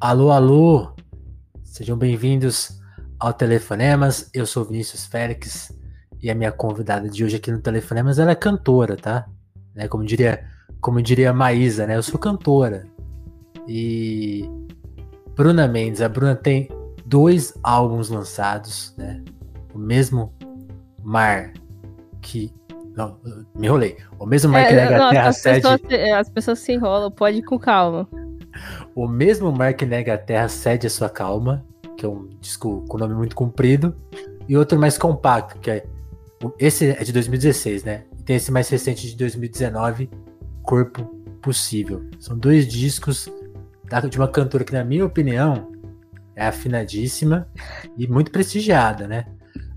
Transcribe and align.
Alô, 0.00 0.30
alô! 0.30 0.94
Sejam 1.62 1.94
bem-vindos 1.94 2.80
ao 3.18 3.34
Telefonemas. 3.34 4.30
Eu 4.32 4.46
sou 4.46 4.64
Vinícius 4.64 5.04
Félix 5.04 5.78
e 6.22 6.30
a 6.30 6.34
minha 6.34 6.50
convidada 6.50 7.06
de 7.06 7.22
hoje 7.22 7.36
aqui 7.36 7.52
no 7.52 7.60
Telefonemas 7.60 8.18
ela 8.18 8.30
é 8.30 8.34
cantora, 8.34 8.96
tá? 8.96 9.28
Né, 9.74 9.88
como 9.88 10.02
diria, 10.02 10.42
como 10.80 11.02
diria 11.02 11.34
Maísa, 11.34 11.86
né? 11.86 11.98
Eu 11.98 12.02
sou 12.02 12.18
cantora. 12.18 12.86
E 13.68 14.48
Bruna 15.36 15.68
Mendes, 15.68 16.00
a 16.00 16.08
Bruna 16.08 16.34
tem 16.34 16.70
dois 17.04 17.52
álbuns 17.62 18.08
lançados, 18.08 18.94
né? 18.96 19.22
O 19.74 19.78
mesmo 19.78 20.34
mar 21.04 21.52
que 22.22 22.50
não, 22.96 23.18
me 23.54 23.66
enrolei. 23.66 23.98
O 24.18 24.24
mesmo 24.24 24.50
mar 24.50 24.60
é, 24.60 24.68
que 24.68 24.74
nega 24.74 24.96
não, 24.96 25.08
a 25.08 25.10
Terra 25.10 25.28
as. 25.28 25.42
Pessoas, 25.42 25.80
as 26.16 26.30
pessoas 26.30 26.58
se 26.58 26.72
enrolam, 26.72 27.10
pode 27.10 27.36
ir 27.36 27.42
com 27.42 27.58
calma. 27.58 28.08
O 28.94 29.06
mesmo 29.06 29.52
mar 29.52 29.74
que 29.74 29.86
nega 29.86 30.14
a 30.14 30.18
Terra 30.18 30.48
cede 30.48 30.86
a 30.86 30.90
sua 30.90 31.08
calma, 31.08 31.64
que 31.96 32.04
é 32.04 32.08
um 32.08 32.28
disco 32.40 32.84
com 32.88 32.98
nome 32.98 33.14
muito 33.14 33.36
comprido, 33.36 33.94
e 34.48 34.56
outro 34.56 34.78
mais 34.78 34.98
compacto, 34.98 35.58
que 35.60 35.70
é. 35.70 35.86
Esse 36.58 36.88
é 36.88 37.04
de 37.04 37.12
2016, 37.12 37.84
né? 37.84 38.04
E 38.18 38.22
tem 38.22 38.36
esse 38.36 38.50
mais 38.50 38.68
recente 38.68 39.06
de 39.06 39.16
2019, 39.16 40.10
Corpo 40.62 41.04
Possível. 41.42 42.08
São 42.18 42.36
dois 42.36 42.66
discos 42.66 43.28
de 44.08 44.18
uma 44.18 44.28
cantora 44.28 44.64
que, 44.64 44.72
na 44.72 44.84
minha 44.84 45.04
opinião, 45.04 45.70
é 46.34 46.46
afinadíssima 46.46 47.46
e 47.96 48.06
muito 48.06 48.30
prestigiada, 48.30 49.06
né? 49.06 49.26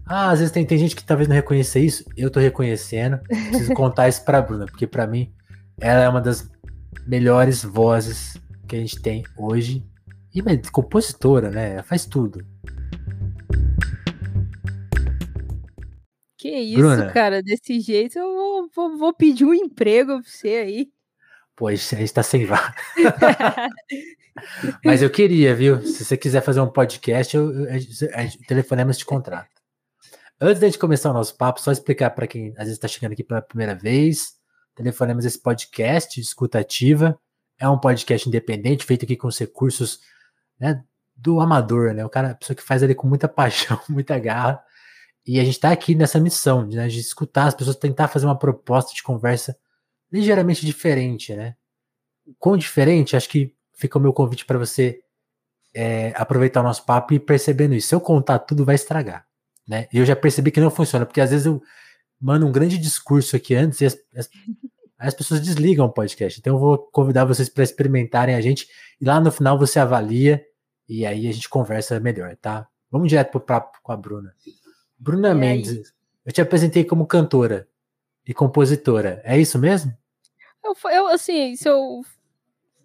Ah, 0.06 0.32
às 0.32 0.40
vezes 0.40 0.52
tem, 0.52 0.66
tem 0.66 0.78
gente 0.78 0.96
que 0.96 1.04
talvez 1.04 1.28
não 1.28 1.36
reconheça 1.36 1.80
isso. 1.80 2.06
Eu 2.16 2.30
tô 2.30 2.40
reconhecendo. 2.40 3.20
Preciso 3.28 3.74
contar 3.76 4.08
isso 4.08 4.24
pra 4.24 4.42
Bruna, 4.42 4.66
porque 4.66 4.88
para 4.88 5.08
mim 5.08 5.32
ela 5.80 6.02
é 6.02 6.10
uma 6.10 6.22
das 6.22 6.50
melhores 7.08 7.64
vozes 7.64 8.38
que 8.68 8.76
a 8.76 8.80
gente 8.80 9.02
tem 9.02 9.24
hoje. 9.38 9.84
E 10.34 10.40
é 10.40 10.72
compositora, 10.72 11.52
né? 11.52 11.74
Ela 11.74 11.84
faz 11.84 12.06
tudo. 12.06 12.46
Que 16.38 16.50
isso, 16.50 16.78
Bruna, 16.78 17.12
cara. 17.12 17.42
Desse 17.42 17.80
jeito 17.80 18.20
eu 18.20 18.34
vou, 18.34 18.70
vou, 18.76 18.98
vou, 18.98 19.14
pedir 19.14 19.46
um 19.46 19.54
emprego 19.54 20.22
pra 20.22 20.30
você 20.30 20.50
aí. 20.50 20.90
Pois, 21.56 21.94
a 21.94 21.98
gente 21.98 22.14
tá 22.14 22.24
sem 22.24 22.46
vaga. 22.46 22.74
Mas 24.84 25.02
eu 25.02 25.10
queria, 25.10 25.56
viu? 25.56 25.82
Se 25.84 26.04
você 26.04 26.18
quiser 26.18 26.42
fazer 26.42 26.60
um 26.60 26.72
podcast, 26.72 27.38
eu, 27.38 27.52
eu, 27.52 27.68
eu 27.68 27.80
telefonemos 28.48 28.98
de 28.98 29.06
contrato. 29.06 29.62
Antes 30.42 30.60
de 30.60 30.66
a 30.66 30.70
gente 30.70 30.80
começar 30.80 31.12
o 31.12 31.14
nosso 31.14 31.38
papo, 31.38 31.62
só 31.62 31.72
explicar 31.72 32.10
para 32.10 32.28
quem 32.28 32.50
às 32.58 32.66
vezes 32.66 32.74
está 32.74 32.88
chegando 32.88 33.14
aqui 33.14 33.24
pela 33.24 33.42
primeira 33.42 33.76
vez, 33.76 34.34
telefonemos 34.76 35.24
esse 35.24 35.40
podcast, 35.42 36.20
Escuta 36.20 36.60
Ativa, 36.60 37.18
é 37.60 37.68
um 37.68 37.78
podcast 37.78 38.28
independente, 38.28 38.86
feito 38.86 39.06
aqui 39.06 39.16
com 39.16 39.28
os 39.28 39.38
recursos 39.38 40.00
né, 40.60 40.84
do 41.16 41.40
amador, 41.40 41.94
né? 41.94 42.06
O 42.06 42.10
cara, 42.10 42.32
a 42.32 42.36
pessoa 42.36 42.56
que 42.56 42.64
faz 42.64 42.84
ali 42.84 42.96
com 42.96 43.08
muita 43.08 43.28
paixão, 43.30 43.80
muita 43.90 44.18
garra. 44.20 44.64
E 45.26 45.40
a 45.40 45.44
gente 45.44 45.56
está 45.56 45.72
aqui 45.72 45.96
nessa 45.96 46.20
missão 46.20 46.66
né, 46.66 46.88
de 46.88 47.00
escutar 47.00 47.48
as 47.48 47.56
pessoas, 47.56 47.76
tentar 47.76 48.08
fazer 48.08 48.26
uma 48.26 48.38
proposta 48.38 48.94
de 48.94 49.02
conversa 49.02 49.58
ligeiramente 50.12 50.66
diferente, 50.66 51.36
né? 51.36 51.56
Quão 52.38 52.58
diferente, 52.58 53.16
acho 53.16 53.30
que 53.30 53.54
fica 53.74 53.98
o 53.98 54.02
meu 54.02 54.14
convite 54.14 54.46
para 54.46 54.58
você 54.58 55.02
é, 55.74 56.14
aproveitar 56.16 56.62
o 56.62 56.64
nosso 56.64 56.86
papo 56.86 57.14
e 57.14 57.20
percebendo 57.20 57.74
isso. 57.74 57.88
Se 57.88 57.96
eu 57.96 58.02
contar 58.02 58.40
tudo, 58.40 58.64
vai 58.64 58.76
estragar. 58.76 59.26
Né? 59.68 59.88
E 59.92 59.98
eu 59.98 60.06
já 60.06 60.16
percebi 60.16 60.52
que 60.52 60.60
não 60.60 60.70
funciona, 60.70 61.06
porque 61.06 61.22
às 61.22 61.32
vezes 61.32 61.46
eu 61.46 61.62
mando 62.20 62.46
um 62.46 62.52
grande 62.52 62.78
discurso 62.78 63.36
aqui 63.36 63.56
antes 63.56 63.82
e 63.82 63.86
as, 63.86 63.98
as, 64.16 64.30
as 65.04 65.14
pessoas 65.14 65.42
desligam 65.42 65.86
o 65.86 65.92
podcast. 65.92 66.40
Então 66.40 66.56
eu 66.56 66.60
vou 66.60 66.78
convidar 66.78 67.26
vocês 67.26 67.50
para 67.50 67.64
experimentarem 67.64 68.36
a 68.36 68.42
gente 68.42 68.68
e 69.00 69.06
lá 69.06 69.20
no 69.20 69.32
final 69.32 69.58
você 69.58 69.80
avalia 69.80 70.44
e 70.88 71.06
aí 71.06 71.28
a 71.28 71.32
gente 71.32 71.50
conversa 71.50 72.00
melhor, 72.00 72.36
tá? 72.38 72.68
Vamos 72.90 73.10
direto 73.10 73.32
pro 73.32 73.42
papo 73.42 73.80
com 73.84 73.92
a 73.92 73.98
Bruna. 73.98 74.34
Bruna 74.98 75.32
e 75.32 75.34
Mendes, 75.34 75.78
aí? 75.78 75.84
eu 76.26 76.32
te 76.32 76.42
apresentei 76.42 76.86
como 76.86 77.06
cantora 77.06 77.68
e 78.26 78.34
compositora, 78.34 79.22
é 79.26 79.38
isso 79.38 79.60
mesmo? 79.60 79.94
Eu, 80.64 80.74
eu 80.90 81.08
assim, 81.08 81.56
se 81.58 81.68
eu 81.68 82.02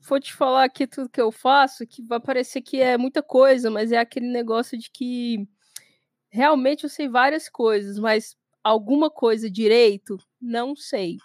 for 0.01 0.21
te 0.21 0.35
falar 0.35 0.65
aqui 0.65 0.87
tudo 0.87 1.09
que 1.09 1.21
eu 1.21 1.31
faço, 1.31 1.87
que 1.87 2.03
vai 2.03 2.19
parecer 2.19 2.63
que 2.63 2.81
é 2.81 2.99
muita 2.99 3.23
coisa, 3.23 3.71
mas 3.71 3.93
é 3.93 3.99
aquele 3.99 4.27
negócio 4.27 4.77
de 4.77 4.91
que 4.91 5.47
realmente 6.29 6.83
eu 6.83 6.91
sei 6.91 7.09
várias 7.09 7.49
coisas, 7.49 7.97
mas 7.97 8.37
alguma 8.65 9.09
coisa 9.09 9.49
direito, 9.49 10.19
não 10.41 10.75
sei. 10.75 11.19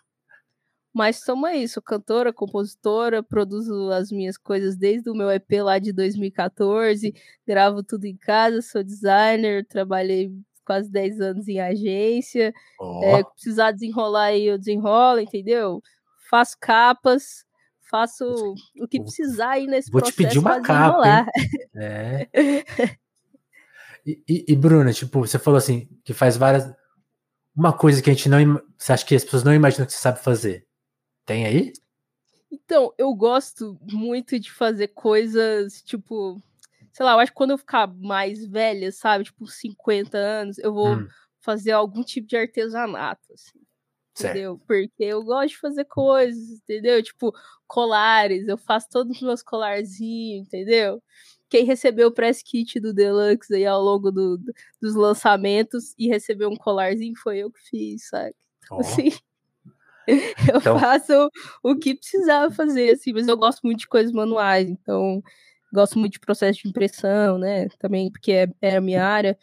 Mas 0.94 1.22
toma 1.22 1.50
sou 1.68 1.82
cantora, 1.82 2.32
compositora, 2.32 3.24
produzo 3.24 3.90
as 3.90 4.12
minhas 4.12 4.38
coisas 4.38 4.78
desde 4.78 5.10
o 5.10 5.16
meu 5.16 5.32
EP 5.32 5.52
lá 5.64 5.80
de 5.80 5.92
2014, 5.92 7.14
gravo 7.48 7.82
tudo 7.82 8.06
em 8.06 8.16
casa, 8.16 8.62
sou 8.62 8.84
designer, 8.84 9.66
trabalhei 9.66 10.32
quase 10.64 10.92
10 10.92 11.20
anos 11.20 11.48
em 11.48 11.60
agência. 11.60 12.54
Oh. 12.80 13.02
É, 13.04 13.24
precisar 13.24 13.72
desenrolar 13.72 14.26
aí, 14.26 14.46
eu 14.46 14.58
desenrolo, 14.58 15.20
entendeu? 15.20 15.82
Faço 16.30 16.56
capas, 16.60 17.44
faço 17.90 18.26
o 18.80 18.88
que 18.88 19.02
precisar 19.02 19.52
aí 19.52 19.66
nesse 19.66 19.92
Vou 19.92 20.00
processo. 20.00 20.22
Vou 20.22 20.30
te 20.30 20.36
pedir 20.36 20.40
uma 20.40 20.62
capa. 20.62 21.28
É. 21.76 22.28
E, 24.06 24.22
e, 24.28 24.46
e, 24.50 24.56
Bruna, 24.58 24.92
tipo, 24.92 25.22
você 25.22 25.40
falou 25.40 25.58
assim, 25.58 25.88
que 26.04 26.14
faz 26.14 26.36
várias. 26.36 26.70
Uma 27.56 27.72
coisa 27.72 28.02
que 28.02 28.10
a 28.10 28.14
gente 28.14 28.28
não. 28.28 28.62
Você 28.78 28.92
acha 28.92 29.06
que 29.06 29.16
as 29.16 29.24
pessoas 29.24 29.46
não 29.46 29.54
imaginam 29.54 29.86
que 29.86 29.94
você 29.94 30.00
sabe 30.00 30.20
fazer? 30.20 30.68
Tem 31.26 31.46
aí? 31.46 31.74
Então, 32.52 32.94
eu 32.98 33.14
gosto 33.14 33.78
muito 33.82 34.40
de 34.40 34.52
fazer 34.52 34.90
coisas, 34.90 35.82
tipo. 35.82 36.42
Sei 36.92 37.04
lá, 37.04 37.14
eu 37.14 37.20
acho 37.20 37.32
que 37.32 37.38
quando 37.38 37.52
eu 37.52 37.58
ficar 37.58 37.88
mais 37.88 38.46
velha, 38.46 38.92
sabe? 38.92 39.24
Tipo, 39.24 39.48
50 39.48 40.18
anos, 40.18 40.60
eu 40.60 40.74
vou 40.74 40.96
hum. 40.96 41.08
fazer 41.40 41.72
algum 41.72 42.04
tipo 42.04 42.28
de 42.28 42.38
artesanato, 42.38 43.34
assim. 43.34 43.60
Entendeu? 44.12 44.58
Certo. 44.58 44.68
Porque 44.68 45.04
eu 45.04 45.24
gosto 45.24 45.50
de 45.50 45.58
fazer 45.58 45.86
coisas, 45.86 46.50
entendeu? 46.52 47.02
Tipo, 47.02 47.34
colares, 47.66 48.48
eu 48.48 48.58
faço 48.58 48.88
todos 48.92 49.18
os 49.18 49.24
meus 49.24 49.42
colarzinhos, 49.42 50.46
entendeu? 50.46 51.02
quem 51.54 51.66
recebeu 51.66 52.08
o 52.08 52.12
press 52.12 52.42
kit 52.42 52.80
do 52.80 52.92
Deluxe 52.92 53.54
aí 53.54 53.64
ao 53.64 53.80
longo 53.80 54.12
do, 54.12 54.40
do, 54.40 54.52
dos 54.82 54.96
lançamentos 54.96 55.94
e 56.00 56.08
recebeu 56.08 56.50
um 56.50 56.56
colarzinho 56.56 57.14
foi 57.16 57.38
eu 57.38 57.52
que 57.52 57.62
fiz, 57.62 58.08
sabe? 58.08 58.34
Oh. 58.72 58.80
Assim, 58.82 59.12
eu 60.52 60.58
então... 60.58 60.80
faço 60.80 61.30
o 61.64 61.76
que 61.76 61.96
precisava 61.96 62.54
fazer, 62.54 62.92
assim, 62.92 63.14
mas 63.14 63.28
eu 63.28 63.38
gosto 63.38 63.62
muito 63.64 63.80
de 63.80 63.88
coisas 63.88 64.12
manuais, 64.12 64.70
então 64.70 65.22
gosto 65.74 65.98
muito 65.98 66.14
de 66.14 66.20
processo 66.20 66.62
de 66.62 66.70
impressão, 66.70 67.38
né? 67.38 67.68
Também 67.80 68.12
porque 68.12 68.32
é, 68.32 68.48
é 68.62 68.76
a 68.78 68.82
minha 68.82 69.06
área 69.06 69.38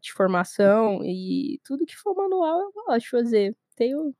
de 0.00 0.12
formação 0.12 1.00
e 1.04 1.60
tudo 1.64 1.86
que 1.86 1.96
for 1.96 2.14
manual 2.14 2.60
eu 2.60 2.72
gosto 2.72 3.00
de 3.00 3.10
fazer. 3.10 3.56
Tenho. 3.76 4.14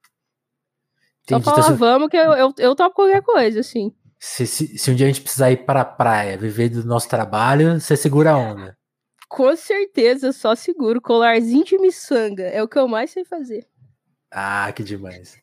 Entendi, 1.23 1.43
Só 1.45 1.53
falar, 1.55 1.67
então, 1.67 1.77
vamos, 1.77 2.09
que 2.09 2.17
eu, 2.17 2.33
eu, 2.33 2.55
eu 2.59 2.75
topo 2.75 2.97
qualquer 2.97 3.23
coisa, 3.23 3.61
assim. 3.61 3.95
Se, 4.19 4.47
se, 4.47 4.79
se, 4.79 4.91
um 4.91 4.95
dia 4.95 5.07
a 5.07 5.11
gente 5.11 5.23
precisar 5.23 5.51
ir 5.51 5.65
para 5.65 5.81
a 5.81 5.85
praia, 5.85 6.37
viver 6.37 6.69
do 6.69 6.85
nosso 6.85 7.09
trabalho, 7.09 7.81
você 7.81 7.97
segura 7.97 8.33
a 8.33 8.37
onda. 8.37 8.77
Com 9.29 9.55
certeza, 9.57 10.33
só 10.33 10.55
seguro. 10.55 11.01
Colarzinho 11.01 11.65
de 11.65 11.79
miçanga 11.79 12.45
é 12.45 12.63
o 12.63 12.69
que 12.69 12.79
eu 12.79 12.87
mais 12.87 13.11
sei 13.11 13.25
fazer. 13.25 13.67
Ah, 14.31 14.71
que 14.73 14.83
demais. 14.83 15.37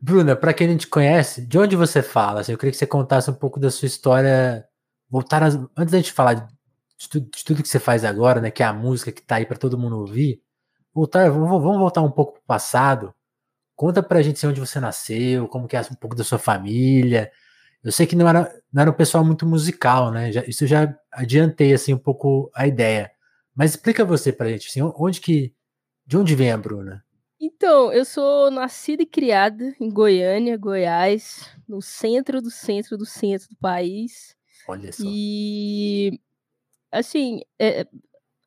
Bruna, 0.00 0.36
para 0.36 0.52
quem 0.52 0.68
não 0.68 0.76
te 0.76 0.86
conhece, 0.86 1.44
de 1.46 1.58
onde 1.58 1.76
você 1.76 2.02
fala? 2.02 2.40
Assim, 2.40 2.52
eu 2.52 2.58
queria 2.58 2.72
que 2.72 2.78
você 2.78 2.86
contasse 2.86 3.30
um 3.30 3.34
pouco 3.34 3.58
da 3.60 3.70
sua 3.70 3.86
história. 3.86 4.66
Voltar 5.10 5.42
as, 5.42 5.54
antes 5.76 5.92
da 5.92 5.98
gente 5.98 6.12
falar 6.12 6.34
de 6.34 7.08
tudo, 7.10 7.30
de 7.30 7.44
tudo, 7.44 7.62
que 7.62 7.68
você 7.68 7.78
faz 7.78 8.04
agora, 8.04 8.40
né? 8.40 8.50
Que 8.50 8.62
é 8.62 8.66
a 8.66 8.72
música 8.72 9.12
que 9.12 9.22
tá 9.22 9.36
aí 9.36 9.46
para 9.46 9.56
todo 9.58 9.78
mundo 9.78 9.98
ouvir. 9.98 10.42
Voltar, 10.94 11.30
vamos, 11.30 11.62
vamos 11.62 11.78
voltar 11.78 12.02
um 12.02 12.10
pouco 12.10 12.34
pro 12.34 12.42
passado. 12.46 13.14
Conta 13.76 14.02
pra 14.02 14.22
gente 14.22 14.36
assim, 14.36 14.48
onde 14.48 14.60
você 14.60 14.80
nasceu, 14.80 15.48
como 15.48 15.68
que 15.68 15.76
é 15.76 15.80
um 15.80 15.94
pouco 15.96 16.16
da 16.16 16.24
sua 16.24 16.38
família, 16.38 17.30
eu 17.82 17.92
sei 17.92 18.06
que 18.06 18.16
não 18.16 18.28
era, 18.28 18.52
não 18.72 18.82
era 18.82 18.90
um 18.90 18.94
pessoal 18.94 19.24
muito 19.24 19.46
musical, 19.46 20.10
né? 20.10 20.32
Já, 20.32 20.44
isso 20.44 20.66
já 20.66 20.94
adiantei 21.12 21.72
assim 21.72 21.94
um 21.94 21.98
pouco 21.98 22.50
a 22.54 22.66
ideia. 22.66 23.10
Mas 23.54 23.70
explica 23.72 24.04
você 24.04 24.32
pra 24.32 24.48
gente, 24.48 24.68
assim, 24.68 24.82
onde 24.82 25.20
que, 25.20 25.54
de 26.06 26.16
onde 26.16 26.34
vem 26.34 26.52
a 26.52 26.56
Bruna? 26.56 27.04
Então, 27.48 27.90
eu 27.90 28.04
sou 28.04 28.50
nascida 28.50 29.02
e 29.02 29.06
criada 29.06 29.74
em 29.80 29.90
Goiânia, 29.90 30.58
Goiás, 30.58 31.50
no 31.66 31.80
centro 31.80 32.42
do 32.42 32.50
centro 32.50 32.98
do 32.98 33.06
centro 33.06 33.48
do 33.48 33.56
país. 33.56 34.36
Olha 34.68 34.92
só. 34.92 35.02
E 35.02 36.20
assim, 36.92 37.40
é, 37.58 37.86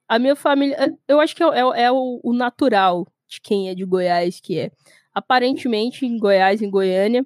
a 0.07 0.19
minha 0.19 0.35
família, 0.35 0.75
é, 0.75 0.93
eu 1.07 1.19
acho 1.19 1.35
que 1.35 1.41
é, 1.41 1.47
é, 1.47 1.83
é 1.83 1.91
o, 1.91 2.21
o 2.23 2.31
natural 2.31 3.07
de 3.27 3.41
quem 3.41 3.69
é 3.69 3.75
de 3.75 3.83
Goiás, 3.85 4.39
que 4.39 4.59
é 4.59 4.71
aparentemente 5.13 6.05
em 6.05 6.19
Goiás, 6.19 6.61
em 6.61 6.69
Goiânia, 6.69 7.25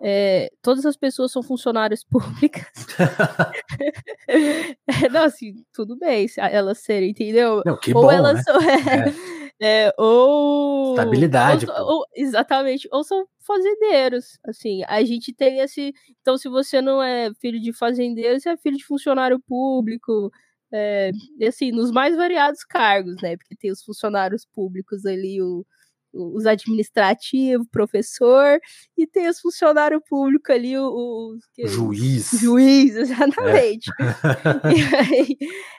é, 0.00 0.52
todas 0.62 0.86
as 0.86 0.96
pessoas 0.96 1.32
são 1.32 1.42
funcionárias 1.42 2.04
públicas. 2.06 2.64
não, 5.10 5.24
assim, 5.24 5.64
tudo 5.72 5.98
bem 5.98 6.26
elas 6.36 6.78
serem, 6.78 7.10
entendeu? 7.10 7.60
Não, 7.66 7.76
que 7.76 7.92
Ou 7.92 8.02
bom, 8.02 8.12
elas 8.12 8.36
né? 8.36 8.42
são, 8.44 8.60
é, 9.60 9.92
ou. 9.98 10.90
Estabilidade. 10.90 11.66
Ou, 11.68 11.98
ou, 11.98 12.06
exatamente. 12.14 12.88
Ou 12.92 13.02
são 13.02 13.26
fazendeiros. 13.40 14.38
Assim, 14.44 14.82
a 14.86 15.02
gente 15.04 15.32
tem 15.32 15.58
esse. 15.60 15.92
Então, 16.20 16.38
se 16.38 16.48
você 16.48 16.80
não 16.80 17.02
é 17.02 17.32
filho 17.40 17.60
de 17.60 17.72
fazendeiro, 17.72 18.38
você 18.40 18.50
é 18.50 18.56
filho 18.56 18.76
de 18.76 18.84
funcionário 18.84 19.40
público. 19.40 20.30
É, 20.72 21.10
assim, 21.46 21.72
nos 21.72 21.90
mais 21.90 22.14
variados 22.14 22.62
cargos, 22.62 23.16
né? 23.22 23.36
Porque 23.36 23.56
tem 23.56 23.70
os 23.72 23.82
funcionários 23.82 24.44
públicos 24.44 25.06
ali, 25.06 25.40
o, 25.42 25.66
os 26.12 26.46
administrativos, 26.46 27.66
professor, 27.70 28.58
e 28.96 29.06
tem 29.06 29.28
os 29.28 29.40
funcionários 29.40 30.02
públicos 30.08 30.54
ali, 30.54 30.76
os. 30.78 31.40
Juiz. 31.66 32.30
Juiz, 32.40 32.96
exatamente. 32.96 33.90
É. 34.00 34.04
Aí, 35.12 35.36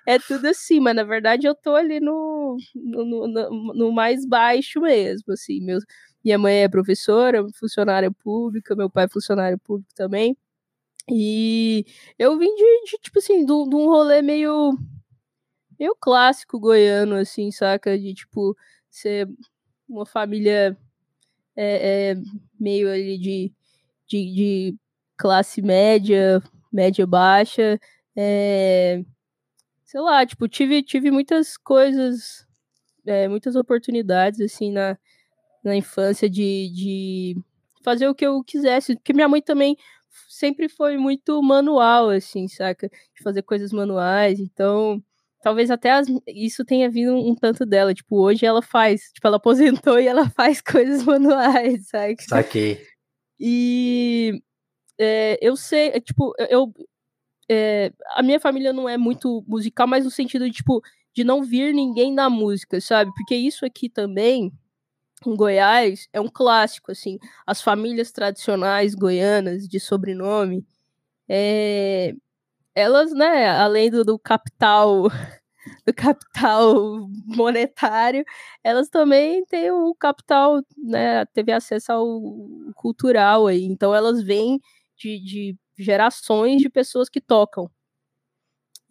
é 0.07 0.19
tudo 0.19 0.47
assim, 0.47 0.79
mas 0.79 0.95
na 0.95 1.03
verdade 1.03 1.47
eu 1.47 1.55
tô 1.55 1.75
ali 1.75 1.99
no, 1.99 2.57
no, 2.75 3.27
no, 3.27 3.73
no 3.73 3.91
mais 3.91 4.25
baixo 4.25 4.81
mesmo, 4.81 5.33
assim. 5.33 5.61
Meu, 5.61 5.79
minha 6.23 6.37
mãe 6.37 6.63
é 6.63 6.69
professora, 6.69 7.45
funcionária 7.59 8.11
pública, 8.11 8.75
meu 8.75 8.89
pai 8.89 9.05
é 9.05 9.09
funcionário 9.09 9.57
público 9.59 9.91
também. 9.95 10.37
E 11.11 11.85
eu 12.17 12.37
vim 12.37 12.53
de, 12.55 12.83
de 12.91 12.97
tipo 13.01 13.19
assim, 13.19 13.39
de, 13.39 13.45
de 13.45 13.75
um 13.75 13.85
rolê 13.87 14.21
meio. 14.21 14.77
meio 15.79 15.95
clássico 15.99 16.59
goiano, 16.59 17.15
assim, 17.15 17.51
saca? 17.51 17.97
De 17.97 18.13
tipo, 18.13 18.55
ser 18.89 19.27
uma 19.89 20.05
família 20.05 20.77
é, 21.55 22.11
é, 22.11 22.15
meio 22.59 22.89
ali 22.89 23.17
de, 23.17 23.51
de, 24.07 24.33
de, 24.33 24.75
classe 25.17 25.61
média, 25.61 26.41
média 26.71 27.05
baixa. 27.05 27.79
É, 28.15 29.03
sei 29.83 29.99
lá, 30.01 30.25
tipo, 30.25 30.47
tive, 30.47 30.83
tive 30.83 31.11
muitas 31.11 31.57
coisas, 31.57 32.47
é, 33.05 33.27
muitas 33.27 33.55
oportunidades, 33.55 34.39
assim, 34.39 34.71
na, 34.71 34.97
na 35.63 35.75
infância 35.75 36.29
de, 36.29 36.69
de 36.69 37.37
fazer 37.83 38.07
o 38.07 38.15
que 38.15 38.25
eu 38.25 38.43
quisesse. 38.43 38.95
Porque 38.95 39.13
minha 39.13 39.27
mãe 39.27 39.41
também 39.41 39.75
sempre 40.27 40.69
foi 40.69 40.97
muito 40.97 41.41
manual, 41.41 42.09
assim, 42.09 42.47
saca? 42.47 42.87
De 42.87 43.23
fazer 43.23 43.41
coisas 43.43 43.73
manuais. 43.73 44.39
Então, 44.39 45.03
talvez 45.41 45.71
até 45.71 45.91
as, 45.91 46.07
isso 46.27 46.65
tenha 46.65 46.89
vindo 46.89 47.15
um, 47.15 47.35
tanto 47.35 47.65
dela. 47.65 47.93
Tipo, 47.93 48.17
hoje 48.17 48.45
ela 48.45 48.61
faz, 48.61 49.11
tipo, 49.13 49.25
ela 49.27 49.37
aposentou 49.37 49.99
e 49.99 50.07
ela 50.07 50.29
faz 50.31 50.61
coisas 50.61 51.03
manuais, 51.03 51.87
sabe? 51.87 52.15
Saquei. 52.21 52.81
E 53.39 54.41
é, 54.99 55.37
eu 55.41 55.55
sei, 55.55 55.89
é, 55.89 55.99
tipo, 55.99 56.33
eu. 56.49 56.73
É, 57.51 57.91
a 58.11 58.21
minha 58.21 58.39
família 58.39 58.71
não 58.71 58.87
é 58.87 58.97
muito 58.97 59.43
musical, 59.47 59.87
mas 59.87 60.05
no 60.05 60.11
sentido 60.11 60.45
de, 60.45 60.51
tipo, 60.51 60.83
de 61.15 61.23
não 61.23 61.41
vir 61.43 61.73
ninguém 61.73 62.13
da 62.13 62.29
música, 62.29 62.79
sabe? 62.79 63.11
Porque 63.15 63.35
isso 63.35 63.65
aqui 63.65 63.89
também, 63.89 64.51
em 65.25 65.35
Goiás, 65.35 66.07
é 66.13 66.21
um 66.21 66.27
clássico, 66.27 66.91
assim. 66.91 67.17
As 67.47 67.61
famílias 67.61 68.11
tradicionais 68.11 68.93
goianas 68.93 69.67
de 69.67 69.79
sobrenome, 69.79 70.63
é, 71.27 72.13
elas, 72.79 73.11
né, 73.13 73.49
além 73.49 73.89
do, 73.89 74.03
do 74.03 74.17
capital 74.17 75.03
do 75.85 75.93
capital 75.93 77.07
monetário, 77.25 78.23
elas 78.63 78.89
também 78.89 79.45
têm 79.45 79.71
o 79.71 79.93
capital, 79.95 80.61
né, 80.77 81.25
teve 81.27 81.51
acesso 81.51 81.91
ao 81.91 82.21
cultural 82.75 83.47
aí, 83.47 83.65
então 83.65 83.93
elas 83.93 84.23
vêm 84.23 84.59
de, 84.97 85.19
de 85.19 85.57
gerações 85.77 86.61
de 86.61 86.69
pessoas 86.69 87.09
que 87.09 87.21
tocam. 87.21 87.69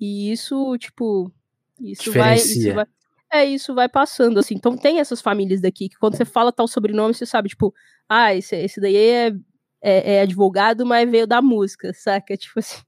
E 0.00 0.30
isso, 0.32 0.76
tipo, 0.78 1.32
isso 1.80 2.12
vai, 2.12 2.36
isso 2.36 2.72
vai, 2.74 2.86
é, 3.32 3.44
isso 3.44 3.74
vai 3.74 3.88
passando, 3.88 4.38
assim. 4.38 4.54
Então 4.54 4.76
tem 4.76 5.00
essas 5.00 5.20
famílias 5.20 5.60
daqui 5.60 5.88
que 5.88 5.98
quando 5.98 6.16
você 6.16 6.24
fala 6.24 6.52
tal 6.52 6.68
sobrenome, 6.68 7.14
você 7.14 7.26
sabe, 7.26 7.48
tipo, 7.48 7.74
ah, 8.08 8.34
esse, 8.34 8.56
esse 8.56 8.80
daí 8.80 8.96
é, 8.96 9.32
é, 9.82 10.14
é 10.14 10.20
advogado, 10.22 10.86
mas 10.86 11.10
veio 11.10 11.26
da 11.26 11.42
música, 11.42 11.92
saca? 11.92 12.36
Tipo 12.38 12.60
assim. 12.60 12.82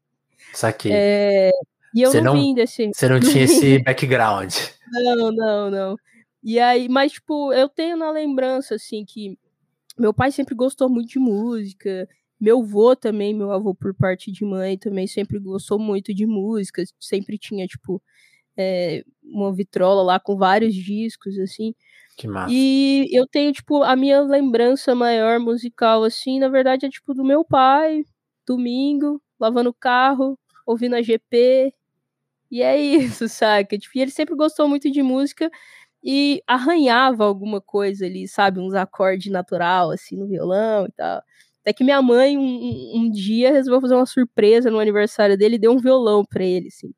Saquei. 0.52 0.92
É, 0.94 1.50
e 1.94 2.02
eu 2.02 2.10
você 2.10 2.20
não, 2.20 2.34
não 2.34 2.40
vim 2.40 2.54
desse. 2.54 2.90
Você 2.92 3.08
não 3.08 3.18
tinha 3.20 3.44
esse 3.44 3.78
background. 3.82 4.54
Não, 4.92 5.32
não, 5.32 5.70
não. 5.70 5.96
E 6.42 6.58
aí, 6.58 6.88
mas, 6.88 7.12
tipo, 7.12 7.52
eu 7.52 7.68
tenho 7.68 7.96
na 7.96 8.10
lembrança, 8.10 8.74
assim, 8.74 9.04
que 9.04 9.38
meu 9.98 10.14
pai 10.14 10.32
sempre 10.32 10.54
gostou 10.54 10.88
muito 10.88 11.10
de 11.10 11.18
música. 11.18 12.08
Meu 12.40 12.60
avô 12.60 12.96
também, 12.96 13.34
meu 13.34 13.52
avô 13.52 13.74
por 13.74 13.94
parte 13.94 14.32
de 14.32 14.44
mãe, 14.44 14.78
também 14.78 15.06
sempre 15.06 15.38
gostou 15.38 15.78
muito 15.78 16.14
de 16.14 16.26
música. 16.26 16.82
Sempre 16.98 17.36
tinha, 17.36 17.66
tipo, 17.66 18.02
é, 18.56 19.04
uma 19.22 19.52
vitrola 19.52 20.02
lá 20.02 20.18
com 20.18 20.36
vários 20.36 20.74
discos, 20.74 21.38
assim. 21.38 21.74
Que 22.16 22.26
massa. 22.26 22.52
E 22.52 23.08
eu 23.12 23.26
tenho, 23.26 23.52
tipo, 23.52 23.82
a 23.82 23.94
minha 23.94 24.20
lembrança 24.22 24.94
maior 24.94 25.38
musical, 25.38 26.04
assim, 26.04 26.38
na 26.38 26.48
verdade, 26.48 26.86
é, 26.86 26.88
tipo, 26.88 27.12
do 27.12 27.24
meu 27.24 27.44
pai, 27.44 28.02
domingo, 28.46 29.20
lavando 29.40 29.70
o 29.70 29.74
carro, 29.74 30.38
ouvindo 30.66 30.96
a 30.96 31.02
GP. 31.02 31.72
E 32.50 32.62
é 32.62 32.76
isso, 32.78 33.28
saca? 33.28 33.78
Tipo, 33.78 33.98
e 33.98 34.02
ele 34.02 34.10
sempre 34.10 34.34
gostou 34.34 34.68
muito 34.68 34.90
de 34.90 35.02
música 35.02 35.50
e 36.02 36.42
arranhava 36.46 37.24
alguma 37.24 37.60
coisa 37.60 38.06
ali, 38.06 38.26
sabe? 38.28 38.60
Uns 38.60 38.74
acordes 38.74 39.30
natural, 39.32 39.90
assim, 39.90 40.16
no 40.16 40.26
violão 40.28 40.86
e 40.86 40.92
tal. 40.92 41.22
Até 41.62 41.72
que 41.74 41.84
minha 41.84 42.00
mãe, 42.00 42.38
um, 42.38 42.92
um 42.96 43.10
dia, 43.10 43.52
resolveu 43.52 43.80
fazer 43.82 43.94
uma 43.94 44.06
surpresa 44.06 44.70
no 44.70 44.78
aniversário 44.78 45.36
dele 45.36 45.56
e 45.56 45.58
deu 45.58 45.72
um 45.72 45.78
violão 45.78 46.24
pra 46.24 46.44
ele, 46.44 46.68
assim. 46.68 46.92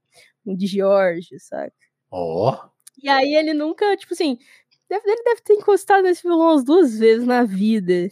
Um 0.47 0.56
de 0.56 0.67
George, 0.67 1.39
saca? 1.41 1.73
Ó. 2.11 2.53
Oh. 2.53 2.73
E 3.03 3.09
aí 3.09 3.35
ele 3.35 3.53
nunca, 3.55 3.97
tipo 3.97 4.15
assim, 4.15 4.39
deve, 4.89 5.11
ele 5.11 5.23
deve 5.25 5.41
ter 5.43 5.55
encostado 5.55 6.05
nesse 6.05 6.23
violão 6.23 6.53
umas 6.53 6.65
duas 6.65 6.99
vezes 6.99 7.27
na 7.27 7.44
vida. 7.44 8.09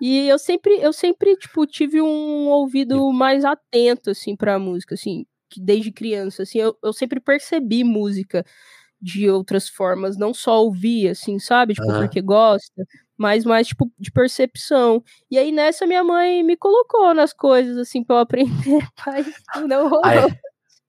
E 0.00 0.26
eu 0.28 0.38
sempre, 0.38 0.80
eu 0.80 0.92
sempre, 0.92 1.36
tipo, 1.36 1.66
tive 1.66 2.00
um 2.00 2.48
ouvido 2.48 3.12
mais 3.12 3.44
atento, 3.44 4.10
assim, 4.10 4.34
pra 4.34 4.58
música, 4.58 4.94
assim, 4.94 5.26
desde 5.56 5.92
criança, 5.92 6.42
assim, 6.42 6.58
eu, 6.58 6.76
eu 6.82 6.92
sempre 6.92 7.20
percebi 7.20 7.84
música 7.84 8.44
de 9.00 9.28
outras 9.30 9.68
formas, 9.68 10.16
não 10.16 10.34
só 10.34 10.62
ouvir, 10.62 11.08
assim, 11.08 11.38
sabe? 11.38 11.74
Tipo, 11.74 11.90
uhum. 11.90 12.00
porque 12.00 12.20
gosta, 12.20 12.84
mas 13.16 13.44
mais, 13.44 13.68
tipo, 13.68 13.90
de 13.98 14.10
percepção. 14.10 15.02
E 15.30 15.38
aí, 15.38 15.52
nessa, 15.52 15.86
minha 15.86 16.04
mãe 16.04 16.42
me 16.42 16.56
colocou 16.56 17.14
nas 17.14 17.32
coisas, 17.32 17.76
assim, 17.78 18.04
pra 18.04 18.16
eu 18.16 18.20
aprender, 18.80 18.86
mas 19.06 19.26
não 19.66 19.88
rolou. 19.88 20.04
Aí, 20.04 20.38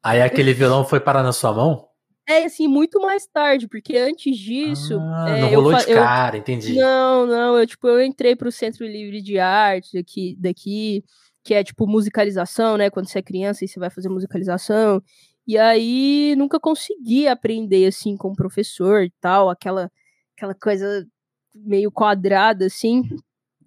aí 0.04 0.22
aquele 0.22 0.54
violão 0.54 0.86
foi 0.86 1.00
parar 1.00 1.24
na 1.24 1.34
sua 1.34 1.54
mão? 1.54 1.91
É, 2.28 2.46
assim, 2.46 2.68
muito 2.68 3.02
mais 3.02 3.26
tarde, 3.28 3.68
porque 3.68 3.98
antes 3.98 4.38
disso. 4.38 4.98
Ah, 5.00 5.26
é, 5.30 5.42
não 5.42 5.50
rolou 5.50 5.74
de 5.76 5.86
cara, 5.88 6.38
eu, 6.38 6.40
entendi. 6.40 6.76
Não, 6.76 7.26
não, 7.26 7.58
eu, 7.58 7.68
tipo, 7.68 7.88
eu 7.88 8.02
entrei 8.04 8.36
pro 8.36 8.52
Centro 8.52 8.86
Livre 8.86 9.22
de 9.22 9.40
Arte 9.40 9.94
daqui, 9.94 10.36
daqui, 10.40 11.04
que 11.44 11.54
é, 11.54 11.64
tipo, 11.64 11.88
musicalização, 11.88 12.78
né? 12.78 12.90
Quando 12.90 13.08
você 13.08 13.20
é 13.20 13.24
criança 13.24 13.66
e 13.66 13.68
você 13.68 13.80
vai 13.80 13.90
fazer 13.90 14.10
musicalização. 14.10 15.02
E 15.48 15.58
aí 15.58 16.36
nunca 16.38 16.60
consegui 16.60 17.28
aprender, 17.28 17.88
assim, 17.88 18.16
com 18.16 18.30
o 18.30 18.36
professor 18.36 19.04
e 19.04 19.12
tal, 19.20 19.50
aquela, 19.50 19.92
aquela 20.38 20.54
coisa 20.54 21.06
meio 21.54 21.92
quadrada, 21.92 22.66
assim. 22.68 23.04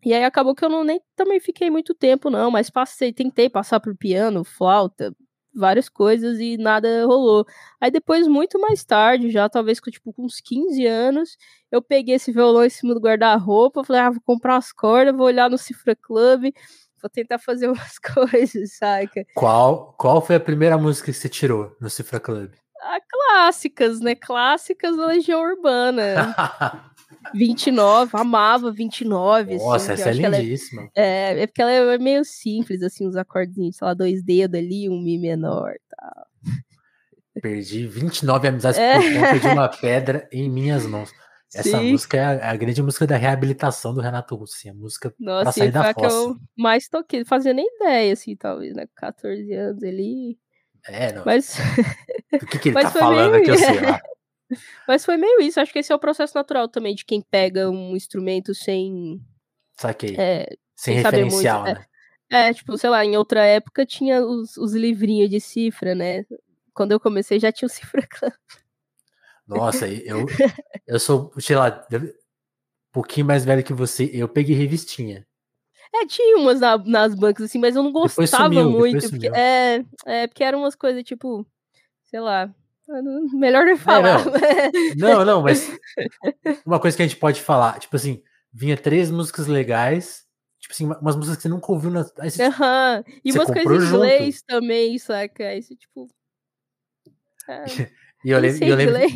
E 0.04 0.12
aí 0.14 0.24
acabou 0.24 0.54
que 0.54 0.64
eu 0.64 0.68
não 0.68 0.84
nem 0.84 1.00
também 1.16 1.40
fiquei 1.40 1.70
muito 1.70 1.94
tempo, 1.94 2.30
não, 2.30 2.50
mas 2.50 2.70
passei, 2.70 3.12
tentei 3.12 3.48
passar 3.48 3.80
por 3.80 3.96
piano, 3.96 4.44
flauta, 4.44 5.14
várias 5.54 5.88
coisas 5.88 6.38
e 6.38 6.56
nada 6.56 7.06
rolou. 7.06 7.46
Aí 7.80 7.90
depois, 7.90 8.26
muito 8.26 8.58
mais 8.60 8.84
tarde, 8.84 9.30
já 9.30 9.48
talvez 9.48 9.80
com, 9.80 9.90
tipo, 9.90 10.12
com 10.12 10.24
uns 10.24 10.40
15 10.40 10.86
anos, 10.86 11.36
eu 11.70 11.80
peguei 11.80 12.16
esse 12.16 12.32
violão 12.32 12.64
em 12.64 12.70
cima 12.70 12.94
do 12.94 13.00
guarda-roupa, 13.00 13.84
falei, 13.84 14.02
ah, 14.02 14.10
vou 14.10 14.20
comprar 14.24 14.54
umas 14.54 14.72
cordas, 14.72 15.14
vou 15.14 15.26
olhar 15.26 15.48
no 15.48 15.58
Cifra 15.58 15.94
Club, 15.94 16.52
vou 17.00 17.10
tentar 17.10 17.38
fazer 17.38 17.68
umas 17.70 17.98
coisas, 17.98 18.76
saca? 18.76 19.24
Qual, 19.34 19.94
qual 19.98 20.20
foi 20.20 20.36
a 20.36 20.40
primeira 20.40 20.76
música 20.78 21.12
que 21.12 21.18
você 21.18 21.28
tirou 21.28 21.76
no 21.80 21.88
Cifra 21.90 22.18
Club? 22.20 22.52
Ah, 22.82 22.98
clássicas, 23.08 24.00
né? 24.00 24.14
Clássicas 24.14 24.96
da 24.96 25.06
Legião 25.06 25.40
Urbana. 25.40 26.34
29, 27.34 28.10
amava 28.14 28.72
29. 28.72 29.56
Nossa, 29.56 29.92
assim, 29.92 30.02
essa 30.02 30.10
é 30.10 30.12
lindíssima. 30.12 30.90
É, 30.94 31.42
é 31.42 31.46
porque 31.46 31.62
ela 31.62 31.70
é 31.70 31.98
meio 31.98 32.24
simples, 32.24 32.82
assim, 32.82 33.06
os 33.06 33.16
acordes, 33.16 33.54
sei 33.76 33.86
lá, 33.86 33.94
dois 33.94 34.22
dedos 34.22 34.58
ali, 34.58 34.88
um 34.88 35.00
Mi 35.00 35.18
menor 35.18 35.74
tal. 35.88 36.26
Perdi 37.40 37.86
29 37.86 38.48
amizades 38.48 38.78
é. 38.78 38.94
por 38.94 39.12
conta 39.12 39.38
de 39.40 39.46
uma 39.48 39.68
pedra 39.68 40.28
em 40.32 40.48
minhas 40.48 40.86
mãos. 40.86 41.10
Essa 41.52 41.78
Sim. 41.78 41.92
música 41.92 42.16
é 42.16 42.24
a, 42.24 42.50
a, 42.50 42.56
grande 42.56 42.82
música 42.82 43.06
da 43.06 43.16
reabilitação 43.16 43.94
do 43.94 44.00
Renato 44.00 44.34
Russo, 44.34 44.56
a 44.68 44.74
música 44.74 45.14
Nossa, 45.20 45.44
pra 45.44 45.52
sair 45.52 45.70
da 45.70 45.94
fossa. 45.94 45.94
que 45.94 46.06
eu 46.06 46.36
mais 46.58 46.88
toquei, 46.88 47.24
fazia 47.24 47.52
nem 47.52 47.66
ideia, 47.76 48.12
assim, 48.12 48.34
talvez, 48.34 48.74
né, 48.74 48.86
14 48.96 49.52
anos 49.52 49.82
ali. 49.82 50.36
É, 50.86 51.12
não. 51.12 51.22
Mas... 51.24 51.56
O 52.32 52.46
que, 52.46 52.58
que 52.58 52.68
ele 52.70 52.74
tá 52.82 52.90
falando 52.90 53.32
meio... 53.32 53.42
aqui, 53.42 53.50
eu 53.50 53.58
sei 53.58 53.80
lá. 53.80 54.00
Mas 54.86 55.04
foi 55.04 55.16
meio 55.16 55.40
isso. 55.40 55.60
Acho 55.60 55.72
que 55.72 55.78
esse 55.78 55.92
é 55.92 55.94
o 55.94 55.98
processo 55.98 56.34
natural 56.34 56.68
também 56.68 56.94
de 56.94 57.04
quem 57.04 57.20
pega 57.20 57.70
um 57.70 57.96
instrumento 57.96 58.54
sem. 58.54 59.20
Saquei. 59.76 60.14
É, 60.16 60.46
sem, 60.74 60.94
sem 60.94 61.02
referencial, 61.02 61.62
muito. 61.62 61.78
né? 61.78 61.86
É, 62.30 62.48
é, 62.48 62.54
tipo, 62.54 62.76
sei 62.78 62.90
lá, 62.90 63.04
em 63.04 63.16
outra 63.16 63.44
época 63.44 63.86
tinha 63.86 64.24
os, 64.24 64.56
os 64.56 64.72
livrinhos 64.72 65.30
de 65.30 65.40
cifra, 65.40 65.94
né? 65.94 66.24
Quando 66.72 66.92
eu 66.92 67.00
comecei 67.00 67.38
já 67.38 67.52
tinha 67.52 67.66
o 67.66 67.70
Cifra 67.72 68.06
Club. 68.06 68.32
Nossa, 69.46 69.86
eu, 69.86 70.26
eu 70.86 70.98
sou, 70.98 71.30
sei 71.38 71.54
lá, 71.54 71.86
um 71.92 72.08
pouquinho 72.90 73.26
mais 73.26 73.44
velho 73.44 73.62
que 73.62 73.74
você. 73.74 74.10
Eu 74.12 74.28
peguei 74.28 74.56
revistinha. 74.56 75.26
É, 75.94 76.06
tinha 76.06 76.36
umas 76.38 76.58
na, 76.58 76.76
nas 76.78 77.14
bancas, 77.14 77.44
assim, 77.44 77.58
mas 77.58 77.76
eu 77.76 77.82
não 77.82 77.92
gostava 77.92 78.52
sumiu, 78.52 78.70
muito. 78.70 79.08
Porque, 79.08 79.28
é, 79.28 79.84
é, 80.06 80.26
porque 80.26 80.42
eram 80.42 80.60
umas 80.60 80.74
coisas, 80.74 81.04
tipo, 81.04 81.46
sei 82.04 82.20
lá. 82.20 82.52
Melhor 83.32 83.64
nem 83.64 83.76
falar. 83.76 84.20
É, 84.20 84.94
não. 84.94 85.08
não, 85.08 85.24
não, 85.24 85.42
mas 85.42 85.70
uma 86.66 86.78
coisa 86.78 86.96
que 86.96 87.02
a 87.02 87.06
gente 87.06 87.18
pode 87.18 87.40
falar, 87.40 87.78
tipo 87.78 87.96
assim, 87.96 88.22
vinha 88.52 88.76
três 88.76 89.10
músicas 89.10 89.46
legais, 89.46 90.24
tipo 90.60 90.72
assim, 90.74 90.86
umas 90.86 91.16
músicas 91.16 91.36
que 91.36 91.42
você 91.42 91.48
nunca 91.48 91.72
ouviu 91.72 91.90
na. 91.90 92.02
Você, 92.02 92.46
uhum. 92.46 93.04
E 93.24 93.32
umas 93.32 93.50
coisas 93.50 93.84
em 93.84 93.86
inglês 93.86 94.34
junto. 94.36 94.46
também, 94.46 94.98
saca? 94.98 95.48
Aí 95.48 95.62
você, 95.62 95.74
tipo. 95.74 96.08
É, 97.48 97.64
e 98.24 98.30
eu, 98.30 98.38
lembro, 98.38 98.64
eu 98.64 98.76
lembro. 98.76 99.12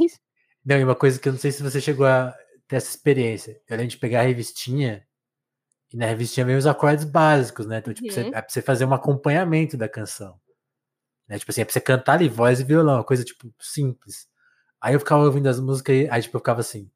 Não, 0.65 0.79
e 0.79 0.85
uma 0.85 0.95
coisa 0.95 1.19
que 1.19 1.29
eu 1.29 1.33
não 1.33 1.41
sei 1.41 1.53
se 1.53 1.63
você 1.63 1.81
chegou 1.81 2.07
a 2.07 2.35
ter 2.67 2.77
essa 2.77 2.91
experiência. 2.91 3.61
Eu 3.69 3.77
lembro 3.77 3.91
de 3.91 3.99
pegar 3.99 4.21
a 4.21 4.25
revistinha 4.25 5.07
e 5.93 5.97
na 5.97 6.07
revistinha 6.07 6.45
vem 6.45 6.57
os 6.57 6.67
acordes 6.67 7.05
básicos, 7.05 7.67
né? 7.67 7.79
Então, 7.79 7.95
tipo, 7.95 8.09
uhum. 8.09 8.15
você, 8.15 8.21
é 8.29 8.31
pra 8.31 8.49
você 8.49 8.61
fazer 8.61 8.85
um 8.85 8.93
acompanhamento 8.93 9.77
da 9.77 9.89
canção. 9.89 10.39
Né? 11.29 11.39
Tipo 11.39 11.51
assim, 11.51 11.61
é 11.61 11.65
pra 11.65 11.73
você 11.73 11.81
cantar 11.81 12.15
ali 12.15 12.29
voz 12.29 12.61
e 12.61 12.65
violão, 12.65 12.97
uma 12.97 13.05
coisa, 13.05 13.25
tipo, 13.25 13.53
simples. 13.61 14.27
Aí 14.81 14.95
eu 14.95 15.01
ficava 15.01 15.25
ouvindo 15.25 15.49
as 15.49 15.61
músicas 15.61 15.97
e 15.97 16.09
aí, 16.11 16.23
tipo, 16.23 16.37
eu 16.37 16.41
ficava 16.41 16.61
assim, 16.61 16.91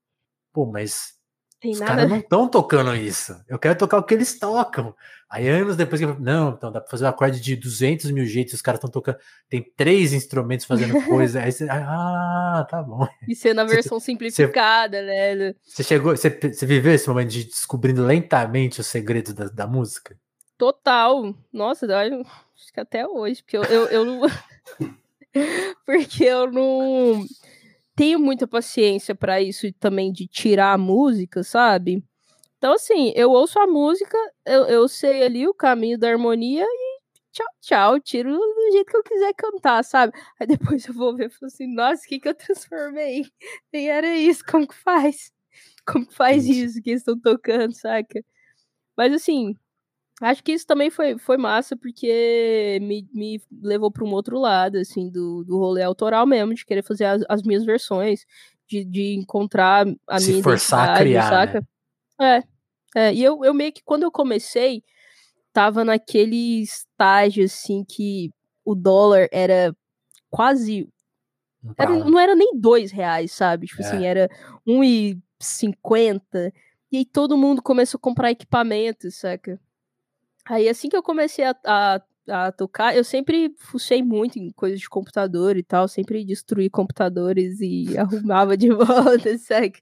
pô, 0.53 0.67
mas 0.67 1.15
tem 1.63 1.71
Os 1.71 1.79
caras 1.79 2.11
não 2.11 2.17
estão 2.17 2.49
tocando 2.49 2.93
isso. 2.97 3.41
Eu 3.49 3.57
quero 3.57 3.79
tocar 3.79 3.97
o 3.99 4.03
que 4.03 4.13
eles 4.13 4.37
tocam. 4.37 4.93
Aí 5.31 5.49
anos 5.49 5.77
depois 5.77 6.01
que 6.01 6.05
eu 6.05 6.09
falei, 6.09 6.25
não, 6.25 6.51
então 6.51 6.73
dá 6.73 6.81
pra 6.81 6.91
fazer 6.91 7.05
um 7.05 7.09
acorde 7.09 7.41
de 7.41 7.55
200 7.55 8.11
mil 8.11 8.27
jeitos, 8.27 8.55
os 8.55 8.61
caras 8.61 8.79
estão 8.79 8.91
tocando, 8.91 9.17
tem 9.49 9.63
três 9.77 10.13
instrumentos 10.13 10.67
fazendo 10.67 11.01
coisa. 11.07 11.41
aí 11.41 11.53
você, 11.53 11.69
ah, 11.71 12.67
tá 12.69 12.83
bom. 12.83 13.07
E 13.29 13.37
ser 13.37 13.55
na 13.55 13.63
versão 13.65 14.01
você, 14.01 14.07
simplificada, 14.07 14.99
você, 14.99 15.35
né? 15.37 15.55
Você 15.63 15.85
chegou, 15.85 16.17
você, 16.17 16.31
você 16.31 16.67
viveu 16.67 16.93
esse 16.93 17.09
momento 17.09 17.31
de 17.31 17.45
descobrindo 17.45 18.05
lentamente 18.05 18.81
os 18.81 18.89
segredos 18.89 19.33
da, 19.33 19.45
da 19.45 19.67
música? 19.69 20.19
Total. 20.59 21.35
Nossa, 21.53 21.87
acho 21.87 22.73
que 22.73 22.81
até 22.81 23.07
hoje, 23.07 23.43
porque 23.43 23.57
eu, 23.57 23.65
eu, 23.65 23.87
eu 23.87 24.05
não. 24.05 24.21
porque 25.87 26.25
eu 26.25 26.51
não 26.51 27.25
tenho 27.97 28.19
muita 28.19 28.47
paciência 28.47 29.15
para 29.15 29.41
isso 29.41 29.73
também 29.75 30.13
de 30.13 30.27
tirar 30.27 30.73
a 30.73 30.79
música, 30.79 31.43
sabe? 31.43 32.05
Então, 32.59 32.75
assim, 32.75 33.13
eu 33.17 33.31
ouço 33.33 33.59
a 33.59 33.67
música, 33.67 34.17
eu, 34.47 34.65
eu 34.67 34.89
sei 34.89 35.23
ali 35.25 35.49
o 35.49 35.55
caminho 35.55 35.99
da 35.99 36.11
harmonia 36.11 36.65
e 36.65 37.01
tchau, 37.33 37.47
tchau, 37.61 38.01
tiro 38.01 38.33
do 38.39 38.73
jeito 38.73 38.87
que 38.91 38.97
eu 38.97 39.03
quiser 39.03 39.35
cantar, 39.35 39.85
sabe? 39.85 40.13
Aí 40.41 40.47
depois 40.47 40.87
eu 40.87 40.95
vou 40.95 41.17
ver 41.17 41.27
e 41.29 41.31
falo 41.31 41.47
assim, 41.49 41.67
nossa, 41.75 42.05
o 42.05 42.09
que, 42.09 42.21
que 42.21 42.29
eu 42.29 42.35
transformei? 42.35 43.27
Nem 43.73 43.91
era 43.91 44.17
isso, 44.17 44.45
como 44.47 44.67
que 44.69 44.75
faz? 44.77 45.33
Como 45.87 46.07
que 46.07 46.15
faz 46.15 46.47
isso 46.47 46.81
que 46.83 46.91
eles 46.91 47.03
estão 47.03 47.19
tocando, 47.21 47.73
saca? 47.75 48.25
Mas 48.97 49.13
assim, 49.13 49.57
Acho 50.23 50.45
que 50.45 50.53
isso 50.53 50.65
também 50.65 50.89
foi, 50.89 51.19
foi 51.19 51.37
massa, 51.37 51.77
porque 51.77 52.79
me, 52.81 53.09
me 53.13 53.43
levou 53.61 53.91
para 53.91 54.05
um 54.05 54.13
outro 54.13 54.39
lado, 54.39 54.79
assim, 54.79 55.11
do, 55.11 55.43
do 55.43 55.59
rolê 55.59 55.83
autoral 55.83 56.25
mesmo, 56.25 56.55
de 56.55 56.65
querer 56.65 56.85
fazer 56.85 57.07
as, 57.07 57.23
as 57.29 57.43
minhas 57.43 57.65
versões, 57.65 58.25
de, 58.69 58.85
de 58.85 59.15
encontrar 59.15 59.85
a 60.09 60.21
Se 60.21 60.31
minha 60.31 60.43
forçar 60.45 60.91
a 60.91 60.97
criar, 60.97 61.29
saca? 61.29 61.67
Né? 62.21 62.39
É, 62.95 63.09
é, 63.09 63.15
e 63.15 63.21
eu, 63.23 63.45
eu 63.45 63.53
meio 63.53 63.73
que, 63.73 63.83
quando 63.83 64.05
eu 64.05 64.13
comecei, 64.13 64.85
tava 65.53 65.85
naquele 65.85 66.63
estágio, 66.63 67.45
assim, 67.45 67.85
que 67.85 68.31
o 68.65 68.77
dólar 68.77 69.29
era 69.33 69.75
quase... 70.31 70.89
Era, 71.77 71.91
não 71.91 72.19
era 72.19 72.37
nem 72.37 72.53
dois 72.55 72.93
reais, 72.93 73.33
sabe? 73.33 73.67
Tipo 73.67 73.83
assim, 73.83 73.91
é. 73.91 73.97
assim, 73.97 74.07
era 74.07 74.31
um 74.65 74.85
e 74.85 75.21
cinquenta, 75.41 76.53
e 76.93 76.99
aí 76.99 77.05
todo 77.05 77.37
mundo 77.37 77.61
começou 77.61 77.99
a 77.99 78.01
comprar 78.01 78.31
equipamento, 78.31 79.11
saca? 79.11 79.61
Aí 80.53 80.69
assim 80.69 80.91
que 80.91 80.97
eu 80.97 81.03
comecei 81.03 81.47
a, 81.47 81.57
a, 81.65 82.03
a, 82.29 82.53
tocar, 82.53 82.95
eu 82.95 83.03
sempre 83.03 83.55
fucei 83.59 84.03
muito 84.03 84.39
em 84.39 84.51
coisas 84.51 84.79
de 84.79 84.87
computador 84.87 85.57
e 85.57 85.63
tal, 85.63 85.89
sempre 85.89 86.23
destruí 86.27 86.69
computadores 86.69 87.59
e 87.63 87.87
arrumava 87.97 88.55
de 88.55 88.69
volta, 88.69 89.37
sabe? 89.41 89.73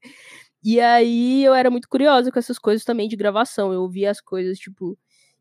E 0.63 0.79
aí 0.79 1.43
eu 1.45 1.55
era 1.55 1.71
muito 1.73 1.89
curiosa 1.89 2.31
com 2.31 2.39
essas 2.39 2.57
coisas 2.57 2.85
também 2.85 3.09
de 3.09 3.17
gravação. 3.17 3.73
Eu 3.73 3.83
ouvia 3.83 4.13
as 4.13 4.21
coisas, 4.21 4.61
tipo, 4.61 4.97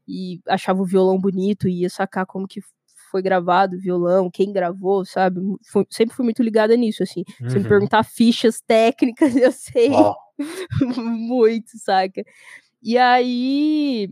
e 0.07 0.41
achava 0.47 0.81
o 0.81 0.85
violão 0.85 1.19
bonito 1.19 1.67
e 1.69 1.81
ia 1.81 1.89
sacar 1.91 2.25
como 2.25 2.47
que 2.47 2.61
foi 3.11 3.21
gravado 3.21 3.75
o 3.75 3.79
violão, 3.79 4.31
quem 4.31 4.51
gravou, 4.51 5.05
sabe? 5.05 5.39
Sempre 5.91 6.15
fui 6.15 6.23
muito 6.23 6.41
ligada 6.41 6.75
nisso, 6.75 7.03
assim. 7.03 7.23
Uhum. 7.39 7.49
Se 7.49 7.55
me 7.57 7.61
uhum. 7.61 7.69
perguntar 7.69 8.03
fichas 8.03 8.61
técnicas, 8.61 9.35
eu 9.37 9.51
sei 9.51 9.91
oh. 9.91 10.15
muito, 11.03 11.77
saca? 11.77 12.23
E 12.81 12.97
aí 12.97 14.09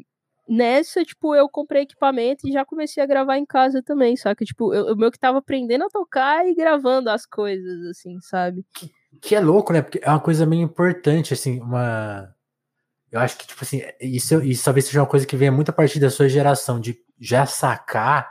nessa, 0.47 1.03
tipo, 1.03 1.35
eu 1.35 1.49
comprei 1.49 1.83
equipamento 1.83 2.47
e 2.47 2.51
já 2.51 2.65
comecei 2.65 3.01
a 3.03 3.05
gravar 3.05 3.37
em 3.37 3.45
casa 3.45 3.81
também, 3.83 4.15
saca? 4.15 4.45
Tipo, 4.45 4.73
eu, 4.73 4.89
eu 4.89 4.95
meio 4.95 5.11
que 5.11 5.19
tava 5.19 5.39
aprendendo 5.39 5.83
a 5.85 5.89
tocar 5.89 6.47
e 6.47 6.55
gravando 6.55 7.09
as 7.09 7.25
coisas, 7.25 7.85
assim, 7.87 8.19
sabe? 8.21 8.65
Que, 8.73 8.91
que 9.21 9.35
é 9.35 9.39
louco, 9.39 9.73
né? 9.73 9.81
Porque 9.81 9.99
é 10.01 10.09
uma 10.09 10.19
coisa 10.19 10.45
meio 10.45 10.61
importante, 10.61 11.33
assim, 11.33 11.59
uma. 11.59 12.33
Eu 13.11 13.19
acho 13.19 13.37
que, 13.37 13.47
tipo 13.47 13.63
assim, 13.63 13.81
isso, 14.01 14.41
isso 14.43 14.65
talvez 14.65 14.85
seja 14.85 15.01
uma 15.01 15.07
coisa 15.07 15.25
que 15.25 15.37
venha 15.37 15.51
muito 15.51 15.69
a 15.69 15.73
partir 15.73 15.99
da 15.99 16.09
sua 16.09 16.27
geração, 16.27 16.79
de 16.79 16.97
já 17.19 17.45
sacar 17.45 18.29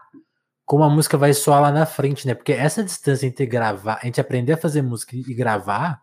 como 0.66 0.82
a 0.82 0.90
música 0.90 1.16
vai 1.16 1.32
soar 1.32 1.62
lá 1.62 1.70
na 1.70 1.87
frente, 1.87 2.26
né? 2.26 2.35
Porque 2.35 2.52
essa 2.52 2.82
distância 2.82 3.26
entre 3.26 3.46
gravar, 3.46 4.00
a 4.02 4.06
gente 4.06 4.20
aprender 4.20 4.54
a 4.54 4.56
fazer 4.56 4.82
música 4.82 5.14
e 5.14 5.32
gravar, 5.32 6.00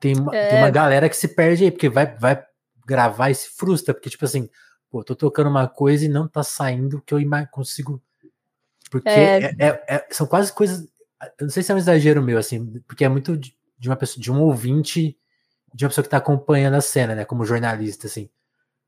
tem, 0.00 0.14
é... 0.32 0.48
tem 0.48 0.58
uma 0.58 0.70
galera 0.70 1.08
que 1.08 1.16
se 1.16 1.28
perde 1.28 1.64
aí, 1.64 1.70
porque 1.70 1.88
vai, 1.88 2.06
vai 2.18 2.42
gravar 2.84 3.30
e 3.30 3.34
se 3.34 3.48
frustra, 3.48 3.94
porque, 3.94 4.10
tipo 4.10 4.24
assim, 4.24 4.48
pô, 4.94 5.02
tô 5.02 5.16
tocando 5.16 5.50
uma 5.50 5.66
coisa 5.66 6.04
e 6.04 6.08
não 6.08 6.28
tá 6.28 6.44
saindo 6.44 7.02
que 7.04 7.12
eu 7.12 7.18
consigo. 7.50 8.00
Porque 8.88 9.08
é... 9.08 9.42
É, 9.42 9.56
é, 9.58 9.84
é, 9.88 10.06
são 10.12 10.24
quase 10.24 10.52
coisas. 10.52 10.86
Eu 11.36 11.46
não 11.46 11.50
sei 11.50 11.64
se 11.64 11.72
é 11.72 11.74
um 11.74 11.78
exagero 11.78 12.22
meu, 12.22 12.38
assim, 12.38 12.80
porque 12.86 13.04
é 13.04 13.08
muito 13.08 13.36
de, 13.36 13.56
de 13.76 13.88
uma 13.88 13.96
pessoa, 13.96 14.22
de 14.22 14.30
um 14.30 14.40
ouvinte, 14.40 15.18
de 15.74 15.84
uma 15.84 15.88
pessoa 15.88 16.04
que 16.04 16.10
tá 16.10 16.18
acompanhando 16.18 16.74
a 16.74 16.80
cena, 16.80 17.12
né, 17.12 17.24
como 17.24 17.44
jornalista, 17.44 18.06
assim. 18.06 18.30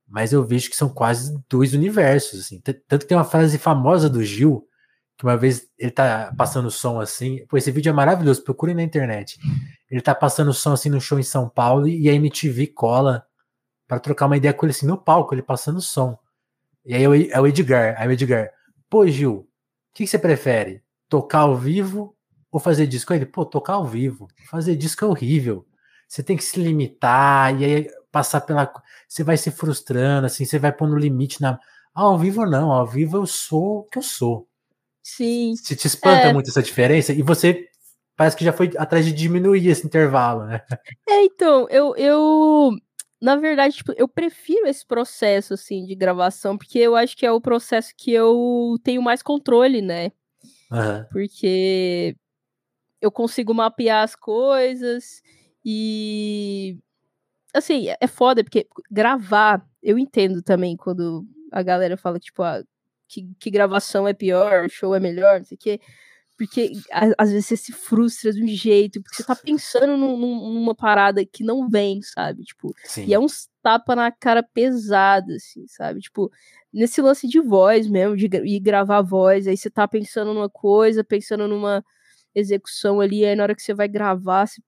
Mas 0.06 0.32
eu 0.32 0.44
vejo 0.44 0.70
que 0.70 0.76
são 0.76 0.88
quase 0.88 1.36
dois 1.48 1.74
universos, 1.74 2.38
assim. 2.38 2.60
Tanto 2.60 3.00
que 3.00 3.06
tem 3.06 3.16
uma 3.16 3.24
frase 3.24 3.58
famosa 3.58 4.08
do 4.08 4.22
Gil, 4.22 4.64
que 5.18 5.24
uma 5.24 5.36
vez 5.36 5.66
ele 5.76 5.90
tá 5.90 6.32
passando 6.38 6.70
som 6.70 7.00
assim. 7.00 7.44
Pô, 7.48 7.56
esse 7.56 7.72
vídeo 7.72 7.90
é 7.90 7.92
maravilhoso, 7.92 8.44
procurem 8.44 8.76
na 8.76 8.82
internet. 8.84 9.40
Ele 9.90 10.00
tá 10.00 10.14
passando 10.14 10.54
som 10.54 10.72
assim 10.72 10.88
no 10.88 11.00
show 11.00 11.18
em 11.18 11.24
São 11.24 11.48
Paulo 11.48 11.88
e 11.88 12.08
a 12.08 12.12
MTV 12.12 12.68
cola 12.68 13.26
para 13.86 14.00
trocar 14.00 14.26
uma 14.26 14.36
ideia 14.36 14.52
com 14.52 14.66
ele 14.66 14.72
assim 14.72 14.86
no 14.86 14.98
palco, 14.98 15.34
ele 15.34 15.42
passando 15.42 15.80
som. 15.80 16.18
E 16.84 16.94
aí 16.94 17.30
é 17.30 17.40
o 17.40 17.46
Edgar, 17.46 17.94
aí 17.98 18.08
o 18.08 18.12
Edgar, 18.12 18.50
pô 18.88 19.06
Gil, 19.06 19.34
o 19.34 19.46
que, 19.94 20.04
que, 20.04 20.10
você 20.10 20.18
prefere? 20.18 20.82
Tocar 21.08 21.40
ao 21.40 21.56
vivo 21.56 22.16
ou 22.50 22.60
fazer 22.60 22.86
disco? 22.86 23.12
Aí 23.12 23.18
ele, 23.18 23.26
pô, 23.26 23.44
tocar 23.44 23.74
ao 23.74 23.84
vivo, 23.84 24.28
fazer 24.48 24.76
disco 24.76 25.04
é 25.04 25.08
horrível. 25.08 25.66
Você 26.08 26.22
tem 26.22 26.36
que 26.36 26.44
se 26.44 26.60
limitar 26.60 27.60
e 27.60 27.64
aí 27.64 27.90
passar 28.12 28.40
pela. 28.40 28.72
Você 29.08 29.24
vai 29.24 29.36
se 29.36 29.50
frustrando, 29.50 30.26
assim, 30.26 30.44
você 30.44 30.58
vai 30.58 30.74
no 30.80 30.96
limite 30.96 31.40
na. 31.40 31.58
Ah, 31.94 32.02
ao 32.02 32.18
vivo 32.18 32.44
não, 32.46 32.70
ao 32.70 32.86
vivo 32.86 33.16
eu 33.16 33.26
sou 33.26 33.80
o 33.80 33.84
que 33.84 33.98
eu 33.98 34.02
sou. 34.02 34.48
Sim. 35.02 35.54
Se 35.56 35.74
te 35.74 35.86
espanta 35.86 36.28
é... 36.28 36.32
muito 36.32 36.50
essa 36.50 36.62
diferença 36.62 37.12
e 37.12 37.22
você 37.22 37.68
parece 38.16 38.36
que 38.36 38.44
já 38.44 38.52
foi 38.52 38.70
atrás 38.76 39.04
de 39.04 39.12
diminuir 39.12 39.68
esse 39.68 39.86
intervalo, 39.86 40.44
né? 40.46 40.62
É, 41.08 41.24
então, 41.24 41.68
eu, 41.68 41.94
eu 41.96 42.72
na 43.26 43.34
verdade, 43.34 43.74
tipo, 43.74 43.92
eu 43.96 44.06
prefiro 44.06 44.68
esse 44.68 44.86
processo, 44.86 45.54
assim, 45.54 45.84
de 45.84 45.96
gravação, 45.96 46.56
porque 46.56 46.78
eu 46.78 46.94
acho 46.94 47.16
que 47.16 47.26
é 47.26 47.32
o 47.32 47.40
processo 47.40 47.92
que 47.96 48.12
eu 48.12 48.76
tenho 48.84 49.02
mais 49.02 49.20
controle, 49.20 49.82
né? 49.82 50.12
Uhum. 50.70 51.04
Porque 51.10 52.16
eu 53.00 53.10
consigo 53.10 53.52
mapear 53.52 54.04
as 54.04 54.14
coisas 54.14 55.22
e. 55.64 56.78
Assim, 57.52 57.86
é 58.00 58.06
foda, 58.06 58.44
porque 58.44 58.68
gravar, 58.88 59.66
eu 59.82 59.98
entendo 59.98 60.40
também 60.40 60.76
quando 60.76 61.26
a 61.50 61.64
galera 61.64 61.96
fala, 61.96 62.20
tipo, 62.20 62.44
ah, 62.44 62.62
que, 63.08 63.28
que 63.40 63.50
gravação 63.50 64.06
é 64.06 64.14
pior, 64.14 64.70
show 64.70 64.94
é 64.94 65.00
melhor, 65.00 65.40
não 65.40 65.44
sei 65.44 65.56
o 65.56 65.58
quê. 65.58 65.80
Porque 66.36 66.72
às 67.16 67.30
vezes 67.30 67.46
você 67.46 67.56
se 67.56 67.72
frustra 67.72 68.30
de 68.30 68.44
um 68.44 68.48
jeito, 68.48 69.02
porque 69.02 69.16
você 69.16 69.24
tá 69.24 69.34
pensando 69.34 69.96
num, 69.96 70.18
numa 70.18 70.74
parada 70.74 71.24
que 71.24 71.42
não 71.42 71.66
vem, 71.68 72.02
sabe? 72.02 72.42
Tipo, 72.44 72.74
Sim. 72.84 73.06
e 73.06 73.14
é 73.14 73.18
uns 73.18 73.48
tapa 73.62 73.96
na 73.96 74.12
cara 74.12 74.42
pesado, 74.42 75.32
assim, 75.32 75.66
sabe? 75.66 76.00
Tipo, 76.00 76.30
nesse 76.70 77.00
lance 77.00 77.26
de 77.26 77.40
voz 77.40 77.88
mesmo, 77.88 78.16
de 78.16 78.26
ir 78.26 78.60
gravar 78.60 79.00
voz, 79.00 79.46
aí 79.46 79.56
você 79.56 79.70
tá 79.70 79.88
pensando 79.88 80.34
numa 80.34 80.50
coisa, 80.50 81.02
pensando 81.02 81.48
numa 81.48 81.82
execução 82.34 83.00
ali, 83.00 83.24
aí 83.24 83.34
na 83.34 83.42
hora 83.42 83.54
que 83.54 83.62
você 83.62 83.72
vai 83.72 83.88
gravar, 83.88 84.46
você... 84.46 84.60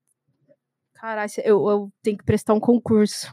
caralho, 0.95 1.31
eu, 1.45 1.69
eu 1.69 1.93
tenho 2.03 2.17
que 2.17 2.25
prestar 2.25 2.55
um 2.55 2.61
concurso. 2.61 3.31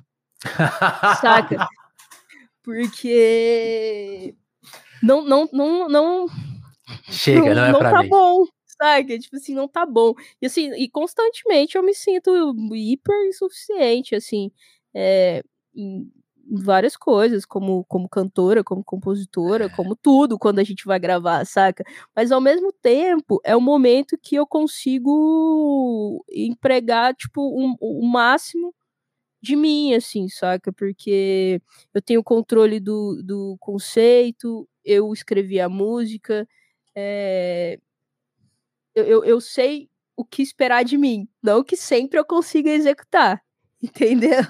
saca? 1.22 1.68
Porque 2.62 4.36
não, 5.02 5.24
não, 5.24 5.48
não, 5.54 5.88
não 5.88 6.28
Chega, 7.10 7.54
não, 7.54 7.56
não 7.56 7.66
é 7.66 7.72
não 7.72 7.80
pra 7.80 7.92
tá 7.92 8.04
mim. 8.04 8.10
bom, 8.10 8.46
sabe? 8.66 9.20
Tipo 9.20 9.38
assim, 9.38 9.54
não 9.54 9.68
tá 9.68 9.86
bom. 9.86 10.14
E 10.42 10.46
assim, 10.46 10.72
e 10.76 10.90
constantemente 10.90 11.78
eu 11.78 11.84
me 11.84 11.94
sinto 11.94 12.54
hiper 12.74 13.28
insuficiente, 13.28 14.16
assim, 14.16 14.52
é, 14.94 15.44
em, 15.76 16.12
várias 16.48 16.96
coisas, 16.96 17.46
como, 17.46 17.84
como 17.86 18.08
cantora, 18.08 18.64
como 18.64 18.84
compositora, 18.84 19.70
como 19.70 19.96
tudo 19.96 20.38
quando 20.38 20.60
a 20.60 20.64
gente 20.64 20.86
vai 20.86 21.00
gravar, 21.00 21.46
saca? 21.46 21.84
Mas 22.16 22.32
ao 22.32 22.40
mesmo 22.40 22.72
tempo, 22.72 23.42
é 23.44 23.56
o 23.56 23.62
momento 23.62 24.18
que 24.22 24.36
eu 24.36 24.46
consigo 24.46 26.24
empregar, 26.32 27.16
tipo, 27.16 27.42
o 27.42 27.66
um, 27.66 27.76
um 27.82 28.08
máximo 28.08 28.74
de 29.42 29.56
mim, 29.56 29.94
assim, 29.94 30.28
saca? 30.30 30.72
Porque 30.74 31.62
eu 31.94 32.02
tenho 32.02 32.24
controle 32.24 32.80
do, 32.80 33.22
do 33.24 33.58
conceito, 33.60 34.68
eu 34.84 35.12
escrevi 35.14 35.60
a 35.60 35.70
música, 35.70 36.48
é... 36.96 37.80
eu, 38.94 39.24
eu, 39.24 39.42
sei 39.42 39.90
o 40.16 40.24
que 40.24 40.42
esperar 40.42 40.84
de 40.84 40.98
mim, 40.98 41.28
não 41.44 41.64
que 41.64 41.76
sempre 41.76 42.20
eu 42.20 42.26
consiga 42.26 42.70
executar, 42.70 43.44
entendeu? 43.82 44.44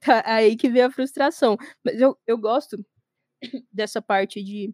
Tá 0.00 0.22
aí 0.24 0.56
que 0.56 0.68
vem 0.68 0.82
a 0.82 0.90
frustração. 0.90 1.56
Mas 1.84 2.00
eu, 2.00 2.16
eu 2.26 2.38
gosto 2.38 2.76
dessa 3.72 4.00
parte 4.00 4.42
de 4.42 4.72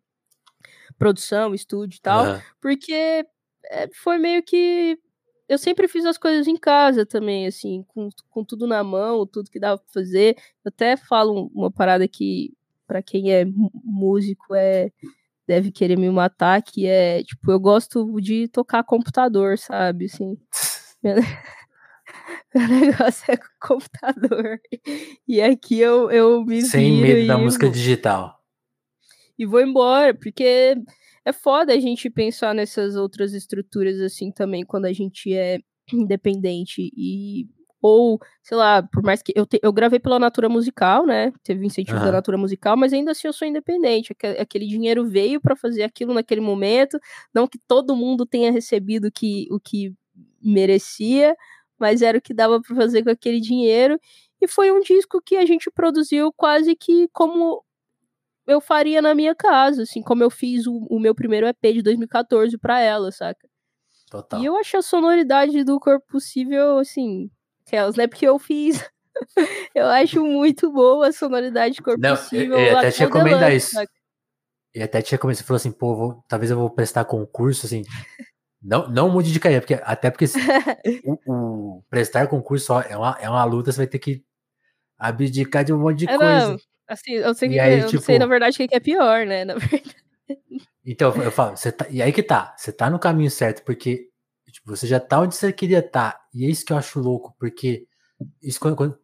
produção, 0.98 1.54
estúdio 1.54 1.96
e 1.96 2.00
tal, 2.00 2.26
uhum. 2.26 2.40
porque 2.60 3.26
é, 3.66 3.88
foi 3.94 4.18
meio 4.18 4.42
que. 4.42 4.98
Eu 5.46 5.58
sempre 5.58 5.86
fiz 5.88 6.06
as 6.06 6.16
coisas 6.16 6.46
em 6.46 6.56
casa 6.56 7.04
também, 7.04 7.46
assim, 7.46 7.84
com, 7.88 8.08
com 8.30 8.42
tudo 8.44 8.66
na 8.66 8.82
mão, 8.82 9.26
tudo 9.26 9.50
que 9.50 9.60
dava 9.60 9.78
pra 9.78 9.92
fazer. 9.92 10.36
Eu 10.64 10.70
até 10.70 10.96
falo 10.96 11.50
uma 11.54 11.70
parada 11.70 12.08
que, 12.08 12.54
para 12.86 13.02
quem 13.02 13.30
é 13.30 13.44
músico, 13.84 14.54
é 14.54 14.90
deve 15.46 15.70
querer 15.70 15.96
me 15.96 16.10
matar, 16.10 16.62
que 16.62 16.86
é, 16.86 17.22
tipo, 17.22 17.50
eu 17.50 17.60
gosto 17.60 18.20
de 18.20 18.48
tocar 18.48 18.82
computador, 18.84 19.58
sabe, 19.58 20.06
assim. 20.06 20.36
o 22.54 22.58
negócio 22.80 23.24
é 23.32 23.36
com 23.36 23.46
computador. 23.60 24.60
E 25.26 25.40
aqui 25.40 25.80
eu, 25.80 26.10
eu 26.10 26.44
me 26.44 26.62
Sem 26.62 27.00
medo 27.00 27.26
da 27.26 27.38
música 27.38 27.68
digital. 27.68 28.38
E 29.38 29.46
vou 29.46 29.60
embora, 29.60 30.14
porque 30.14 30.76
é 31.24 31.32
foda 31.32 31.72
a 31.72 31.80
gente 31.80 32.10
pensar 32.10 32.54
nessas 32.54 32.94
outras 32.94 33.32
estruturas 33.32 33.98
assim 34.00 34.30
também 34.30 34.64
quando 34.64 34.84
a 34.84 34.92
gente 34.92 35.34
é 35.34 35.60
independente 35.92 36.92
e 36.94 37.48
ou, 37.86 38.18
sei 38.42 38.56
lá, 38.56 38.82
por 38.82 39.02
mais 39.02 39.22
que 39.22 39.30
eu, 39.36 39.44
te, 39.44 39.60
eu 39.62 39.70
gravei 39.70 40.00
pela 40.00 40.18
Natura 40.18 40.48
Musical, 40.48 41.04
né? 41.04 41.30
Teve 41.42 41.66
incentivo 41.66 41.98
uhum. 41.98 42.04
da 42.06 42.12
Natura 42.12 42.38
Musical, 42.38 42.78
mas 42.78 42.94
ainda 42.94 43.10
assim 43.10 43.26
eu 43.26 43.32
sou 43.34 43.46
independente. 43.46 44.16
Aquele 44.38 44.66
dinheiro 44.66 45.06
veio 45.06 45.38
para 45.38 45.54
fazer 45.54 45.82
aquilo 45.82 46.14
naquele 46.14 46.40
momento, 46.40 46.98
não 47.34 47.46
que 47.46 47.58
todo 47.58 47.94
mundo 47.94 48.24
tenha 48.24 48.50
recebido 48.50 49.12
que, 49.12 49.46
o 49.50 49.60
que 49.60 49.92
merecia, 50.40 51.36
mas 51.78 52.00
era 52.00 52.16
o 52.16 52.22
que 52.22 52.32
dava 52.32 52.58
para 52.58 52.74
fazer 52.74 53.04
com 53.04 53.10
aquele 53.10 53.38
dinheiro. 53.38 54.00
E 54.40 54.48
foi 54.48 54.72
um 54.72 54.80
disco 54.80 55.20
que 55.20 55.36
a 55.36 55.44
gente 55.44 55.70
produziu 55.70 56.32
quase 56.32 56.74
que 56.74 57.06
como 57.12 57.62
eu 58.46 58.62
faria 58.62 59.02
na 59.02 59.14
minha 59.14 59.34
casa, 59.34 59.82
assim, 59.82 60.00
como 60.00 60.22
eu 60.22 60.30
fiz 60.30 60.66
o, 60.66 60.86
o 60.88 60.98
meu 60.98 61.14
primeiro 61.14 61.46
EP 61.46 61.60
de 61.74 61.82
2014 61.82 62.56
para 62.56 62.80
ela, 62.80 63.12
saca? 63.12 63.46
Total. 64.10 64.40
E 64.40 64.46
eu 64.46 64.56
achei 64.56 64.80
a 64.80 64.82
sonoridade 64.82 65.62
do 65.64 65.78
Corpo 65.78 66.06
Possível, 66.06 66.78
assim, 66.78 67.30
aquelas, 67.66 67.96
né? 67.96 68.06
Porque 68.06 68.26
eu 68.26 68.38
fiz. 68.38 68.84
eu 69.74 69.86
acho 69.86 70.24
muito 70.24 70.72
boa 70.72 71.08
a 71.08 71.12
sonoridade 71.12 71.76
de 71.76 71.82
Corpo 71.82 72.00
Não. 72.00 72.16
Eu, 72.32 72.58
eu 72.58 72.78
até 72.78 72.90
te 72.90 73.00
recomendar 73.00 73.54
isso. 73.54 73.70
Saca? 73.70 73.92
E 74.74 74.82
até 74.82 75.00
tinha 75.00 75.18
começado, 75.18 75.42
você 75.42 75.46
falou 75.46 75.56
assim, 75.56 75.70
pô, 75.70 75.94
vou, 75.94 76.24
talvez 76.28 76.50
eu 76.50 76.56
vou 76.56 76.68
prestar 76.68 77.04
concurso, 77.04 77.64
assim. 77.64 77.84
Não, 78.60 78.88
não 78.88 79.08
mude 79.08 79.32
de 79.32 79.38
carreira, 79.38 79.60
porque, 79.60 79.80
até 79.84 80.10
porque 80.10 80.24
o, 81.04 81.18
o, 81.26 81.82
prestar 81.88 82.26
concurso 82.26 82.72
é 82.80 82.96
uma, 82.96 83.16
é 83.20 83.30
uma 83.30 83.44
luta, 83.44 83.70
você 83.70 83.78
vai 83.78 83.86
ter 83.86 84.00
que 84.00 84.24
abdicar 84.98 85.64
de 85.64 85.72
um 85.72 85.78
monte 85.78 85.98
de 85.98 86.10
é, 86.10 86.16
coisa. 86.16 86.48
Não, 86.48 86.58
assim, 86.88 87.12
eu 87.12 87.34
sei, 87.34 87.50
que, 87.50 87.60
aí, 87.60 87.80
eu 87.80 87.88
tipo, 87.88 88.02
sei 88.02 88.18
na 88.18 88.26
verdade 88.26 88.60
o 88.60 88.68
que 88.68 88.74
é 88.74 88.80
pior, 88.80 89.24
né? 89.24 89.44
Na 89.44 89.54
verdade. 89.54 89.94
Então, 90.84 91.14
eu 91.22 91.30
falo, 91.30 91.56
você 91.56 91.70
tá, 91.70 91.86
e 91.88 92.02
aí 92.02 92.12
que 92.12 92.22
tá, 92.22 92.54
você 92.56 92.72
tá 92.72 92.90
no 92.90 92.98
caminho 92.98 93.30
certo, 93.30 93.62
porque 93.62 94.08
tipo, 94.50 94.74
você 94.74 94.86
já 94.86 94.98
tá 94.98 95.20
onde 95.20 95.36
você 95.36 95.52
queria 95.52 95.78
estar, 95.78 96.12
tá, 96.12 96.23
e 96.34 96.44
é 96.44 96.50
isso 96.50 96.64
que 96.64 96.72
eu 96.72 96.76
acho 96.76 97.00
louco, 97.00 97.34
porque 97.38 97.86
isso 98.42 98.60
quando, 98.60 98.76
quando 98.76 98.98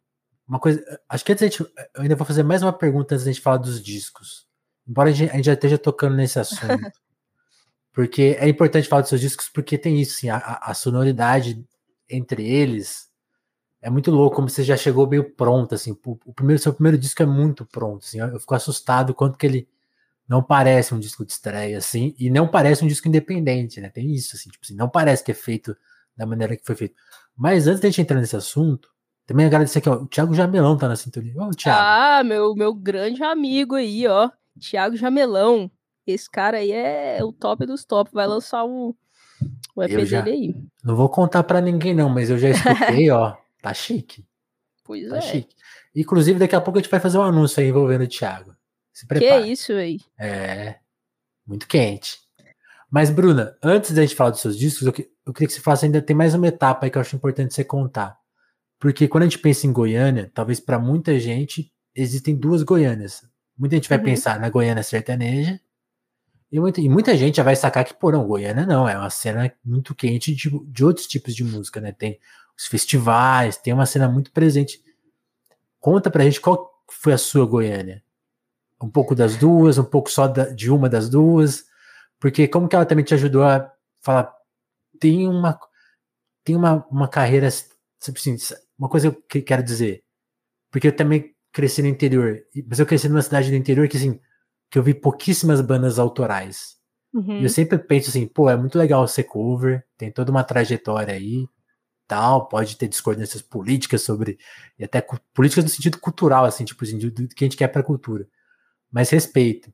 uma 0.46 0.58
coisa, 0.58 0.82
acho 1.08 1.24
que 1.24 1.32
antes 1.32 1.42
a 1.42 1.46
gente, 1.46 1.60
eu 1.60 2.02
ainda 2.02 2.16
vou 2.16 2.26
fazer 2.26 2.42
mais 2.42 2.62
uma 2.62 2.72
pergunta 2.72 3.14
antes 3.14 3.24
da 3.24 3.32
gente 3.32 3.42
falar 3.42 3.58
dos 3.58 3.82
discos, 3.82 4.46
embora 4.86 5.10
a 5.10 5.12
gente, 5.12 5.30
a 5.30 5.36
gente 5.36 5.46
já 5.46 5.54
esteja 5.54 5.78
tocando 5.78 6.16
nesse 6.16 6.38
assunto. 6.38 6.66
Porque 7.92 8.36
é 8.38 8.48
importante 8.48 8.88
falar 8.88 9.02
dos 9.02 9.08
seus 9.08 9.20
discos, 9.20 9.48
porque 9.48 9.76
tem 9.76 10.00
isso, 10.00 10.20
sim, 10.20 10.28
a, 10.28 10.38
a 10.38 10.72
sonoridade 10.74 11.66
entre 12.08 12.48
eles 12.48 13.10
é 13.82 13.88
muito 13.88 14.10
louco, 14.10 14.36
como 14.36 14.48
você 14.48 14.62
já 14.62 14.76
chegou 14.76 15.08
meio 15.08 15.34
pronto, 15.34 15.74
assim. 15.74 15.92
O, 15.92 16.18
o 16.24 16.32
primeiro, 16.32 16.62
seu 16.62 16.72
primeiro 16.72 16.98
disco 16.98 17.22
é 17.22 17.26
muito 17.26 17.64
pronto, 17.64 18.04
assim. 18.04 18.20
Eu, 18.20 18.28
eu 18.28 18.40
fico 18.40 18.54
assustado 18.54 19.14
quanto 19.14 19.38
que 19.38 19.46
ele 19.46 19.68
não 20.28 20.42
parece 20.42 20.94
um 20.94 21.00
disco 21.00 21.24
de 21.24 21.32
estreia, 21.32 21.78
assim, 21.78 22.14
e 22.18 22.30
não 22.30 22.46
parece 22.46 22.84
um 22.84 22.88
disco 22.88 23.08
independente, 23.08 23.80
né? 23.80 23.88
Tem 23.88 24.12
isso, 24.14 24.36
assim, 24.36 24.50
tipo 24.50 24.64
assim, 24.64 24.76
não 24.76 24.88
parece 24.88 25.24
que 25.24 25.32
é 25.32 25.34
feito 25.34 25.76
da 26.20 26.26
maneira 26.26 26.54
que 26.54 26.62
foi 26.64 26.76
feito. 26.76 26.94
Mas 27.34 27.66
antes 27.66 27.80
da 27.80 27.88
gente 27.88 28.02
entrar 28.02 28.20
nesse 28.20 28.36
assunto, 28.36 28.90
também 29.26 29.46
agradecer 29.46 29.78
aqui, 29.78 29.88
ó, 29.88 29.94
o 29.94 30.06
Thiago 30.06 30.34
Jamelão 30.34 30.76
tá 30.76 30.86
na 30.86 30.94
sintonia. 30.94 31.32
Ô, 31.42 31.50
Thiago. 31.50 31.80
Ah, 31.80 32.22
meu, 32.22 32.54
meu 32.54 32.74
grande 32.74 33.22
amigo 33.22 33.74
aí, 33.74 34.06
ó, 34.06 34.30
Thiago 34.60 34.96
Jamelão. 34.96 35.70
Esse 36.06 36.28
cara 36.30 36.58
aí 36.58 36.72
é 36.72 37.24
o 37.24 37.32
top 37.32 37.64
dos 37.64 37.86
top. 37.86 38.10
Vai 38.12 38.26
lançar 38.26 38.64
um, 38.64 38.94
um 39.74 39.82
EP 39.82 40.04
já, 40.04 40.20
dele 40.20 40.36
aí. 40.36 40.54
Não 40.84 40.94
vou 40.94 41.08
contar 41.08 41.42
para 41.42 41.60
ninguém, 41.60 41.94
não, 41.94 42.10
mas 42.10 42.28
eu 42.28 42.36
já 42.36 42.50
escutei, 42.50 43.10
ó. 43.10 43.34
Tá 43.62 43.74
chique. 43.74 44.24
Pois 44.84 45.06
tá 45.06 45.18
é. 45.18 45.20
Chique. 45.20 45.54
Inclusive, 45.94 46.38
daqui 46.38 46.56
a 46.56 46.60
pouco 46.62 46.78
a 46.78 46.82
gente 46.82 46.90
vai 46.90 46.98
fazer 46.98 47.18
um 47.18 47.22
anúncio 47.22 47.60
aí 47.60 47.68
envolvendo 47.68 48.04
o 48.04 48.08
Thiago. 48.08 48.56
Se 48.90 49.06
prepare. 49.06 49.44
Que 49.44 49.52
isso 49.52 49.72
aí? 49.74 50.00
É. 50.18 50.76
Muito 51.46 51.68
quente. 51.68 52.18
Mas, 52.90 53.08
Bruna, 53.08 53.56
antes 53.62 53.92
da 53.92 54.02
gente 54.02 54.16
falar 54.16 54.30
dos 54.30 54.40
seus 54.40 54.58
discos, 54.58 54.86
eu, 54.86 54.92
que, 54.92 55.08
eu 55.24 55.32
queria 55.32 55.46
que 55.46 55.54
você 55.54 55.60
falasse 55.60 55.84
ainda 55.84 56.02
tem 56.02 56.16
mais 56.16 56.34
uma 56.34 56.48
etapa 56.48 56.86
aí 56.86 56.90
que 56.90 56.98
eu 56.98 57.02
acho 57.02 57.14
importante 57.14 57.54
você 57.54 57.62
contar. 57.62 58.18
Porque 58.80 59.06
quando 59.06 59.22
a 59.22 59.26
gente 59.26 59.38
pensa 59.38 59.66
em 59.66 59.72
Goiânia, 59.72 60.30
talvez 60.34 60.58
para 60.58 60.78
muita 60.78 61.18
gente 61.20 61.72
existem 61.94 62.34
duas 62.34 62.62
Goiânias. 62.62 63.22
Muita 63.56 63.76
gente 63.76 63.88
vai 63.88 63.98
uhum. 63.98 64.04
pensar 64.04 64.40
na 64.40 64.48
Goiânia 64.48 64.82
sertaneja 64.82 65.60
e 66.50 66.58
muita, 66.58 66.80
e 66.80 66.88
muita 66.88 67.16
gente 67.16 67.36
já 67.36 67.42
vai 67.44 67.54
sacar 67.54 67.84
que, 67.84 67.94
pô, 67.94 68.10
não, 68.10 68.26
Goiânia 68.26 68.66
não, 68.66 68.88
é 68.88 68.98
uma 68.98 69.10
cena 69.10 69.52
muito 69.64 69.94
quente 69.94 70.34
de, 70.34 70.50
de 70.66 70.84
outros 70.84 71.06
tipos 71.06 71.34
de 71.34 71.44
música, 71.44 71.80
né? 71.80 71.92
Tem 71.92 72.18
os 72.58 72.66
festivais, 72.66 73.56
tem 73.56 73.72
uma 73.72 73.86
cena 73.86 74.08
muito 74.08 74.32
presente. 74.32 74.82
Conta 75.78 76.10
pra 76.10 76.24
gente 76.24 76.40
qual 76.40 76.82
foi 76.90 77.12
a 77.12 77.18
sua 77.18 77.46
Goiânia. 77.46 78.02
Um 78.82 78.90
pouco 78.90 79.14
das 79.14 79.36
duas, 79.36 79.78
um 79.78 79.84
pouco 79.84 80.10
só 80.10 80.26
da, 80.26 80.46
de 80.46 80.70
uma 80.70 80.88
das 80.88 81.08
duas, 81.08 81.66
porque 82.20 82.46
como 82.46 82.68
que 82.68 82.76
ela 82.76 82.86
também 82.86 83.04
te 83.04 83.14
ajudou 83.14 83.42
a 83.42 83.72
falar, 84.00 84.32
tem 85.00 85.26
uma 85.26 85.58
tem 86.44 86.56
uma, 86.56 86.86
uma 86.90 87.08
carreira, 87.08 87.48
assim, 87.48 88.36
uma 88.78 88.88
coisa 88.88 89.16
que 89.28 89.38
eu 89.38 89.44
quero 89.44 89.62
dizer, 89.62 90.02
porque 90.70 90.88
eu 90.88 90.96
também 90.96 91.34
cresci 91.52 91.82
no 91.82 91.88
interior, 91.88 92.40
mas 92.66 92.78
eu 92.78 92.86
cresci 92.86 93.08
numa 93.08 93.22
cidade 93.22 93.50
do 93.50 93.56
interior 93.56 93.88
que 93.88 93.96
assim, 93.96 94.20
que 94.70 94.78
eu 94.78 94.82
vi 94.82 94.94
pouquíssimas 94.94 95.60
bandas 95.60 95.98
autorais. 95.98 96.78
Uhum. 97.12 97.40
E 97.40 97.42
eu 97.42 97.48
sempre 97.48 97.78
penso 97.78 98.10
assim, 98.10 98.26
pô, 98.26 98.48
é 98.48 98.56
muito 98.56 98.78
legal 98.78 99.06
ser 99.08 99.24
cover, 99.24 99.84
tem 99.98 100.12
toda 100.12 100.30
uma 100.30 100.44
trajetória 100.44 101.14
aí, 101.14 101.48
tal, 102.06 102.48
pode 102.48 102.76
ter 102.76 102.88
discordâncias 102.88 103.42
políticas 103.42 104.02
sobre, 104.02 104.38
e 104.78 104.84
até 104.84 105.04
políticas 105.34 105.64
no 105.64 105.70
sentido 105.70 105.98
cultural, 105.98 106.44
assim, 106.44 106.64
tipo 106.64 106.84
assim, 106.84 106.98
do, 106.98 107.10
do 107.10 107.28
que 107.28 107.44
a 107.44 107.46
gente 107.46 107.56
quer 107.56 107.68
pra 107.68 107.82
cultura. 107.82 108.28
Mas 108.90 109.10
respeito. 109.10 109.72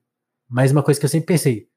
Mas 0.48 0.72
uma 0.72 0.82
coisa 0.82 0.98
que 0.98 1.06
eu 1.06 1.10
sempre 1.10 1.26
pensei, 1.26 1.68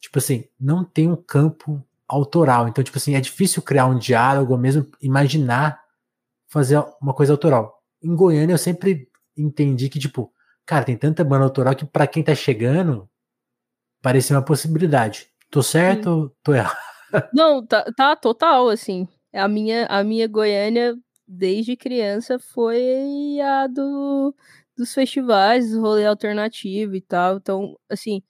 tipo 0.00 0.18
assim, 0.18 0.44
não 0.58 0.84
tem 0.84 1.08
um 1.10 1.16
campo 1.16 1.84
autoral. 2.08 2.68
Então, 2.68 2.82
tipo 2.82 2.98
assim, 2.98 3.14
é 3.14 3.20
difícil 3.20 3.62
criar 3.62 3.86
um 3.86 3.98
diálogo, 3.98 4.52
ou 4.52 4.58
mesmo 4.58 4.86
imaginar 5.00 5.80
fazer 6.48 6.82
uma 7.00 7.14
coisa 7.14 7.32
autoral. 7.32 7.82
Em 8.02 8.14
Goiânia, 8.14 8.54
eu 8.54 8.58
sempre 8.58 9.08
entendi 9.36 9.88
que, 9.88 9.98
tipo, 9.98 10.32
Cara, 10.70 10.84
tem 10.84 10.96
tanta 10.96 11.24
banda 11.24 11.42
autoral 11.42 11.74
que 11.74 11.84
para 11.84 12.06
quem 12.06 12.22
tá 12.22 12.32
chegando, 12.32 13.10
parecia 14.00 14.36
uma 14.36 14.44
possibilidade. 14.44 15.26
Tô 15.50 15.64
certo 15.64 16.06
ou 16.06 16.36
tô 16.44 16.54
errado? 16.54 16.76
Não, 17.34 17.66
tá, 17.66 17.84
tá 17.96 18.14
total, 18.14 18.68
assim. 18.68 19.08
A 19.34 19.48
minha, 19.48 19.86
a 19.86 20.04
minha 20.04 20.28
Goiânia, 20.28 20.96
desde 21.26 21.76
criança, 21.76 22.38
foi 22.38 23.40
a 23.40 23.66
do, 23.66 24.32
dos 24.76 24.94
festivais, 24.94 25.72
do 25.72 25.80
rolê 25.80 26.06
alternativo 26.06 26.94
e 26.94 27.00
tal. 27.00 27.38
Então, 27.38 27.76
assim, 27.90 28.22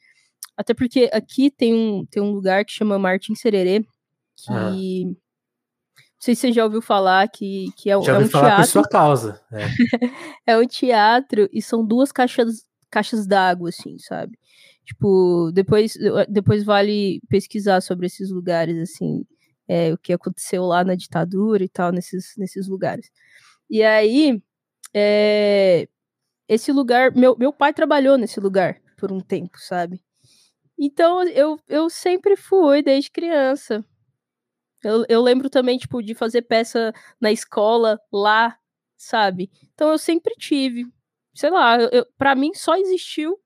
até 0.61 0.75
porque 0.75 1.09
aqui 1.11 1.51
tem 1.51 1.75
um, 1.75 2.05
tem 2.05 2.23
um 2.23 2.33
lugar 2.33 2.67
que 2.67 2.73
chama 2.73 2.99
Martin 2.99 3.35
Sererê, 3.35 3.81
que 4.37 4.53
ah. 4.53 4.71
Não 6.21 6.25
sei 6.25 6.35
se 6.35 6.43
você 6.43 6.53
já 6.53 6.65
ouviu 6.65 6.83
falar 6.83 7.29
que, 7.31 7.73
que 7.79 7.91
é, 7.91 7.99
já 8.03 8.17
é 8.17 8.19
um 8.19 8.29
falar 8.29 8.49
teatro. 8.49 8.65
por 8.65 8.71
sua 8.71 8.89
causa. 8.89 9.41
É. 10.47 10.53
é 10.53 10.59
um 10.59 10.67
teatro 10.67 11.49
e 11.51 11.63
são 11.63 11.83
duas 11.83 12.13
caixas, 12.13 12.67
caixas 12.91 13.27
d'água, 13.27 13.71
assim, 13.71 13.99
sabe? 13.99 14.39
Tipo, 14.85 15.51
depois, 15.55 15.95
depois 16.29 16.63
vale 16.63 17.23
pesquisar 17.27 17.81
sobre 17.81 18.07
esses 18.07 18.31
lugares, 18.31 18.77
assim. 18.79 19.25
é, 19.67 19.95
o 19.95 19.99
que 19.99 20.13
aconteceu 20.13 20.65
lá 20.65 20.85
na 20.85 20.95
ditadura 20.95 21.65
e 21.65 21.69
tal, 21.71 21.91
nesses, 21.91 22.35
nesses 22.37 22.69
lugares. 22.69 23.11
E 23.71 23.83
aí, 23.83 24.43
é, 24.95 25.89
esse 26.49 26.71
lugar, 26.71 27.15
meu, 27.17 27.37
meu 27.39 27.53
pai 27.53 27.73
trabalhou 27.73 28.19
nesse 28.19 28.41
lugar 28.41 28.79
por 28.99 29.11
um 29.11 29.21
tempo, 29.21 29.59
sabe? 29.59 30.03
Então 30.81 31.23
eu, 31.29 31.61
eu 31.69 31.91
sempre 31.91 32.37
fui 32.37 32.83
desde 32.83 33.11
criança. 33.11 33.85
Eu, 34.83 35.05
eu 35.09 35.23
lembro 35.23 35.51
também, 35.51 35.77
tipo, 35.79 36.03
de 36.03 36.15
fazer 36.15 36.43
peça 36.43 36.93
na 37.21 37.31
escola 37.31 38.01
lá, 38.13 38.57
sabe? 38.97 39.51
Então 39.75 39.91
eu 39.91 39.99
sempre 39.99 40.35
tive. 40.37 40.87
Sei 41.35 41.51
lá, 41.51 41.79
eu, 41.81 42.07
para 42.19 42.35
mim 42.35 42.55
só 42.55 42.77
existiu 42.77 43.39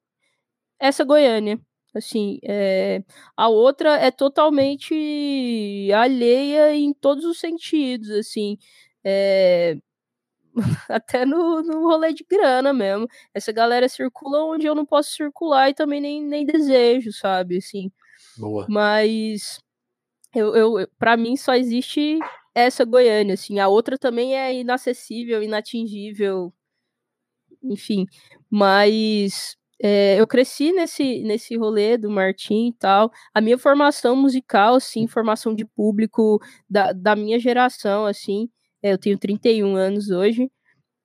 essa 0.80 1.04
Goiânia. 1.04 1.60
Assim, 1.94 2.38
é, 2.44 3.02
a 3.36 3.48
outra 3.48 3.96
é 3.98 4.10
totalmente 4.10 5.90
alheia 5.94 6.74
em 6.74 6.92
todos 6.94 7.24
os 7.24 7.38
sentidos, 7.40 8.10
assim. 8.10 8.58
É, 9.04 9.76
até 10.88 11.24
no, 11.24 11.62
no 11.62 11.80
rolê 11.82 12.12
de 12.12 12.24
grana 12.28 12.72
mesmo. 12.72 13.08
Essa 13.32 13.52
galera 13.52 13.88
circula 13.88 14.44
onde 14.44 14.66
eu 14.66 14.74
não 14.74 14.86
posso 14.86 15.10
circular 15.12 15.70
e 15.70 15.74
também 15.74 16.00
nem, 16.00 16.22
nem 16.22 16.46
desejo, 16.46 17.12
sabe? 17.12 17.58
Assim. 17.58 17.90
Boa. 18.38 18.66
Mas 18.68 19.60
eu, 20.34 20.54
eu, 20.54 20.88
para 20.98 21.16
mim 21.16 21.36
só 21.36 21.54
existe 21.54 22.18
essa 22.54 22.84
Goiânia, 22.84 23.34
assim. 23.34 23.58
A 23.58 23.68
outra 23.68 23.98
também 23.98 24.36
é 24.36 24.54
inacessível, 24.54 25.42
inatingível, 25.42 26.52
enfim. 27.62 28.06
Mas 28.50 29.56
é, 29.82 30.20
eu 30.20 30.26
cresci 30.26 30.72
nesse, 30.72 31.22
nesse 31.22 31.56
rolê 31.56 31.98
do 31.98 32.10
Martim 32.10 32.68
e 32.68 32.72
tal. 32.72 33.10
A 33.34 33.40
minha 33.40 33.58
formação 33.58 34.16
musical, 34.16 34.74
assim, 34.76 35.06
formação 35.06 35.54
de 35.54 35.64
público 35.64 36.40
da, 36.68 36.92
da 36.92 37.16
minha 37.16 37.38
geração, 37.38 38.06
assim, 38.06 38.48
eu 38.92 38.98
tenho 38.98 39.18
31 39.18 39.76
anos 39.76 40.10
hoje, 40.10 40.50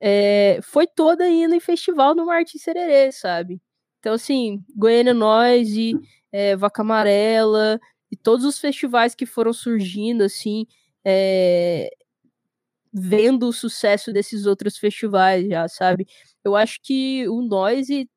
é, 0.02 0.60
foi 0.64 0.88
toda 0.88 1.28
indo 1.30 1.56
em 1.56 1.60
festival 1.60 2.16
no 2.16 2.26
Martim 2.26 2.58
Sererê, 2.58 3.12
sabe? 3.12 3.62
Então, 4.00 4.14
assim, 4.14 4.64
Goiânia 4.76 5.14
Nós 5.14 5.70
e 5.72 5.94
é, 6.32 6.56
Vaca 6.56 6.82
Amarela 6.82 7.80
e 8.12 8.16
todos 8.18 8.46
os 8.46 8.60
festivais 8.60 9.16
que 9.16 9.26
foram 9.26 9.54
surgindo, 9.54 10.24
assim, 10.24 10.66
é, 11.06 11.90
vendo 12.94 13.48
o 13.48 13.54
sucesso 13.54 14.12
desses 14.12 14.46
outros 14.46 14.78
festivais 14.78 15.48
já, 15.48 15.68
sabe? 15.68 16.08
Eu 16.44 16.56
acho 16.56 16.80
que 16.82 17.28
o 17.30 17.42
Noise 17.42 18.10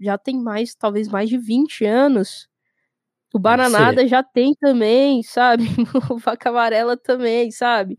já 0.00 0.16
tem 0.18 0.38
mais, 0.40 0.74
talvez 0.74 1.08
mais 1.08 1.28
de 1.28 1.38
20 1.38 1.84
anos. 1.84 2.48
O 3.32 3.38
Bananada 3.38 4.06
já 4.06 4.22
tem 4.22 4.54
também, 4.54 5.22
sabe? 5.22 5.64
o 6.12 6.18
Vaca 6.18 6.50
Amarela 6.50 6.96
também, 6.96 7.50
sabe? 7.50 7.98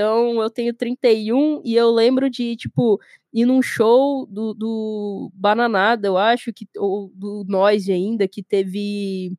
Então 0.00 0.40
eu 0.40 0.48
tenho 0.48 0.72
31 0.72 1.60
e 1.62 1.76
eu 1.76 1.90
lembro 1.90 2.30
de, 2.30 2.56
tipo, 2.56 2.98
ir 3.30 3.44
num 3.44 3.60
show 3.60 4.24
do, 4.24 4.54
do 4.54 5.30
Bananada, 5.34 6.08
eu 6.08 6.16
acho, 6.16 6.54
que, 6.54 6.66
ou 6.78 7.12
do 7.14 7.44
Noise 7.46 7.92
ainda, 7.92 8.26
que 8.26 8.42
teve 8.42 9.36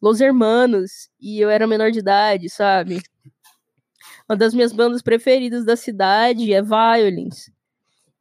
Los 0.00 0.18
Hermanos, 0.22 1.10
e 1.20 1.38
eu 1.38 1.50
era 1.50 1.66
menor 1.66 1.90
de 1.90 1.98
idade, 1.98 2.48
sabe? 2.48 3.02
Uma 4.26 4.34
das 4.34 4.54
minhas 4.54 4.72
bandas 4.72 5.02
preferidas 5.02 5.66
da 5.66 5.76
cidade 5.76 6.54
é 6.54 6.62
Violins. 6.62 7.50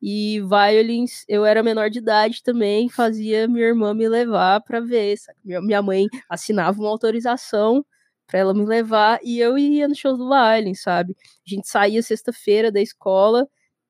E 0.02 0.42
Violins, 0.42 1.24
eu 1.26 1.46
era 1.46 1.64
menor 1.64 1.90
de 1.90 2.00
idade 2.00 2.44
também, 2.44 2.90
fazia 2.90 3.48
minha 3.48 3.68
irmã 3.68 3.94
me 3.94 4.10
levar 4.10 4.60
para 4.60 4.82
ver. 4.82 5.18
Sabe? 5.18 5.40
Minha 5.62 5.82
mãe 5.82 6.08
assinava 6.28 6.82
uma 6.82 6.90
autorização 6.90 7.86
para 8.32 8.40
ela 8.40 8.54
me 8.54 8.66
levar 8.66 9.20
e 9.22 9.40
eu 9.40 9.58
ia 9.58 9.90
no 9.90 9.94
show 9.94 10.16
do 10.16 10.30
Violin, 10.30 10.74
sabe? 10.74 11.14
A 11.46 11.50
gente 11.54 11.68
saía 11.68 12.02
sexta-feira 12.02 12.72
da 12.72 12.82
escola, 12.82 13.46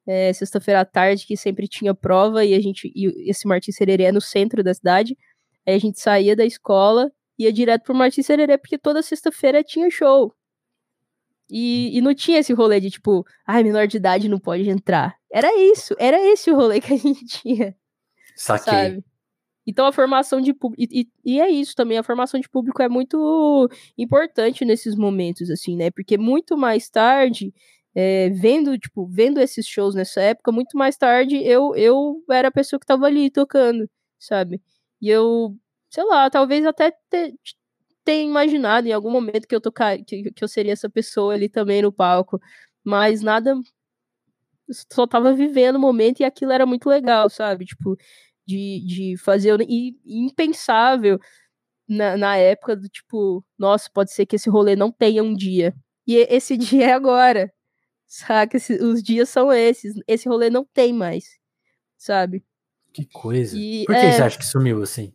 é, 0.07 0.33
sexta-feira 0.33 0.81
à 0.81 0.85
tarde, 0.85 1.27
que 1.27 1.37
sempre 1.37 1.67
tinha 1.67 1.93
prova, 1.93 2.43
e 2.43 2.55
a 2.55 2.59
gente, 2.59 2.91
e 2.95 3.29
esse 3.29 3.47
Martins 3.47 3.75
Sererê 3.75 4.05
é 4.05 4.11
no 4.11 4.19
centro 4.19 4.63
da 4.63 4.73
cidade, 4.73 5.15
aí 5.65 5.75
a 5.75 5.79
gente 5.79 5.99
saía 5.99 6.35
da 6.35 6.43
escola, 6.43 7.11
ia 7.37 7.53
direto 7.53 7.83
pro 7.83 7.93
Martins 7.93 8.25
Sererê, 8.25 8.57
porque 8.57 8.79
toda 8.79 9.03
sexta-feira 9.03 9.63
tinha 9.63 9.91
show. 9.91 10.33
E, 11.47 11.95
e 11.95 12.01
não 12.01 12.15
tinha 12.15 12.39
esse 12.39 12.51
rolê 12.51 12.79
de 12.79 12.89
tipo, 12.89 13.23
ai, 13.45 13.61
menor 13.61 13.85
de 13.85 13.97
idade 13.97 14.27
não 14.27 14.39
pode 14.39 14.67
entrar. 14.67 15.15
Era 15.31 15.55
isso, 15.55 15.93
era 15.99 16.19
esse 16.19 16.49
o 16.49 16.55
rolê 16.55 16.81
que 16.81 16.93
a 16.93 16.97
gente 16.97 17.25
tinha. 17.25 17.75
Saquei. 18.35 18.73
Sabe? 18.73 19.10
Então 19.65 19.85
a 19.85 19.91
formação 19.91 20.41
de 20.41 20.53
público. 20.53 20.83
E, 20.91 21.07
e, 21.23 21.39
é 21.41 21.49
isso 21.49 21.75
também, 21.75 21.97
a 21.97 22.03
formação 22.03 22.39
de 22.39 22.49
público 22.49 22.81
é 22.81 22.89
muito 22.89 23.69
importante 23.97 24.65
nesses 24.65 24.95
momentos, 24.95 25.49
assim, 25.49 25.75
né? 25.77 25.91
Porque 25.91 26.17
muito 26.17 26.57
mais 26.57 26.89
tarde, 26.89 27.53
é, 27.95 28.29
vendo, 28.29 28.77
tipo, 28.77 29.07
vendo 29.07 29.39
esses 29.39 29.67
shows 29.67 29.95
nessa 29.95 30.21
época, 30.21 30.51
muito 30.51 30.77
mais 30.77 30.97
tarde 30.97 31.37
eu, 31.43 31.75
eu 31.75 32.23
era 32.31 32.47
a 32.49 32.51
pessoa 32.51 32.79
que 32.79 32.85
tava 32.85 33.05
ali 33.07 33.29
tocando, 33.29 33.89
sabe? 34.19 34.61
E 35.01 35.09
eu, 35.09 35.55
sei 35.89 36.03
lá, 36.05 36.29
talvez 36.29 36.65
até 36.65 36.91
ter, 37.09 37.33
tenha 38.03 38.23
imaginado 38.29 38.87
em 38.87 38.93
algum 38.93 39.11
momento 39.11 39.47
que 39.47 39.55
eu 39.55 39.61
tocar, 39.61 39.97
que, 40.03 40.31
que 40.31 40.43
eu 40.43 40.47
seria 40.47 40.73
essa 40.73 40.89
pessoa 40.89 41.33
ali 41.33 41.49
também 41.49 41.81
no 41.81 41.91
palco. 41.91 42.39
Mas 42.83 43.21
nada. 43.21 43.55
Só 44.91 45.05
tava 45.05 45.33
vivendo 45.33 45.75
o 45.75 45.79
momento 45.79 46.21
e 46.21 46.23
aquilo 46.23 46.51
era 46.51 46.65
muito 46.65 46.87
legal, 46.89 47.29
sabe? 47.29 47.65
Tipo, 47.65 47.97
de, 48.45 48.83
de 48.85 49.17
fazer. 49.17 49.59
E, 49.61 49.99
impensável 50.05 51.19
na, 51.87 52.17
na 52.17 52.37
época 52.37 52.75
do 52.75 52.87
tipo, 52.87 53.43
nossa, 53.57 53.89
pode 53.93 54.11
ser 54.11 54.25
que 54.25 54.35
esse 54.35 54.49
rolê 54.49 54.75
não 54.75 54.91
tenha 54.91 55.23
um 55.23 55.33
dia. 55.33 55.75
E 56.07 56.15
esse 56.15 56.57
dia 56.57 56.87
é 56.87 56.93
agora. 56.93 57.51
Saca? 58.07 58.57
Os 58.57 59.01
dias 59.01 59.29
são 59.29 59.51
esses. 59.53 59.95
Esse 60.07 60.27
rolê 60.27 60.49
não 60.49 60.65
tem 60.65 60.93
mais. 60.93 61.39
Sabe? 61.97 62.43
Que 62.93 63.05
coisa. 63.05 63.57
E, 63.57 63.85
por 63.85 63.95
que 63.95 64.01
é... 64.01 64.11
você 64.11 64.21
acha 64.21 64.37
que 64.37 64.45
sumiu 64.45 64.81
assim? 64.81 65.13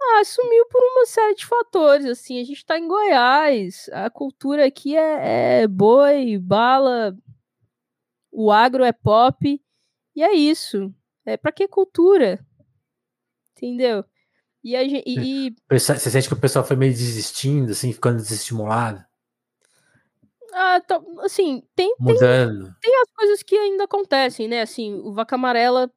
Ah, 0.00 0.24
sumiu 0.24 0.66
por 0.66 0.82
uma 0.82 1.06
série 1.06 1.34
de 1.34 1.46
fatores, 1.46 2.06
assim, 2.06 2.40
a 2.40 2.44
gente 2.44 2.66
tá 2.66 2.76
em 2.76 2.88
Goiás, 2.88 3.88
a 3.92 4.10
cultura 4.10 4.66
aqui 4.66 4.96
é, 4.96 5.62
é 5.62 5.68
boi, 5.68 6.38
bala, 6.38 7.16
o 8.30 8.50
agro 8.50 8.82
é 8.82 8.92
pop, 8.92 9.62
e 10.14 10.22
é 10.22 10.34
isso. 10.34 10.92
É, 11.24 11.36
pra 11.36 11.52
que 11.52 11.68
cultura? 11.68 12.44
Entendeu? 13.56 14.04
E, 14.64 14.76
a 14.76 14.84
gente, 14.84 15.04
e. 15.06 15.54
Você 15.70 15.98
sente 15.98 16.28
que 16.28 16.34
o 16.34 16.40
pessoal 16.40 16.64
foi 16.64 16.76
meio 16.76 16.92
desistindo, 16.92 17.72
assim, 17.72 17.92
ficando 17.92 18.16
desestimulado? 18.16 19.04
Ah, 20.52 20.80
tá, 20.86 21.00
assim, 21.20 21.62
tem, 21.74 21.94
Mudando. 21.98 22.64
Tem, 22.80 22.92
tem 22.92 23.00
as 23.00 23.10
coisas 23.12 23.42
que 23.42 23.56
ainda 23.56 23.84
acontecem, 23.84 24.46
né? 24.46 24.60
Assim, 24.60 24.94
o 24.94 25.12
Vaca 25.12 25.34
Amarela 25.34 25.90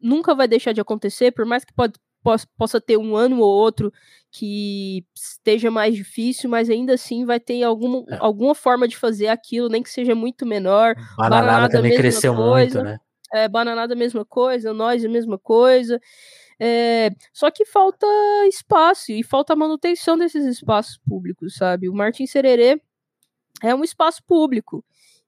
nunca 0.00 0.34
vai 0.34 0.46
deixar 0.46 0.72
de 0.72 0.80
acontecer, 0.80 1.32
por 1.32 1.44
mais 1.44 1.64
que 1.64 1.74
pode, 1.74 1.94
possa, 2.22 2.46
possa 2.56 2.80
ter 2.80 2.96
um 2.96 3.16
ano 3.16 3.40
ou 3.40 3.50
outro 3.50 3.92
que 4.30 5.04
esteja 5.14 5.70
mais 5.70 5.94
difícil, 5.94 6.48
mas 6.48 6.70
ainda 6.70 6.94
assim 6.94 7.24
vai 7.24 7.40
ter 7.40 7.62
algum, 7.64 8.04
é. 8.08 8.16
alguma 8.20 8.54
forma 8.54 8.86
de 8.86 8.96
fazer 8.96 9.26
aquilo, 9.26 9.68
nem 9.68 9.82
que 9.82 9.90
seja 9.90 10.14
muito 10.14 10.46
menor. 10.46 10.94
Bananada 11.16 11.68
também 11.68 11.96
cresceu 11.96 12.34
coisa. 12.34 12.80
muito, 12.80 12.82
né? 12.82 13.00
É, 13.32 13.48
Bananada 13.48 13.94
a 13.94 13.96
mesma 13.96 14.24
coisa, 14.24 14.72
nós 14.72 15.04
a 15.04 15.08
mesma 15.08 15.38
coisa. 15.38 16.00
É, 16.58 17.10
só 17.32 17.50
que 17.50 17.64
falta 17.64 18.06
espaço 18.48 19.12
e 19.12 19.22
falta 19.24 19.56
manutenção 19.56 20.18
desses 20.18 20.44
espaços 20.44 20.98
públicos, 21.08 21.54
sabe? 21.56 21.88
O 21.88 21.94
Martin 21.94 22.26
Sererê 22.26 22.80
é 23.62 23.74
um 23.74 23.84
espaço 23.84 24.22
público 24.26 24.84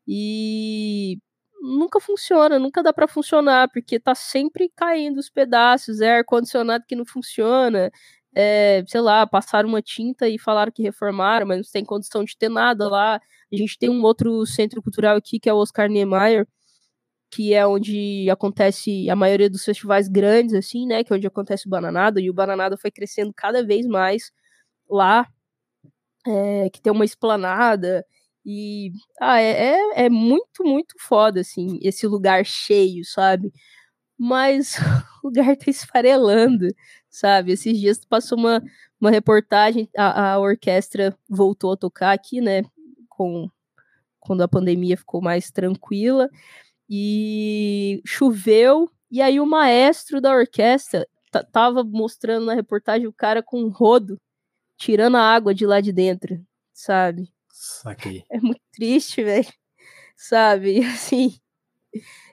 e 0.06 1.18
nunca 1.60 2.00
funciona, 2.00 2.58
nunca 2.58 2.82
dá 2.82 2.92
para 2.92 3.08
funcionar, 3.08 3.68
porque 3.72 4.00
tá 4.00 4.14
sempre 4.14 4.70
caindo 4.74 5.18
os 5.18 5.30
pedaços, 5.30 6.00
é 6.00 6.18
ar-condicionado 6.18 6.84
que 6.86 6.96
não 6.96 7.06
funciona, 7.06 7.90
é, 8.34 8.82
sei 8.86 9.00
lá, 9.00 9.26
passaram 9.26 9.68
uma 9.68 9.82
tinta 9.82 10.28
e 10.28 10.38
falaram 10.38 10.72
que 10.72 10.82
reformaram, 10.82 11.46
mas 11.46 11.58
não 11.58 11.64
tem 11.72 11.84
condição 11.84 12.24
de 12.24 12.36
ter 12.36 12.48
nada 12.48 12.88
lá. 12.88 13.20
A 13.52 13.56
gente 13.56 13.78
tem 13.78 13.90
um 13.90 14.02
outro 14.02 14.44
centro 14.46 14.82
cultural 14.82 15.16
aqui, 15.16 15.38
que 15.38 15.48
é 15.48 15.52
o 15.52 15.58
Oscar 15.58 15.88
Niemeyer, 15.88 16.46
que 17.32 17.54
é 17.54 17.66
onde 17.66 18.28
acontece 18.30 19.08
a 19.08 19.16
maioria 19.16 19.48
dos 19.48 19.64
festivais 19.64 20.06
grandes, 20.06 20.54
assim, 20.54 20.86
né? 20.86 21.02
Que 21.02 21.14
é 21.14 21.16
onde 21.16 21.26
acontece 21.26 21.66
o 21.66 21.70
Bananada, 21.70 22.20
e 22.20 22.28
o 22.28 22.34
Bananada 22.34 22.76
foi 22.76 22.90
crescendo 22.90 23.32
cada 23.34 23.64
vez 23.64 23.86
mais 23.86 24.30
lá, 24.90 25.26
é, 26.26 26.70
que 26.70 26.80
tem 26.82 26.92
uma 26.92 27.06
esplanada, 27.06 28.04
e 28.44 28.92
ah, 29.20 29.40
é, 29.40 29.74
é, 29.74 30.04
é, 30.06 30.10
muito, 30.10 30.64
muito 30.64 30.94
foda, 31.00 31.40
assim, 31.40 31.78
esse 31.82 32.06
lugar 32.06 32.44
cheio, 32.44 33.04
sabe? 33.04 33.52
Mas 34.18 34.76
o 35.24 35.28
lugar 35.28 35.56
tá 35.56 35.70
esfarelando, 35.70 36.68
sabe? 37.10 37.52
Esses 37.52 37.78
dias 37.80 38.04
passou 38.04 38.38
uma, 38.38 38.62
uma 39.00 39.10
reportagem, 39.10 39.88
a, 39.96 40.34
a 40.34 40.40
orquestra 40.40 41.16
voltou 41.28 41.72
a 41.72 41.76
tocar 41.78 42.12
aqui, 42.12 42.40
né? 42.42 42.62
Com, 43.08 43.48
quando 44.20 44.42
a 44.42 44.48
pandemia 44.48 44.96
ficou 44.98 45.22
mais 45.22 45.50
tranquila 45.50 46.28
e 46.88 48.02
choveu, 48.04 48.90
e 49.10 49.20
aí 49.20 49.40
o 49.40 49.46
maestro 49.46 50.20
da 50.20 50.34
orquestra 50.34 51.06
tava 51.52 51.82
mostrando 51.84 52.46
na 52.46 52.54
reportagem 52.54 53.06
o 53.06 53.12
cara 53.12 53.42
com 53.42 53.62
um 53.62 53.68
rodo 53.68 54.20
tirando 54.76 55.16
a 55.16 55.22
água 55.22 55.54
de 55.54 55.64
lá 55.64 55.80
de 55.80 55.92
dentro. 55.92 56.44
sabe? 56.72 57.32
Aqui. 57.84 58.24
É 58.30 58.40
muito 58.40 58.60
triste, 58.72 59.22
velho. 59.22 59.48
Sabe? 60.16 60.80
Assim. 60.84 61.36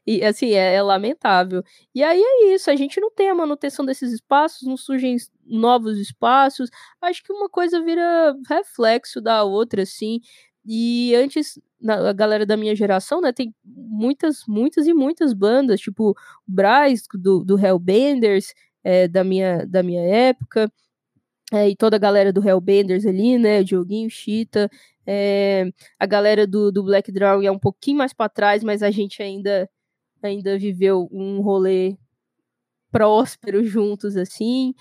E 0.07 0.23
assim, 0.23 0.53
é, 0.53 0.73
é, 0.75 0.81
lamentável. 0.81 1.63
E 1.93 2.01
aí 2.01 2.19
é 2.19 2.55
isso, 2.55 2.71
a 2.71 2.75
gente 2.75 2.99
não 2.99 3.12
tem 3.12 3.29
a 3.29 3.35
manutenção 3.35 3.85
desses 3.85 4.12
espaços, 4.12 4.67
não 4.67 4.77
surgem 4.77 5.17
novos 5.45 5.99
espaços. 5.99 6.69
Acho 7.01 7.23
que 7.23 7.31
uma 7.31 7.49
coisa 7.49 7.83
vira 7.83 8.35
reflexo 8.47 9.21
da 9.21 9.43
outra, 9.43 9.83
assim. 9.83 10.19
E 10.71 11.15
antes, 11.15 11.60
na, 11.82 12.10
a 12.10 12.13
galera 12.13 12.45
da 12.45 12.55
minha 12.55 12.75
geração, 12.75 13.21
né, 13.21 13.34
tem 13.34 13.55
muitas, 13.65 14.43
muitas 14.47 14.86
e 14.86 14.93
muitas 14.93 15.34
bandas, 15.34 15.82
tipo 15.82 16.15
Braz, 16.47 17.05
do, 17.12 17.43
do 17.43 17.58
Hellbenders, 17.58 18.53
é, 18.84 19.08
da, 19.08 19.23
minha, 19.23 19.65
da 19.65 19.82
minha 19.82 20.03
época, 20.03 20.71
é, 21.51 21.69
e 21.69 21.75
toda 21.75 21.95
a 21.95 21.99
galera 21.99 22.32
do 22.32 22.47
Hellbenders 22.47 23.03
ali, 23.08 23.39
né, 23.39 23.63
Dioguinho, 23.63 24.12
Chita, 24.12 24.69
é, 25.08 25.71
a 25.99 26.05
galera 26.05 26.45
do, 26.45 26.71
do 26.71 26.84
Black 26.84 27.12
Dragon 27.12 27.41
é 27.41 27.51
um 27.51 27.58
pouquinho 27.58 27.97
mais 27.97 28.13
para 28.13 28.29
trás, 28.29 28.63
mas 28.63 28.84
a 28.84 28.91
gente 28.91 29.23
ainda, 29.23 29.67
ainda 30.21 30.55
viveu 30.60 31.10
um 31.12 31.41
rolê 31.41 31.97
próspero 32.91 33.63
juntos, 33.65 34.15
assim, 34.15 34.75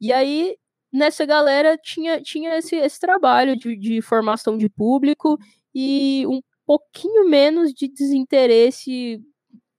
e 0.00 0.12
aí 0.12 0.56
nessa 0.92 1.24
galera 1.24 1.78
tinha, 1.78 2.20
tinha 2.20 2.56
esse, 2.58 2.76
esse 2.76 2.98
trabalho 2.98 3.56
de, 3.56 3.76
de 3.76 4.02
formação 4.02 4.56
de 4.58 4.68
público 4.68 5.38
e 5.74 6.26
um 6.26 6.40
pouquinho 6.66 7.28
menos 7.28 7.72
de 7.72 7.88
desinteresse, 7.88 9.20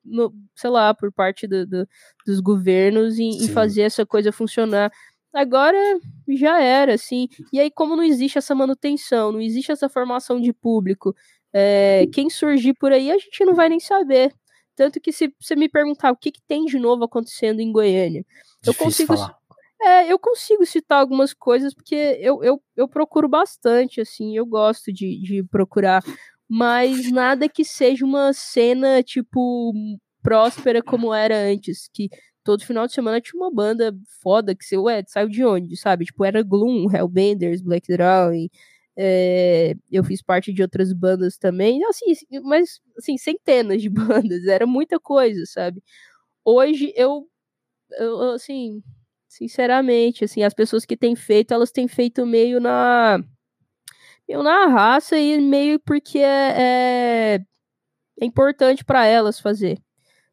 no, 0.03 0.33
sei 0.55 0.69
lá, 0.69 0.93
por 0.93 1.11
parte 1.11 1.47
do, 1.47 1.65
do, 1.65 1.87
dos 2.25 2.39
governos 2.39 3.19
em, 3.19 3.43
em, 3.43 3.47
fazer 3.47 3.83
essa 3.83 4.05
coisa 4.05 4.31
funcionar. 4.31 4.91
Agora 5.33 5.77
já 6.27 6.61
era, 6.61 6.93
assim. 6.93 7.27
E 7.53 7.59
aí, 7.59 7.71
como 7.71 7.95
não 7.95 8.03
existe 8.03 8.37
essa 8.37 8.53
manutenção, 8.53 9.31
não 9.31 9.41
existe 9.41 9.71
essa 9.71 9.87
formação 9.87 10.39
de 10.41 10.51
público, 10.51 11.15
é, 11.53 12.07
quem 12.13 12.29
surgir 12.29 12.73
por 12.73 12.91
aí 12.91 13.11
a 13.11 13.17
gente 13.17 13.45
não 13.45 13.53
vai 13.53 13.69
nem 13.69 13.79
saber. 13.79 14.33
Tanto 14.75 14.99
que 14.99 15.11
se 15.11 15.33
você 15.39 15.55
me 15.55 15.69
perguntar 15.69 16.11
o 16.11 16.17
que, 16.17 16.31
que 16.31 16.41
tem 16.47 16.65
de 16.65 16.79
novo 16.79 17.03
acontecendo 17.03 17.59
em 17.59 17.71
Goiânia, 17.71 18.25
Difícil 18.61 18.73
eu 18.73 18.73
consigo. 18.73 19.15
Falar. 19.15 19.40
É, 19.83 20.11
eu 20.11 20.19
consigo 20.19 20.65
citar 20.65 20.99
algumas 20.99 21.33
coisas, 21.33 21.73
porque 21.73 21.95
eu, 22.19 22.43
eu, 22.43 22.61
eu 22.75 22.87
procuro 22.87 23.27
bastante, 23.27 23.99
assim, 24.01 24.35
eu 24.37 24.45
gosto 24.45 24.93
de, 24.93 25.19
de 25.21 25.43
procurar, 25.43 26.03
mas 26.47 27.11
nada 27.11 27.49
que 27.49 27.65
seja 27.65 28.05
uma 28.05 28.31
cena, 28.33 29.01
tipo, 29.01 29.73
próspera 30.21 30.83
como 30.83 31.11
era 31.13 31.35
antes, 31.35 31.89
que 31.93 32.09
todo 32.43 32.63
final 32.65 32.85
de 32.85 32.93
semana 32.93 33.19
tinha 33.21 33.39
uma 33.41 33.51
banda 33.51 33.91
foda 34.21 34.53
que 34.55 34.63
você, 34.63 34.77
ué, 34.77 35.03
saiu 35.07 35.29
de 35.29 35.43
onde, 35.43 35.75
sabe? 35.77 36.05
Tipo, 36.05 36.25
era 36.25 36.43
Gloom, 36.43 36.85
Hellbenders, 36.93 37.61
Black 37.61 37.87
Drawing, 37.91 38.49
é, 38.95 39.73
eu 39.91 40.03
fiz 40.03 40.21
parte 40.21 40.53
de 40.53 40.61
outras 40.61 40.93
bandas 40.93 41.37
também, 41.37 41.83
assim, 41.85 42.13
mas, 42.43 42.79
assim, 42.97 43.17
centenas 43.17 43.81
de 43.81 43.89
bandas, 44.29 44.45
era 44.45 44.67
muita 44.67 44.99
coisa, 44.99 45.43
sabe? 45.47 45.81
Hoje 46.45 46.93
eu, 46.95 47.27
eu 47.99 48.21
assim, 48.33 48.81
Sinceramente, 49.31 50.25
assim, 50.25 50.43
as 50.43 50.53
pessoas 50.53 50.83
que 50.83 50.97
têm 50.97 51.15
feito, 51.15 51.53
elas 51.53 51.71
têm 51.71 51.87
feito 51.87 52.25
meio 52.25 52.59
na 52.59 53.17
meio 54.27 54.43
na 54.43 54.65
raça 54.65 55.17
e 55.17 55.39
meio 55.39 55.79
porque 55.79 56.17
é, 56.19 56.55
é, 56.57 57.39
é 58.19 58.25
importante 58.25 58.83
para 58.83 59.05
elas 59.05 59.39
fazer, 59.39 59.79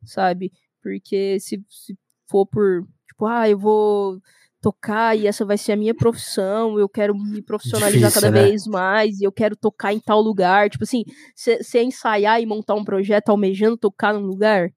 sabe? 0.05 0.51
Porque 0.83 1.39
se, 1.39 1.65
se 1.71 1.97
for 2.29 2.45
por, 2.45 2.89
tipo, 3.07 3.25
ah, 3.25 3.49
eu 3.49 3.57
vou 3.57 4.21
tocar 4.61 5.17
e 5.17 5.29
essa 5.29 5.45
vai 5.45 5.57
ser 5.57 5.73
a 5.73 5.77
minha 5.77 5.95
profissão, 5.95 6.77
eu 6.77 6.89
quero 6.89 7.17
me 7.17 7.41
profissionalizar 7.41 8.11
Difícil, 8.11 8.21
cada 8.21 8.35
né? 8.35 8.49
vez 8.49 8.67
mais 8.67 9.21
e 9.21 9.25
eu 9.25 9.31
quero 9.31 9.55
tocar 9.55 9.93
em 9.93 10.01
tal 10.01 10.21
lugar. 10.21 10.69
Tipo 10.69 10.83
assim, 10.83 11.05
você 11.37 11.83
ensaiar 11.85 12.43
e 12.43 12.47
montar 12.47 12.75
um 12.75 12.85
projeto 12.85 13.29
almejando 13.29 13.77
tocar 13.77 14.13
num 14.13 14.27
lugar, 14.27 14.73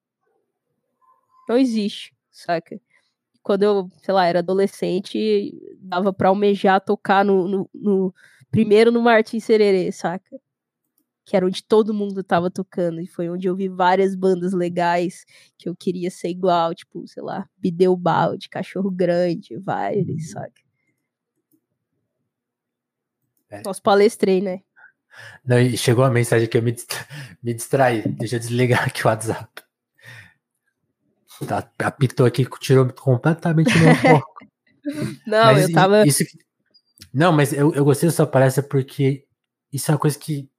não 1.49 1.57
existe, 1.57 2.13
saca? 2.29 2.79
Quando 3.43 3.63
eu, 3.63 3.89
sei 4.01 4.13
lá, 4.13 4.25
era 4.25 4.39
adolescente, 4.39 5.53
dava 5.79 6.13
pra 6.13 6.29
almejar 6.29 6.81
tocar 6.81 7.25
no, 7.25 7.47
no, 7.47 7.69
no 7.73 8.15
primeiro 8.49 8.91
no 8.91 9.01
Martin 9.01 9.39
Sererê, 9.39 9.91
saca? 9.91 10.39
Que 11.25 11.35
era 11.35 11.45
onde 11.45 11.63
todo 11.63 11.93
mundo 11.93 12.23
tava 12.23 12.51
tocando, 12.51 12.99
e 13.01 13.07
foi 13.07 13.29
onde 13.29 13.47
eu 13.47 13.55
vi 13.55 13.67
várias 13.69 14.15
bandas 14.15 14.53
legais 14.53 15.25
que 15.57 15.69
eu 15.69 15.75
queria 15.75 16.11
ser 16.11 16.29
igual, 16.29 16.73
tipo, 16.75 17.07
sei 17.07 17.23
lá, 17.23 17.47
Bideu 17.57 17.95
Balde, 17.95 18.49
Cachorro 18.49 18.91
Grande, 18.91 19.57
vários, 19.57 20.31
saca? 20.31 20.61
É. 23.49 23.61
Nossa, 23.65 23.81
palestrei, 23.81 24.41
né? 24.41 24.61
Não, 25.43 25.59
e 25.59 25.77
chegou 25.77 26.05
uma 26.05 26.11
mensagem 26.11 26.47
que 26.47 26.57
eu 26.57 26.61
me, 26.61 26.73
me 27.43 27.53
distraí. 27.53 28.01
Deixa 28.07 28.37
eu 28.37 28.39
desligar 28.39 28.87
aqui 28.87 29.05
o 29.05 29.09
WhatsApp. 29.09 29.49
Tá, 31.47 31.69
apitou 31.79 32.25
aqui, 32.25 32.47
tirou 32.59 32.91
completamente 32.93 33.71
meu 33.77 33.95
foco. 33.97 34.45
Não, 35.25 35.45
mas 35.45 35.69
eu 35.69 35.73
tava. 35.73 36.05
Isso, 36.05 36.23
não, 37.13 37.31
mas 37.31 37.51
eu, 37.51 37.73
eu 37.73 37.83
gostei 37.83 38.09
dessa 38.09 38.25
palestra 38.25 38.63
porque 38.63 39.25
isso 39.71 39.91
é 39.91 39.93
uma 39.93 39.99
coisa 39.99 40.17
que 40.17 40.49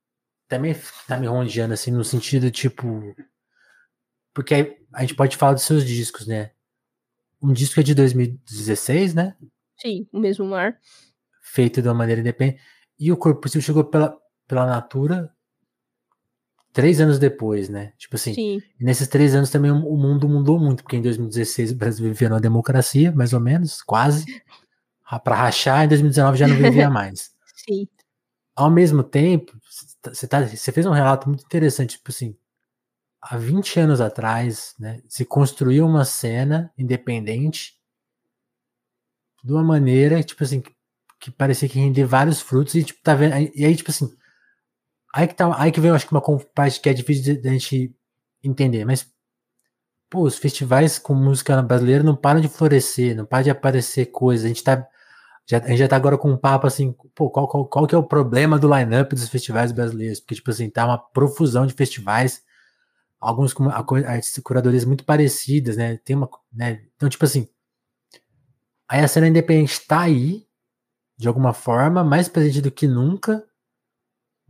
também 0.49 0.77
tá 1.07 1.16
me 1.16 1.27
rondeando, 1.27 1.75
assim, 1.75 1.90
no 1.90 2.05
sentido, 2.05 2.51
tipo. 2.51 3.14
Porque 4.35 4.79
a 4.92 5.01
gente 5.03 5.14
pode 5.14 5.37
falar 5.37 5.55
dos 5.55 5.62
seus 5.62 5.85
discos, 5.85 6.27
né? 6.27 6.53
Um 7.40 7.53
disco 7.53 7.81
é 7.81 7.83
de 7.83 7.95
2016, 7.95 9.14
né? 9.14 9.37
Sim, 9.79 10.07
o 10.12 10.18
mesmo 10.18 10.45
mar. 10.47 10.79
Feito 11.42 11.83
de 11.83 11.88
uma 11.88 11.95
maneira 11.95 12.21
independente. 12.21 12.61
E 12.99 13.11
o 13.11 13.16
Corpo 13.16 13.49
chegou 13.61 13.85
pela, 13.85 14.16
pela 14.47 14.66
Natura 14.66 15.31
três 16.72 17.00
anos 17.00 17.18
depois, 17.18 17.68
né? 17.68 17.92
Tipo 17.98 18.16
assim, 18.16 18.35
Sim. 18.35 18.62
nesses 18.80 19.06
três 19.06 19.35
anos 19.35 19.50
também 19.50 19.70
o 19.70 19.96
mundo 19.96 20.28
mudou 20.28 20.58
muito, 20.58 20.82
porque 20.82 20.96
em 20.96 21.02
2016 21.02 21.72
o 21.72 21.76
Brasil 21.76 22.06
vivia 22.06 22.28
numa 22.28 22.40
democracia, 22.40 23.12
mais 23.12 23.32
ou 23.32 23.40
menos, 23.40 23.82
quase. 23.82 24.24
Para 25.22 25.37
rachar, 25.37 25.85
em 25.85 25.88
2019 25.88 26.38
já 26.38 26.48
não 26.48 26.56
vivia 26.56 26.88
mais. 26.90 27.32
Sim. 27.54 27.87
Ao 28.56 28.70
mesmo 28.70 29.02
tempo, 29.02 29.52
você, 30.02 30.26
tá, 30.26 30.46
você 30.46 30.72
fez 30.72 30.87
um 30.87 30.92
relato 30.92 31.28
muito 31.28 31.44
interessante, 31.44 31.96
tipo 31.96 32.11
assim, 32.11 32.35
há 33.20 33.37
20 33.37 33.78
anos 33.78 34.00
atrás, 34.00 34.74
né, 34.78 35.00
se 35.08 35.24
construiu 35.24 35.87
uma 35.87 36.04
cena 36.04 36.72
independente 36.76 37.74
de 39.44 39.52
uma 39.52 39.62
maneira, 39.62 40.22
tipo 40.22 40.42
assim, 40.42 40.62
que 41.20 41.30
parecia 41.30 41.68
que 41.68 41.78
rendia 41.78 42.06
vários 42.06 42.40
frutos 42.40 42.74
e, 42.74 42.82
tipo, 42.82 43.00
tá 43.02 43.14
vendo, 43.14 43.35
e 43.54 43.64
aí, 43.64 43.76
tipo 43.76 43.90
assim, 43.90 44.11
Aí 45.12 45.29
que, 45.29 45.35
tá, 45.35 45.55
aí 45.61 45.70
que 45.70 45.81
vem, 45.81 45.90
eu 45.90 45.94
acho 45.94 46.07
que 46.07 46.12
uma 46.12 46.22
parte 46.55 46.81
que 46.81 46.88
é 46.88 46.94
difícil 46.94 47.40
da 47.42 47.51
gente 47.51 47.94
entender, 48.42 48.85
mas 48.85 49.07
pô, 50.11 50.22
os 50.22 50.38
festivais 50.38 50.98
com 50.98 51.14
música 51.14 51.61
brasileira 51.62 52.03
não 52.03 52.16
param 52.16 52.40
de 52.40 52.48
florescer, 52.48 53.16
não 53.16 53.27
param 53.27 53.44
de 53.44 53.51
aparecer 53.51 54.07
coisas. 54.07 54.44
A 54.44 54.48
gente 54.48 54.64
tá 54.64 54.87
já, 55.46 55.59
a 55.59 55.68
gente 55.68 55.79
já 55.79 55.88
tá 55.88 55.96
agora 55.96 56.16
com 56.16 56.31
um 56.31 56.37
papo 56.37 56.66
assim, 56.66 56.94
pô, 57.14 57.31
qual, 57.31 57.48
qual, 57.48 57.66
qual 57.66 57.87
que 57.87 57.94
é 57.94 57.98
o 57.98 58.03
problema 58.03 58.59
do 58.59 58.72
line-up 58.72 59.14
dos 59.14 59.29
festivais 59.29 59.72
brasileiros? 59.72 60.20
Porque, 60.20 60.37
tipo 60.37 60.51
assim, 60.51 60.70
tá 60.70 60.87
uma 60.87 60.98
profusão 60.98 61.66
de 61.66 61.75
festivais, 61.75 62.42
alguns 63.20 63.53
com 63.53 63.68
a, 63.68 63.79
a, 63.81 64.42
curadorias 64.42 64.85
muito 64.85 65.05
parecidas, 65.05 65.77
né? 65.77 65.98
Tem 65.98 66.16
uma, 66.16 66.29
né? 66.53 66.83
Então, 66.96 67.09
tipo 67.09 67.25
assim, 67.25 67.48
aí 68.88 69.01
a 69.01 69.09
cena 69.09 69.29
independente 69.29 69.81
tá 69.87 70.03
aí, 70.03 70.46
de 71.16 71.29
alguma 71.29 71.53
forma, 71.53 72.05
mais 72.05 72.29
presente 72.29 72.61
do 72.61 72.70
que 72.70 72.87
nunca, 72.87 73.44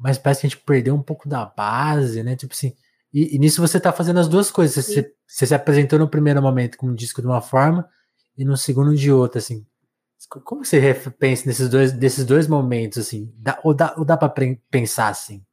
mas 0.02 0.18
parece 0.18 0.40
que 0.40 0.46
a 0.48 0.50
gente 0.50 0.62
perdeu 0.64 0.94
um 0.96 1.02
pouco 1.02 1.28
da 1.28 1.46
base, 1.46 2.22
né? 2.24 2.34
Tipo 2.34 2.52
assim. 2.52 2.74
E, 3.14 3.36
e 3.36 3.38
nisso 3.38 3.60
você 3.60 3.78
tá 3.78 3.92
fazendo 3.92 4.18
as 4.18 4.26
duas 4.26 4.50
coisas. 4.50 4.84
Você, 4.84 5.14
você, 5.26 5.46
se 5.46 5.54
apresentou 5.54 5.98
no 5.98 6.08
primeiro 6.08 6.42
momento 6.42 6.76
como 6.76 6.90
um 6.90 6.94
disco 6.94 7.20
de 7.20 7.28
uma 7.28 7.40
forma 7.40 7.88
e 8.36 8.44
no 8.44 8.56
segundo 8.56 8.96
de 8.96 9.12
outra, 9.12 9.38
assim. 9.38 9.64
Como 10.44 10.64
você 10.64 10.94
pensa 11.18 11.46
nesses 11.46 11.68
dois, 11.68 11.92
desses 11.92 12.24
dois 12.24 12.48
momentos, 12.48 12.98
assim? 12.98 13.32
Dá, 13.36 13.60
ou, 13.62 13.72
dá, 13.72 13.94
ou 13.96 14.04
dá 14.04 14.16
pra 14.16 14.32
pensar 14.70 15.08
assim? 15.08 15.44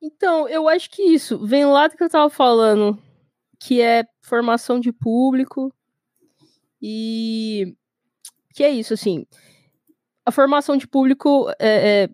Então, 0.00 0.48
eu 0.48 0.66
acho 0.66 0.88
que 0.90 1.02
isso 1.02 1.44
vem 1.44 1.66
lá 1.66 1.88
do 1.88 1.96
que 1.96 2.04
eu 2.04 2.08
tava 2.08 2.30
falando, 2.30 2.98
que 3.58 3.82
é 3.82 4.04
formação 4.22 4.80
de 4.80 4.92
público 4.92 5.74
e 6.80 7.76
que 8.54 8.64
é 8.64 8.70
isso, 8.70 8.94
assim. 8.94 9.26
A 10.24 10.32
formação 10.32 10.76
de 10.76 10.86
público 10.86 11.50
é, 11.58 12.04
é 12.04 12.08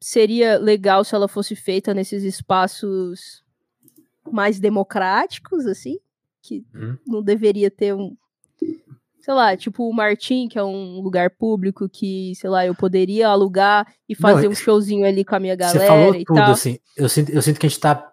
seria 0.00 0.58
legal 0.58 1.04
se 1.04 1.14
ela 1.14 1.28
fosse 1.28 1.56
feita 1.56 1.92
nesses 1.92 2.22
espaços 2.22 3.42
mais 4.30 4.60
democráticos, 4.60 5.66
assim, 5.66 5.98
que 6.42 6.64
hum. 6.74 6.96
não 7.06 7.22
deveria 7.22 7.70
ter 7.70 7.94
um, 7.94 8.16
sei 9.28 9.34
lá, 9.34 9.56
tipo 9.56 9.88
o 9.88 9.92
Martim, 9.92 10.48
que 10.48 10.58
é 10.58 10.64
um 10.64 11.00
lugar 11.00 11.28
público 11.28 11.88
que, 11.88 12.32
sei 12.36 12.48
lá, 12.48 12.64
eu 12.64 12.74
poderia 12.74 13.28
alugar 13.28 13.86
e 14.08 14.14
fazer 14.14 14.44
não, 14.44 14.52
um 14.52 14.54
showzinho 14.54 15.04
ali 15.04 15.24
com 15.24 15.34
a 15.34 15.40
minha 15.40 15.54
galera. 15.54 15.78
Você 15.78 15.86
falou 15.86 16.12
tudo, 16.24 16.36
tal. 16.36 16.52
assim. 16.52 16.78
Eu 16.96 17.08
sinto, 17.08 17.30
eu 17.32 17.42
sinto 17.42 17.60
que 17.60 17.66
a 17.66 17.68
gente 17.68 17.80
tá 17.80 18.10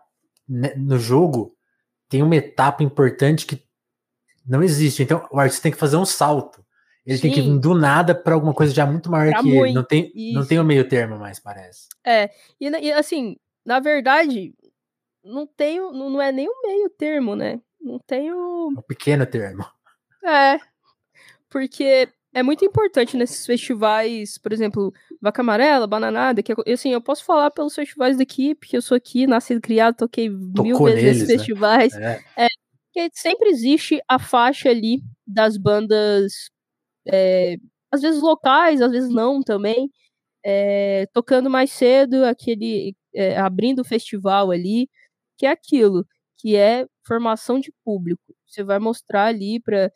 né, 0.47 0.73
no 0.75 0.99
jogo, 0.99 1.55
tem 2.09 2.21
uma 2.21 2.35
etapa 2.35 2.83
importante 2.83 3.45
que 3.45 3.63
não 4.45 4.61
existe. 4.61 5.03
Então, 5.03 5.25
o 5.31 5.39
artista 5.39 5.63
tem 5.63 5.71
que 5.71 5.77
fazer 5.77 5.95
um 5.95 6.05
salto. 6.05 6.64
Ele 7.05 7.17
Sim. 7.17 7.21
tem 7.21 7.31
que 7.33 7.41
vir 7.41 7.59
do 7.59 7.75
nada 7.75 8.15
para 8.15 8.33
alguma 8.33 8.53
coisa 8.53 8.73
já 8.73 8.85
muito 8.85 9.11
maior 9.11 9.31
pra 9.31 9.41
que 9.41 9.47
muito. 9.47 9.65
ele. 9.65 9.73
Não 9.73 9.83
tem, 9.83 10.11
não 10.33 10.45
tem 10.45 10.59
o 10.59 10.63
meio 10.63 10.87
termo 10.87 11.19
mais, 11.19 11.39
parece. 11.39 11.87
É, 12.03 12.31
e, 12.59 12.67
e 12.67 12.91
assim, 12.91 13.37
na 13.63 13.79
verdade, 13.79 14.53
não 15.23 15.45
tem, 15.45 15.79
não 15.79 16.21
é 16.21 16.31
nem 16.31 16.47
o 16.47 16.61
meio 16.63 16.89
termo, 16.89 17.35
né? 17.35 17.61
Não 17.79 17.99
tem 17.99 18.33
o. 18.33 18.73
O 18.75 18.81
pequeno 18.81 19.25
termo. 19.25 19.65
É. 20.23 20.59
Porque 21.47 22.09
é 22.33 22.43
muito 22.43 22.65
importante 22.65 23.15
nesses 23.15 23.45
festivais, 23.45 24.37
por 24.37 24.51
exemplo, 24.51 24.91
Vaca 25.21 25.41
Amarela, 25.41 25.87
Bananada, 25.87 26.43
que 26.43 26.53
assim, 26.71 26.91
eu 26.91 27.01
posso 27.01 27.23
falar 27.23 27.49
pelos 27.51 27.73
festivais 27.73 28.17
daqui, 28.17 28.53
porque 28.55 28.75
eu 28.75 28.81
sou 28.81 28.97
aqui, 28.97 29.25
nascido 29.25 29.61
criado, 29.61 29.95
toquei 29.95 30.29
Tocou 30.29 30.63
mil 30.63 30.77
vezes 30.83 30.95
neles, 30.95 31.17
nesses 31.19 31.27
né? 31.29 31.37
festivais. 31.37 31.93
É. 31.93 32.21
é. 32.35 32.47
que 32.91 33.09
sempre 33.13 33.49
existe 33.49 34.01
a 34.07 34.19
faixa 34.19 34.69
ali 34.69 35.01
das 35.25 35.55
bandas, 35.55 36.49
é, 37.07 37.57
às 37.91 38.01
vezes 38.01 38.21
locais, 38.21 38.81
às 38.81 38.91
vezes 38.91 39.09
não 39.13 39.41
também, 39.43 39.89
é, 40.45 41.07
tocando 41.13 41.49
mais 41.49 41.71
cedo, 41.71 42.25
aquele 42.25 42.95
é, 43.15 43.37
abrindo 43.39 43.81
o 43.81 43.85
festival 43.85 44.51
ali, 44.51 44.89
que 45.37 45.45
é 45.47 45.51
aquilo, 45.51 46.05
que 46.39 46.55
é 46.55 46.87
formação 47.07 47.59
de 47.59 47.73
público. 47.85 48.21
Você 48.47 48.63
vai 48.63 48.79
mostrar 48.79 49.25
ali 49.27 49.61
para 49.61 49.91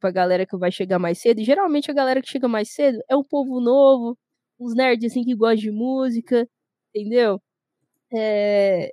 pra 0.00 0.10
galera 0.10 0.46
que 0.46 0.56
vai 0.56 0.72
chegar 0.72 0.98
mais 0.98 1.18
cedo. 1.20 1.40
E 1.40 1.44
geralmente 1.44 1.90
a 1.90 1.94
galera 1.94 2.22
que 2.22 2.28
chega 2.30 2.48
mais 2.48 2.72
cedo 2.72 3.00
é 3.08 3.16
o 3.16 3.24
povo 3.24 3.60
novo, 3.60 4.18
uns 4.58 4.74
nerds 4.74 5.10
assim 5.12 5.24
que 5.24 5.34
gostam 5.34 5.56
de 5.56 5.70
música, 5.70 6.48
entendeu? 6.94 7.40
É, 8.14 8.90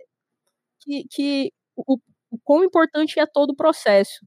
que, 0.81 1.05
que 1.11 1.53
o, 1.75 1.99
o 2.31 2.39
quão 2.43 2.63
importante 2.63 3.19
é 3.19 3.25
todo 3.27 3.51
o 3.51 3.55
processo. 3.55 4.25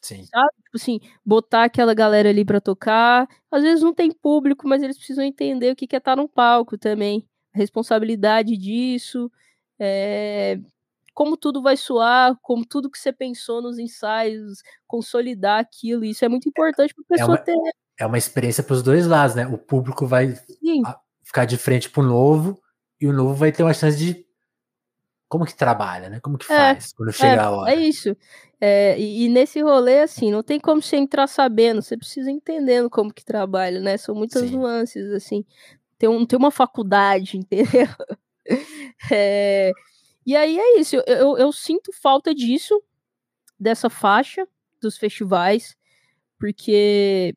Sim. 0.00 0.24
Sabe? 0.24 0.50
Tipo 0.64 0.76
assim, 0.76 1.00
botar 1.24 1.64
aquela 1.64 1.94
galera 1.94 2.28
ali 2.28 2.44
para 2.44 2.60
tocar. 2.60 3.28
Às 3.50 3.62
vezes 3.62 3.82
não 3.82 3.94
tem 3.94 4.10
público, 4.10 4.68
mas 4.68 4.82
eles 4.82 4.96
precisam 4.96 5.24
entender 5.24 5.72
o 5.72 5.76
que 5.76 5.88
é 5.94 5.98
estar 5.98 6.16
no 6.16 6.28
palco 6.28 6.78
também. 6.78 7.26
A 7.54 7.58
responsabilidade 7.58 8.56
disso. 8.56 9.30
É, 9.78 10.58
como 11.18 11.36
tudo 11.36 11.60
vai 11.60 11.76
soar, 11.76 12.38
como 12.42 12.64
tudo 12.64 12.88
que 12.90 12.98
você 12.98 13.12
pensou 13.12 13.60
nos 13.60 13.76
ensaios, 13.76 14.62
consolidar 14.86 15.58
aquilo. 15.58 16.04
Isso 16.04 16.24
é 16.24 16.28
muito 16.28 16.48
importante 16.48 16.94
para 16.94 17.02
a 17.02 17.18
pessoa 17.18 17.36
é 17.36 17.38
uma, 17.38 17.44
ter. 17.44 17.72
É 17.98 18.06
uma 18.06 18.18
experiência 18.18 18.62
para 18.62 18.74
os 18.74 18.84
dois 18.84 19.04
lados, 19.04 19.34
né? 19.34 19.46
O 19.46 19.58
público 19.58 20.06
vai 20.06 20.36
Sim. 20.36 20.82
ficar 21.24 21.44
de 21.44 21.56
frente 21.56 21.90
para 21.90 22.04
o 22.04 22.06
novo 22.06 22.60
e 23.00 23.06
o 23.08 23.12
novo 23.12 23.34
vai 23.34 23.50
ter 23.50 23.64
uma 23.64 23.74
chance 23.74 23.98
de 23.98 24.27
como 25.28 25.44
que 25.44 25.54
trabalha, 25.54 26.08
né? 26.08 26.20
Como 26.20 26.38
que 26.38 26.50
é, 26.52 26.56
faz 26.56 26.90
é, 26.92 26.96
quando 26.96 27.12
chega 27.12 27.42
é, 27.42 27.44
a 27.44 27.50
hora. 27.50 27.72
É 27.72 27.76
isso. 27.76 28.16
É, 28.60 28.98
e, 28.98 29.24
e, 29.24 29.28
nesse 29.28 29.60
rolê, 29.60 30.00
assim, 30.00 30.32
não 30.32 30.42
tem 30.42 30.58
como 30.58 30.82
você 30.82 30.96
entrar 30.96 31.26
sabendo, 31.26 31.82
você 31.82 31.96
precisa 31.96 32.30
entendendo 32.30 32.90
como 32.90 33.12
que 33.12 33.24
trabalha, 33.24 33.78
né? 33.80 33.96
São 33.96 34.14
muitas 34.14 34.42
Sim. 34.42 34.56
nuances, 34.56 35.10
assim. 35.12 35.44
Tem, 35.96 36.08
um, 36.08 36.24
tem 36.24 36.38
uma 36.38 36.50
faculdade, 36.50 37.36
entendeu? 37.38 37.88
É, 39.10 39.72
e 40.24 40.34
aí 40.34 40.58
é 40.58 40.80
isso, 40.80 40.96
eu, 40.96 41.02
eu, 41.06 41.38
eu 41.38 41.52
sinto 41.52 41.92
falta 41.92 42.34
disso, 42.34 42.82
dessa 43.58 43.90
faixa 43.90 44.46
dos 44.80 44.96
festivais, 44.96 45.76
porque 46.38 47.34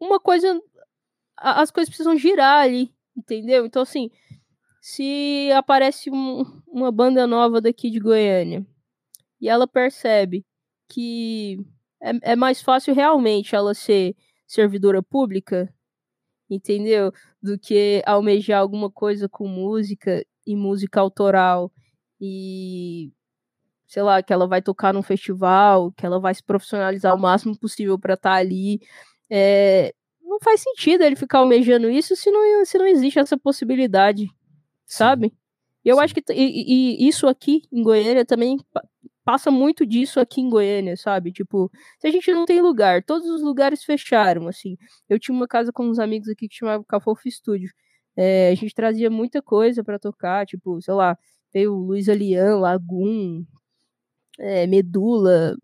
uma 0.00 0.20
coisa. 0.20 0.60
As 1.36 1.70
coisas 1.70 1.90
precisam 1.90 2.16
girar 2.16 2.62
ali, 2.62 2.94
entendeu? 3.14 3.66
Então, 3.66 3.82
assim, 3.82 4.10
se 4.86 5.50
aparece 5.50 6.12
um, 6.12 6.44
uma 6.64 6.92
banda 6.92 7.26
nova 7.26 7.60
daqui 7.60 7.90
de 7.90 7.98
Goiânia 7.98 8.64
e 9.40 9.48
ela 9.48 9.66
percebe 9.66 10.46
que 10.88 11.58
é, 12.00 12.32
é 12.34 12.36
mais 12.36 12.62
fácil 12.62 12.94
realmente 12.94 13.56
ela 13.56 13.74
ser 13.74 14.14
servidora 14.46 15.02
pública, 15.02 15.68
entendeu? 16.48 17.12
Do 17.42 17.58
que 17.58 18.00
almejar 18.06 18.60
alguma 18.60 18.88
coisa 18.88 19.28
com 19.28 19.48
música 19.48 20.24
e 20.46 20.54
música 20.54 21.00
autoral 21.00 21.72
e 22.20 23.12
sei 23.86 24.04
lá, 24.04 24.22
que 24.22 24.32
ela 24.32 24.46
vai 24.46 24.62
tocar 24.62 24.94
num 24.94 25.02
festival, 25.02 25.90
que 25.92 26.06
ela 26.06 26.20
vai 26.20 26.32
se 26.32 26.44
profissionalizar 26.44 27.12
o 27.12 27.18
máximo 27.18 27.58
possível 27.58 27.98
para 27.98 28.14
estar 28.14 28.30
tá 28.30 28.36
ali. 28.36 28.80
É, 29.28 29.92
não 30.22 30.38
faz 30.40 30.60
sentido 30.60 31.02
ele 31.02 31.16
ficar 31.16 31.40
almejando 31.40 31.90
isso 31.90 32.14
se 32.14 32.30
não, 32.30 32.64
se 32.64 32.78
não 32.78 32.86
existe 32.86 33.18
essa 33.18 33.36
possibilidade, 33.36 34.28
sabe? 34.86 35.32
Eu 35.84 35.96
Sim. 35.96 36.02
acho 36.02 36.14
que 36.14 36.22
e, 36.32 37.04
e, 37.04 37.08
isso 37.08 37.26
aqui 37.26 37.62
em 37.72 37.82
Goiânia 37.82 38.24
também 38.24 38.58
passa 39.24 39.50
muito 39.50 39.84
disso 39.84 40.20
aqui 40.20 40.40
em 40.40 40.48
Goiânia, 40.48 40.96
sabe? 40.96 41.32
Tipo, 41.32 41.70
se 41.98 42.06
a 42.06 42.10
gente 42.10 42.32
não 42.32 42.46
tem 42.46 42.60
lugar, 42.62 43.02
todos 43.02 43.28
os 43.28 43.42
lugares 43.42 43.84
fecharam, 43.84 44.46
assim. 44.46 44.76
Eu 45.08 45.18
tinha 45.18 45.34
uma 45.36 45.48
casa 45.48 45.72
com 45.72 45.84
uns 45.84 45.98
amigos 45.98 46.28
aqui 46.28 46.48
que 46.48 46.56
chamava 46.56 46.84
Cafofo 46.84 47.28
Studio. 47.30 47.68
É, 48.16 48.50
a 48.50 48.54
gente 48.54 48.74
trazia 48.74 49.10
muita 49.10 49.42
coisa 49.42 49.82
para 49.84 49.98
tocar, 49.98 50.46
tipo, 50.46 50.80
sei 50.80 50.94
lá, 50.94 51.18
veio 51.52 51.74
Luiz 51.74 52.08
Alian, 52.08 52.58
Lagum, 52.58 53.44
é, 54.38 54.66
Medula, 54.66 55.56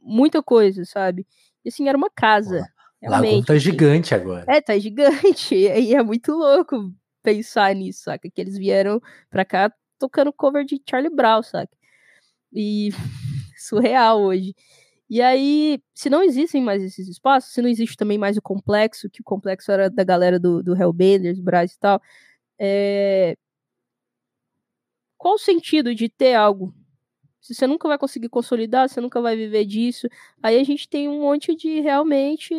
muita 0.00 0.42
coisa, 0.42 0.84
sabe? 0.84 1.26
E 1.64 1.68
assim, 1.68 1.88
era 1.88 1.98
uma 1.98 2.10
casa. 2.10 2.66
Lagum 3.02 3.42
tá 3.42 3.56
gigante 3.56 4.14
agora. 4.14 4.44
É, 4.48 4.60
tá 4.60 4.78
gigante. 4.78 5.54
E 5.80 5.94
é 5.94 6.02
muito 6.02 6.32
louco 6.32 6.94
pensar 7.26 7.74
nisso, 7.74 8.04
saca? 8.04 8.30
Que 8.30 8.40
eles 8.40 8.56
vieram 8.56 9.02
pra 9.28 9.44
cá 9.44 9.72
tocando 9.98 10.32
cover 10.32 10.64
de 10.64 10.80
Charlie 10.88 11.12
Brown, 11.12 11.42
saca? 11.42 11.76
E 12.52 12.90
surreal 13.58 14.22
hoje. 14.22 14.54
E 15.10 15.20
aí, 15.22 15.80
se 15.94 16.08
não 16.08 16.22
existem 16.22 16.62
mais 16.62 16.82
esses 16.82 17.08
espaços, 17.08 17.52
se 17.52 17.60
não 17.62 17.68
existe 17.68 17.96
também 17.96 18.18
mais 18.18 18.36
o 18.36 18.42
complexo, 18.42 19.10
que 19.10 19.20
o 19.20 19.24
complexo 19.24 19.72
era 19.72 19.90
da 19.90 20.04
galera 20.04 20.38
do, 20.38 20.62
do 20.62 20.76
Hellbenders, 20.76 21.40
Braz 21.40 21.74
e 21.74 21.78
tal, 21.80 22.00
é... 22.58 23.36
qual 25.18 25.34
o 25.34 25.38
sentido 25.38 25.94
de 25.94 26.08
ter 26.08 26.34
algo? 26.34 26.74
Se 27.40 27.54
você 27.54 27.66
nunca 27.66 27.88
vai 27.88 27.98
conseguir 27.98 28.28
consolidar, 28.28 28.88
você 28.88 29.00
nunca 29.00 29.20
vai 29.20 29.36
viver 29.36 29.64
disso. 29.64 30.08
Aí 30.42 30.58
a 30.58 30.64
gente 30.64 30.88
tem 30.88 31.08
um 31.08 31.20
monte 31.22 31.54
de 31.56 31.80
realmente 31.80 32.54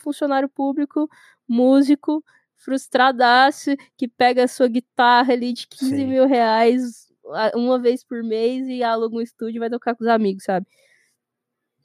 funcionário 0.00 0.48
público, 0.48 1.08
músico, 1.48 2.22
frustradaço, 2.66 3.76
que 3.96 4.08
pega 4.08 4.42
a 4.42 4.48
sua 4.48 4.66
guitarra 4.66 5.32
ali 5.32 5.52
de 5.52 5.68
15 5.68 5.88
Sim. 5.88 6.06
mil 6.06 6.26
reais 6.26 7.06
uma 7.54 7.78
vez 7.78 8.04
por 8.04 8.22
mês 8.22 8.68
e 8.68 8.82
aluga 8.82 9.16
um 9.16 9.20
estúdio 9.20 9.58
e 9.58 9.60
vai 9.60 9.70
tocar 9.70 9.94
com 9.94 10.02
os 10.02 10.10
amigos, 10.10 10.44
sabe? 10.44 10.66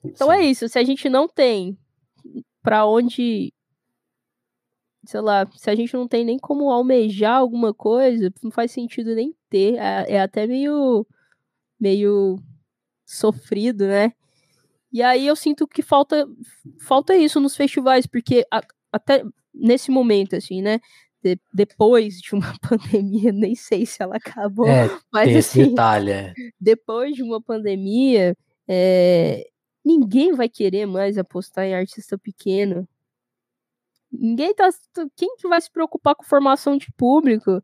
Então 0.04 0.32
é 0.32 0.38
Sim. 0.38 0.44
é 0.44 0.46
isso. 0.48 0.68
Se 0.68 0.80
a 0.80 0.84
gente 0.84 1.08
não 1.08 1.28
tem 1.28 1.78
para 2.64 2.86
onde, 2.86 3.54
sei 5.06 5.22
lá, 5.22 5.48
se 5.56 5.70
a 5.70 5.76
gente 5.76 5.94
não 5.94 6.08
tem 6.08 6.26
nem 6.26 6.40
como 6.40 6.72
almejar 6.72 7.38
alguma 7.38 7.74
coisa, 7.74 8.34
não 8.44 8.52
faz 8.52 8.72
sentido 8.72 9.14
nem 9.14 9.36
ter. 9.50 9.76
É, 9.76 10.16
é 10.16 10.22
até 10.22 10.48
meio, 10.48 11.06
meio 11.80 12.40
sofrido, 13.06 13.86
né? 13.86 14.14
E 14.92 15.02
aí 15.04 15.28
eu 15.28 15.36
sinto 15.36 15.68
que 15.68 15.84
falta, 15.84 16.28
falta 16.82 17.16
isso 17.16 17.40
nos 17.40 17.56
festivais, 17.56 18.08
porque 18.08 18.46
a, 18.52 18.62
até 18.92 19.24
nesse 19.54 19.92
momento, 19.92 20.36
assim, 20.36 20.62
né? 20.62 20.80
De, 21.24 21.40
depois 21.54 22.20
de 22.20 22.34
uma 22.34 22.54
pandemia, 22.62 23.32
nem 23.32 23.56
sei 23.56 23.86
se 23.86 24.02
ela 24.02 24.18
acabou, 24.18 24.68
é, 24.68 24.90
mas 25.12 25.36
assim, 25.36 25.70
detalhe, 25.70 26.12
é. 26.12 26.34
depois 26.60 27.16
de 27.16 27.22
uma 27.22 27.40
pandemia, 27.40 28.36
é, 28.68 29.46
Ninguém 29.84 30.34
vai 30.34 30.48
querer 30.48 30.86
mais 30.86 31.18
apostar 31.18 31.66
em 31.66 31.74
artista 31.74 32.18
pequeno. 32.18 32.88
Ninguém 34.12 34.54
tá. 34.54 34.70
Quem 35.16 35.36
que 35.38 35.48
vai 35.48 35.60
se 35.60 35.72
preocupar 35.72 36.16
com 36.16 36.24
formação 36.24 36.78
de 36.78 36.92
público? 36.94 37.64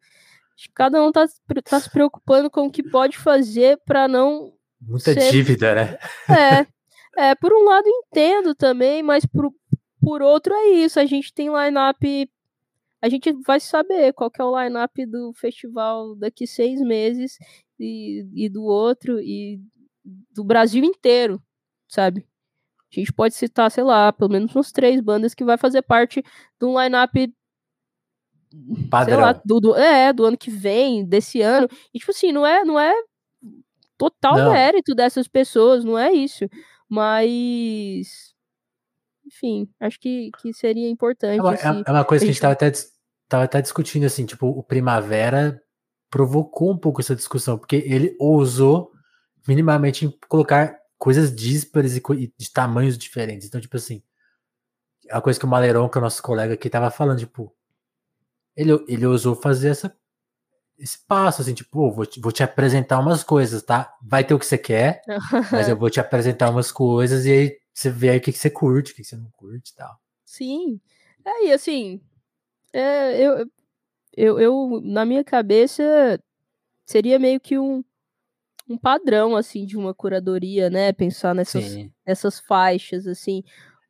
Cada 0.74 1.04
um 1.04 1.12
tá, 1.12 1.28
tá 1.64 1.80
se 1.80 1.92
preocupando 1.92 2.50
com 2.50 2.66
o 2.66 2.72
que 2.72 2.82
pode 2.82 3.18
fazer 3.18 3.80
para 3.86 4.08
não. 4.08 4.54
Muita 4.82 5.14
ser... 5.14 5.32
dívida, 5.32 5.76
né? 5.76 5.98
É. 6.30 6.78
É, 7.20 7.34
por 7.34 7.52
um 7.52 7.64
lado 7.64 7.88
entendo 7.88 8.54
também, 8.54 9.02
mas 9.02 9.26
por, 9.26 9.52
por 10.02 10.22
outro 10.22 10.54
é 10.54 10.70
isso. 10.70 11.00
A 11.00 11.06
gente 11.06 11.34
tem 11.34 11.48
line-up. 11.48 12.32
A 13.02 13.10
gente 13.10 13.32
vai 13.46 13.60
saber 13.60 14.14
qual 14.14 14.32
que 14.32 14.42
é 14.42 14.46
o 14.46 14.60
line-up 14.60 15.06
do 15.06 15.34
festival 15.34 16.16
daqui 16.16 16.48
seis 16.48 16.82
meses 16.82 17.38
e, 17.80 18.26
e 18.34 18.50
do 18.50 18.64
outro, 18.64 19.20
e 19.20 19.60
do 20.04 20.44
Brasil 20.44 20.84
inteiro 20.84 21.42
sabe? 21.88 22.26
A 22.92 23.00
gente 23.00 23.12
pode 23.12 23.36
citar, 23.36 23.70
sei 23.72 23.84
lá, 23.84 24.12
pelo 24.14 24.32
menos 24.32 24.56
uns 24.56 24.72
três 24.72 25.02
bandas 25.02 25.34
que 25.34 25.44
vai 25.44 25.58
fazer 25.58 25.82
parte 25.82 26.24
de 26.60 26.66
um 26.66 26.82
line-up 26.82 27.34
Padrão. 28.90 29.20
Lá, 29.20 29.34
do, 29.46 29.60
do, 29.60 29.76
é, 29.76 30.14
do 30.14 30.24
ano 30.24 30.38
que 30.38 30.50
vem, 30.50 31.06
desse 31.06 31.42
ano. 31.42 31.68
E, 31.94 32.00
tipo 32.00 32.12
assim, 32.12 32.32
não 32.32 32.46
é, 32.46 32.64
não 32.64 32.80
é 32.80 32.94
total 33.98 34.38
não. 34.38 34.54
mérito 34.54 34.96
dessas 34.96 35.28
pessoas, 35.28 35.84
não 35.84 35.98
é 35.98 36.14
isso. 36.14 36.46
Mas. 36.90 38.27
Enfim, 39.38 39.70
acho 39.80 40.00
que, 40.00 40.32
que 40.42 40.52
seria 40.52 40.90
importante. 40.90 41.40
É 41.40 41.42
uma, 41.42 41.54
é, 41.54 41.84
é 41.86 41.92
uma 41.92 42.06
coisa 42.06 42.26
que 42.26 42.30
a 42.30 42.34
gente 42.34 42.38
estava 42.38 42.54
até, 42.54 42.72
tava 43.30 43.44
até 43.44 43.62
discutindo, 43.62 44.06
assim, 44.06 44.26
tipo, 44.26 44.48
o 44.48 44.64
Primavera 44.64 45.62
provocou 46.10 46.72
um 46.72 46.78
pouco 46.78 47.02
essa 47.02 47.16
discussão, 47.16 47.58
porque 47.58 47.76
ele 47.86 48.16
ousou 48.20 48.92
minimamente 49.48 50.10
colocar 50.28 50.78
coisas 50.98 51.34
díspares 51.34 51.96
e 51.96 52.34
de 52.38 52.52
tamanhos 52.52 52.98
diferentes. 52.98 53.48
Então, 53.48 53.62
tipo 53.62 53.78
assim, 53.78 54.02
a 55.12 55.22
coisa 55.22 55.40
que 55.40 55.46
o 55.46 55.50
Maleron, 55.50 55.88
que 55.88 55.98
é 55.98 56.02
o 56.02 56.04
nosso 56.04 56.24
colega 56.24 56.56
aqui, 56.56 56.70
tava 56.70 56.90
falando, 56.90 57.20
tipo, 57.20 57.54
ele, 58.56 58.72
ele 58.88 59.06
ousou 59.06 59.36
fazer 59.36 59.70
essa, 59.70 59.96
esse 60.80 60.98
passo, 61.06 61.42
assim, 61.42 61.54
tipo, 61.54 61.80
oh, 61.80 61.92
vou, 61.92 62.06
te, 62.06 62.20
vou 62.20 62.32
te 62.32 62.42
apresentar 62.42 63.00
umas 63.00 63.24
coisas, 63.24 63.62
tá? 63.62 63.96
Vai 64.02 64.24
ter 64.24 64.34
o 64.34 64.40
que 64.40 64.46
você 64.46 64.58
quer, 64.58 65.02
mas 65.52 65.70
eu 65.70 65.78
vou 65.78 65.90
te 65.90 66.00
apresentar 66.00 66.50
umas 66.50 66.72
coisas 66.72 67.26
e 67.26 67.32
aí 67.32 67.58
você 67.78 67.92
vê 67.92 68.10
aí 68.10 68.18
o 68.18 68.22
que, 68.22 68.32
que 68.32 68.40
você 68.40 68.50
curte, 68.50 68.92
o 68.92 68.96
que, 68.96 69.04
que 69.04 69.08
você 69.08 69.16
não 69.16 69.30
curte 69.32 69.72
e 69.72 69.76
tal. 69.76 70.00
Sim. 70.26 70.82
É, 71.24 71.46
e 71.46 71.52
assim, 71.52 72.02
é, 72.74 73.22
eu, 73.22 73.48
eu, 74.16 74.40
eu, 74.40 74.82
na 74.84 75.06
minha 75.06 75.24
cabeça, 75.24 75.84
seria 76.88 77.20
meio 77.20 77.40
que 77.40 77.60
um, 77.60 77.84
um 78.68 78.78
padrão, 78.80 79.36
assim, 79.36 79.64
de 79.64 79.78
uma 79.78 79.94
curadoria, 79.94 80.72
né? 80.72 80.92
Pensar 80.92 81.36
nessas, 81.36 81.78
nessas 82.06 82.40
faixas, 82.40 83.06
assim. 83.06 83.44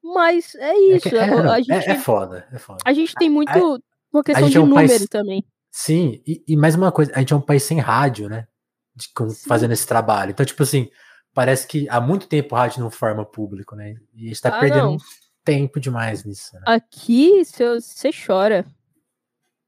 Mas 0.03 0.53
é 0.55 0.77
isso. 0.77 1.07
É, 1.07 1.11
que, 1.11 1.15
é, 1.15 1.23
a, 1.23 1.53
a 1.53 1.61
gente, 1.61 1.89
é, 1.89 1.91
é, 1.91 1.95
foda, 1.95 2.45
é 2.51 2.57
foda. 2.57 2.79
A 2.85 2.91
gente 2.91 3.13
tem 3.15 3.29
muito 3.29 3.81
uma 4.11 4.23
questão 4.23 4.49
de 4.49 4.59
um 4.59 4.65
número 4.65 4.89
país, 4.89 5.07
também. 5.07 5.45
Sim, 5.71 6.21
e, 6.27 6.43
e, 6.45 6.57
mais 6.57 6.75
uma 6.75 6.91
coisa, 6.91 7.13
a 7.15 7.19
gente 7.19 7.31
é 7.31 7.35
um 7.37 7.41
país 7.41 7.63
sem 7.63 7.79
rádio, 7.79 8.27
né? 8.27 8.47
De, 8.93 9.07
com, 9.13 9.29
fazendo 9.29 9.71
esse 9.71 9.87
trabalho. 9.87 10.31
Então, 10.31 10.45
tipo 10.45 10.61
assim, 10.61 10.89
parece 11.37 11.67
que 11.67 11.87
há 11.87 12.01
muito 12.01 12.25
tempo 12.27 12.55
a 12.55 12.61
rádio 12.61 12.81
não 12.81 12.89
forma 12.89 13.23
público, 13.23 13.75
né? 13.75 13.95
E 14.15 14.25
a 14.25 14.27
gente 14.29 14.41
tá 14.41 14.57
ah, 14.57 14.59
perdendo 14.59 14.85
não. 14.93 14.97
tempo 15.43 15.79
demais 15.79 16.23
nisso. 16.23 16.55
Né? 16.55 16.61
Aqui, 16.65 17.43
você 17.45 18.09
chora. 18.11 18.65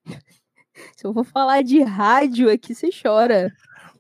Se 0.98 1.06
eu 1.06 1.14
vou 1.14 1.24
falar 1.24 1.62
de 1.62 1.84
rádio 1.84 2.50
aqui, 2.50 2.74
você 2.74 2.90
chora. 2.92 3.54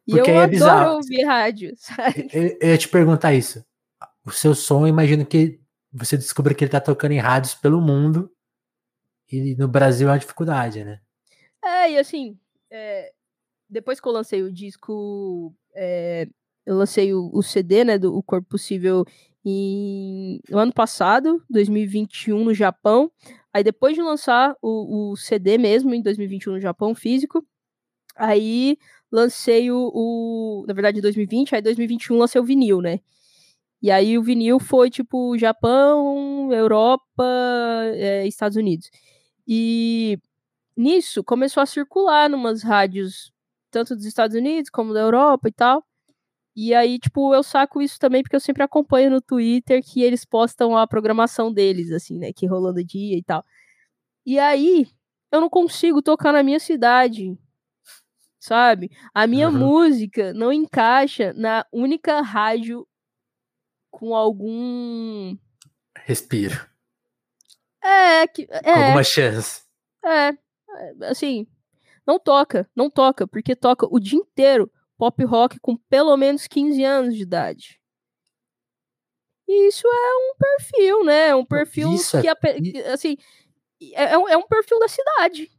E 0.07 0.13
Porque 0.13 0.31
eu 0.31 0.33
é 0.33 0.37
adoro 0.37 0.49
bizarro. 0.49 0.95
ouvir 0.95 1.23
rádio, 1.23 1.73
sabe? 1.77 2.27
Eu, 2.33 2.57
eu 2.59 2.69
ia 2.69 2.77
te 2.79 2.87
perguntar 2.89 3.35
isso. 3.35 3.63
O 4.25 4.31
seu 4.31 4.55
som, 4.55 4.87
imagino 4.87 5.23
que 5.23 5.59
você 5.93 6.17
descobre 6.17 6.55
que 6.55 6.63
ele 6.63 6.71
tá 6.71 6.81
tocando 6.81 7.11
em 7.11 7.19
rádios 7.19 7.53
pelo 7.53 7.79
mundo 7.79 8.31
e 9.31 9.55
no 9.57 9.67
Brasil 9.67 10.07
é 10.09 10.13
uma 10.13 10.17
dificuldade, 10.17 10.83
né? 10.83 10.99
É, 11.63 11.91
e 11.91 11.99
assim, 11.99 12.35
é, 12.71 13.13
depois 13.69 13.99
que 13.99 14.07
eu 14.07 14.11
lancei 14.11 14.41
o 14.41 14.51
disco, 14.51 15.53
é, 15.75 16.27
eu 16.69 16.75
lancei 16.75 17.11
o, 17.15 17.31
o, 17.33 17.41
CD, 17.41 17.83
né, 17.83 17.97
do 17.97 18.15
o 18.15 18.21
Corpo 18.21 18.47
Possível 18.47 19.03
no 19.43 20.59
ano 20.59 20.71
passado, 20.71 21.43
2021, 21.49 22.43
no 22.43 22.53
Japão. 22.53 23.11
Aí 23.51 23.63
depois 23.63 23.95
de 23.95 24.01
lançar 24.03 24.55
o, 24.61 25.11
o 25.11 25.17
CD 25.17 25.57
mesmo, 25.57 25.95
em 25.95 26.01
2021 26.03 26.53
no 26.53 26.59
Japão, 26.59 26.93
físico, 26.93 27.43
aí 28.15 28.77
lancei 29.11 29.71
o, 29.71 29.91
o, 29.91 30.65
Na 30.67 30.73
verdade, 30.75 30.99
em 30.99 31.01
2020, 31.01 31.55
aí 31.55 31.61
em 31.61 31.63
2021 31.63 32.17
lancei 32.19 32.39
o 32.39 32.43
vinil, 32.43 32.81
né? 32.81 32.99
E 33.81 33.89
aí 33.89 34.15
o 34.15 34.23
vinil 34.23 34.59
foi 34.59 34.91
tipo 34.91 35.35
Japão, 35.39 36.53
Europa, 36.53 37.25
é, 37.95 38.27
Estados 38.27 38.57
Unidos. 38.57 38.91
E 39.47 40.19
nisso 40.77 41.23
começou 41.23 41.63
a 41.63 41.65
circular 41.65 42.29
numas 42.29 42.61
rádios, 42.61 43.33
tanto 43.71 43.95
dos 43.95 44.05
Estados 44.05 44.35
Unidos 44.37 44.69
como 44.69 44.93
da 44.93 44.99
Europa 45.01 45.47
e 45.49 45.51
tal. 45.51 45.83
E 46.55 46.73
aí, 46.73 46.99
tipo, 46.99 47.33
eu 47.33 47.43
saco 47.43 47.81
isso 47.81 47.99
também 47.99 48.21
porque 48.21 48.35
eu 48.35 48.39
sempre 48.39 48.63
acompanho 48.63 49.09
no 49.09 49.21
Twitter 49.21 49.81
que 49.83 50.01
eles 50.01 50.25
postam 50.25 50.77
a 50.77 50.87
programação 50.87 51.53
deles, 51.53 51.91
assim, 51.91 52.17
né? 52.17 52.33
Que 52.33 52.45
rolando 52.45 52.83
dia 52.83 53.17
e 53.17 53.23
tal. 53.23 53.45
E 54.25 54.37
aí, 54.37 54.87
eu 55.31 55.39
não 55.39 55.49
consigo 55.49 56.01
tocar 56.01 56.33
na 56.33 56.43
minha 56.43 56.59
cidade, 56.59 57.37
sabe? 58.39 58.91
A 59.13 59.27
minha 59.27 59.49
uhum. 59.49 59.57
música 59.57 60.33
não 60.33 60.51
encaixa 60.51 61.33
na 61.33 61.65
única 61.71 62.21
rádio 62.21 62.87
com 63.91 64.15
algum. 64.15 65.37
Respiro. 65.97 66.67
É, 67.81 68.27
que, 68.27 68.47
é. 68.49 68.73
Com 68.73 68.79
alguma 68.79 69.03
chance. 69.03 69.63
É, 70.03 70.31
assim, 71.09 71.47
não 72.05 72.19
toca, 72.19 72.69
não 72.75 72.89
toca, 72.89 73.27
porque 73.27 73.55
toca 73.55 73.87
o 73.89 73.99
dia 73.99 74.17
inteiro 74.17 74.71
pop 74.99 75.23
rock 75.23 75.57
com 75.61 75.77
pelo 75.89 76.15
menos 76.17 76.45
15 76.45 76.83
anos 76.83 77.15
de 77.15 77.23
idade. 77.23 77.79
E 79.47 79.69
isso 79.69 79.87
é 79.87 80.15
um 80.17 80.35
perfil, 80.37 81.05
né? 81.05 81.29
É 81.29 81.35
um 81.35 81.45
perfil 81.45 81.93
isso 81.93 82.21
que, 82.21 82.27
é... 82.27 82.91
assim, 82.91 83.17
é, 83.93 84.03
é, 84.03 84.13
é 84.13 84.37
um 84.37 84.45
perfil 84.45 84.77
da 84.77 84.89
cidade. 84.89 85.49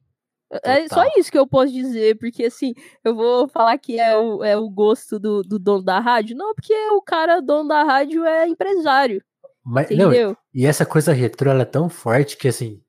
É 0.64 0.82
Total. 0.82 1.04
só 1.04 1.12
isso 1.16 1.30
que 1.30 1.38
eu 1.38 1.46
posso 1.46 1.72
dizer, 1.72 2.18
porque 2.18 2.44
assim, 2.44 2.74
eu 3.04 3.14
vou 3.14 3.48
falar 3.48 3.78
que 3.78 3.98
é 3.98 4.16
o, 4.16 4.44
é 4.44 4.56
o 4.56 4.68
gosto 4.68 5.18
do, 5.18 5.42
do 5.42 5.58
dono 5.58 5.82
da 5.82 6.00
rádio. 6.00 6.36
Não, 6.36 6.54
porque 6.54 6.74
o 6.90 7.00
cara, 7.00 7.40
dono 7.40 7.68
da 7.68 7.82
rádio, 7.82 8.24
é 8.24 8.46
empresário. 8.46 9.22
Mas, 9.64 9.86
entendeu? 9.86 10.30
Não, 10.30 10.36
e 10.52 10.66
essa 10.66 10.84
coisa 10.84 11.12
retrô, 11.12 11.50
ela 11.50 11.62
é 11.62 11.66
tão 11.66 11.88
forte 11.88 12.36
que 12.36 12.48
assim, 12.48 12.82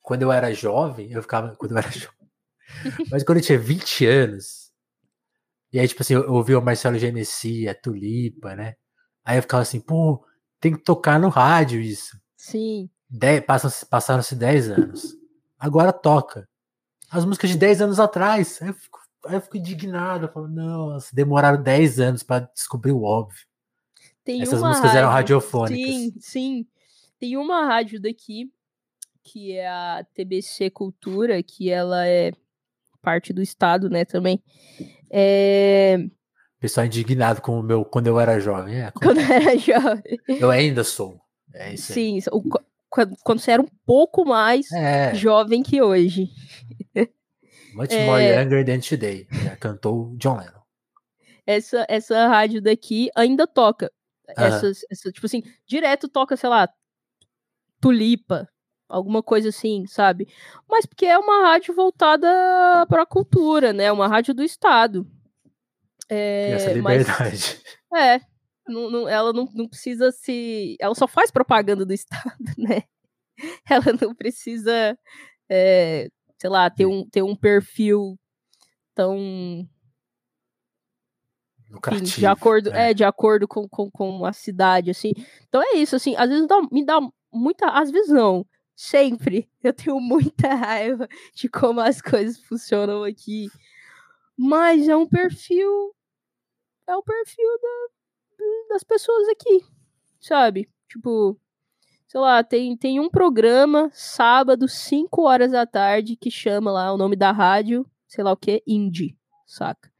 quando 0.00 0.22
eu 0.22 0.30
era 0.30 0.52
jovem, 0.52 1.10
eu 1.10 1.22
ficava. 1.22 1.56
Quando 1.56 1.72
eu 1.72 1.78
era 1.78 1.88
jovem. 1.92 2.14
Mas 3.10 3.24
quando 3.24 3.38
eu 3.38 3.44
tinha 3.44 3.58
20 3.58 4.06
anos, 4.06 4.63
e 5.74 5.80
aí, 5.80 5.88
tipo 5.88 6.02
assim, 6.02 6.14
eu 6.14 6.32
ouvi 6.32 6.54
o 6.54 6.62
Marcelo 6.62 6.96
Genesi, 6.96 7.68
a 7.68 7.74
Tulipa, 7.74 8.54
né? 8.54 8.76
Aí 9.24 9.38
eu 9.38 9.42
ficava 9.42 9.64
assim, 9.64 9.80
pô, 9.80 10.24
tem 10.60 10.72
que 10.72 10.78
tocar 10.78 11.18
no 11.18 11.28
rádio 11.28 11.80
isso. 11.80 12.16
Sim. 12.36 12.88
Passaram-se 13.90 14.36
10 14.36 14.70
anos. 14.70 15.16
Agora 15.58 15.92
toca 15.92 16.48
as 17.10 17.24
músicas 17.24 17.50
de 17.50 17.58
10 17.58 17.82
anos 17.82 17.98
atrás. 17.98 18.62
Aí 18.62 18.68
eu 18.68 18.74
fico, 18.74 19.00
aí 19.26 19.34
eu 19.34 19.40
fico 19.40 19.56
indignado. 19.56 20.26
Eu 20.26 20.32
falo, 20.32 20.46
nossa, 20.46 21.12
demoraram 21.12 21.60
10 21.60 21.98
anos 21.98 22.22
para 22.22 22.48
descobrir 22.54 22.92
o 22.92 23.02
óbvio. 23.02 23.44
Tem 24.22 24.42
Essas 24.42 24.62
músicas 24.62 24.90
rádio, 24.90 24.98
eram 24.98 25.10
radiofônicas. 25.10 25.76
Sim, 25.76 26.14
sim. 26.20 26.66
Tem 27.18 27.36
uma 27.36 27.66
rádio 27.66 28.00
daqui, 28.00 28.48
que 29.24 29.56
é 29.56 29.66
a 29.68 30.06
TBC 30.14 30.70
Cultura, 30.70 31.42
que 31.42 31.68
ela 31.68 32.06
é 32.06 32.30
parte 33.02 33.32
do 33.32 33.42
estado, 33.42 33.90
né, 33.90 34.04
também. 34.04 34.40
É... 35.16 35.96
Pessoal 36.58 36.86
indignado 36.86 37.40
com 37.40 37.60
o 37.60 37.62
meu 37.62 37.84
quando 37.84 38.08
eu 38.08 38.18
era 38.18 38.40
jovem. 38.40 38.80
É, 38.80 38.90
quando, 38.90 39.14
quando 39.14 39.20
eu 39.20 39.32
era 39.32 39.58
jovem. 39.58 40.18
Eu 40.28 40.50
ainda 40.50 40.82
sou. 40.82 41.20
É 41.54 41.74
isso 41.74 41.92
Sim, 41.92 42.18
o, 42.32 42.42
quando 42.90 43.38
você 43.38 43.52
era 43.52 43.62
um 43.62 43.68
pouco 43.86 44.24
mais 44.24 44.72
é. 44.72 45.14
jovem 45.14 45.62
que 45.62 45.80
hoje. 45.80 46.30
Much 47.74 47.92
é... 47.92 48.06
more 48.06 48.22
younger 48.24 48.64
than 48.64 48.80
today. 48.80 49.28
Já 49.30 49.56
cantou 49.56 50.16
John 50.16 50.38
Lennon. 50.38 50.62
Essa, 51.46 51.86
essa 51.88 52.26
rádio 52.26 52.60
daqui 52.60 53.08
ainda 53.14 53.46
toca. 53.46 53.92
Essas, 54.36 54.80
essa, 54.90 55.12
tipo 55.12 55.26
assim, 55.26 55.42
direto 55.66 56.08
toca, 56.08 56.36
sei 56.36 56.48
lá, 56.48 56.68
tulipa, 57.80 58.48
alguma 58.88 59.22
coisa 59.22 59.48
assim, 59.48 59.86
sabe? 59.86 60.28
Mas 60.68 60.86
porque 60.86 61.06
é 61.06 61.18
uma 61.18 61.48
rádio 61.48 61.74
voltada 61.74 62.28
para 62.88 63.02
a 63.02 63.06
cultura, 63.06 63.72
né? 63.72 63.90
Uma 63.90 64.08
rádio 64.08 64.34
do 64.34 64.42
Estado. 64.42 65.06
É, 66.08 66.50
essa 66.52 66.72
liberdade. 66.72 67.14
Mas, 67.18 67.62
é, 67.94 68.20
não, 68.68 68.90
não, 68.90 69.08
ela 69.08 69.32
não, 69.32 69.48
não 69.54 69.68
precisa 69.68 70.10
se. 70.10 70.76
Ela 70.80 70.94
só 70.94 71.06
faz 71.06 71.30
propaganda 71.30 71.84
do 71.84 71.92
Estado, 71.94 72.36
né? 72.58 72.82
Ela 73.68 73.92
não 74.00 74.14
precisa, 74.14 74.96
é, 75.50 76.08
sei 76.38 76.50
lá, 76.50 76.70
ter 76.70 76.86
um, 76.86 77.08
ter 77.08 77.22
um 77.22 77.34
perfil 77.34 78.18
tão. 78.94 79.68
Enfim, 81.92 82.20
de 82.20 82.26
acordo, 82.26 82.70
né? 82.70 82.90
é, 82.90 82.94
de 82.94 83.02
acordo 83.02 83.48
com, 83.48 83.68
com, 83.68 83.90
com 83.90 84.24
a 84.24 84.32
cidade, 84.32 84.90
assim. 84.90 85.12
Então 85.48 85.60
é 85.60 85.76
isso, 85.76 85.96
assim, 85.96 86.14
às 86.16 86.28
vezes 86.30 86.46
dá, 86.46 86.60
me 86.70 86.84
dá 86.84 87.00
muita. 87.32 87.68
Às 87.70 87.90
vezes 87.90 88.10
não. 88.10 88.46
Sempre. 88.74 89.48
Eu 89.62 89.72
tenho 89.72 90.00
muita 90.00 90.52
raiva 90.54 91.08
de 91.34 91.48
como 91.48 91.80
as 91.80 92.00
coisas 92.00 92.38
funcionam 92.38 93.04
aqui. 93.04 93.48
Mas 94.36 94.88
é 94.88 94.96
um 94.96 95.06
perfil. 95.06 95.94
É 96.86 96.94
o 96.96 97.02
perfil 97.02 97.58
da, 97.62 98.74
das 98.74 98.84
pessoas 98.84 99.28
aqui, 99.28 99.64
sabe? 100.20 100.68
Tipo, 100.88 101.38
sei 102.06 102.20
lá, 102.20 102.44
tem, 102.44 102.76
tem 102.76 103.00
um 103.00 103.08
programa 103.08 103.90
sábado, 103.92 104.68
5 104.68 105.22
horas 105.22 105.52
da 105.52 105.66
tarde, 105.66 106.16
que 106.16 106.30
chama 106.30 106.70
lá 106.70 106.92
o 106.92 106.98
nome 106.98 107.16
da 107.16 107.32
rádio, 107.32 107.86
sei 108.06 108.22
lá 108.22 108.32
o 108.32 108.36
que, 108.36 108.62
Indie, 108.66 109.16
saca? 109.46 109.90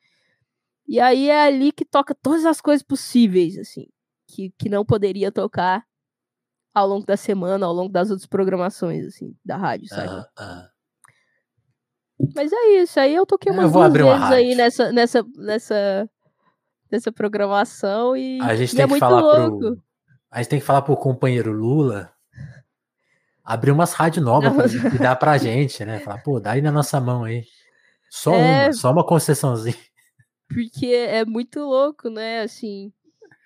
E 0.87 1.01
aí 1.01 1.31
é 1.31 1.47
ali 1.47 1.73
que 1.73 1.85
toca 1.85 2.15
todas 2.15 2.45
as 2.45 2.61
coisas 2.61 2.83
possíveis, 2.83 3.57
assim, 3.57 3.87
que, 4.27 4.53
que 4.59 4.69
não 4.69 4.85
poderia 4.85 5.33
tocar 5.33 5.87
ao 6.75 6.89
longo 6.89 7.07
da 7.07 7.17
semana, 7.17 7.67
ao 7.67 7.73
longo 7.73 7.93
das 7.93 8.11
outras 8.11 8.27
programações, 8.27 9.07
assim, 9.07 9.35
da 9.45 9.57
rádio, 9.57 9.89
sabe? 9.89 10.27
Uh. 10.39 10.75
Mas 12.35 12.53
é 12.53 12.83
isso, 12.83 12.99
aí 12.99 13.15
eu 13.15 13.25
toquei 13.25 13.53
umas 13.53 13.73
duas 13.73 13.93
vezes 13.93 14.31
aí 14.31 14.55
nessa, 14.55 14.93
nessa, 14.93 15.25
nessa 15.37 16.09
dessa 16.91 17.11
programação 17.11 18.17
e, 18.17 18.41
a 18.41 18.55
gente 18.55 18.73
e 18.73 18.77
tem 18.77 18.85
é 18.85 18.89
que 18.89 18.99
falar 18.99 19.21
louco. 19.21 19.59
Pro, 19.59 19.83
a 20.31 20.39
gente 20.39 20.49
tem 20.49 20.61
que 20.61 20.65
falar 20.65 20.83
pro 20.83 20.97
companheiro 20.97 21.53
Lula 21.53 22.15
abrir 23.45 23.71
umas 23.71 23.93
rádios 23.93 24.25
novas 24.25 24.73
e 24.73 24.99
dar 24.99 25.17
pra 25.17 25.37
gente, 25.39 25.85
né? 25.85 25.99
Falar, 26.01 26.23
pô, 26.23 26.41
dá 26.41 26.53
aí 26.53 26.63
na 26.63 26.73
nossa 26.73 27.01
mão 27.01 27.25
aí. 27.25 27.45
Só 28.11 28.33
é, 28.33 28.65
uma, 28.65 28.73
só 28.73 28.91
uma 28.91 29.05
concessãozinha. 29.05 29.77
Porque 30.49 30.87
é 30.87 31.25
muito 31.25 31.61
louco, 31.61 32.09
né? 32.09 32.41
Assim. 32.41 32.93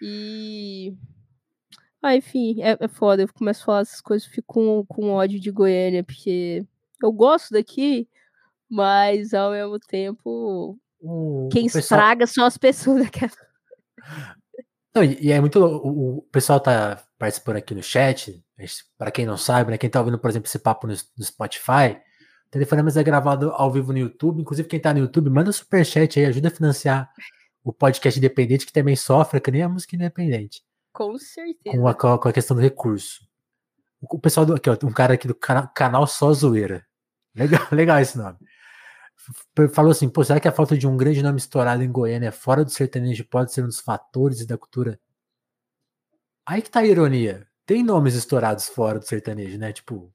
E. 0.00 0.94
Ah, 2.02 2.14
enfim, 2.14 2.62
é, 2.62 2.76
é 2.78 2.88
foda. 2.88 3.22
Eu 3.22 3.32
começo 3.32 3.62
a 3.62 3.64
falar 3.66 3.80
essas 3.80 4.00
coisas, 4.00 4.28
fico 4.28 4.54
com, 4.54 4.84
com 4.86 5.10
ódio 5.10 5.40
de 5.40 5.50
Goiânia, 5.50 6.04
porque 6.04 6.64
eu 7.02 7.12
gosto 7.12 7.52
daqui, 7.52 8.08
mas 8.70 9.34
ao 9.34 9.50
mesmo 9.52 9.78
tempo. 9.80 10.78
O, 11.00 11.48
quem 11.52 11.62
o 11.62 11.64
pessoal... 11.66 11.80
estraga 11.80 12.26
são 12.26 12.44
as 12.44 12.56
pessoas 12.56 13.02
daquela. 13.04 13.32
Não, 14.94 15.04
e, 15.04 15.32
é 15.32 15.40
muito. 15.40 15.58
O, 15.58 16.18
o, 16.18 16.22
pessoal 16.30 16.60
tá 16.60 17.02
participando 17.18 17.56
aqui 17.56 17.74
no 17.74 17.82
chat. 17.82 18.44
Para 18.96 19.10
quem 19.10 19.24
não 19.26 19.36
sabe, 19.36 19.70
né? 19.70 19.78
Quem 19.78 19.90
tá 19.90 20.00
ouvindo, 20.00 20.18
por 20.18 20.30
exemplo, 20.30 20.48
esse 20.48 20.58
papo 20.58 20.86
no, 20.86 20.94
no 21.16 21.24
Spotify, 21.24 22.00
Telefonemas 22.50 22.96
é 22.96 23.02
gravado 23.02 23.50
ao 23.50 23.70
vivo 23.70 23.92
no 23.92 23.98
YouTube. 23.98 24.40
Inclusive, 24.40 24.68
quem 24.68 24.80
tá 24.80 24.94
no 24.94 25.00
YouTube, 25.00 25.28
manda 25.28 25.52
super 25.52 25.84
chat 25.84 26.18
aí, 26.18 26.26
ajuda 26.26 26.48
a 26.48 26.50
financiar 26.50 27.10
o 27.62 27.72
podcast 27.72 28.18
independente, 28.18 28.64
que 28.64 28.72
também 28.72 28.96
sofre, 28.96 29.40
que 29.40 29.50
nem 29.50 29.62
a 29.62 29.68
música 29.68 29.94
independente. 29.94 30.62
Com 30.92 31.18
certeza. 31.18 31.76
Com 31.76 31.88
a, 31.88 31.94
com 31.94 32.28
a 32.28 32.32
questão 32.32 32.56
do 32.56 32.62
recurso. 32.62 33.26
O 34.00 34.18
pessoal 34.18 34.46
do. 34.46 34.54
Aqui, 34.54 34.70
ó, 34.70 34.76
um 34.84 34.92
cara 34.92 35.14
aqui 35.14 35.26
do 35.26 35.34
canal, 35.34 35.68
canal 35.74 36.06
Só 36.06 36.32
Zoeira. 36.32 36.86
Legal, 37.34 37.66
legal 37.72 37.98
esse 38.00 38.16
nome. 38.16 38.38
Falou 39.72 39.90
assim: 39.90 40.08
pô, 40.08 40.24
será 40.24 40.40
que 40.40 40.48
a 40.48 40.52
falta 40.52 40.76
de 40.76 40.86
um 40.86 40.96
grande 40.96 41.22
nome 41.22 41.38
estourado 41.38 41.82
em 41.82 41.90
Goiânia 41.90 42.32
fora 42.32 42.64
do 42.64 42.70
sertanejo 42.70 43.24
pode 43.24 43.52
ser 43.52 43.62
um 43.62 43.66
dos 43.66 43.80
fatores 43.80 44.46
da 44.46 44.56
cultura? 44.56 44.98
Aí 46.46 46.62
que 46.62 46.70
tá 46.70 46.80
a 46.80 46.86
ironia. 46.86 47.46
Tem 47.66 47.82
nomes 47.82 48.14
estourados 48.14 48.68
fora 48.68 48.98
do 48.98 49.04
sertanejo, 49.04 49.58
né? 49.58 49.72
Tipo, 49.72 50.10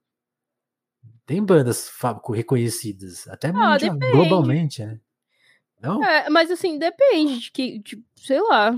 tem 1.26 1.44
bandas 1.44 1.92
reconhecidas, 2.34 3.28
até 3.28 3.50
ah, 3.50 3.78
globalmente, 4.12 4.84
né? 4.84 5.00
Não? 5.80 6.04
É, 6.04 6.30
mas 6.30 6.50
assim, 6.50 6.80
depende 6.80 7.40
de 7.40 7.52
que, 7.52 7.80
de, 7.80 8.04
sei 8.16 8.42
lá. 8.42 8.74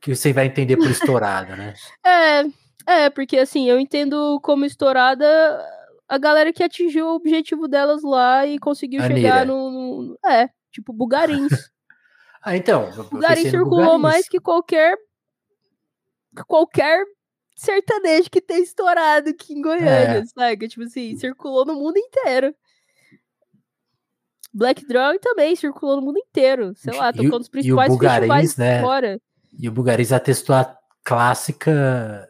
Que 0.00 0.14
você 0.14 0.32
vai 0.32 0.46
entender 0.46 0.76
por 0.76 0.90
estourada, 0.90 1.56
né? 1.56 1.74
É, 2.04 3.04
é, 3.04 3.10
porque 3.10 3.38
assim, 3.38 3.68
eu 3.68 3.78
entendo 3.78 4.40
como 4.42 4.64
estourada 4.64 5.26
a 6.08 6.18
galera 6.18 6.52
que 6.52 6.62
atingiu 6.62 7.06
o 7.06 7.14
objetivo 7.14 7.66
delas 7.66 8.02
lá 8.02 8.46
e 8.46 8.58
conseguiu 8.58 9.00
chegar 9.02 9.46
no, 9.46 9.70
no, 9.70 10.18
É, 10.26 10.48
tipo, 10.70 10.92
Bugarins. 10.92 11.52
ah, 12.42 12.56
então. 12.56 12.90
Bugarins 13.10 13.50
circulou 13.50 13.78
Bugarins. 13.78 14.02
mais 14.02 14.28
que 14.28 14.38
qualquer. 14.38 14.96
Qualquer 16.46 17.04
sertanejo 17.54 18.30
que 18.30 18.40
tem 18.40 18.62
estourado 18.62 19.30
aqui 19.30 19.54
em 19.54 19.62
Goiânia, 19.62 20.18
é. 20.18 20.24
sabe? 20.26 20.68
Tipo 20.68 20.84
assim, 20.84 21.16
circulou 21.16 21.64
no 21.64 21.74
mundo 21.74 21.96
inteiro. 21.98 22.54
Black 24.52 24.86
Drawing 24.86 25.18
também 25.18 25.56
circulou 25.56 25.96
no 25.96 26.02
mundo 26.02 26.18
inteiro. 26.18 26.74
Sei 26.74 26.92
lá, 26.94 27.12
tocou 27.12 27.38
nos 27.38 27.48
principais 27.48 27.90
e 27.90 27.94
o 27.94 27.96
Bugarins, 27.96 28.56
né? 28.56 28.82
fora. 28.82 29.20
E 29.52 29.68
o 29.68 29.72
Bugarins 29.72 30.12
atestou 30.12 30.56
a 30.56 30.76
clássica 31.04 32.28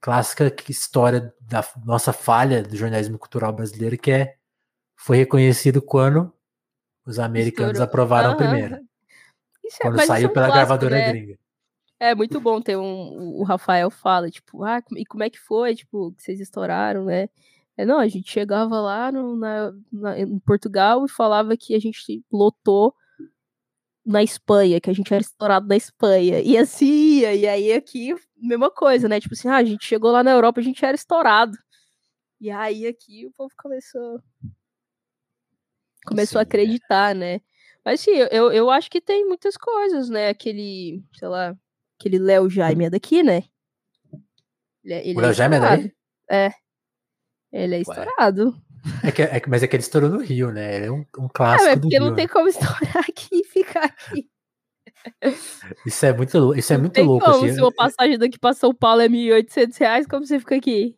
clássica 0.00 0.52
história 0.68 1.32
da 1.40 1.64
nossa 1.84 2.12
falha 2.12 2.62
do 2.62 2.76
jornalismo 2.76 3.18
cultural 3.18 3.52
brasileiro, 3.52 3.96
que 3.96 4.10
é 4.10 4.34
foi 4.96 5.16
reconhecido 5.16 5.80
quando 5.80 6.32
os 7.06 7.18
americanos 7.18 7.72
Estourou. 7.72 7.88
aprovaram 7.88 8.30
uhum. 8.30 8.36
primeiro. 8.36 8.76
Isso 9.64 9.78
é, 9.80 9.82
quando 9.82 10.04
saiu 10.04 10.28
é 10.28 10.32
pela 10.32 10.46
clássico, 10.46 10.66
gravadora 10.66 10.94
né? 10.96 11.12
gringa. 11.12 11.38
É 12.00 12.14
muito 12.16 12.40
bom 12.40 12.60
ter 12.60 12.76
um. 12.76 13.40
O 13.40 13.44
Rafael 13.44 13.88
fala, 13.90 14.28
tipo, 14.28 14.64
ah, 14.64 14.82
e 14.96 15.06
como 15.06 15.22
é 15.22 15.30
que 15.30 15.38
foi, 15.38 15.76
tipo, 15.76 16.12
que 16.12 16.22
vocês 16.22 16.40
estouraram, 16.40 17.04
né? 17.04 17.28
É, 17.76 17.86
não, 17.86 17.98
a 17.98 18.08
gente 18.08 18.30
chegava 18.30 18.80
lá 18.80 19.10
no, 19.12 19.36
na, 19.36 19.72
na, 19.90 20.18
em 20.18 20.38
Portugal 20.40 21.04
e 21.04 21.08
falava 21.08 21.56
que 21.56 21.74
a 21.76 21.78
gente 21.78 22.22
lotou 22.30 22.94
na 24.04 24.22
Espanha, 24.22 24.80
que 24.80 24.90
a 24.90 24.92
gente 24.92 25.12
era 25.12 25.22
estourado 25.22 25.66
na 25.66 25.76
Espanha. 25.76 26.40
E 26.40 26.56
assim 26.56 27.20
e 27.20 27.46
aí 27.46 27.72
aqui, 27.72 28.14
mesma 28.36 28.70
coisa, 28.70 29.08
né? 29.08 29.20
Tipo 29.20 29.34
assim, 29.34 29.48
ah, 29.48 29.56
a 29.56 29.64
gente 29.64 29.84
chegou 29.84 30.10
lá 30.10 30.22
na 30.22 30.32
Europa, 30.32 30.60
a 30.60 30.64
gente 30.64 30.84
era 30.84 30.94
estourado. 30.94 31.56
E 32.40 32.50
aí 32.50 32.86
aqui 32.86 33.26
o 33.26 33.32
povo 33.32 33.52
começou. 33.56 34.20
Começou 36.04 36.40
a 36.40 36.42
acreditar, 36.42 37.14
né? 37.14 37.40
Mas 37.84 38.00
sim, 38.00 38.10
eu, 38.10 38.52
eu 38.52 38.70
acho 38.70 38.90
que 38.90 39.00
tem 39.00 39.24
muitas 39.26 39.56
coisas, 39.56 40.08
né? 40.08 40.28
Aquele, 40.28 41.04
sei 41.14 41.28
lá, 41.28 41.56
Aquele 42.02 42.18
Léo 42.18 42.50
Jaime 42.50 42.86
é 42.86 42.90
daqui, 42.90 43.22
né? 43.22 43.44
Ele, 44.82 44.94
é, 44.94 45.08
ele 45.08 45.18
o 45.18 45.20
Léo 45.20 45.30
é 45.30 45.34
Jaime 45.34 45.54
é 45.54 45.60
daí? 45.60 45.92
É. 46.28 46.50
Ele 47.52 47.76
é 47.76 47.80
estourado. 47.80 48.60
É 49.04 49.12
que, 49.12 49.22
é, 49.22 49.40
mas 49.46 49.62
é 49.62 49.68
que 49.68 49.76
ele 49.76 49.84
estourou 49.84 50.10
no 50.10 50.18
Rio, 50.18 50.50
né? 50.50 50.74
Ele 50.74 50.86
é 50.86 50.90
um, 50.90 51.06
um 51.16 51.28
clássico. 51.28 51.70
É, 51.70 51.76
porque 51.76 52.00
não 52.00 52.08
Rio, 52.08 52.16
tem 52.16 52.24
né? 52.24 52.32
como 52.32 52.48
estourar 52.48 53.04
aqui 53.08 53.44
ficar 53.64 53.84
aqui. 53.84 54.28
Isso 55.86 56.06
é 56.06 56.12
muito, 56.12 56.54
isso 56.54 56.72
é 56.72 56.78
muito 56.78 56.92
tem 56.92 57.04
louco. 57.04 57.24
Como, 57.24 57.44
assim. 57.44 57.54
Se 57.54 57.60
uma 57.60 57.72
passagem 57.72 58.18
daqui 58.18 58.38
para 58.38 58.54
São 58.54 58.74
Paulo 58.74 59.00
é 59.00 59.08
1.800 59.08 59.78
reais, 59.78 60.06
como 60.06 60.26
você 60.26 60.38
fica 60.38 60.56
aqui? 60.56 60.96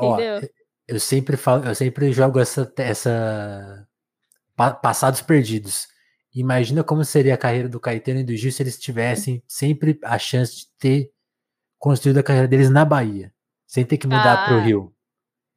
Entendeu? 0.00 0.40
Ó, 0.42 0.46
eu 0.86 1.00
sempre 1.00 1.36
falo, 1.36 1.64
eu 1.64 1.74
sempre 1.74 2.12
jogo 2.12 2.38
essa, 2.38 2.70
essa 2.76 3.86
passados 4.82 5.22
perdidos. 5.22 5.88
Imagina 6.34 6.82
como 6.82 7.04
seria 7.04 7.34
a 7.34 7.38
carreira 7.38 7.68
do 7.68 7.80
Caetano 7.80 8.20
e 8.20 8.24
do 8.24 8.36
Gil 8.36 8.50
se 8.50 8.62
eles 8.62 8.78
tivessem 8.78 9.42
sempre 9.46 9.98
a 10.02 10.18
chance 10.18 10.56
de 10.56 10.66
ter 10.78 11.10
construído 11.78 12.18
a 12.18 12.22
carreira 12.22 12.48
deles 12.48 12.70
na 12.70 12.84
Bahia, 12.84 13.32
sem 13.66 13.84
ter 13.84 13.98
que 13.98 14.06
mudar 14.06 14.34
ah. 14.34 14.44
para 14.46 14.56
o 14.56 14.60
Rio. 14.60 14.92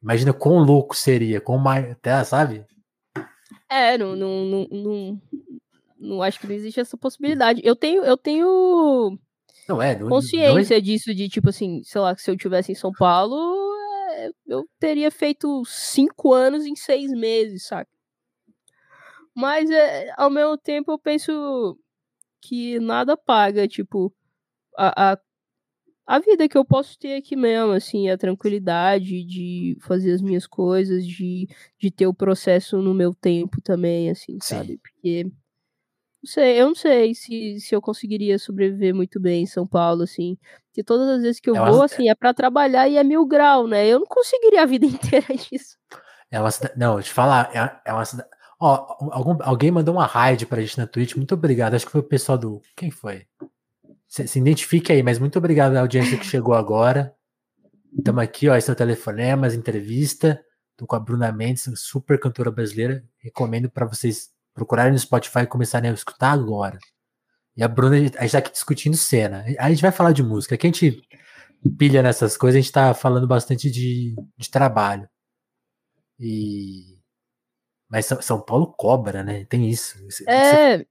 Imagina 0.01 0.33
quão 0.33 0.59
louco 0.59 0.95
seria, 0.95 1.41
quão 1.41 1.57
mais, 1.57 1.91
até, 1.91 2.23
sabe? 2.23 2.65
É, 3.69 3.97
não, 3.97 4.15
não, 4.15 4.45
não, 4.45 4.67
não, 4.71 5.21
não 5.99 6.21
acho 6.21 6.39
que 6.39 6.47
não 6.47 6.55
existe 6.55 6.79
essa 6.79 6.97
possibilidade. 6.97 7.61
Eu 7.63 7.75
tenho, 7.75 8.03
eu 8.03 8.17
tenho 8.17 9.17
não 9.67 9.81
é, 9.81 9.97
não, 9.97 10.07
consciência 10.07 10.75
não 10.75 10.77
é... 10.77 10.81
disso, 10.81 11.13
de 11.13 11.27
tipo 11.27 11.49
assim, 11.49 11.81
sei 11.83 12.01
lá, 12.01 12.15
que 12.15 12.21
se 12.21 12.31
eu 12.31 12.37
tivesse 12.37 12.71
em 12.71 12.75
São 12.75 12.91
Paulo, 12.91 13.35
é, 14.11 14.29
eu 14.47 14.65
teria 14.79 15.11
feito 15.11 15.63
cinco 15.65 16.33
anos 16.33 16.65
em 16.65 16.75
seis 16.75 17.11
meses, 17.11 17.67
saca? 17.67 17.89
Mas 19.35 19.69
é, 19.69 20.11
ao 20.17 20.29
mesmo 20.29 20.57
tempo 20.57 20.91
eu 20.91 20.97
penso 20.97 21.77
que 22.41 22.79
nada 22.79 23.15
paga, 23.17 23.67
tipo, 23.67 24.13
a, 24.77 25.11
a, 25.13 25.19
a 26.07 26.19
vida 26.19 26.47
que 26.47 26.57
eu 26.57 26.63
posso 26.63 26.97
ter 26.97 27.15
aqui 27.15 27.35
mesmo, 27.35 27.73
assim, 27.73 28.09
a 28.09 28.17
tranquilidade 28.17 29.23
de 29.25 29.77
fazer 29.81 30.13
as 30.13 30.21
minhas 30.21 30.47
coisas, 30.47 31.05
de, 31.05 31.47
de 31.77 31.91
ter 31.91 32.07
o 32.07 32.13
processo 32.13 32.81
no 32.81 32.93
meu 32.93 33.13
tempo 33.13 33.61
também, 33.61 34.09
assim, 34.09 34.39
Sim. 34.41 34.55
sabe? 34.55 34.77
Porque 34.77 35.29
não 36.23 36.31
sei, 36.31 36.61
eu 36.61 36.67
não 36.67 36.75
sei 36.75 37.13
se, 37.13 37.59
se 37.59 37.75
eu 37.75 37.81
conseguiria 37.81 38.39
sobreviver 38.39 38.93
muito 38.93 39.19
bem 39.19 39.43
em 39.43 39.45
São 39.45 39.67
Paulo, 39.67 40.03
assim. 40.03 40.37
Porque 40.67 40.83
todas 40.83 41.07
as 41.07 41.21
vezes 41.21 41.39
que 41.39 41.49
eu 41.49 41.55
é 41.55 41.71
vou, 41.71 41.83
assim, 41.83 42.09
é 42.09 42.15
para 42.15 42.33
trabalhar 42.33 42.87
e 42.87 42.97
é 42.97 43.03
mil 43.03 43.25
grau, 43.25 43.67
né? 43.67 43.87
Eu 43.87 43.99
não 43.99 44.07
conseguiria 44.07 44.63
a 44.63 44.65
vida 44.65 44.85
inteira 44.87 45.27
disso. 45.35 45.77
É 46.31 46.39
uma 46.39 46.51
cidade. 46.51 46.73
Não, 46.77 47.01
te 47.01 47.11
falar, 47.11 47.49
é, 47.55 47.89
é 47.89 47.93
uma 47.93 48.05
cidade. 48.05 48.29
Ó, 48.59 48.97
algum, 49.11 49.37
alguém 49.41 49.69
mandou 49.69 49.93
uma 49.93 50.05
raid 50.07 50.45
pra 50.47 50.61
gente 50.61 50.77
na 50.77 50.87
Twitch. 50.87 51.15
Muito 51.15 51.35
obrigado. 51.35 51.75
Acho 51.75 51.85
que 51.85 51.91
foi 51.91 52.01
o 52.01 52.03
pessoal 52.03 52.37
do. 52.37 52.61
Quem 52.75 52.89
foi? 52.89 53.25
Se, 54.07 54.27
se 54.27 54.39
identifique 54.39 54.91
aí, 54.91 55.03
mas 55.03 55.19
muito 55.19 55.37
obrigado 55.37 55.75
à 55.75 55.81
audiência 55.81 56.17
que 56.17 56.25
chegou 56.25 56.55
agora. 56.55 57.15
Estamos 57.95 58.23
aqui, 58.23 58.49
ó. 58.49 58.55
Esse 58.55 58.69
é 58.69 58.73
o 58.73 58.75
Telefonemas, 58.75 59.53
entrevista. 59.53 60.43
Tô 60.75 60.85
com 60.87 60.95
a 60.95 60.99
Bruna 60.99 61.31
Mendes, 61.31 61.69
super 61.75 62.19
cantora 62.19 62.51
brasileira. 62.51 63.03
Recomendo 63.19 63.69
para 63.69 63.85
vocês 63.85 64.31
procurarem 64.57 64.91
no 64.91 64.97
Spotify 64.97 65.41
e 65.41 65.47
começarem 65.47 65.89
a 65.89 65.93
escutar 65.93 66.31
agora. 66.31 66.79
E 67.55 67.63
a 67.63 67.67
Bruna, 67.67 67.95
a 67.95 67.99
gente 67.99 68.25
está 68.25 68.39
aqui 68.39 68.51
discutindo 68.51 68.97
cena. 68.97 69.45
A 69.59 69.69
gente 69.69 69.81
vai 69.81 69.91
falar 69.91 70.11
de 70.11 70.23
música. 70.23 70.55
Aqui 70.55 70.65
a 70.65 70.71
gente 70.71 71.01
pilha 71.77 72.01
nessas 72.01 72.35
coisas, 72.35 72.55
a 72.55 72.59
gente 72.59 72.69
está 72.69 72.93
falando 72.93 73.27
bastante 73.27 73.69
de, 73.69 74.15
de 74.35 74.49
trabalho. 74.49 75.07
E 76.19 76.97
mas 77.89 78.07
São 78.21 78.41
Paulo 78.41 78.73
cobra, 78.75 79.23
né? 79.23 79.45
Tem 79.45 79.69
isso. 79.69 79.97
É. 80.27 80.85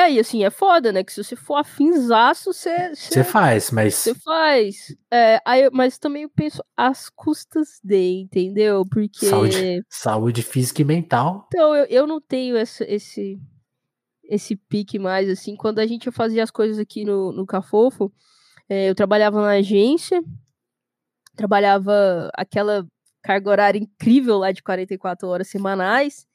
É, 0.00 0.12
e 0.12 0.18
assim, 0.18 0.42
é 0.42 0.50
foda, 0.50 0.90
né? 0.92 1.04
Que 1.04 1.12
se 1.12 1.22
você 1.22 1.36
for 1.36 1.56
afinzaço, 1.56 2.54
você. 2.54 2.94
Você 2.94 3.22
faz, 3.22 3.70
mas. 3.70 3.94
Você 3.94 4.14
faz. 4.14 4.96
É, 5.12 5.38
aí, 5.44 5.68
mas 5.70 5.98
também 5.98 6.22
eu 6.22 6.30
penso 6.30 6.64
às 6.74 7.10
custas 7.10 7.78
de, 7.84 8.22
entendeu? 8.22 8.82
Porque. 8.90 9.26
Saúde, 9.26 9.84
saúde 9.90 10.42
física 10.42 10.80
e 10.80 10.84
mental. 10.86 11.46
Então, 11.48 11.74
eu, 11.76 11.84
eu 11.86 12.06
não 12.06 12.18
tenho 12.18 12.56
essa, 12.56 12.82
esse. 12.84 13.38
Esse 14.24 14.56
pique 14.56 14.98
mais, 14.98 15.28
assim. 15.28 15.54
Quando 15.54 15.80
a 15.80 15.86
gente 15.86 16.10
fazia 16.10 16.42
as 16.42 16.50
coisas 16.50 16.78
aqui 16.78 17.04
no, 17.04 17.32
no 17.32 17.44
Cafofo, 17.44 18.10
é, 18.68 18.88
eu 18.88 18.94
trabalhava 18.94 19.42
na 19.42 19.50
agência, 19.50 20.22
trabalhava 21.36 22.30
aquela 22.32 22.86
carga 23.22 23.50
horária 23.50 23.78
incrível 23.78 24.38
lá 24.38 24.50
de 24.50 24.62
44 24.62 25.28
horas 25.28 25.48
semanais. 25.48 26.26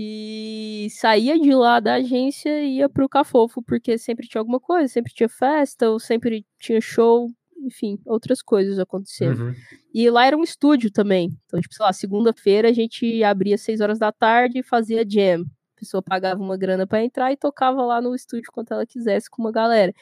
E 0.00 0.86
saía 0.92 1.36
de 1.36 1.52
lá 1.52 1.80
da 1.80 1.94
agência 1.94 2.62
e 2.62 2.76
ia 2.76 2.88
pro 2.88 3.08
Cafofo, 3.08 3.60
porque 3.60 3.98
sempre 3.98 4.28
tinha 4.28 4.40
alguma 4.40 4.60
coisa, 4.60 4.86
sempre 4.86 5.12
tinha 5.12 5.28
festa, 5.28 5.90
ou 5.90 5.98
sempre 5.98 6.46
tinha 6.56 6.80
show, 6.80 7.28
enfim, 7.66 7.98
outras 8.06 8.40
coisas 8.40 8.78
acontecendo. 8.78 9.46
Uhum. 9.46 9.54
E 9.92 10.08
lá 10.08 10.24
era 10.24 10.36
um 10.36 10.44
estúdio 10.44 10.88
também. 10.92 11.36
Então, 11.46 11.60
tipo, 11.60 11.74
sei 11.74 11.84
lá, 11.84 11.92
segunda-feira 11.92 12.68
a 12.68 12.72
gente 12.72 13.24
abria 13.24 13.56
às 13.56 13.62
6 13.62 13.80
horas 13.80 13.98
da 13.98 14.12
tarde 14.12 14.60
e 14.60 14.62
fazia 14.62 15.04
jam. 15.04 15.42
A 15.42 15.80
pessoa 15.80 16.00
pagava 16.00 16.40
uma 16.40 16.56
grana 16.56 16.86
para 16.86 17.02
entrar 17.02 17.32
e 17.32 17.36
tocava 17.36 17.84
lá 17.84 18.00
no 18.00 18.14
estúdio 18.14 18.52
quanto 18.52 18.72
ela 18.72 18.86
quisesse 18.86 19.28
com 19.28 19.42
uma 19.42 19.50
galera. 19.50 19.92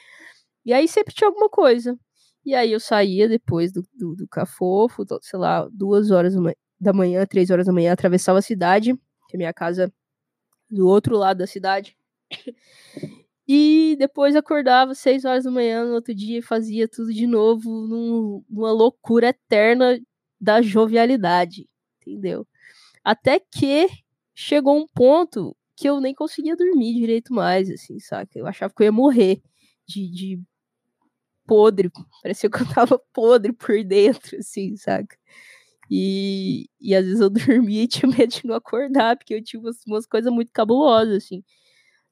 E 0.63 0.73
aí 0.73 0.87
sempre 0.87 1.11
tinha 1.11 1.27
alguma 1.27 1.49
coisa. 1.49 1.97
E 2.45 2.53
aí 2.53 2.71
eu 2.71 2.79
saía 2.79 3.27
depois 3.27 3.71
do, 3.71 3.83
do, 3.95 4.15
do 4.15 4.27
Cafofo, 4.27 5.03
sei 5.23 5.39
lá, 5.39 5.67
duas 5.71 6.11
horas 6.11 6.35
da 6.79 6.93
manhã, 6.93 7.25
três 7.25 7.49
horas 7.49 7.65
da 7.65 7.73
manhã, 7.73 7.93
atravessava 7.93 8.37
a 8.37 8.43
cidade, 8.43 8.95
que 9.27 9.35
é 9.35 9.37
minha 9.37 9.53
casa 9.53 9.91
do 10.69 10.87
outro 10.87 11.17
lado 11.17 11.39
da 11.39 11.47
cidade. 11.47 11.97
E 13.49 13.95
depois 13.97 14.35
acordava 14.35 14.93
seis 14.93 15.23
horas 15.23 15.45
da 15.45 15.51
manhã 15.51 15.85
no 15.85 15.93
outro 15.93 16.13
dia 16.13 16.43
fazia 16.43 16.85
tudo 16.85 17.13
de 17.13 17.25
novo 17.25 17.69
num, 17.87 18.43
numa 18.49 18.73
loucura 18.73 19.29
eterna 19.29 19.97
da 20.37 20.61
jovialidade, 20.61 21.65
entendeu? 22.01 22.45
Até 23.03 23.39
que 23.39 23.87
chegou 24.35 24.77
um 24.77 24.85
ponto 24.85 25.55
que 25.77 25.87
eu 25.87 26.01
nem 26.01 26.13
conseguia 26.13 26.57
dormir 26.57 26.93
direito 26.93 27.33
mais, 27.33 27.69
assim, 27.69 27.99
saca? 27.99 28.37
Eu 28.37 28.47
achava 28.47 28.73
que 28.73 28.83
eu 28.83 28.85
ia 28.85 28.91
morrer 28.91 29.41
de, 29.87 30.09
de 30.11 30.41
podre, 31.45 31.89
parecia 32.21 32.49
que 32.49 32.61
eu 32.61 32.67
tava 32.73 32.99
podre 33.13 33.53
por 33.53 33.81
dentro, 33.83 34.37
assim, 34.37 34.75
saca? 34.75 35.17
E, 35.89 36.69
e 36.79 36.95
às 36.95 37.05
vezes 37.05 37.19
eu 37.21 37.29
dormia 37.65 37.83
e 37.83 37.87
tinha 37.87 38.11
medo 38.11 38.29
de 38.29 38.45
não 38.45 38.55
acordar, 38.55 39.17
porque 39.17 39.33
eu 39.33 39.43
tinha 39.43 39.59
umas, 39.59 39.77
umas 39.85 40.05
coisas 40.05 40.31
muito 40.31 40.51
cabulosas, 40.51 41.23
assim. 41.23 41.43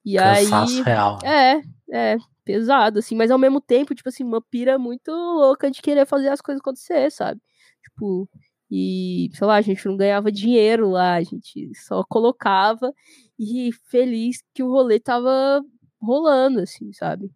E 0.05 0.17
Cansaço 0.17 0.77
aí. 0.77 0.83
real. 0.83 1.19
É, 1.23 1.61
é, 1.91 2.17
pesado, 2.43 2.99
assim, 2.99 3.15
mas 3.15 3.31
ao 3.31 3.39
mesmo 3.39 3.59
tempo, 3.59 3.95
tipo 3.95 4.07
assim, 4.07 4.23
uma 4.23 4.41
pira 4.41 4.77
muito 4.77 5.11
louca 5.11 5.71
de 5.71 5.81
querer 5.81 6.05
fazer 6.05 6.29
as 6.29 6.41
coisas 6.41 6.61
acontecer, 6.61 7.11
sabe? 7.11 7.41
Tipo, 7.83 8.29
e, 8.69 9.29
sei 9.33 9.47
lá, 9.47 9.55
a 9.55 9.61
gente 9.61 9.85
não 9.85 9.97
ganhava 9.97 10.31
dinheiro 10.31 10.89
lá, 10.89 11.15
a 11.15 11.23
gente 11.23 11.71
só 11.75 12.03
colocava 12.03 12.93
e 13.37 13.71
feliz 13.89 14.43
que 14.53 14.63
o 14.63 14.69
rolê 14.71 14.99
tava 14.99 15.63
rolando, 16.01 16.59
assim, 16.61 16.91
sabe? 16.93 17.31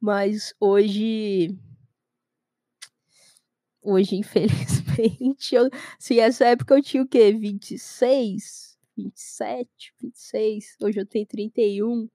Mas 0.00 0.54
hoje. 0.58 1.56
Hoje, 3.82 4.16
infelizmente, 4.20 4.79
eu, 5.52 5.68
assim, 5.98 6.18
essa 6.18 6.46
época 6.46 6.74
eu 6.74 6.82
tinha 6.82 7.02
o 7.02 7.08
quê? 7.08 7.32
26? 7.32 8.70
27, 8.96 9.68
26. 10.00 10.76
Hoje 10.82 11.00
eu 11.00 11.06
tenho 11.06 11.26
31. 11.26 12.08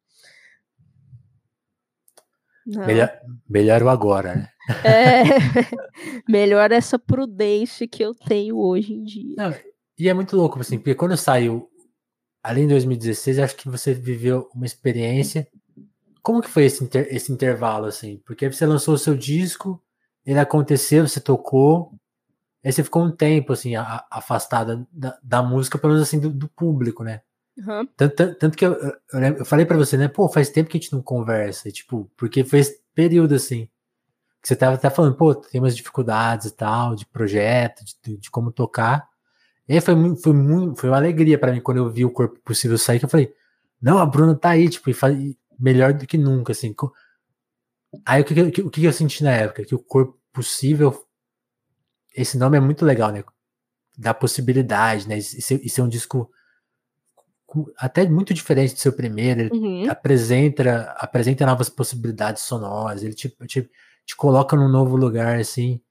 Não. 2.66 2.86
Melhor, 2.86 3.20
melhor 3.48 3.84
o 3.84 3.90
agora, 3.90 4.36
né? 4.36 4.50
É, 4.84 5.24
melhor 6.28 6.72
essa 6.72 6.98
prudência 6.98 7.88
que 7.88 8.04
eu 8.04 8.16
tenho 8.16 8.58
hoje 8.58 8.94
em 8.94 9.04
dia. 9.04 9.36
Não, 9.38 9.54
e 9.98 10.10
é 10.10 10.14
muito 10.14 10.36
louco, 10.36 10.60
assim, 10.60 10.78
porque 10.78 10.96
quando 10.96 11.16
saiu, 11.16 11.70
além 12.42 12.64
de 12.64 12.74
2016, 12.74 13.40
acho 13.40 13.56
que 13.56 13.70
você 13.70 13.94
viveu 13.94 14.50
uma 14.54 14.66
experiência. 14.66 15.48
Como 16.24 16.42
que 16.42 16.50
foi 16.50 16.66
esse, 16.66 16.84
inter, 16.84 17.08
esse 17.12 17.32
intervalo, 17.32 17.86
assim? 17.86 18.20
Porque 18.26 18.52
você 18.52 18.66
lançou 18.66 18.96
o 18.96 19.00
seu 19.00 19.16
disco, 19.16 19.80
ele 20.26 20.40
aconteceu, 20.40 21.08
você 21.08 21.20
tocou, 21.20 21.94
Aí 22.66 22.72
você 22.72 22.84
ficou 22.84 23.04
um 23.04 23.12
tempo, 23.12 23.54
assim, 23.54 23.76
a, 23.76 24.04
afastada 24.10 24.88
da, 24.92 25.16
da, 25.22 25.44
música, 25.44 25.78
pelo 25.78 25.94
menos 25.94 26.08
assim, 26.08 26.20
do, 26.20 26.32
do 26.32 26.50
público, 26.50 27.04
né? 27.04 27.22
Uhum. 27.56 27.88
Tanto, 27.96 28.36
tanto, 28.36 28.58
que 28.58 28.66
eu, 28.66 28.74
eu, 28.74 28.94
eu, 29.38 29.46
falei 29.46 29.68
para 29.68 29.78
você, 29.78 29.96
né? 29.96 30.08
Pô, 30.08 30.28
faz 30.28 30.50
tempo 30.50 30.68
que 30.68 30.78
a 30.78 30.82
gente 30.82 30.92
não 30.92 31.02
conversa, 31.02 31.72
tipo, 31.72 32.12
porque 32.18 32.44
foi 32.44 32.60
esse 32.60 32.82
período, 32.96 33.36
assim, 33.36 33.70
que 34.42 34.48
você 34.48 34.56
tava 34.56 34.74
até 34.74 34.90
falando, 34.90 35.16
pô, 35.16 35.36
tem 35.36 35.62
umas 35.62 35.76
dificuldades 35.76 36.48
e 36.48 36.56
tal, 36.56 36.96
de 36.96 37.06
projeto, 37.06 37.84
de, 38.04 38.18
de 38.18 38.32
como 38.32 38.52
tocar. 38.52 39.08
E 39.70 39.74
aí 39.74 39.82
foi, 39.82 39.94
foi, 40.16 40.34
muito, 40.34 40.80
foi 40.80 40.90
uma 40.90 40.98
alegria 40.98 41.38
para 41.38 41.52
mim 41.52 41.62
quando 41.62 41.78
eu 41.78 41.90
vi 41.92 42.04
o 42.04 42.12
Corpo 42.12 42.40
Possível 42.44 42.80
sair, 42.80 42.98
que 42.98 43.06
eu 43.06 43.10
falei, 43.10 43.32
não, 43.80 44.00
a 44.00 44.06
Bruna 44.08 44.34
tá 44.34 44.50
aí, 44.50 44.68
tipo, 44.70 44.90
e 44.90 44.94
faz, 44.94 45.16
melhor 45.60 45.94
do 45.94 46.08
que 46.08 46.18
nunca, 46.18 46.52
assim. 46.52 46.74
Aí 48.04 48.24
o 48.24 48.26
que, 48.26 48.62
o 48.62 48.72
que 48.72 48.84
eu 48.84 48.92
senti 48.92 49.24
na 49.24 49.32
época? 49.32 49.64
Que 49.64 49.76
o 49.76 49.80
Corpo 49.80 50.20
Possível 50.34 51.05
esse 52.16 52.38
nome 52.38 52.58
é 52.58 52.60
muito 52.60 52.86
legal, 52.86 53.12
né? 53.12 53.24
Da 53.98 54.14
possibilidade, 54.14 55.08
né? 55.08 55.18
Isso, 55.18 55.54
isso 55.54 55.82
é 55.82 55.84
um 55.84 55.90
disco 55.90 56.30
até 57.78 58.08
muito 58.08 58.34
diferente 58.34 58.74
do 58.74 58.80
seu 58.80 58.94
primeiro. 58.94 59.42
Ele 59.42 59.52
uhum. 59.54 59.90
apresenta, 59.90 60.92
apresenta 60.98 61.46
novas 61.46 61.70
possibilidades 61.70 62.44
sonoras. 62.44 63.04
Ele 63.04 63.14
te, 63.14 63.30
te, 63.30 63.70
te 64.06 64.16
coloca 64.16 64.56
num 64.56 64.70
novo 64.70 64.96
lugar, 64.96 65.40
assim. 65.40 65.82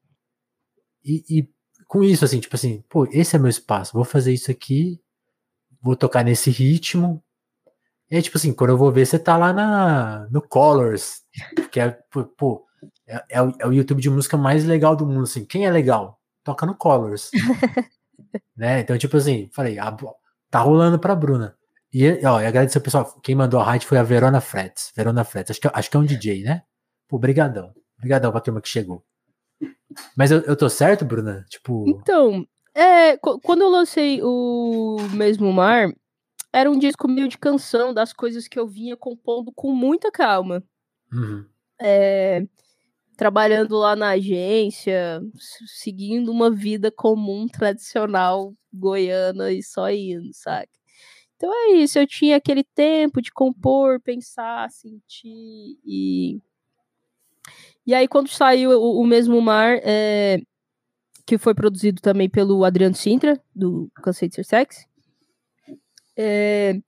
E, 1.05 1.25
e, 1.29 1.49
com 1.87 2.03
isso, 2.03 2.25
assim, 2.25 2.41
tipo 2.41 2.57
assim, 2.57 2.83
pô, 2.89 3.07
esse 3.11 3.37
é 3.37 3.39
meu 3.39 3.49
espaço. 3.49 3.93
Vou 3.93 4.05
fazer 4.05 4.33
isso 4.33 4.51
aqui. 4.51 5.01
Vou 5.81 5.97
tocar 5.97 6.25
nesse 6.25 6.51
ritmo. 6.51 7.23
E 8.11 8.17
aí, 8.17 8.23
tipo 8.23 8.37
assim, 8.37 8.53
quando 8.53 8.71
eu 8.71 8.79
vou 8.79 8.93
ver, 8.93 9.07
você 9.07 9.19
tá 9.19 9.37
lá 9.37 9.53
na, 9.53 10.29
no 10.31 10.43
Colors. 10.43 11.23
Que 11.71 11.81
é, 11.81 11.91
pô, 12.37 12.64
é, 13.07 13.25
é, 13.31 13.43
o, 13.43 13.53
é, 13.59 13.67
o, 13.67 13.73
YouTube 13.73 14.01
de 14.01 14.11
música 14.11 14.37
mais 14.37 14.65
legal 14.65 14.97
do 14.97 15.07
mundo, 15.07 15.25
assim. 15.25 15.45
Quem 15.45 15.67
é 15.67 15.71
legal? 15.71 16.21
Toca 16.43 16.67
no 16.67 16.75
Colors. 16.75 17.31
né? 18.57 18.81
Então, 18.81 18.97
tipo 18.99 19.17
assim, 19.17 19.49
falei, 19.53 19.79
a, 19.79 19.95
tá 20.51 20.61
rolando 20.61 20.99
pra 20.99 21.15
Bruna. 21.15 21.57
E, 21.93 22.27
ó, 22.27 22.41
e 22.41 22.47
agradecer 22.47 22.79
ao 22.79 22.85
pessoal. 22.85 23.21
Quem 23.23 23.35
mandou 23.35 23.61
a 23.61 23.65
rádio 23.65 23.87
foi 23.87 23.99
a 23.99 24.03
Verona 24.03 24.41
Frets. 24.41 24.93
Verona 24.97 25.25
Frets. 25.25 25.53
Acho 25.53 25.61
que, 25.61 25.71
acho 25.73 25.91
que 25.91 25.97
é 25.97 26.01
um 26.01 26.05
DJ, 26.05 26.43
né? 26.43 26.63
Pô, 27.09 27.19
brigadão. 27.19 27.73
Brigadão 27.99 28.33
pra 28.33 28.41
turma 28.41 28.61
que 28.61 28.69
chegou. 28.69 29.05
Mas 30.17 30.31
eu, 30.31 30.41
eu 30.41 30.57
tô 30.57 30.69
certo, 30.69 31.05
Bruna? 31.05 31.45
Tipo... 31.49 31.85
Então, 31.89 32.47
é, 32.75 33.17
quando 33.17 33.63
eu 33.63 33.69
lancei 33.69 34.21
o 34.23 34.97
Mesmo 35.13 35.53
Mar, 35.53 35.93
era 36.53 36.71
um 36.71 36.79
disco 36.79 37.07
meio 37.09 37.29
de 37.29 37.39
canção 37.39 37.95
das 37.95 38.13
coisas 38.13 38.49
que 38.49 38.59
eu 38.59 38.67
vinha 38.67 38.97
compondo 38.97 39.53
com 39.53 39.73
muita 39.73 40.11
calma. 40.11 40.63
Uhum. 41.13 41.45
É, 41.81 42.45
trabalhando 43.17 43.77
lá 43.77 43.95
na 43.95 44.11
agência, 44.11 45.21
seguindo 45.67 46.31
uma 46.31 46.51
vida 46.51 46.91
comum, 46.91 47.47
tradicional, 47.47 48.55
goiana 48.73 49.53
e 49.53 49.63
só 49.63 49.91
indo, 49.91 50.31
sabe? 50.33 50.69
Então 51.37 51.53
é 51.53 51.77
isso, 51.77 51.99
eu 51.99 52.07
tinha 52.07 52.37
aquele 52.37 52.65
tempo 52.65 53.21
de 53.21 53.33
compor, 53.33 54.01
pensar, 54.01 54.71
sentir 54.71 55.79
e. 55.85 56.41
E 57.87 57.95
aí, 57.95 58.09
quando 58.09 58.29
saiu 58.29 58.71
o, 58.71 59.01
o 59.03 59.07
Mesmo 59.07 59.41
Mar, 59.43 59.79
é, 59.83 60.41
que 61.27 61.37
foi 61.37 61.55
produzido 61.55 62.01
também 62.01 62.31
pelo 62.31 62.65
Adriano 62.65 62.95
Sintra, 62.95 63.39
do 63.55 63.91
Cansei 63.97 64.29
de 64.29 64.37
Ser 64.37 64.45
Sexy, 64.45 64.87
é, 66.17 66.81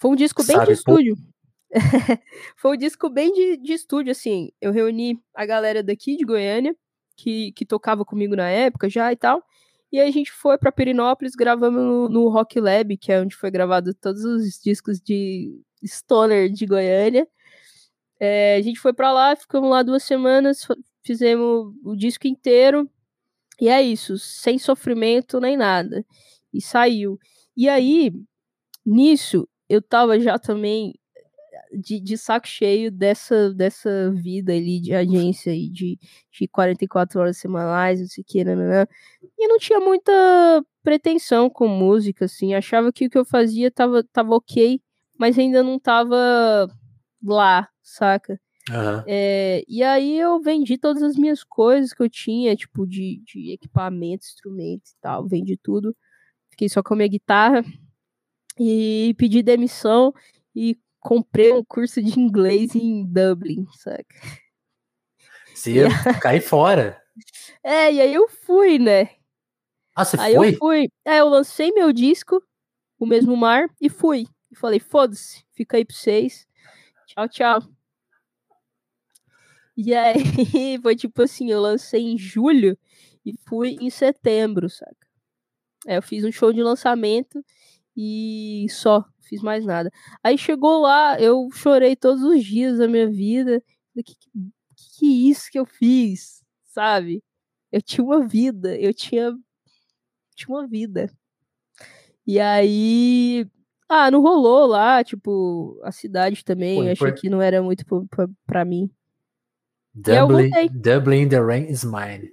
foi 0.00 0.10
um 0.10 0.16
disco 0.16 0.42
bem 0.44 0.56
Sabe, 0.56 0.66
de 0.66 0.72
estúdio. 0.72 1.16
foi 2.56 2.74
um 2.74 2.76
disco 2.76 3.08
bem 3.08 3.32
de, 3.32 3.56
de 3.56 3.72
estúdio, 3.72 4.12
assim. 4.12 4.50
Eu 4.60 4.72
reuni 4.72 5.18
a 5.34 5.46
galera 5.46 5.82
daqui 5.82 6.16
de 6.16 6.24
Goiânia, 6.24 6.76
que, 7.16 7.52
que 7.52 7.64
tocava 7.64 8.04
comigo 8.04 8.36
na 8.36 8.48
época 8.48 8.88
já 8.88 9.12
e 9.12 9.16
tal. 9.16 9.42
E 9.90 10.00
aí 10.00 10.08
a 10.08 10.12
gente 10.12 10.32
foi 10.32 10.56
para 10.58 10.72
Perinópolis, 10.72 11.34
gravamos 11.34 11.82
no, 11.82 12.08
no, 12.08 12.28
Rock 12.28 12.58
Lab, 12.60 12.96
que 12.96 13.12
é 13.12 13.20
onde 13.20 13.36
foi 13.36 13.50
gravado 13.50 13.94
todos 13.94 14.24
os 14.24 14.58
discos 14.62 15.00
de 15.00 15.60
Stoner 15.84 16.50
de 16.50 16.64
Goiânia. 16.66 17.28
É, 18.18 18.56
a 18.56 18.62
gente 18.62 18.78
foi 18.80 18.92
para 18.92 19.12
lá, 19.12 19.36
ficamos 19.36 19.70
lá 19.70 19.82
duas 19.82 20.02
semanas, 20.02 20.66
fizemos 21.04 21.74
o 21.84 21.96
disco 21.96 22.26
inteiro. 22.26 22.88
E 23.60 23.68
é 23.68 23.82
isso, 23.82 24.18
sem 24.18 24.58
sofrimento 24.58 25.40
nem 25.40 25.56
nada. 25.56 26.04
E 26.52 26.60
saiu. 26.60 27.18
E 27.56 27.68
aí, 27.68 28.12
nisso, 28.84 29.48
eu 29.68 29.82
tava 29.82 30.18
já 30.18 30.38
também 30.38 30.94
de, 31.72 32.00
de 32.00 32.16
saco 32.16 32.46
cheio 32.46 32.90
dessa, 32.90 33.52
dessa 33.52 34.10
vida 34.12 34.52
ali 34.52 34.80
de 34.80 34.94
agência 34.94 35.54
e 35.54 35.68
de, 35.68 35.98
de 36.30 36.48
44 36.48 37.20
horas 37.20 37.36
semanais, 37.36 38.00
não 38.00 38.06
sei 38.06 38.22
o 38.22 38.26
que, 38.26 38.44
nananã. 38.44 38.86
e 39.38 39.48
não 39.48 39.58
tinha 39.58 39.80
muita 39.80 40.12
pretensão 40.82 41.48
com 41.48 41.68
música, 41.68 42.24
assim, 42.24 42.54
achava 42.54 42.92
que 42.92 43.06
o 43.06 43.10
que 43.10 43.18
eu 43.18 43.24
fazia 43.24 43.70
tava, 43.70 44.02
tava 44.04 44.34
ok, 44.34 44.80
mas 45.18 45.38
ainda 45.38 45.62
não 45.62 45.78
tava 45.78 46.68
lá, 47.22 47.68
saca? 47.82 48.40
Uhum. 48.70 49.02
É, 49.06 49.64
e 49.66 49.82
aí 49.82 50.18
eu 50.18 50.40
vendi 50.40 50.78
todas 50.78 51.02
as 51.02 51.16
minhas 51.16 51.42
coisas 51.42 51.92
que 51.92 52.02
eu 52.02 52.08
tinha, 52.08 52.54
tipo, 52.54 52.86
de, 52.86 53.22
de 53.26 53.52
equipamento, 53.52 54.24
instrumentos 54.24 54.92
e 54.92 54.96
tal, 55.00 55.26
vendi 55.26 55.56
tudo. 55.56 55.96
Fiquei 56.50 56.68
só 56.68 56.82
com 56.82 56.94
a 56.94 56.96
minha 56.96 57.08
guitarra 57.08 57.64
e 58.58 59.14
pedi 59.18 59.42
demissão 59.42 60.12
e 60.54 60.76
comprei 61.02 61.52
um 61.52 61.64
curso 61.64 62.00
de 62.02 62.18
inglês 62.18 62.74
em 62.74 63.04
Dublin, 63.04 63.66
saca? 63.76 64.04
Você 65.54 65.72
ia 65.72 65.88
cair 66.20 66.40
fora. 66.40 67.02
É, 67.62 67.92
e 67.92 68.00
aí 68.00 68.14
eu 68.14 68.28
fui, 68.28 68.78
né? 68.78 69.10
Ah, 69.94 70.04
você 70.04 70.18
aí 70.18 70.34
foi? 70.34 70.50
eu 70.50 70.56
fui. 70.56 70.88
É, 71.04 71.18
eu 71.18 71.28
lancei 71.28 71.70
meu 71.72 71.92
disco, 71.92 72.42
O 72.98 73.04
Mesmo 73.04 73.36
Mar, 73.36 73.68
e 73.80 73.90
fui. 73.90 74.26
E 74.50 74.56
falei, 74.56 74.80
foda-se, 74.80 75.44
fica 75.52 75.76
aí 75.76 75.84
pra 75.84 75.94
vocês. 75.94 76.46
Tchau, 77.06 77.28
tchau. 77.28 77.62
E 79.76 79.94
aí, 79.94 80.14
foi 80.82 80.96
tipo 80.96 81.22
assim, 81.22 81.50
eu 81.50 81.60
lancei 81.60 82.02
em 82.02 82.18
julho 82.18 82.78
e 83.24 83.34
fui 83.46 83.76
em 83.80 83.90
setembro, 83.90 84.68
saca? 84.68 85.06
É, 85.86 85.96
eu 85.96 86.02
fiz 86.02 86.24
um 86.24 86.32
show 86.32 86.52
de 86.52 86.62
lançamento 86.62 87.44
e 87.96 88.66
só, 88.70 89.04
fiz 89.32 89.42
mais 89.42 89.64
nada. 89.64 89.90
Aí 90.22 90.36
chegou 90.36 90.82
lá, 90.82 91.18
eu 91.18 91.48
chorei 91.52 91.96
todos 91.96 92.22
os 92.22 92.44
dias 92.44 92.76
da 92.76 92.86
minha 92.86 93.08
vida. 93.08 93.62
O 93.96 94.02
que, 94.02 94.14
que, 94.14 94.30
que 94.98 95.30
isso 95.30 95.50
que 95.50 95.58
eu 95.58 95.64
fiz, 95.64 96.42
sabe? 96.66 97.24
Eu 97.70 97.80
tinha 97.80 98.04
uma 98.04 98.26
vida, 98.26 98.78
eu 98.78 98.92
tinha, 98.92 99.32
tinha 100.34 100.54
uma 100.54 100.68
vida. 100.68 101.10
E 102.26 102.38
aí, 102.38 103.46
ah, 103.88 104.10
não 104.10 104.20
rolou 104.20 104.66
lá, 104.66 105.02
tipo, 105.02 105.80
a 105.82 105.90
cidade 105.90 106.44
também, 106.44 106.76
Pô, 106.76 106.84
eu 106.84 106.92
achei 106.92 107.12
que 107.12 107.30
não 107.30 107.40
era 107.40 107.62
muito 107.62 107.86
pra, 108.10 108.28
pra 108.46 108.64
mim. 108.66 108.90
Dublin, 109.94 110.50
Dublin, 110.72 111.28
the 111.28 111.40
rain 111.40 111.64
is 111.70 111.84
mine. 111.84 112.30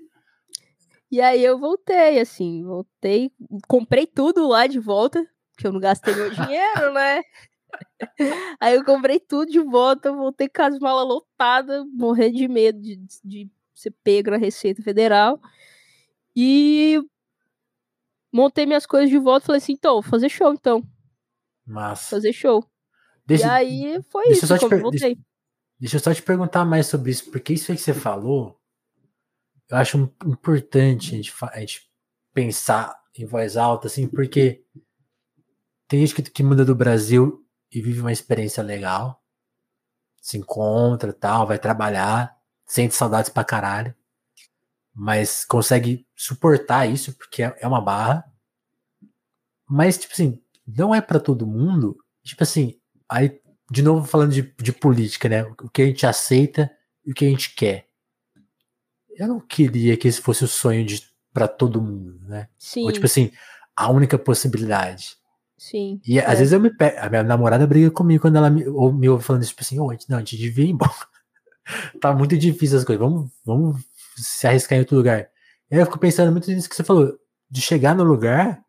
E 1.09 1.21
aí 1.21 1.43
eu 1.43 1.57
voltei, 1.57 2.19
assim, 2.19 2.63
voltei, 2.63 3.31
comprei 3.67 4.05
tudo 4.05 4.47
lá 4.47 4.67
de 4.67 4.79
volta, 4.79 5.25
que 5.59 5.67
eu 5.67 5.73
não 5.73 5.79
gastei 5.79 6.15
meu 6.15 6.29
dinheiro, 6.29 6.93
né? 6.93 7.21
Aí 8.59 8.75
eu 8.75 8.83
comprei 8.83 9.19
tudo 9.19 9.51
de 9.51 9.59
volta, 9.59 10.11
voltei 10.11 10.47
com 10.49 10.61
as 10.61 10.79
malas 10.79 11.05
lotadas, 11.05 11.85
morrendo 11.93 12.37
de 12.37 12.47
medo 12.47 12.81
de, 12.81 12.95
de 13.23 13.49
ser 13.73 13.93
pego 14.03 14.31
na 14.31 14.37
Receita 14.37 14.81
Federal. 14.81 15.39
E 16.35 16.99
montei 18.31 18.65
minhas 18.65 18.85
coisas 18.85 19.09
de 19.09 19.17
volta 19.17 19.47
falei 19.47 19.59
assim, 19.59 19.73
então, 19.73 20.01
vou 20.01 20.03
fazer 20.03 20.29
show, 20.29 20.53
então. 20.53 20.83
Massa. 21.65 22.09
Fazer 22.09 22.33
show. 22.33 22.65
Deixa, 23.25 23.45
e 23.45 23.49
aí 23.49 24.03
foi 24.09 24.29
isso, 24.29 24.47
como 24.57 24.73
eu 24.73 24.81
voltei. 24.81 25.15
Deixa, 25.15 25.25
deixa, 25.79 25.95
eu 25.97 25.99
só 25.99 26.13
te 26.13 26.23
perguntar 26.23 26.65
mais 26.65 26.87
sobre 26.87 27.11
isso, 27.11 27.29
porque 27.29 27.53
isso 27.53 27.71
aí 27.71 27.77
que 27.77 27.83
você 27.83 27.93
falou, 27.93 28.59
eu 29.69 29.77
acho 29.77 29.97
importante 30.25 31.13
a 31.13 31.17
gente, 31.17 31.33
a 31.41 31.59
gente 31.59 31.89
pensar 32.33 32.99
em 33.15 33.25
voz 33.25 33.57
alta, 33.57 33.87
assim, 33.87 34.07
porque 34.07 34.63
tem 35.89 36.05
gente 36.05 36.15
que, 36.15 36.21
que 36.21 36.43
muda 36.43 36.63
do 36.63 36.75
Brasil 36.75 37.43
e 37.71 37.81
vive 37.81 37.99
uma 37.99 38.11
experiência 38.11 38.63
legal, 38.63 39.21
se 40.21 40.37
encontra 40.37 41.11
tal, 41.11 41.47
vai 41.47 41.57
trabalhar, 41.57 42.37
sente 42.65 42.93
saudades 42.93 43.29
pra 43.29 43.43
caralho, 43.43 43.93
mas 44.93 45.43
consegue 45.43 46.07
suportar 46.15 46.87
isso 46.87 47.13
porque 47.13 47.41
é, 47.41 47.57
é 47.59 47.67
uma 47.67 47.81
barra. 47.81 48.23
Mas, 49.67 49.97
tipo 49.97 50.13
assim, 50.13 50.39
não 50.67 50.93
é 50.93 51.01
para 51.01 51.19
todo 51.19 51.47
mundo. 51.47 51.97
Tipo 52.23 52.43
assim, 52.43 52.79
aí, 53.07 53.41
de 53.71 53.81
novo 53.81 54.05
falando 54.05 54.31
de, 54.31 54.41
de 54.41 54.71
política, 54.71 55.27
né? 55.27 55.43
O 55.43 55.69
que 55.69 55.81
a 55.81 55.85
gente 55.85 56.05
aceita 56.05 56.69
e 57.03 57.11
o 57.11 57.15
que 57.15 57.25
a 57.25 57.29
gente 57.29 57.55
quer. 57.55 57.87
Eu 59.09 59.27
não 59.27 59.39
queria 59.39 59.97
que 59.97 60.07
esse 60.07 60.21
fosse 60.21 60.43
o 60.43 60.47
sonho 60.47 60.85
de 60.85 61.09
para 61.33 61.47
todo 61.47 61.81
mundo, 61.81 62.19
né? 62.27 62.49
Sim. 62.57 62.83
Ou 62.83 62.91
tipo 62.91 63.05
assim, 63.05 63.31
a 63.75 63.89
única 63.89 64.17
possibilidade. 64.17 65.18
Sim. 65.59 65.99
E 66.07 66.17
é. 66.17 66.25
às 66.25 66.39
vezes 66.39 66.53
eu 66.53 66.59
me 66.59 66.69
pego. 66.69 66.97
A 66.99 67.09
minha 67.09 67.21
namorada 67.21 67.67
briga 67.67 67.91
comigo 67.91 68.21
quando 68.21 68.37
ela 68.37 68.49
me, 68.49 68.65
ou, 68.67 68.93
me 68.93 69.09
ouve 69.09 69.23
falando 69.23 69.43
isso, 69.43 69.51
tipo 69.51 69.61
assim, 69.61 69.77
oh, 69.77 69.91
não, 70.07 70.17
a 70.17 70.19
gente 70.21 70.37
devia 70.37 70.65
ir 70.65 70.69
embora. 70.69 70.91
tá 71.99 72.13
muito 72.13 72.37
difícil 72.37 72.77
as 72.77 72.85
coisas. 72.85 73.05
Vamos, 73.05 73.29
vamos 73.45 73.83
se 74.15 74.47
arriscar 74.47 74.77
em 74.77 74.81
outro 74.81 74.95
lugar. 74.95 75.29
E 75.69 75.75
aí 75.75 75.81
eu 75.81 75.85
fico 75.85 75.99
pensando 75.99 76.31
muito 76.31 76.49
nisso 76.49 76.69
que 76.69 76.75
você 76.75 76.83
falou, 76.83 77.13
de 77.51 77.61
chegar 77.61 77.93
no 77.93 78.03
lugar, 78.05 78.63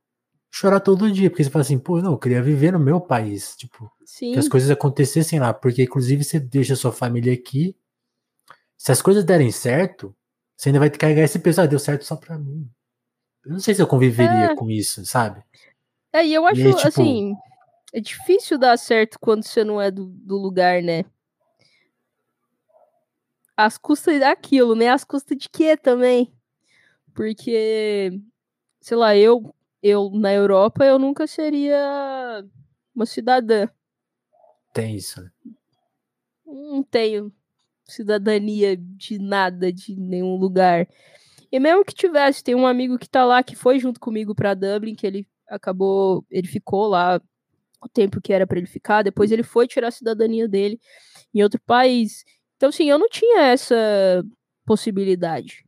chorar 0.51 0.81
todo 0.81 1.11
dia, 1.11 1.31
porque 1.31 1.45
você 1.45 1.51
fala 1.51 1.63
assim, 1.63 1.79
pô, 1.79 2.03
não, 2.03 2.13
eu 2.13 2.19
queria 2.19 2.43
viver 2.43 2.73
no 2.73 2.81
meu 2.81 3.01
país, 3.01 3.55
tipo, 3.57 3.91
Sim. 4.05 4.33
que 4.33 4.39
as 4.39 4.49
coisas 4.49 4.69
acontecessem 4.69 5.39
lá, 5.39 5.55
porque 5.55 5.85
inclusive 5.85 6.25
você 6.25 6.41
deixa 6.41 6.75
sua 6.75 6.93
família 6.93 7.33
aqui. 7.33 7.77
Se 8.77 8.91
as 8.91 9.01
coisas 9.01 9.25
derem 9.25 9.53
certo, 9.53 10.15
você 10.57 10.71
ainda 10.71 10.81
vai 10.81 10.91
ter 10.91 10.95
que 10.95 11.01
carregar 11.01 11.23
esse 11.23 11.39
peso, 11.39 11.61
ah, 11.61 11.67
deu 11.67 11.79
certo 11.79 12.05
só 12.05 12.17
pra 12.17 12.37
mim. 12.37 12.69
Eu 13.45 13.53
não 13.53 13.61
sei 13.61 13.75
se 13.75 13.81
eu 13.81 13.87
conviveria 13.87 14.53
é. 14.53 14.57
com 14.57 14.71
isso, 14.71 15.05
sabe? 15.07 15.43
É, 16.13 16.27
e 16.27 16.35
eu 16.35 16.47
acho, 16.47 16.61
e 16.61 16.75
tipo... 16.75 16.89
assim, 16.89 17.35
é 17.93 18.01
difícil 18.01 18.59
dar 18.59 18.77
certo 18.77 19.19
quando 19.21 19.45
você 19.45 19.65
não 19.65 19.81
é 19.81 19.91
do, 19.91 20.07
do 20.07 20.37
lugar, 20.37 20.83
né? 20.83 21.05
As 23.57 23.77
custas 23.77 24.19
daquilo, 24.19 24.75
né? 24.75 24.89
As 24.89 25.05
custas 25.05 25.37
de 25.37 25.49
quê 25.49 25.77
também? 25.77 26.33
Porque, 27.15 28.11
sei 28.81 28.97
lá, 28.97 29.17
eu, 29.17 29.55
eu 29.83 30.11
na 30.11 30.33
Europa, 30.33 30.85
eu 30.85 30.99
nunca 30.99 31.27
seria 31.27 32.45
uma 32.95 33.07
cidadã. 33.07 33.69
Tem 34.73 34.97
isso, 34.97 35.23
né? 35.23 35.31
Não 36.47 36.83
tenho 36.83 37.33
cidadania 37.85 38.77
de 38.77 39.19
nada, 39.19 39.73
de 39.73 39.95
nenhum 39.97 40.37
lugar. 40.37 40.89
E 41.53 41.59
mesmo 41.59 41.85
que 41.85 41.95
tivesse, 41.95 42.43
tem 42.43 42.55
um 42.55 42.67
amigo 42.67 42.99
que 42.99 43.09
tá 43.09 43.25
lá 43.25 43.43
que 43.43 43.57
foi 43.57 43.79
junto 43.79 43.99
comigo 43.99 44.35
para 44.35 44.55
Dublin, 44.55 44.95
que 44.95 45.07
ele 45.07 45.27
acabou, 45.51 46.25
ele 46.31 46.47
ficou 46.49 46.87
lá 46.89 47.21
o 47.83 47.89
tempo 47.89 48.21
que 48.21 48.33
era 48.33 48.47
para 48.47 48.59
ele 48.59 48.67
ficar, 48.67 49.03
depois 49.03 49.33
ele 49.33 49.43
foi 49.43 49.67
tirar 49.67 49.89
a 49.89 49.91
cidadania 49.91 50.49
dele 50.49 50.81
em 51.35 51.43
outro 51.43 51.61
país. 51.67 52.25
Então, 52.57 52.69
assim, 52.69 52.89
eu 52.91 52.99
não 52.99 53.09
tinha 53.09 53.43
essa 53.43 53.75
possibilidade. 54.65 55.65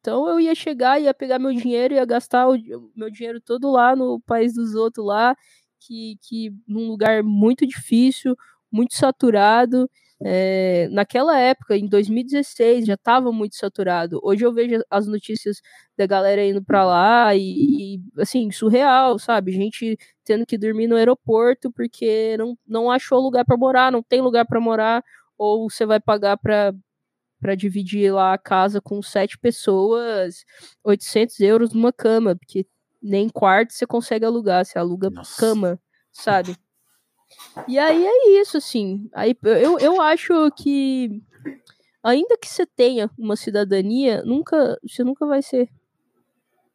Então 0.00 0.28
eu 0.28 0.38
ia 0.38 0.54
chegar, 0.54 1.00
ia 1.00 1.12
pegar 1.12 1.38
meu 1.38 1.52
dinheiro, 1.52 1.94
ia 1.94 2.04
gastar 2.04 2.48
o 2.48 2.56
meu 2.94 3.10
dinheiro 3.10 3.40
todo 3.40 3.72
lá 3.72 3.96
no 3.96 4.20
país 4.20 4.54
dos 4.54 4.74
outros 4.76 5.04
lá, 5.04 5.36
que, 5.80 6.16
que 6.22 6.54
num 6.66 6.86
lugar 6.88 7.24
muito 7.24 7.66
difícil, 7.66 8.36
muito 8.70 8.94
saturado, 8.94 9.90
é, 10.22 10.88
naquela 10.90 11.38
época, 11.38 11.76
em 11.76 11.86
2016, 11.86 12.86
já 12.86 12.94
estava 12.94 13.30
muito 13.32 13.56
saturado. 13.56 14.18
Hoje 14.22 14.44
eu 14.44 14.52
vejo 14.52 14.82
as 14.90 15.06
notícias 15.06 15.60
da 15.96 16.06
galera 16.06 16.44
indo 16.44 16.64
para 16.64 16.84
lá 16.84 17.34
e, 17.34 17.96
e, 17.96 18.00
assim, 18.18 18.50
surreal, 18.50 19.18
sabe? 19.18 19.52
Gente 19.52 19.98
tendo 20.24 20.46
que 20.46 20.56
dormir 20.56 20.86
no 20.88 20.96
aeroporto 20.96 21.70
porque 21.70 22.36
não, 22.38 22.56
não 22.66 22.90
achou 22.90 23.20
lugar 23.20 23.44
para 23.44 23.56
morar, 23.56 23.92
não 23.92 24.02
tem 24.02 24.20
lugar 24.22 24.46
para 24.46 24.60
morar, 24.60 25.04
ou 25.38 25.68
você 25.70 25.84
vai 25.86 26.00
pagar 26.00 26.36
para 26.38 26.74
para 27.38 27.54
dividir 27.54 28.12
lá 28.12 28.32
a 28.32 28.38
casa 28.38 28.80
com 28.80 29.02
sete 29.02 29.38
pessoas, 29.38 30.44
800 30.82 31.38
euros 31.40 31.72
numa 31.72 31.92
cama, 31.92 32.34
porque 32.34 32.66
nem 33.02 33.28
quarto 33.28 33.72
você 33.74 33.86
consegue 33.86 34.24
alugar, 34.24 34.64
você 34.64 34.78
aluga 34.78 35.10
Nossa. 35.10 35.38
cama, 35.38 35.78
sabe? 36.10 36.56
E 37.68 37.78
aí 37.78 38.04
é 38.06 38.40
isso, 38.40 38.56
assim. 38.56 39.08
Aí 39.12 39.36
eu, 39.42 39.78
eu 39.78 40.00
acho 40.00 40.50
que 40.52 41.22
ainda 42.02 42.36
que 42.38 42.48
você 42.48 42.64
tenha 42.66 43.10
uma 43.18 43.36
cidadania, 43.36 44.22
nunca 44.22 44.78
você 44.86 45.02
nunca 45.02 45.26
vai 45.26 45.42
ser, 45.42 45.68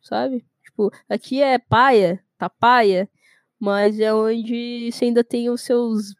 sabe? 0.02 0.46
Tipo, 0.64 0.92
aqui 1.10 1.42
é 1.42 1.58
paia, 1.58 2.24
tá 2.38 2.50
paia, 2.50 3.10
mas 3.60 4.00
é 4.00 4.14
onde 4.14 4.92
você 4.92 5.06
ainda 5.06 5.24
tem 5.24 5.50
os 5.50 5.62
seus 5.62 6.14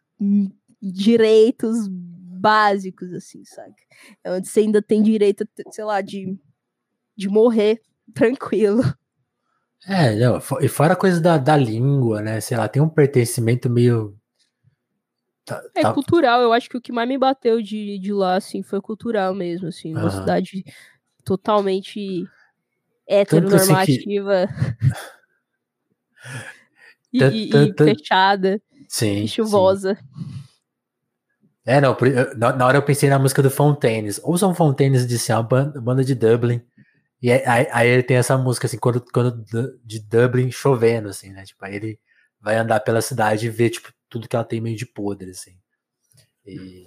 direitos 0.80 1.88
básicos, 1.88 3.12
assim, 3.12 3.44
sabe? 3.44 3.74
É 4.24 4.32
onde 4.32 4.48
você 4.48 4.60
ainda 4.60 4.82
tem 4.82 5.02
direito, 5.02 5.46
sei 5.70 5.84
lá, 5.84 6.00
de, 6.00 6.38
de 7.16 7.28
morrer 7.28 7.80
tranquilo. 8.14 8.82
É, 9.86 10.14
não, 10.14 10.40
e 10.60 10.68
fora 10.68 10.92
a 10.92 10.96
coisa 10.96 11.20
da, 11.20 11.36
da 11.38 11.56
língua, 11.56 12.22
né? 12.22 12.40
Sei 12.40 12.56
lá, 12.56 12.68
tem 12.68 12.80
um 12.80 12.88
pertencimento 12.88 13.68
meio 13.68 14.16
Tá, 15.44 15.62
é 15.74 15.82
tá... 15.82 15.92
cultural, 15.92 16.40
eu 16.40 16.52
acho 16.52 16.70
que 16.70 16.76
o 16.76 16.80
que 16.80 16.92
mais 16.92 17.08
me 17.08 17.18
bateu 17.18 17.60
de, 17.60 17.98
de 17.98 18.12
lá, 18.12 18.36
assim, 18.36 18.62
foi 18.62 18.80
cultural 18.80 19.34
mesmo, 19.34 19.68
assim, 19.68 19.92
uma 19.92 20.04
uhum. 20.04 20.10
cidade 20.10 20.64
totalmente 21.24 22.24
heteronormativa 23.08 24.44
assim 24.44 24.74
que... 27.10 27.18
e, 27.34 27.50
e, 27.50 27.74
fechada 27.76 28.60
sim, 28.88 29.24
e 29.24 29.28
chuvosa. 29.28 29.96
Sim. 29.96 30.42
É, 31.64 31.80
não, 31.80 31.96
na 32.36 32.66
hora 32.66 32.78
eu 32.78 32.82
pensei 32.82 33.08
na 33.08 33.18
música 33.18 33.40
do 33.40 33.50
Fontaines. 33.50 34.20
Ouçam 34.24 34.54
Fontaines 34.54 35.06
de 35.06 35.18
ser 35.18 35.34
uma 35.34 35.42
banda 35.44 36.04
de 36.04 36.14
Dublin. 36.14 36.60
E 37.20 37.30
aí, 37.30 37.68
aí, 37.70 37.88
ele 37.88 38.02
tem 38.02 38.16
essa 38.16 38.36
música, 38.36 38.66
assim, 38.66 38.78
quando, 38.78 39.00
quando 39.12 39.44
de 39.84 40.00
Dublin 40.00 40.50
chovendo, 40.50 41.08
assim, 41.08 41.30
né? 41.30 41.44
Tipo, 41.44 41.64
aí 41.64 41.76
ele 41.76 42.00
vai 42.40 42.56
andar 42.56 42.80
pela 42.80 43.00
cidade 43.00 43.46
e 43.46 43.50
ver, 43.50 43.70
tipo, 43.70 43.92
tudo 44.12 44.28
que 44.28 44.36
ela 44.36 44.44
tem 44.44 44.60
meio 44.60 44.76
de 44.76 44.84
podre, 44.84 45.30
assim. 45.30 45.56
E. 46.44 46.86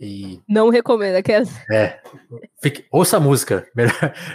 e 0.00 0.42
não 0.48 0.68
recomendo 0.68 1.14
aquelas. 1.14 1.48
É. 1.70 2.02
Fique, 2.60 2.84
ouça 2.90 3.18
a 3.18 3.20
música. 3.20 3.70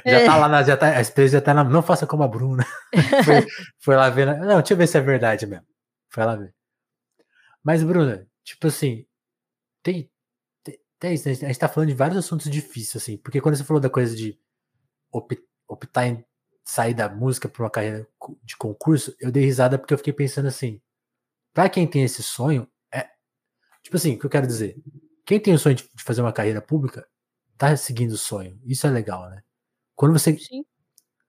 Já 0.06 0.20
é. 0.20 0.26
tá 0.26 0.38
lá 0.38 0.48
na. 0.48 0.64
Já 0.64 0.78
tá, 0.78 0.96
a 0.98 1.02
empresa 1.02 1.40
já 1.40 1.42
tá 1.42 1.54
na. 1.54 1.66
Não 1.66 1.84
faça 1.84 2.08
como 2.08 2.24
a 2.24 2.28
Bruna. 2.28 2.66
foi, 3.26 3.46
foi 3.80 3.96
lá 3.98 4.10
ver. 4.10 4.28
Não, 4.28 4.60
deixa 4.60 4.74
eu 4.74 4.78
ver 4.78 4.88
se 4.88 4.98
é 4.98 5.02
verdade 5.02 5.46
mesmo. 5.46 5.66
Foi 6.10 6.24
lá 6.24 6.38
ver. 6.38 6.56
Mas, 7.62 7.84
Bruna, 7.84 8.26
tipo 8.46 8.68
assim. 8.68 9.06
Tem. 9.84 10.10
tem, 10.64 10.80
tem 11.00 11.12
a 11.12 11.16
gente 11.16 11.60
tá 11.60 11.68
falando 11.68 11.90
de 11.90 11.96
vários 11.96 12.18
assuntos 12.18 12.50
difíceis, 12.50 13.04
assim. 13.04 13.18
Porque 13.18 13.42
quando 13.42 13.58
você 13.58 13.66
falou 13.66 13.82
da 13.82 13.90
coisa 13.90 14.16
de 14.16 14.40
optar 15.68 16.08
em 16.08 16.24
sair 16.64 16.94
da 16.94 17.10
música 17.10 17.50
para 17.50 17.64
uma 17.64 17.70
carreira 17.70 18.08
de 18.42 18.56
concurso, 18.56 19.14
eu 19.20 19.34
dei 19.34 19.44
risada 19.44 19.78
porque 19.78 19.94
eu 19.94 19.98
fiquei 19.98 20.14
pensando 20.14 20.48
assim 20.48 20.82
para 21.54 21.70
quem 21.70 21.88
tem 21.88 22.04
esse 22.04 22.24
sonho, 22.24 22.68
é. 22.94 23.08
Tipo 23.84 23.98
assim, 23.98 24.16
o 24.16 24.20
que 24.20 24.26
eu 24.26 24.30
quero 24.30 24.48
dizer? 24.48 24.76
Quem 25.26 25.40
tem 25.40 25.54
o 25.54 25.60
sonho 25.60 25.76
de 25.76 25.88
fazer 25.98 26.22
uma 26.22 26.34
carreira 26.34 26.62
pública, 26.62 27.08
tá 27.58 27.76
seguindo 27.76 28.12
o 28.12 28.18
sonho. 28.18 28.60
Isso 28.66 28.88
é 28.88 28.90
legal, 28.90 29.30
né? 29.30 29.44
Quando 29.96 30.14
você 30.14 30.38
Sim. 30.38 30.66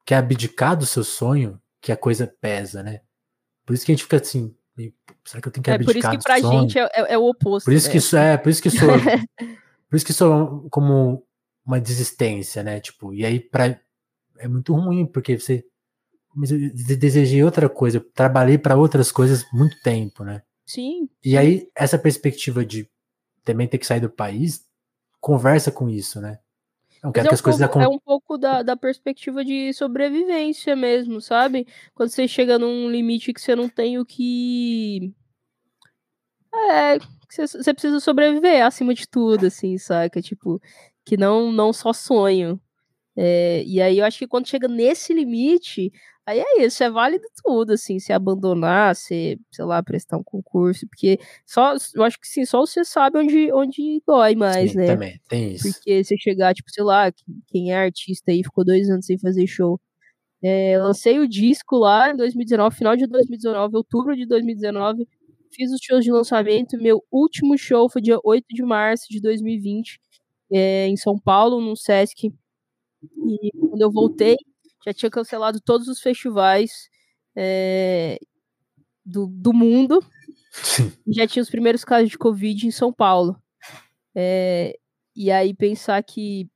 quer 0.06 0.16
abdicar 0.16 0.76
do 0.76 0.86
seu 0.86 1.04
sonho, 1.04 1.60
que 1.80 1.92
a 1.92 1.96
coisa 1.96 2.26
pesa, 2.40 2.82
né? 2.82 3.00
Por 3.66 3.74
isso 3.74 3.84
que 3.84 3.92
a 3.92 3.94
gente 3.94 4.04
fica 4.04 4.16
assim, 4.16 4.54
será 5.24 5.40
que 5.42 5.48
eu 5.48 5.52
tenho 5.52 5.64
que 5.64 5.70
é, 5.70 5.74
abdicar 5.74 5.94
do 5.94 6.02
sonho? 6.02 6.02
Por 6.02 6.16
isso 6.16 6.18
que 6.18 6.24
pra 6.24 6.60
gente 6.60 6.78
é, 6.78 6.82
é, 6.82 7.14
é, 7.14 7.18
o 7.18 7.24
oposto. 7.24 7.64
Por 7.64 7.72
isso 7.74 7.86
né? 7.86 7.92
que 7.92 7.98
isso 7.98 8.16
é, 8.16 8.36
por 8.36 8.48
isso 8.48 8.62
que 8.62 8.70
sou. 8.70 8.88
Por 9.92 9.96
isso 9.96 10.06
que 10.06 10.12
sou 10.14 10.70
como 10.70 11.22
uma 11.66 11.78
desistência, 11.78 12.62
né? 12.62 12.80
Tipo, 12.80 13.12
e 13.12 13.26
aí 13.26 13.38
pra, 13.38 13.78
é 14.38 14.48
muito 14.48 14.74
ruim, 14.74 15.04
porque 15.04 15.38
você. 15.38 15.62
Mas 16.34 16.50
eu 16.50 16.58
desejei 16.96 17.42
outra 17.42 17.68
coisa, 17.68 17.98
eu 17.98 18.12
trabalhei 18.12 18.58
para 18.58 18.76
outras 18.76 19.12
coisas 19.12 19.44
muito 19.52 19.80
tempo, 19.82 20.24
né? 20.24 20.42
Sim. 20.66 21.08
E 21.24 21.36
aí, 21.36 21.68
essa 21.76 21.98
perspectiva 21.98 22.64
de 22.64 22.88
também 23.44 23.68
ter 23.68 23.78
que 23.78 23.86
sair 23.86 24.00
do 24.00 24.08
país, 24.08 24.64
conversa 25.20 25.70
com 25.70 25.88
isso, 25.88 26.20
né? 26.20 26.38
Não 27.02 27.10
quero 27.10 27.26
é 27.26 27.28
que 27.28 27.34
um 27.34 27.36
as 27.36 27.40
coisas 27.40 27.60
pouco, 27.60 27.80
É 27.80 27.88
um 27.88 27.98
pouco 27.98 28.38
da, 28.38 28.62
da 28.62 28.76
perspectiva 28.76 29.44
de 29.44 29.72
sobrevivência 29.72 30.76
mesmo, 30.76 31.20
sabe? 31.20 31.66
Quando 31.94 32.10
você 32.10 32.28
chega 32.28 32.58
num 32.58 32.88
limite 32.88 33.32
que 33.32 33.40
você 33.40 33.56
não 33.56 33.68
tem 33.68 33.98
o 33.98 34.06
que. 34.06 35.12
É, 36.54 36.98
você 37.28 37.72
precisa 37.72 37.98
sobreviver 37.98 38.64
acima 38.64 38.94
de 38.94 39.08
tudo, 39.08 39.46
assim, 39.46 39.76
saca? 39.78 40.22
Tipo, 40.22 40.60
que 41.04 41.16
não, 41.16 41.50
não 41.50 41.72
só 41.72 41.92
sonho. 41.92 42.60
É, 43.16 43.62
e 43.64 43.80
aí 43.80 43.98
eu 43.98 44.04
acho 44.04 44.18
que 44.18 44.26
quando 44.26 44.48
chega 44.48 44.68
nesse 44.68 45.12
limite, 45.12 45.92
aí 46.26 46.40
é 46.40 46.64
isso, 46.64 46.82
é 46.82 46.90
válido 46.90 47.24
tudo, 47.44 47.72
assim, 47.72 47.98
se 47.98 48.12
abandonar, 48.12 48.94
se, 48.96 49.38
sei 49.50 49.64
lá, 49.64 49.82
prestar 49.82 50.18
um 50.18 50.22
concurso, 50.22 50.86
porque 50.88 51.18
só, 51.46 51.74
eu 51.94 52.02
acho 52.04 52.18
que 52.20 52.26
sim, 52.28 52.44
só 52.44 52.60
você 52.60 52.84
sabe 52.84 53.18
onde, 53.18 53.52
onde 53.52 54.02
dói 54.06 54.34
mais, 54.34 54.72
sim, 54.72 54.78
né? 54.78 54.86
Também, 54.86 55.20
tem 55.28 55.52
isso. 55.54 55.72
Porque 55.72 56.02
você 56.04 56.16
chegar, 56.16 56.54
tipo, 56.54 56.70
sei 56.70 56.84
lá, 56.84 57.12
quem 57.48 57.72
é 57.72 57.76
artista 57.76 58.30
aí 58.30 58.42
ficou 58.42 58.64
dois 58.64 58.88
anos 58.88 59.06
sem 59.06 59.18
fazer 59.18 59.46
show. 59.46 59.80
É, 60.42 60.78
lancei 60.78 61.18
o 61.20 61.28
disco 61.28 61.76
lá 61.76 62.10
em 62.10 62.16
2019, 62.16 62.76
final 62.76 62.96
de 62.96 63.06
2019, 63.06 63.76
outubro 63.76 64.16
de 64.16 64.26
2019, 64.26 65.06
fiz 65.54 65.70
os 65.72 65.80
shows 65.82 66.04
de 66.04 66.10
lançamento, 66.10 66.76
meu 66.78 67.02
último 67.12 67.56
show 67.56 67.88
foi 67.88 68.02
dia 68.02 68.18
8 68.24 68.46
de 68.50 68.62
março 68.64 69.06
de 69.08 69.20
2020, 69.20 70.00
é, 70.52 70.88
em 70.88 70.96
São 70.96 71.18
Paulo, 71.18 71.60
no 71.60 71.76
Sesc. 71.76 72.32
E 73.26 73.50
quando 73.58 73.82
eu 73.82 73.90
voltei, 73.90 74.36
já 74.84 74.92
tinha 74.92 75.10
cancelado 75.10 75.60
todos 75.60 75.88
os 75.88 76.00
festivais 76.00 76.88
é, 77.36 78.18
do, 79.04 79.26
do 79.26 79.52
mundo. 79.52 80.04
Sim. 80.52 80.92
Já 81.06 81.26
tinha 81.26 81.42
os 81.42 81.50
primeiros 81.50 81.84
casos 81.84 82.10
de 82.10 82.18
Covid 82.18 82.66
em 82.66 82.70
São 82.70 82.92
Paulo. 82.92 83.40
É, 84.14 84.78
e 85.14 85.30
aí 85.30 85.54
pensar 85.54 86.02
que 86.02 86.48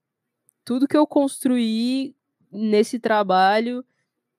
tudo 0.64 0.88
que 0.88 0.96
eu 0.96 1.06
construí 1.06 2.14
nesse 2.50 2.98
trabalho 2.98 3.84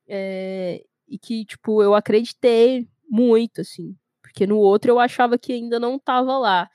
é, 0.08 0.84
e 1.08 1.18
que, 1.18 1.46
tipo, 1.46 1.82
eu 1.82 1.96
acreditei 1.96 2.88
muito, 3.10 3.62
assim. 3.62 3.96
Porque 4.22 4.46
no 4.46 4.58
outro 4.58 4.92
eu 4.92 5.00
achava 5.00 5.38
que 5.38 5.54
ainda 5.54 5.80
não 5.80 5.96
estava 5.96 6.38
lá. 6.38 6.70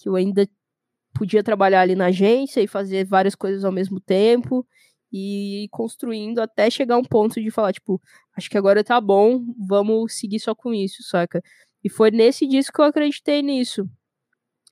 Que 0.00 0.08
eu 0.08 0.16
ainda 0.16 0.48
podia 1.14 1.44
trabalhar 1.44 1.82
ali 1.82 1.94
na 1.94 2.06
agência 2.06 2.60
e 2.60 2.66
fazer 2.66 3.04
várias 3.04 3.34
coisas 3.34 3.64
ao 3.64 3.70
mesmo 3.70 4.00
tempo 4.00 4.66
e 5.16 5.62
ir 5.62 5.68
construindo 5.68 6.40
até 6.40 6.68
chegar 6.68 6.96
um 6.96 7.04
ponto 7.04 7.40
de 7.40 7.48
falar, 7.48 7.72
tipo, 7.72 8.02
acho 8.36 8.50
que 8.50 8.58
agora 8.58 8.82
tá 8.82 9.00
bom, 9.00 9.44
vamos 9.56 10.14
seguir 10.14 10.40
só 10.40 10.56
com 10.56 10.74
isso, 10.74 11.04
saca? 11.04 11.40
E 11.84 11.88
foi 11.88 12.10
nesse 12.10 12.48
disco 12.48 12.74
que 12.74 12.80
eu 12.80 12.86
acreditei 12.86 13.40
nisso. 13.40 13.88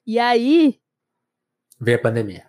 E 0.04 0.18
aí. 0.18 0.80
Veio 1.80 1.96
a 1.96 2.02
pandemia. 2.02 2.44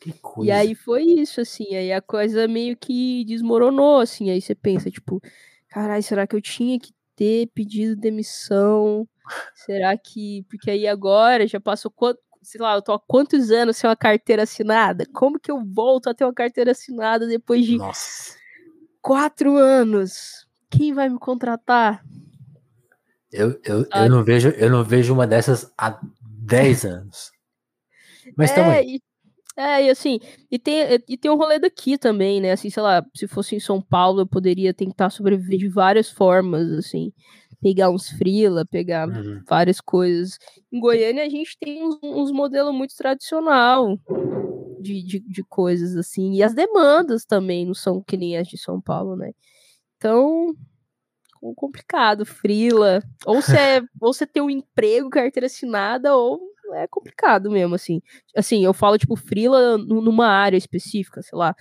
Que 0.00 0.12
coisa. 0.12 0.48
E 0.48 0.52
aí 0.52 0.76
foi 0.76 1.02
isso, 1.02 1.40
assim. 1.40 1.74
Aí 1.74 1.92
a 1.92 2.00
coisa 2.00 2.46
meio 2.46 2.76
que 2.76 3.24
desmoronou, 3.24 3.98
assim. 3.98 4.30
Aí 4.30 4.40
você 4.40 4.54
pensa, 4.54 4.92
tipo, 4.92 5.20
caralho, 5.68 6.02
será 6.04 6.24
que 6.24 6.36
eu 6.36 6.40
tinha 6.40 6.78
que 6.78 6.92
ter 7.16 7.48
pedido 7.52 8.00
demissão? 8.00 9.08
Será 9.56 9.98
que. 9.98 10.44
Porque 10.48 10.70
aí 10.70 10.86
agora 10.86 11.48
já 11.48 11.60
passou 11.60 11.90
quanto. 11.90 12.20
Sei 12.42 12.60
lá, 12.60 12.74
eu 12.74 12.82
tô 12.82 12.92
há 12.92 12.98
quantos 12.98 13.50
anos 13.50 13.76
sem 13.76 13.88
uma 13.88 13.96
carteira 13.96 14.44
assinada? 14.44 15.04
Como 15.12 15.38
que 15.38 15.50
eu 15.50 15.62
volto 15.62 16.08
a 16.08 16.14
ter 16.14 16.24
uma 16.24 16.32
carteira 16.32 16.70
assinada 16.70 17.26
depois 17.26 17.66
de 17.66 17.76
Nossa. 17.76 18.36
quatro 19.02 19.56
anos? 19.56 20.48
Quem 20.70 20.94
vai 20.94 21.08
me 21.08 21.18
contratar? 21.18 22.02
Eu, 23.30 23.60
eu, 23.62 23.86
eu, 23.94 24.08
não 24.08 24.24
vejo, 24.24 24.48
eu 24.50 24.70
não 24.70 24.82
vejo 24.82 25.12
uma 25.12 25.26
dessas 25.26 25.70
há 25.76 26.00
10 26.22 26.84
anos. 26.84 27.30
Mas 28.36 28.50
é, 28.50 28.54
também. 28.54 29.02
É, 29.56 29.84
e 29.84 29.90
assim, 29.90 30.18
e 30.50 30.58
tem, 30.58 30.98
e 31.06 31.18
tem 31.18 31.30
um 31.30 31.36
rolê 31.36 31.58
daqui 31.58 31.98
também, 31.98 32.40
né? 32.40 32.52
Assim, 32.52 32.70
sei 32.70 32.82
lá, 32.82 33.04
se 33.14 33.28
fosse 33.28 33.54
em 33.54 33.60
São 33.60 33.82
Paulo, 33.82 34.22
eu 34.22 34.26
poderia 34.26 34.72
tentar 34.72 35.10
sobreviver 35.10 35.58
de 35.58 35.68
várias 35.68 36.08
formas, 36.08 36.72
assim 36.72 37.12
pegar 37.60 37.90
uns 37.90 38.08
frila, 38.10 38.64
pegar 38.64 39.08
uhum. 39.08 39.42
várias 39.48 39.80
coisas. 39.80 40.38
Em 40.72 40.80
Goiânia 40.80 41.24
a 41.24 41.28
gente 41.28 41.56
tem 41.58 41.84
uns, 41.84 41.98
uns 42.02 42.32
modelos 42.32 42.74
muito 42.74 42.96
tradicional 42.96 43.98
de, 44.80 45.02
de, 45.02 45.20
de, 45.20 45.44
coisas 45.44 45.96
assim. 45.96 46.34
E 46.34 46.42
as 46.42 46.54
demandas 46.54 47.24
também 47.24 47.66
não 47.66 47.74
são 47.74 48.02
que 48.02 48.16
nem 48.16 48.36
as 48.36 48.48
de 48.48 48.56
São 48.56 48.80
Paulo, 48.80 49.16
né? 49.16 49.32
Então, 49.96 50.54
complicado, 51.54 52.24
frila. 52.24 53.02
Ou 53.26 53.40
você, 53.42 53.56
é, 53.56 53.80
ou 54.00 54.12
você 54.12 54.26
tem 54.26 54.42
um 54.42 54.50
emprego, 54.50 55.10
carteira 55.10 55.46
assinada, 55.46 56.16
ou 56.16 56.40
é 56.74 56.86
complicado 56.86 57.50
mesmo, 57.50 57.74
assim. 57.74 58.00
Assim, 58.34 58.64
eu 58.64 58.72
falo, 58.72 58.98
tipo, 58.98 59.16
frila 59.16 59.76
numa 59.78 60.28
área 60.28 60.56
específica, 60.56 61.22
sei 61.22 61.36
lá, 61.36 61.54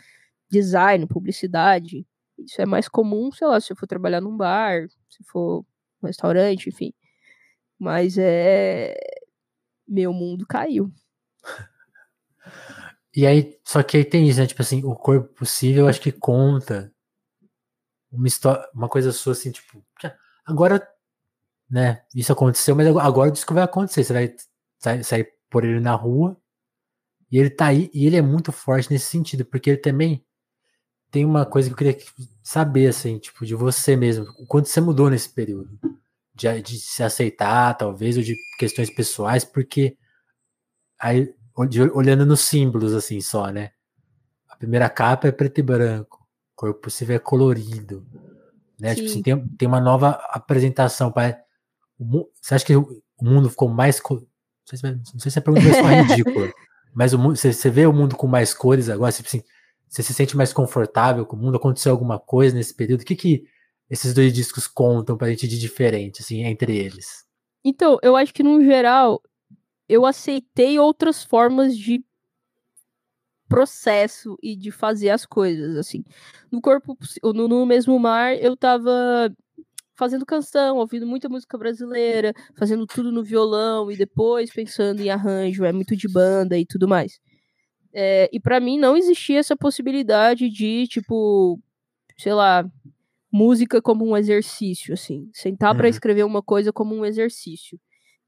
design, 0.50 1.06
publicidade. 1.08 2.06
Isso 2.38 2.62
é 2.62 2.66
mais 2.66 2.88
comum, 2.88 3.32
sei 3.32 3.48
lá, 3.48 3.60
se 3.60 3.72
eu 3.72 3.76
for 3.76 3.88
trabalhar 3.88 4.22
num 4.22 4.36
bar, 4.36 4.88
se 5.10 5.24
for 5.24 5.66
um 6.04 6.08
restaurante, 6.08 6.70
enfim. 6.70 6.94
Mas 7.80 8.18
é. 8.18 8.96
Meu 9.88 10.14
mundo 10.14 10.46
caiu. 10.48 10.92
E 13.16 13.26
aí, 13.26 13.60
só 13.66 13.82
que 13.82 13.98
aí 13.98 14.06
tem 14.06 14.28
isso, 14.30 14.40
né? 14.40 14.46
Tipo 14.46 14.62
assim, 14.62 14.84
o 14.84 14.96
corpo 14.96 15.34
possível, 15.34 15.88
acho 15.88 16.00
que 16.00 16.12
conta 16.12 16.94
uma 18.12 18.28
história, 18.28 18.68
uma 18.74 18.90
coisa 18.90 19.12
sua 19.12 19.34
assim, 19.34 19.52
tipo, 19.52 19.84
agora, 20.46 20.88
né? 21.70 22.04
Isso 22.16 22.32
aconteceu, 22.34 22.76
mas 22.76 22.88
agora 22.88 23.32
isso 23.34 23.46
que 23.46 23.54
vai 23.54 23.64
acontecer. 23.64 24.04
Você 24.04 24.14
vai 24.14 24.36
sair, 24.80 25.04
sair 25.04 25.34
por 25.50 25.66
ele 25.66 25.80
na 25.80 25.96
rua 25.96 26.38
e 27.32 27.38
ele 27.40 27.50
tá 27.50 27.68
aí, 27.68 27.90
e 27.94 28.06
ele 28.06 28.18
é 28.18 28.22
muito 28.22 28.52
forte 28.52 28.92
nesse 28.92 29.06
sentido, 29.08 29.46
porque 29.46 29.72
ele 29.72 29.80
também 29.80 30.26
tem 31.12 31.26
uma 31.26 31.46
coisa 31.46 31.70
que 31.70 31.74
eu 31.74 31.78
queria 31.78 31.98
saber, 32.44 32.88
assim, 32.88 33.18
tipo, 33.18 33.46
de 33.46 33.56
você 33.56 33.96
mesmo. 33.96 34.26
O 34.40 34.46
quanto 34.46 34.68
você 34.68 34.80
mudou 34.80 35.10
nesse 35.10 35.30
período? 35.30 35.80
De, 36.34 36.62
de 36.62 36.80
se 36.80 37.04
aceitar, 37.04 37.76
talvez, 37.76 38.18
ou 38.18 38.24
de 38.24 38.36
questões 38.58 38.90
pessoais, 38.90 39.44
porque 39.44 39.98
aí, 41.00 41.34
olhando 41.94 42.26
nos 42.26 42.42
símbolos, 42.42 42.94
assim, 42.94 43.20
só, 43.22 43.48
né? 43.50 43.72
A 44.48 44.56
primeira 44.56 44.90
capa 44.90 45.28
é 45.28 45.32
preto 45.32 45.60
e 45.60 45.64
branco, 45.64 46.18
o 46.54 46.56
corpo 46.56 46.82
possível 46.82 47.16
é 47.16 47.20
colorido, 47.20 48.06
né? 48.80 48.96
Tipo 48.96 49.08
assim, 49.08 49.22
tem, 49.22 49.48
tem 49.50 49.68
uma 49.68 49.82
nova 49.82 50.12
apresentação. 50.30 51.12
Para, 51.12 51.40
você 52.42 52.56
acha 52.56 52.66
que 52.66 52.76
o 52.76 53.02
mundo 53.22 53.50
ficou 53.50 53.68
mais. 53.68 54.02
Não 54.10 54.22
sei 54.66 54.78
se, 54.78 54.92
não 55.14 55.20
sei 55.20 55.32
se 55.32 55.40
a 55.40 55.42
pergunta 55.42 55.66
vai 55.66 55.74
soar 55.74 56.08
ridícula, 56.08 56.52
mas 56.94 57.14
o 57.14 57.18
você, 57.18 57.52
você 57.52 57.70
vê 57.70 57.86
o 57.86 57.94
mundo 57.94 58.16
com 58.16 58.28
mais 58.28 58.54
cores 58.54 58.90
agora, 58.90 59.12
tipo 59.12 59.28
assim, 59.28 59.44
você 59.90 60.04
se 60.04 60.14
sente 60.14 60.38
mais 60.38 60.54
confortável 60.54 61.26
com 61.26 61.36
o 61.36 61.40
mundo? 61.40 61.58
Aconteceu 61.58 61.92
alguma 61.92 62.20
coisa 62.20 62.56
nesse 62.56 62.74
período? 62.76 63.02
O 63.02 63.06
que, 63.06 63.16
que 63.16 63.44
esses 63.90 64.14
dois 64.14 64.32
discos 64.32 64.68
contam 64.68 65.18
pra 65.18 65.30
gente 65.30 65.48
de 65.48 65.60
diferente, 65.60 66.22
assim, 66.22 66.44
entre 66.44 66.78
eles? 66.78 67.26
Então, 67.66 67.98
eu 68.04 68.16
acho 68.16 68.34
que 68.34 68.44
no 68.44 68.64
geral 68.64 69.22
eu 69.88 70.06
aceitei 70.06 70.78
outras 70.78 71.24
formas 71.24 71.76
de 71.76 72.04
processo 73.50 74.38
e 74.44 74.56
de 74.56 74.70
fazer 74.70 75.10
as 75.10 75.26
coisas, 75.26 75.76
assim. 75.76 76.04
No 76.52 76.62
corpo, 76.62 76.96
no, 77.24 77.48
no 77.48 77.66
mesmo 77.66 77.98
mar, 77.98 78.38
eu 78.38 78.56
tava 78.56 79.36
fazendo 79.96 80.26
canção, 80.26 80.78
ouvindo 80.78 81.08
muita 81.08 81.28
música 81.28 81.58
brasileira, 81.58 82.32
fazendo 82.56 82.86
tudo 82.86 83.12
no 83.12 83.24
violão 83.24 83.92
e 83.92 83.98
depois 83.98 84.52
pensando 84.52 85.02
em 85.02 85.10
arranjo, 85.10 85.66
é 85.66 85.74
muito 85.74 85.96
de 85.96 86.08
banda 86.08 86.58
e 86.58 86.66
tudo 86.66 86.88
mais. 86.88 87.20
É, 87.94 88.30
e 88.32 88.40
para 88.40 88.60
mim 88.60 88.78
não 88.78 88.96
existia 88.96 89.40
essa 89.40 89.56
possibilidade 89.56 90.50
de, 90.50 90.88
tipo, 90.88 91.60
sei 92.18 92.34
lá, 92.34 92.66
música 93.32 93.82
como 93.82 94.06
um 94.06 94.16
exercício, 94.16 94.94
assim. 94.94 95.30
Sentar 95.34 95.72
uhum. 95.72 95.78
para 95.78 95.90
escrever 95.90 96.24
uma 96.24 96.42
coisa 96.42 96.72
como 96.72 96.96
um 96.96 97.06
exercício. 97.06 97.80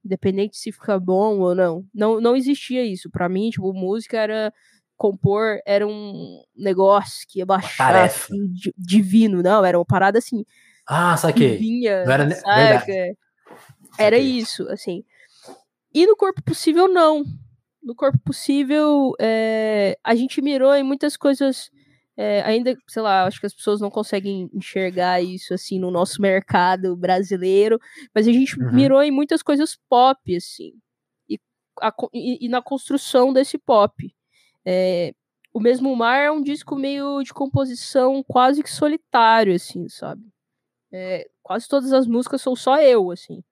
Independente 0.04 0.58
se 0.58 0.72
fica 0.72 1.00
bom 1.00 1.40
ou 1.40 1.54
não. 1.54 1.86
Não, 1.94 2.20
não 2.20 2.36
existia 2.36 2.84
isso. 2.84 3.10
para 3.10 3.30
mim, 3.30 3.50
tipo, 3.50 3.74
música 3.74 4.18
era. 4.18 4.54
Compor 4.98 5.60
era 5.66 5.88
um 5.88 6.44
negócio 6.56 7.26
que 7.28 7.40
ia 7.40 7.46
baixar 7.46 8.06
assim, 8.06 8.54
divino, 8.78 9.42
não, 9.42 9.66
era 9.66 9.76
uma 9.76 9.86
parada 9.86 10.20
assim. 10.20 10.46
Ah, 10.88 11.18
saquei. 11.18 11.58
Vinha, 11.58 12.06
não 12.06 12.12
era 12.12 12.30
saca? 12.30 12.94
Era 13.98 14.20
isso, 14.20 14.70
assim. 14.70 15.04
E 15.92 16.06
no 16.06 16.16
corpo 16.16 16.44
possível, 16.44 16.88
não 16.88 17.24
no 17.84 17.96
corpo 17.96 18.20
possível, 18.20 19.14
é, 19.20 19.98
a 20.04 20.16
gente 20.16 20.42
mirou 20.42 20.74
em 20.74 20.84
muitas 20.84 21.18
coisas. 21.18 21.70
É, 22.18 22.42
ainda, 22.44 22.78
sei 22.88 23.02
lá, 23.02 23.26
acho 23.26 23.40
que 23.40 23.46
as 23.46 23.54
pessoas 23.54 23.80
não 23.82 23.90
conseguem 23.90 24.50
enxergar 24.54 25.22
isso 25.22 25.54
assim 25.54 25.80
no 25.80 25.90
nosso 25.90 26.22
mercado 26.22 26.96
brasileiro, 26.96 27.80
mas 28.14 28.28
a 28.28 28.32
gente 28.32 28.60
uhum. 28.60 28.72
mirou 28.74 29.02
em 29.02 29.10
muitas 29.10 29.42
coisas 29.42 29.78
pop, 29.90 30.36
assim. 30.36 30.74
E 31.30 31.40
a, 31.82 31.92
e, 32.14 32.46
e, 32.46 32.50
na 32.50 32.62
construção 32.62 33.34
desse 33.34 33.58
pop. 33.58 34.14
É, 34.66 35.14
o 35.54 35.60
Mesmo 35.60 35.96
Mar 35.96 36.20
é 36.20 36.32
um 36.32 36.42
disco 36.42 36.76
meio 36.76 37.24
de 37.24 37.34
composição 37.34 38.24
quase 38.24 38.62
que 38.62 38.70
solitário, 38.70 39.56
assim, 39.56 39.90
sabe? 39.90 40.24
Quase 41.42 41.68
todas 41.68 41.92
as 41.92 42.06
músicas 42.08 42.42
sou 42.42 42.56
só 42.56 42.82
eu, 42.82 43.12
assim. 43.12 43.44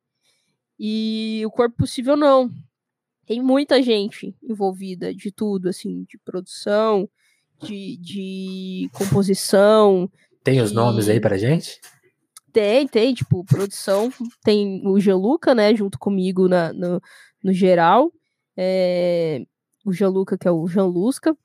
E 0.77 1.41
o 1.45 1.51
Corpo 1.51 1.77
Possível 1.77 2.15
não. 2.15 2.49
Tem 3.30 3.43
muita 3.43 3.80
gente 3.80 4.36
envolvida 4.41 5.13
de 5.13 5.32
tudo, 5.32 5.69
assim, 5.69 6.03
de 6.09 6.17
produção, 6.17 7.07
de, 7.61 7.95
de 7.97 8.89
composição. 8.91 10.09
Tem 10.43 10.55
de... 10.55 10.61
os 10.61 10.71
nomes 10.71 11.07
aí 11.07 11.19
pra 11.19 11.38
gente? 11.38 11.80
Tem, 12.51 12.88
tem, 12.88 13.13
tipo, 13.13 13.45
produção. 13.45 14.11
Tem 14.43 14.82
o 14.84 14.99
Gianluca, 14.99 15.53
né, 15.53 15.75
junto 15.75 15.99
comigo 15.99 16.47
na, 16.47 16.73
no, 16.73 16.99
no 17.43 17.53
geral. 17.53 18.11
É, 18.57 19.45
o 19.86 19.93
Gianluca, 19.93 20.36
que 20.36 20.47
é 20.47 20.51
o 20.51 20.67
Jean 20.67 20.88
Lusca. 20.88 21.38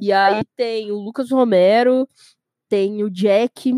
E 0.00 0.12
aí 0.12 0.44
tem 0.54 0.92
o 0.92 0.96
Lucas 0.96 1.28
Romero, 1.32 2.08
tem 2.68 3.02
o 3.02 3.10
Jack, 3.10 3.74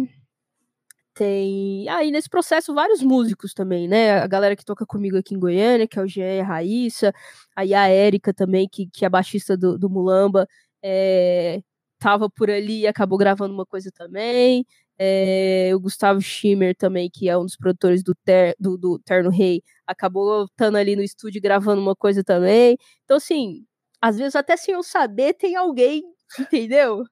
tem. 1.14 1.88
Aí 1.88 2.08
ah, 2.08 2.10
nesse 2.12 2.28
processo 2.28 2.74
vários 2.74 3.02
músicos 3.02 3.54
também, 3.54 3.88
né? 3.88 4.20
A 4.20 4.26
galera 4.26 4.56
que 4.56 4.64
toca 4.64 4.84
comigo 4.86 5.16
aqui 5.16 5.34
em 5.34 5.38
Goiânia, 5.38 5.86
que 5.88 5.98
é 5.98 6.02
o 6.02 6.06
Gé 6.08 6.40
Raíssa, 6.42 7.12
aí 7.56 7.74
a 7.74 7.88
Érica 7.88 8.34
também, 8.34 8.68
que, 8.68 8.86
que 8.88 9.04
é 9.04 9.08
a 9.08 9.10
baixista 9.10 9.56
do, 9.56 9.78
do 9.78 9.88
Mulamba, 9.90 10.46
é, 10.82 11.60
tava 11.98 12.28
por 12.30 12.50
ali 12.50 12.80
e 12.80 12.86
acabou 12.86 13.18
gravando 13.18 13.54
uma 13.54 13.66
coisa 13.66 13.90
também. 13.92 14.66
É, 14.98 15.72
o 15.74 15.80
Gustavo 15.80 16.20
Schimmer 16.20 16.74
também, 16.76 17.10
que 17.10 17.28
é 17.28 17.36
um 17.36 17.44
dos 17.44 17.56
produtores 17.56 18.02
do, 18.02 18.14
ter, 18.24 18.54
do, 18.60 18.76
do 18.78 18.98
Terno 19.00 19.30
Rei, 19.30 19.62
acabou 19.86 20.44
estando 20.44 20.76
ali 20.76 20.94
no 20.96 21.02
estúdio 21.02 21.40
gravando 21.42 21.80
uma 21.82 21.96
coisa 21.96 22.22
também. 22.22 22.76
Então, 23.04 23.16
assim, 23.16 23.64
às 24.00 24.18
vezes 24.18 24.36
até 24.36 24.56
sem 24.56 24.74
eu 24.74 24.82
saber 24.82 25.34
tem 25.34 25.56
alguém, 25.56 26.02
entendeu? 26.38 27.04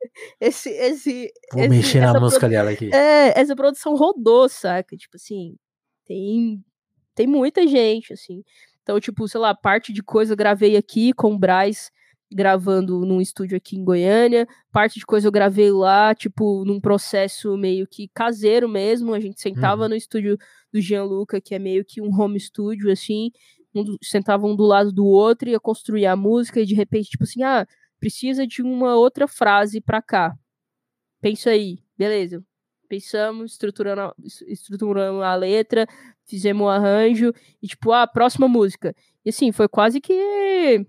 Esse, 0.40 0.70
esse, 0.70 1.32
Vou 1.52 1.62
esse, 1.62 1.68
mexer 1.68 2.00
na 2.00 2.18
música 2.18 2.48
dela 2.48 2.70
aqui. 2.70 2.90
É, 2.94 3.38
essa 3.38 3.54
produção 3.56 3.96
rodou, 3.96 4.48
saca? 4.48 4.96
Tipo 4.96 5.16
assim, 5.16 5.56
tem, 6.06 6.64
tem 7.14 7.26
muita 7.26 7.66
gente, 7.66 8.12
assim. 8.12 8.42
Então, 8.82 9.00
tipo, 9.00 9.26
sei 9.28 9.40
lá, 9.40 9.54
parte 9.54 9.92
de 9.92 10.02
coisa 10.02 10.32
eu 10.32 10.36
gravei 10.36 10.76
aqui 10.76 11.12
com 11.12 11.34
o 11.34 11.38
Braz, 11.38 11.90
gravando 12.32 13.00
num 13.04 13.20
estúdio 13.20 13.56
aqui 13.56 13.76
em 13.76 13.84
Goiânia. 13.84 14.46
Parte 14.72 14.98
de 14.98 15.06
coisa 15.06 15.26
eu 15.26 15.32
gravei 15.32 15.70
lá, 15.70 16.14
tipo, 16.14 16.64
num 16.64 16.80
processo 16.80 17.56
meio 17.56 17.86
que 17.86 18.08
caseiro 18.14 18.68
mesmo. 18.68 19.14
A 19.14 19.20
gente 19.20 19.40
sentava 19.40 19.82
uhum. 19.82 19.88
no 19.88 19.94
estúdio 19.96 20.38
do 20.72 20.80
Gianluca, 20.80 21.40
que 21.40 21.54
é 21.54 21.58
meio 21.58 21.84
que 21.84 22.00
um 22.00 22.14
home 22.18 22.38
studio, 22.38 22.90
assim 22.90 23.30
um, 23.74 23.96
sentavam 24.02 24.50
um 24.50 24.56
do 24.56 24.64
lado 24.64 24.92
do 24.92 25.06
outro, 25.06 25.48
ia 25.48 25.60
construir 25.60 26.06
a 26.06 26.16
música 26.16 26.60
e 26.60 26.66
de 26.66 26.74
repente, 26.74 27.10
tipo 27.10 27.24
assim, 27.24 27.42
ah, 27.42 27.66
precisa 27.98 28.46
de 28.46 28.62
uma 28.62 28.96
outra 28.96 29.26
frase 29.28 29.80
pra 29.80 30.02
cá. 30.02 30.36
Pensa 31.20 31.50
aí, 31.50 31.78
beleza. 31.96 32.44
Pensamos, 32.88 33.52
estruturando, 33.52 34.14
estruturando 34.46 35.22
a 35.22 35.34
letra, 35.34 35.86
fizemos 36.24 36.66
um 36.66 36.68
arranjo, 36.68 37.32
e 37.62 37.66
tipo, 37.66 37.92
ah, 37.92 38.06
próxima 38.06 38.48
música. 38.48 38.94
E 39.24 39.30
assim, 39.30 39.52
foi 39.52 39.68
quase 39.68 40.00
que 40.00 40.86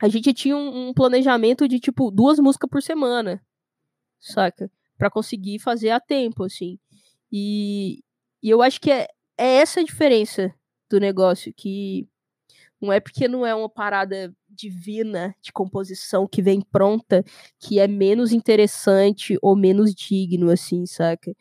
a 0.00 0.08
gente 0.08 0.32
tinha 0.34 0.56
um, 0.56 0.88
um 0.88 0.94
planejamento 0.94 1.68
de, 1.68 1.78
tipo, 1.78 2.10
duas 2.10 2.38
músicas 2.38 2.68
por 2.70 2.82
semana, 2.82 3.40
saca? 4.20 4.70
para 4.98 5.10
conseguir 5.10 5.60
fazer 5.60 5.90
a 5.90 6.00
tempo, 6.00 6.44
assim. 6.44 6.78
E, 7.32 8.02
e 8.42 8.50
eu 8.50 8.60
acho 8.60 8.80
que 8.80 8.90
é, 8.90 9.06
é 9.38 9.56
essa 9.58 9.80
a 9.80 9.84
diferença 9.84 10.52
do 10.90 10.98
negócio, 10.98 11.54
que 11.56 12.08
não 12.80 12.92
é 12.92 13.00
porque 13.00 13.26
não 13.28 13.44
é 13.44 13.54
uma 13.54 13.68
parada 13.68 14.32
divina 14.48 15.34
de 15.40 15.52
composição 15.52 16.26
que 16.26 16.42
vem 16.42 16.60
pronta 16.60 17.24
que 17.58 17.78
é 17.78 17.88
menos 17.88 18.32
interessante 18.32 19.36
ou 19.42 19.56
menos 19.56 19.94
digno, 19.94 20.50
assim, 20.50 20.86
saca? 20.86 21.32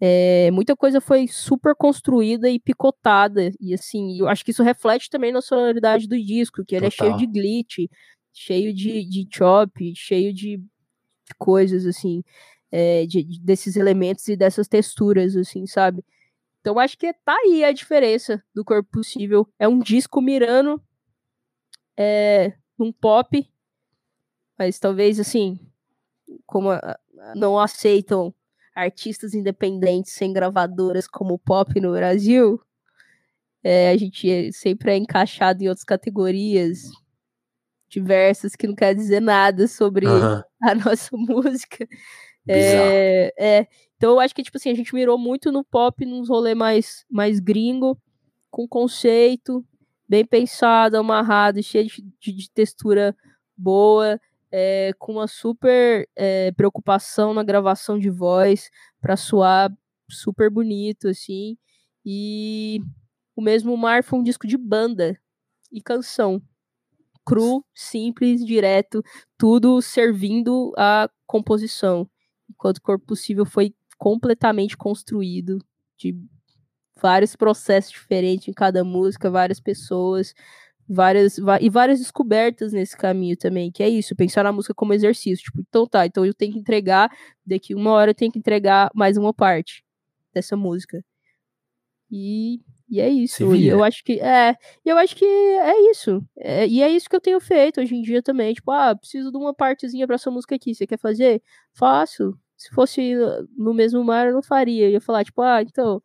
É, 0.00 0.50
muita 0.50 0.76
coisa 0.76 1.00
foi 1.00 1.26
super 1.28 1.74
construída 1.74 2.50
e 2.50 2.58
picotada, 2.58 3.50
e 3.60 3.72
assim, 3.72 4.18
eu 4.18 4.28
acho 4.28 4.44
que 4.44 4.50
isso 4.50 4.62
reflete 4.62 5.08
também 5.08 5.32
na 5.32 5.40
sonoridade 5.40 6.06
do 6.06 6.20
disco, 6.20 6.64
que 6.64 6.74
ele 6.74 6.90
Total. 6.90 7.06
é 7.06 7.10
cheio 7.10 7.18
de 7.18 7.26
glitch, 7.26 7.90
cheio 8.32 8.74
de, 8.74 9.04
de 9.04 9.26
chop, 9.30 9.94
cheio 9.94 10.34
de, 10.34 10.60
coisas, 11.38 11.86
assim, 11.86 12.22
é, 12.70 13.06
de, 13.06 13.22
de, 13.22 13.40
desses 13.40 13.76
elementos 13.76 14.28
e 14.28 14.36
dessas 14.36 14.68
texturas, 14.68 15.36
assim, 15.36 15.66
sabe? 15.66 16.04
Então 16.64 16.78
acho 16.78 16.96
que 16.96 17.12
tá 17.12 17.36
aí 17.44 17.62
a 17.62 17.72
diferença 17.72 18.42
do 18.54 18.64
Corpo 18.64 18.88
Possível. 18.90 19.46
É 19.58 19.68
um 19.68 19.80
disco 19.80 20.22
mirando 20.22 20.82
é, 21.94 22.54
num 22.78 22.90
pop, 22.90 23.46
mas 24.58 24.78
talvez 24.78 25.20
assim, 25.20 25.60
como 26.46 26.70
a, 26.70 26.98
não 27.36 27.58
aceitam 27.58 28.34
artistas 28.74 29.34
independentes 29.34 30.12
sem 30.12 30.32
gravadoras 30.32 31.06
como 31.06 31.38
pop 31.38 31.78
no 31.78 31.92
Brasil, 31.92 32.58
é, 33.62 33.90
a 33.90 33.96
gente 33.98 34.50
sempre 34.54 34.92
é 34.92 34.96
encaixado 34.96 35.62
em 35.62 35.68
outras 35.68 35.84
categorias 35.84 36.90
diversas 37.90 38.56
que 38.56 38.66
não 38.66 38.74
quer 38.74 38.94
dizer 38.94 39.20
nada 39.20 39.68
sobre 39.68 40.06
uhum. 40.06 40.42
a 40.62 40.74
nossa 40.82 41.14
música. 41.14 41.86
É, 42.48 43.34
é, 43.38 43.68
então 43.96 44.12
eu 44.12 44.20
acho 44.20 44.34
que, 44.34 44.42
tipo 44.42 44.56
assim, 44.56 44.70
a 44.70 44.74
gente 44.74 44.94
mirou 44.94 45.18
muito 45.18 45.50
no 45.52 45.64
pop, 45.64 46.04
nos 46.04 46.28
rolê 46.28 46.54
mais, 46.54 47.04
mais 47.10 47.40
gringo, 47.40 47.98
com 48.50 48.68
conceito, 48.68 49.64
bem 50.08 50.24
pensado, 50.24 50.96
amarrado, 50.96 51.62
cheio 51.62 51.86
de, 51.86 52.02
de, 52.20 52.32
de 52.32 52.50
textura 52.50 53.16
boa, 53.56 54.20
é, 54.50 54.92
com 54.98 55.12
uma 55.14 55.26
super 55.26 56.08
é, 56.16 56.52
preocupação 56.52 57.34
na 57.34 57.42
gravação 57.42 57.98
de 57.98 58.10
voz, 58.10 58.70
para 59.00 59.16
soar 59.16 59.72
super 60.08 60.50
bonito, 60.50 61.08
assim. 61.08 61.56
E 62.04 62.80
o 63.34 63.42
mesmo 63.42 63.76
Mar 63.76 64.04
foi 64.04 64.18
um 64.18 64.22
disco 64.22 64.46
de 64.46 64.56
banda 64.56 65.18
e 65.72 65.80
canção. 65.80 66.40
Cru, 67.24 67.64
simples, 67.74 68.44
direto, 68.44 69.02
tudo 69.38 69.80
servindo 69.80 70.72
a 70.76 71.08
composição. 71.26 72.08
Enquanto 72.50 72.78
o 72.78 72.82
Corpo 72.82 73.06
Possível 73.06 73.46
foi 73.46 73.74
completamente 73.98 74.76
construído, 74.76 75.58
de 75.96 76.16
vários 77.00 77.36
processos 77.36 77.90
diferentes 77.92 78.48
em 78.48 78.52
cada 78.52 78.84
música, 78.84 79.30
várias 79.30 79.60
pessoas, 79.60 80.34
várias 80.88 81.38
e 81.60 81.70
várias 81.70 81.98
descobertas 81.98 82.72
nesse 82.72 82.96
caminho 82.96 83.36
também, 83.36 83.70
que 83.70 83.82
é 83.82 83.88
isso, 83.88 84.14
pensar 84.14 84.44
na 84.44 84.52
música 84.52 84.74
como 84.74 84.92
exercício, 84.92 85.44
tipo, 85.44 85.60
então 85.60 85.86
tá, 85.86 86.06
então 86.06 86.24
eu 86.24 86.34
tenho 86.34 86.52
que 86.52 86.58
entregar, 86.58 87.10
daqui 87.44 87.74
uma 87.74 87.92
hora 87.92 88.10
eu 88.10 88.14
tenho 88.14 88.32
que 88.32 88.38
entregar 88.38 88.90
mais 88.94 89.16
uma 89.16 89.32
parte 89.32 89.84
dessa 90.32 90.56
música. 90.56 91.02
E, 92.10 92.60
e 92.88 93.00
é 93.00 93.08
isso. 93.08 93.54
E 93.56 93.66
eu 93.66 93.82
acho 93.82 94.04
que 94.04 94.20
é, 94.20 94.56
eu 94.84 94.96
acho 94.98 95.16
que 95.16 95.24
é 95.24 95.90
isso. 95.90 96.22
É, 96.36 96.66
e 96.66 96.82
é 96.82 96.88
isso 96.88 97.08
que 97.08 97.16
eu 97.16 97.20
tenho 97.20 97.40
feito 97.40 97.80
hoje 97.80 97.94
em 97.94 98.02
dia 98.02 98.22
também, 98.22 98.54
tipo, 98.54 98.70
ah, 98.70 98.94
preciso 98.94 99.30
de 99.32 99.36
uma 99.36 99.54
partezinha 99.54 100.06
para 100.06 100.16
essa 100.16 100.30
música 100.30 100.54
aqui, 100.54 100.74
você 100.74 100.86
quer 100.86 100.98
fazer? 100.98 101.42
Faço 101.72 102.38
se 102.56 102.70
fosse 102.74 103.14
no 103.56 103.74
mesmo 103.74 104.02
mar, 104.04 104.26
eu 104.26 104.34
não 104.34 104.42
faria. 104.42 104.86
Eu 104.86 104.92
ia 104.92 105.00
falar, 105.00 105.24
tipo, 105.24 105.42
ah, 105.42 105.62
então, 105.62 106.02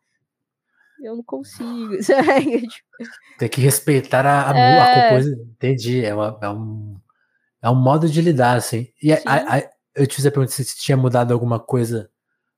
eu 1.02 1.16
não 1.16 1.22
consigo. 1.22 1.96
Tipo, 2.00 3.10
Tem 3.38 3.48
que 3.48 3.60
respeitar 3.60 4.26
a, 4.26 4.50
a, 4.50 4.58
é... 4.58 4.78
a 4.78 5.08
composição. 5.08 5.44
Entendi. 5.44 6.04
É, 6.04 6.14
uma, 6.14 6.38
é, 6.42 6.48
um, 6.50 7.00
é 7.62 7.70
um 7.70 7.74
modo 7.74 8.08
de 8.08 8.20
lidar, 8.20 8.56
assim. 8.56 8.92
E 9.02 9.12
a, 9.12 9.18
a, 9.24 9.62
eu 9.94 10.06
te 10.06 10.16
fiz 10.16 10.26
a 10.26 10.30
pergunta 10.30 10.52
se 10.52 10.76
tinha 10.76 10.96
mudado 10.96 11.32
alguma 11.32 11.58
coisa 11.58 12.10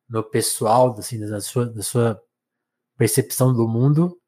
no 0.09 0.22
pessoal, 0.22 0.95
assim, 0.99 1.20
da 1.20 1.40
sua, 1.40 1.66
da 1.66 1.82
sua 1.82 2.20
percepção 2.97 3.53
do 3.53 3.68
mundo. 3.68 4.18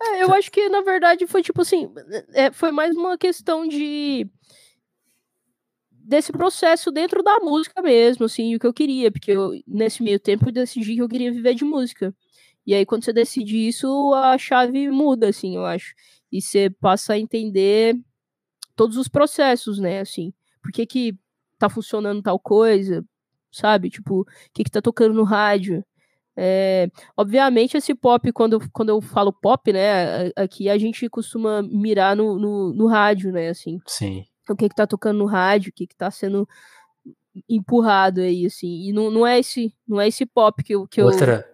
É, 0.00 0.22
eu 0.22 0.34
acho 0.34 0.50
que, 0.50 0.68
na 0.68 0.82
verdade, 0.82 1.26
foi 1.26 1.42
tipo 1.42 1.62
assim, 1.62 1.92
é, 2.34 2.50
foi 2.50 2.72
mais 2.72 2.94
uma 2.96 3.16
questão 3.16 3.66
de 3.66 4.28
desse 6.04 6.32
processo 6.32 6.90
dentro 6.90 7.22
da 7.22 7.38
música 7.38 7.80
mesmo, 7.80 8.26
assim, 8.26 8.54
o 8.54 8.58
que 8.58 8.66
eu 8.66 8.72
queria, 8.72 9.10
porque 9.10 9.30
eu, 9.30 9.52
nesse 9.66 10.02
meio 10.02 10.18
tempo 10.18 10.48
eu 10.48 10.52
decidi 10.52 10.94
que 10.94 11.02
eu 11.02 11.08
queria 11.08 11.32
viver 11.32 11.54
de 11.54 11.64
música. 11.64 12.14
E 12.66 12.74
aí, 12.74 12.86
quando 12.86 13.04
você 13.04 13.12
decide 13.12 13.56
isso, 13.68 14.12
a 14.14 14.36
chave 14.38 14.88
muda, 14.90 15.28
assim, 15.28 15.56
eu 15.56 15.64
acho. 15.64 15.94
E 16.30 16.40
você 16.40 16.70
passa 16.70 17.14
a 17.14 17.18
entender 17.18 17.98
todos 18.76 18.96
os 18.96 19.08
processos, 19.08 19.78
né, 19.78 20.00
assim. 20.00 20.32
Por 20.62 20.70
que 20.70 20.86
que 20.86 21.16
tá 21.58 21.68
funcionando 21.68 22.22
tal 22.22 22.38
coisa, 22.38 23.04
sabe? 23.50 23.90
Tipo, 23.90 24.20
o 24.20 24.26
que 24.52 24.64
que 24.64 24.70
tá 24.70 24.80
tocando 24.80 25.14
no 25.14 25.24
rádio. 25.24 25.84
É, 26.36 26.88
obviamente, 27.16 27.76
esse 27.76 27.94
pop, 27.94 28.32
quando, 28.32 28.60
quando 28.70 28.88
eu 28.88 29.00
falo 29.00 29.32
pop, 29.32 29.72
né, 29.72 30.30
aqui 30.36 30.68
a 30.68 30.78
gente 30.78 31.08
costuma 31.08 31.62
mirar 31.62 32.16
no, 32.16 32.38
no, 32.38 32.72
no 32.72 32.86
rádio, 32.86 33.32
né, 33.32 33.48
assim. 33.48 33.78
Sim 33.86 34.24
o 34.52 34.56
que 34.56 34.68
que 34.68 34.74
tá 34.74 34.86
tocando 34.86 35.18
no 35.18 35.26
rádio, 35.26 35.70
o 35.70 35.72
que 35.72 35.86
que 35.86 35.96
tá 35.96 36.10
sendo 36.10 36.48
empurrado 37.48 38.20
aí, 38.20 38.46
assim. 38.46 38.88
E 38.88 38.92
não, 38.92 39.10
não 39.10 39.26
é 39.26 39.38
esse 39.38 39.74
não 39.86 40.00
é 40.00 40.08
esse 40.08 40.26
pop 40.26 40.62
que 40.62 40.74
eu... 40.74 40.86
Que 40.86 41.02
outra, 41.02 41.46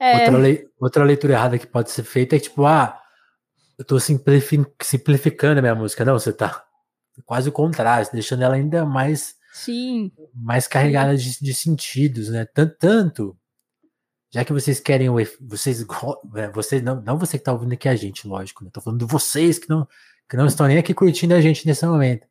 eu... 0.00 0.06
É... 0.06 0.24
outra, 0.24 0.38
le, 0.38 0.68
outra 0.80 1.04
leitura 1.04 1.32
errada 1.34 1.58
que 1.58 1.66
pode 1.66 1.90
ser 1.90 2.02
feita 2.02 2.36
é 2.36 2.40
tipo, 2.40 2.64
ah, 2.64 2.98
eu 3.78 3.84
tô 3.84 3.98
simplificando 4.00 5.58
a 5.58 5.62
minha 5.62 5.74
música. 5.74 6.04
Não, 6.04 6.18
você 6.18 6.32
tá 6.32 6.64
quase 7.24 7.48
o 7.48 7.52
contrário, 7.52 8.08
deixando 8.12 8.42
ela 8.42 8.54
ainda 8.54 8.84
mais 8.84 9.36
Sim. 9.52 10.12
mais 10.34 10.66
carregada 10.66 11.16
de, 11.16 11.40
de 11.40 11.54
sentidos, 11.54 12.28
né? 12.28 12.44
Tanto, 12.44 12.76
tanto, 12.78 13.38
já 14.30 14.44
que 14.44 14.52
vocês 14.52 14.78
querem 14.78 15.08
o 15.08 15.16
vocês 15.40 15.84
é, 16.36 16.50
vocês 16.50 16.82
não, 16.82 17.00
não 17.00 17.18
você 17.18 17.38
que 17.38 17.44
tá 17.44 17.52
ouvindo 17.52 17.72
aqui 17.72 17.88
a 17.88 17.96
gente, 17.96 18.26
lógico, 18.26 18.64
né? 18.64 18.70
Tô 18.72 18.80
falando 18.80 19.00
de 19.00 19.10
vocês 19.10 19.58
que 19.58 19.68
não 19.68 19.86
que 20.28 20.36
não 20.36 20.46
estão 20.46 20.66
nem 20.66 20.76
aqui 20.76 20.92
curtindo 20.92 21.34
a 21.34 21.40
gente 21.40 21.66
nesse 21.66 21.86
momento. 21.86 22.26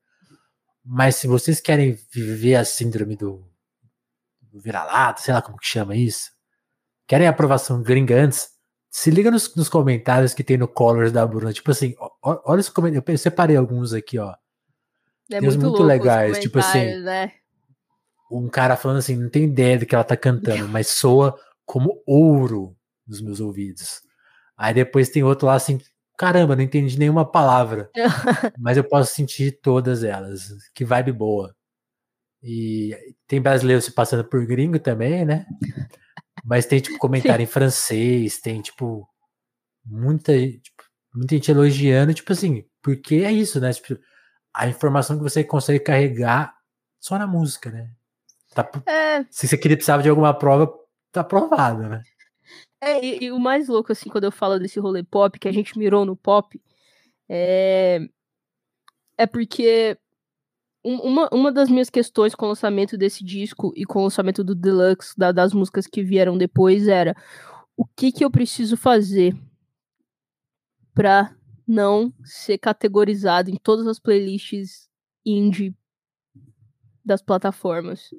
Mas 0.90 1.18
se 1.18 1.28
vocês 1.28 1.60
querem 1.60 2.00
viver 2.14 2.56
a 2.56 2.64
síndrome 2.64 3.18
do, 3.18 3.46
do 4.42 4.62
vira-lata, 4.62 5.22
sei 5.22 5.34
lá 5.34 5.42
como 5.42 5.58
que 5.58 5.68
chama 5.68 5.96
isso, 5.96 6.32
querem 7.06 7.28
aprovação 7.28 7.84
gringa 7.84 8.16
antes, 8.16 8.50
se 8.90 9.12
liga 9.12 9.30
nos, 9.30 9.54
nos, 9.54 9.68
comentários 9.68 10.34
que 10.34 10.44
tem 10.44 10.58
no 10.58 10.68
Colors 10.68 11.12
da 11.12 11.28
Bruna. 11.28 11.52
Tipo 11.52 11.72
assim, 11.72 11.94
ó, 12.00 12.42
olha 12.46 12.62
os 12.62 12.70
comentários. 12.70 13.06
Eu 13.08 13.18
separei 13.18 13.58
alguns 13.58 13.92
aqui, 13.92 14.18
ó. 14.18 14.32
É 15.30 15.40
tem 15.40 15.42
muito, 15.42 15.60
muito 15.60 15.84
legais. 15.84 16.40
Tipo 16.40 16.60
assim, 16.60 16.96
né? 17.02 17.34
um 18.32 18.48
cara 18.48 18.76
falando 18.76 18.98
assim, 18.98 19.16
não 19.16 19.30
tem 19.30 19.44
ideia 19.44 19.78
do 19.78 19.86
que 19.86 19.96
ela 19.96 20.04
tá 20.04 20.16
cantando, 20.16 20.68
mas 20.70 20.88
soa 20.88 21.38
como 21.66 22.02
ouro 22.06 22.76
nos 23.06 23.22
meus 23.22 23.40
ouvidos. 23.40 24.02
Aí 24.58 24.74
depois 24.74 25.10
tem 25.10 25.24
outro 25.24 25.48
lá 25.48 25.56
assim, 25.56 25.80
caramba, 26.18 26.56
não 26.56 26.64
entendi 26.64 26.98
nenhuma 26.98 27.24
palavra, 27.30 27.90
mas 28.60 28.76
eu 28.76 28.84
posso 28.84 29.14
sentir 29.14 29.60
todas 29.62 30.04
elas. 30.04 30.50
Que 30.74 30.84
vibe 30.84 31.12
boa. 31.14 31.56
E 32.42 32.96
tem 33.28 33.42
brasileiro 33.42 33.82
se 33.82 33.92
passando 33.92 34.24
por 34.24 34.46
gringo 34.46 34.80
também, 34.80 35.26
né? 35.26 35.46
Mas 36.44 36.66
tem, 36.66 36.80
tipo, 36.80 36.98
comentário 36.98 37.44
em 37.44 37.48
francês, 37.48 38.40
tem, 38.40 38.62
tipo, 38.62 39.08
muita, 39.86 40.34
tipo, 40.34 40.84
muita 41.14 41.36
gente 41.36 41.52
elogiando, 41.52 42.14
tipo 42.14 42.32
assim, 42.32 42.64
porque 42.82 43.16
é 43.16 43.32
isso, 43.32 43.60
né? 43.60 43.74
Tipo, 43.74 44.00
a 44.54 44.68
informação 44.68 45.18
que 45.18 45.24
você 45.24 45.44
consegue 45.44 45.80
carregar 45.80 46.56
só 47.00 47.18
na 47.18 47.28
música, 47.28 47.70
né? 47.70 47.90
Tá, 48.54 48.70
é. 48.88 49.24
Se 49.30 49.48
você 49.48 49.58
queria 49.58 49.78
precisava 49.78 50.02
de 50.02 50.10
alguma 50.10 50.34
prova, 50.34 50.72
tá 51.12 51.24
provado, 51.24 51.88
né? 51.88 52.02
É, 52.82 53.04
e, 53.04 53.26
e, 53.26 53.32
o 53.32 53.40
mais 53.40 53.68
louco, 53.68 53.92
assim, 53.92 54.10
quando 54.10 54.26
eu 54.26 54.32
falo 54.32 54.60
desse 54.60 54.80
rolê 54.80 55.04
pop, 55.04 55.40
que 55.40 55.48
a 55.48 55.52
gente 55.52 55.78
mirou 55.78 56.06
no 56.06 56.16
pop, 56.16 56.62
é, 57.28 58.08
é 59.18 59.26
porque 59.26 59.98
uma, 60.84 61.28
uma 61.34 61.52
das 61.52 61.70
minhas 61.70 61.90
questões 61.90 62.36
com 62.36 62.46
o 62.46 62.50
lançamento 62.50 62.98
desse 62.98 63.24
disco 63.24 63.74
e 63.76 63.84
com 63.84 64.00
o 64.00 64.04
lançamento 64.04 64.44
do 64.44 64.56
Deluxe, 64.56 65.18
da, 65.18 65.32
das 65.32 65.54
músicas 65.54 65.88
que 65.88 66.04
vieram 66.04 66.38
depois, 66.38 66.88
era 66.88 67.16
o 67.76 67.86
que, 67.86 68.12
que 68.12 68.24
eu 68.24 68.32
preciso 68.32 68.78
fazer 68.78 69.36
para 70.94 71.36
não 71.68 72.14
ser 72.24 72.58
categorizado 72.58 73.50
em 73.50 73.56
todas 73.56 73.86
as 73.88 74.00
playlists 74.00 74.90
indie 75.26 75.76
das 77.04 77.22
plataformas. 77.22 78.10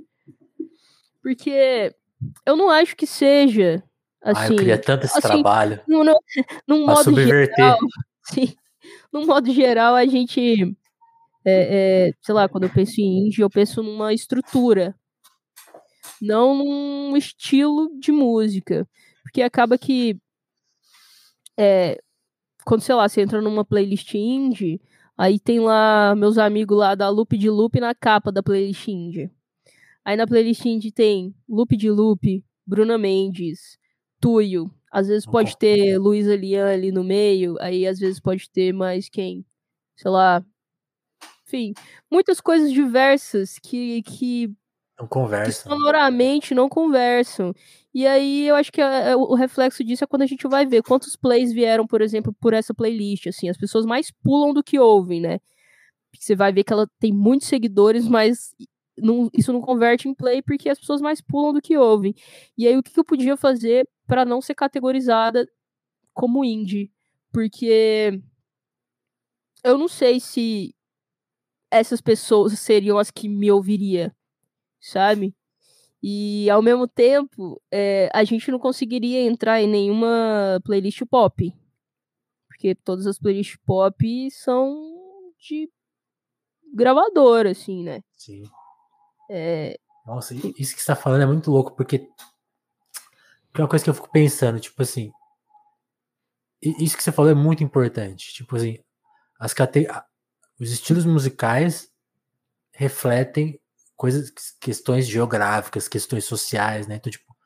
Porque 1.22 1.94
eu 2.44 2.56
não 2.56 2.70
acho 2.70 2.94
que 2.94 3.06
seja 3.06 3.82
assim. 4.22 4.40
Ah, 4.40 4.48
eu 4.48 4.56
queria 4.56 4.78
tanto 4.78 5.06
esse 5.06 5.18
assim, 5.18 5.28
trabalho. 5.28 5.80
No, 5.86 6.04
no, 6.04 6.18
num 6.66 6.86
modo 6.86 7.04
subverter. 7.04 7.54
geral, 7.56 7.78
sim, 8.24 8.54
num 9.12 9.26
modo 9.26 9.52
geral, 9.52 9.94
a 9.94 10.06
gente 10.06 10.76
é, 11.44 12.08
é, 12.08 12.12
sei 12.20 12.34
lá, 12.34 12.48
quando 12.48 12.64
eu 12.64 12.70
penso 12.70 13.00
em 13.00 13.26
indie, 13.26 13.40
eu 13.40 13.48
penso 13.48 13.82
numa 13.82 14.12
estrutura, 14.12 14.94
não 16.20 16.54
num 16.54 17.16
estilo 17.16 17.90
de 17.98 18.12
música. 18.12 18.86
Porque 19.22 19.42
acaba 19.42 19.78
que 19.78 20.18
é, 21.56 21.98
quando, 22.64 22.82
sei 22.82 22.94
lá, 22.94 23.08
você 23.08 23.22
entra 23.22 23.40
numa 23.40 23.64
playlist 23.64 24.14
indie, 24.14 24.80
aí 25.16 25.38
tem 25.38 25.58
lá 25.58 26.14
meus 26.14 26.38
amigos 26.38 26.76
lá 26.76 26.94
da 26.94 27.08
Loop 27.08 27.36
de 27.36 27.48
Loop 27.48 27.80
na 27.80 27.94
capa 27.94 28.30
da 28.30 28.42
playlist 28.42 28.86
indie. 28.88 29.30
Aí 30.04 30.16
na 30.16 30.26
playlist 30.26 30.64
indie 30.64 30.92
tem 30.92 31.34
Loop 31.48 31.76
de 31.76 31.90
Loop, 31.90 32.44
Bruna 32.66 32.98
Mendes, 32.98 33.78
Tuyo. 34.20 34.70
Às 34.90 35.08
vezes 35.08 35.26
pode 35.26 35.56
ter 35.56 35.98
Luísa 35.98 36.34
Lian 36.34 36.66
ali 36.66 36.90
no 36.90 37.04
meio, 37.04 37.56
aí 37.60 37.86
às 37.86 37.98
vezes 37.98 38.18
pode 38.18 38.50
ter 38.50 38.72
mais 38.72 39.08
quem? 39.08 39.44
Sei 39.96 40.10
lá, 40.10 40.42
enfim, 41.46 41.72
muitas 42.10 42.40
coisas 42.40 42.72
diversas 42.72 43.58
que, 43.58 44.02
que, 44.02 44.54
não 44.98 45.06
conversam. 45.06 45.46
que 45.46 45.76
sonoramente 45.76 46.54
não 46.54 46.68
conversam. 46.68 47.54
E 47.94 48.06
aí 48.06 48.46
eu 48.46 48.54
acho 48.54 48.70
que 48.70 48.80
a, 48.80 49.12
a, 49.12 49.16
o 49.16 49.34
reflexo 49.34 49.82
disso 49.82 50.04
é 50.04 50.06
quando 50.06 50.22
a 50.22 50.26
gente 50.26 50.46
vai 50.46 50.66
ver 50.66 50.82
quantos 50.82 51.16
plays 51.16 51.52
vieram, 51.52 51.86
por 51.86 52.02
exemplo, 52.02 52.34
por 52.40 52.52
essa 52.52 52.74
playlist. 52.74 53.26
Assim, 53.28 53.48
as 53.48 53.56
pessoas 53.56 53.86
mais 53.86 54.10
pulam 54.22 54.52
do 54.52 54.62
que 54.62 54.78
ouvem, 54.78 55.20
né? 55.20 55.38
Você 56.18 56.34
vai 56.34 56.52
ver 56.52 56.64
que 56.64 56.72
ela 56.72 56.86
tem 56.98 57.12
muitos 57.12 57.48
seguidores, 57.48 58.06
mas 58.06 58.54
não, 59.02 59.30
isso 59.32 59.52
não 59.52 59.60
converte 59.60 60.08
em 60.08 60.14
play 60.14 60.42
porque 60.42 60.68
as 60.68 60.78
pessoas 60.78 61.00
mais 61.00 61.20
pulam 61.20 61.52
do 61.52 61.62
que 61.62 61.76
ouvem. 61.76 62.14
E 62.56 62.66
aí 62.66 62.76
o 62.76 62.82
que, 62.82 62.92
que 62.92 63.00
eu 63.00 63.04
podia 63.04 63.36
fazer 63.36 63.88
para 64.06 64.24
não 64.24 64.40
ser 64.40 64.54
categorizada 64.54 65.48
como 66.14 66.44
indie? 66.44 66.90
Porque 67.32 68.20
eu 69.64 69.76
não 69.78 69.88
sei 69.88 70.20
se 70.20 70.74
essas 71.70 72.00
pessoas 72.00 72.58
seriam 72.58 72.98
as 72.98 73.10
que 73.10 73.28
me 73.28 73.50
ouviria, 73.50 74.14
sabe? 74.80 75.34
E 76.02 76.48
ao 76.48 76.62
mesmo 76.62 76.86
tempo, 76.86 77.60
é, 77.70 78.08
a 78.14 78.22
gente 78.24 78.50
não 78.50 78.58
conseguiria 78.58 79.20
entrar 79.22 79.60
em 79.60 79.68
nenhuma 79.68 80.60
playlist 80.64 81.02
pop. 81.10 81.52
Porque 82.46 82.74
todas 82.74 83.06
as 83.06 83.18
playlists 83.18 83.58
pop 83.66 84.30
são 84.30 85.32
de 85.38 85.68
gravador, 86.72 87.46
assim, 87.46 87.82
né? 87.82 88.02
Sim. 88.16 88.44
É... 89.28 89.78
Nossa, 90.06 90.34
isso 90.34 90.74
que 90.74 90.80
você 90.80 90.86
tá 90.86 90.96
falando 90.96 91.22
é 91.22 91.26
muito 91.26 91.50
louco, 91.50 91.76
porque 91.76 92.08
é 93.54 93.60
uma 93.60 93.68
coisa 93.68 93.84
que 93.84 93.90
eu 93.90 93.94
fico 93.94 94.10
pensando, 94.10 94.60
tipo 94.60 94.80
assim. 94.82 95.12
Isso 96.60 96.96
que 96.96 97.02
você 97.02 97.12
falou 97.12 97.30
é 97.30 97.34
muito 97.34 97.62
importante. 97.62 98.32
Tipo 98.32 98.56
assim, 98.56 98.78
as 99.38 99.52
cate 99.52 99.86
os 100.58 100.72
estilos 100.72 101.04
musicais 101.04 101.88
refletem 102.72 103.60
coisas, 103.96 104.32
questões 104.60 105.06
geográficas, 105.06 105.88
questões 105.88 106.24
sociais, 106.24 106.86
né? 106.86 106.96
Então, 106.96 107.10
tipo, 107.10 107.36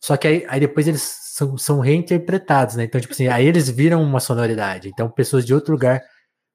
só 0.00 0.16
que 0.16 0.26
aí, 0.26 0.46
aí 0.48 0.60
depois 0.60 0.86
eles 0.86 1.02
são, 1.02 1.56
são 1.56 1.80
reinterpretados, 1.80 2.76
né? 2.76 2.84
Então, 2.84 3.00
tipo 3.00 3.12
assim, 3.12 3.28
aí 3.28 3.46
eles 3.46 3.68
viram 3.68 4.02
uma 4.02 4.20
sonoridade. 4.20 4.88
Então, 4.88 5.10
pessoas 5.10 5.44
de 5.44 5.54
outro 5.54 5.72
lugar, 5.72 6.02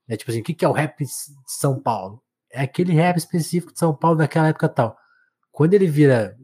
né? 0.07 0.16
Tipo 0.16 0.32
assim, 0.32 0.41
o 0.41 0.43
que, 0.43 0.53
que 0.53 0.66
é 0.66 0.70
o 0.70 0.74
rap 0.74 1.03
de 1.03 1.12
São 1.47 1.80
Paulo? 1.80 2.22
É 2.53 2.61
aquele 2.61 2.93
rap 2.93 3.17
específico 3.17 3.73
de 3.73 3.79
São 3.79 3.95
Paulo 3.95 4.17
daquela 4.17 4.47
época 4.47 4.69
tal. 4.69 4.97
Quando 5.51 5.73
ele 5.73 5.87
vira, 5.87 6.37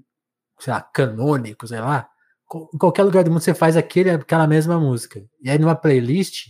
sei 0.60 0.74
lá, 0.74 0.82
canônico, 0.82 1.68
sei 1.68 1.80
lá, 1.80 2.10
em 2.74 2.78
qualquer 2.78 3.04
lugar 3.04 3.24
do 3.24 3.32
mundo 3.32 3.42
você 3.42 3.54
faz 3.54 3.76
aquele, 3.76 4.10
aquela 4.10 4.48
mesma 4.48 4.80
música. 4.80 5.24
E 5.42 5.50
aí 5.50 5.60
numa 5.60 5.76
playlist, 5.76 6.48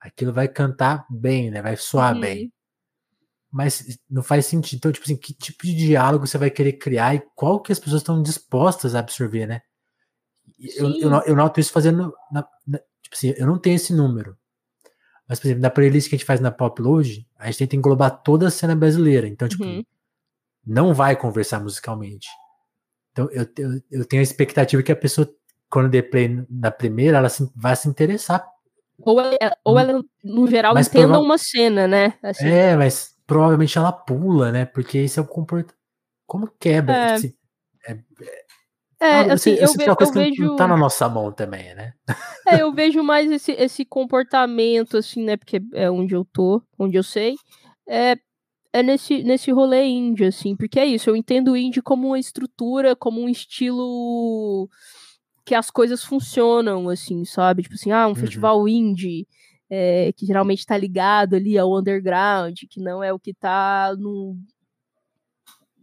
aquilo 0.00 0.32
vai 0.32 0.48
cantar 0.48 1.04
bem, 1.10 1.50
né? 1.50 1.60
Vai 1.60 1.76
soar 1.76 2.14
uhum. 2.14 2.20
bem. 2.20 2.52
Mas 3.50 3.98
não 4.08 4.22
faz 4.22 4.46
sentido. 4.46 4.78
Então, 4.78 4.92
tipo 4.92 5.04
assim, 5.04 5.16
que 5.16 5.34
tipo 5.34 5.64
de 5.66 5.74
diálogo 5.74 6.26
você 6.26 6.38
vai 6.38 6.50
querer 6.50 6.74
criar 6.74 7.14
e 7.14 7.22
qual 7.34 7.60
que 7.60 7.72
as 7.72 7.78
pessoas 7.78 8.00
estão 8.00 8.22
dispostas 8.22 8.94
a 8.94 9.00
absorver, 9.00 9.46
né? 9.46 9.60
Eu, 10.58 10.90
eu, 10.90 11.10
eu, 11.26 11.36
noto 11.36 11.60
isso 11.60 11.72
fazendo. 11.72 12.14
Na, 12.30 12.46
na, 12.66 12.78
tipo 13.02 13.14
assim, 13.14 13.34
eu 13.36 13.46
não 13.46 13.58
tenho 13.58 13.76
esse 13.76 13.92
número. 13.92 14.36
Mas, 15.32 15.40
por 15.40 15.46
exemplo, 15.46 15.62
na 15.62 15.70
playlist 15.70 16.10
que 16.10 16.14
a 16.14 16.18
gente 16.18 16.26
faz 16.26 16.40
na 16.40 16.50
Popload, 16.50 17.26
a 17.38 17.46
gente 17.46 17.60
tenta 17.60 17.74
englobar 17.74 18.22
toda 18.22 18.48
a 18.48 18.50
cena 18.50 18.76
brasileira. 18.76 19.26
Então, 19.26 19.48
tipo, 19.48 19.64
uhum. 19.64 19.82
não 20.62 20.92
vai 20.92 21.16
conversar 21.16 21.58
musicalmente. 21.58 22.28
Então, 23.12 23.30
eu, 23.32 23.46
eu, 23.56 23.82
eu, 23.90 24.04
tenho 24.04 24.20
a 24.20 24.22
expectativa 24.22 24.82
que 24.82 24.92
a 24.92 24.96
pessoa, 24.96 25.26
quando 25.70 25.88
dê 25.88 26.02
play 26.02 26.44
na 26.50 26.70
primeira, 26.70 27.16
ela 27.16 27.30
se, 27.30 27.50
vai 27.56 27.74
se 27.74 27.88
interessar 27.88 28.46
ou 29.00 29.18
ela, 29.18 29.56
ou 29.64 29.78
ela 29.78 30.04
no 30.22 30.46
geral, 30.46 30.74
mas 30.74 30.88
entenda 30.88 31.18
uma 31.18 31.38
cena, 31.38 31.88
né? 31.88 32.12
Assim. 32.22 32.46
É, 32.46 32.76
mas 32.76 33.16
provavelmente 33.26 33.78
ela 33.78 33.90
pula, 33.90 34.52
né? 34.52 34.66
Porque 34.66 34.98
esse 34.98 35.18
é 35.18 35.22
o 35.22 35.26
comportamento. 35.26 35.74
Como 36.26 36.46
quebra? 36.60 36.94
É, 36.94 37.12
assim, 37.14 37.34
é, 37.88 37.92
é, 37.92 38.44
é 39.06 39.32
assim, 39.32 39.50
eu, 39.52 39.72
ve 39.72 39.84
eu 39.86 40.12
vejo. 40.12 40.44
Não 40.44 40.56
tá 40.56 40.66
na 40.66 40.76
nossa 40.76 41.08
mão 41.08 41.32
também, 41.32 41.74
né? 41.74 41.92
É, 42.46 42.62
eu 42.62 42.72
vejo 42.72 43.02
mais 43.02 43.30
esse, 43.30 43.52
esse 43.52 43.84
comportamento, 43.84 44.96
assim, 44.96 45.24
né? 45.24 45.36
Porque 45.36 45.60
é 45.74 45.90
onde 45.90 46.14
eu 46.14 46.24
tô, 46.24 46.62
onde 46.78 46.96
eu 46.96 47.02
sei. 47.02 47.36
É, 47.88 48.16
é 48.72 48.82
nesse, 48.82 49.22
nesse 49.22 49.50
rolê 49.50 49.84
indie, 49.84 50.24
assim, 50.24 50.56
porque 50.56 50.80
é 50.80 50.86
isso, 50.86 51.10
eu 51.10 51.16
entendo 51.16 51.52
o 51.52 51.56
indie 51.56 51.82
como 51.82 52.08
uma 52.08 52.18
estrutura, 52.18 52.96
como 52.96 53.20
um 53.20 53.28
estilo 53.28 54.68
que 55.44 55.54
as 55.54 55.70
coisas 55.70 56.02
funcionam, 56.02 56.88
assim, 56.88 57.24
sabe? 57.24 57.62
Tipo 57.62 57.74
assim, 57.74 57.90
ah, 57.90 58.06
um 58.06 58.10
uhum. 58.10 58.14
festival 58.14 58.68
indie, 58.68 59.26
é, 59.68 60.12
que 60.16 60.24
geralmente 60.24 60.60
está 60.60 60.76
ligado 60.76 61.34
ali 61.34 61.58
ao 61.58 61.76
underground, 61.76 62.58
que 62.70 62.80
não 62.80 63.02
é 63.02 63.12
o 63.12 63.18
que 63.18 63.32
está 63.32 63.94
no, 63.98 64.36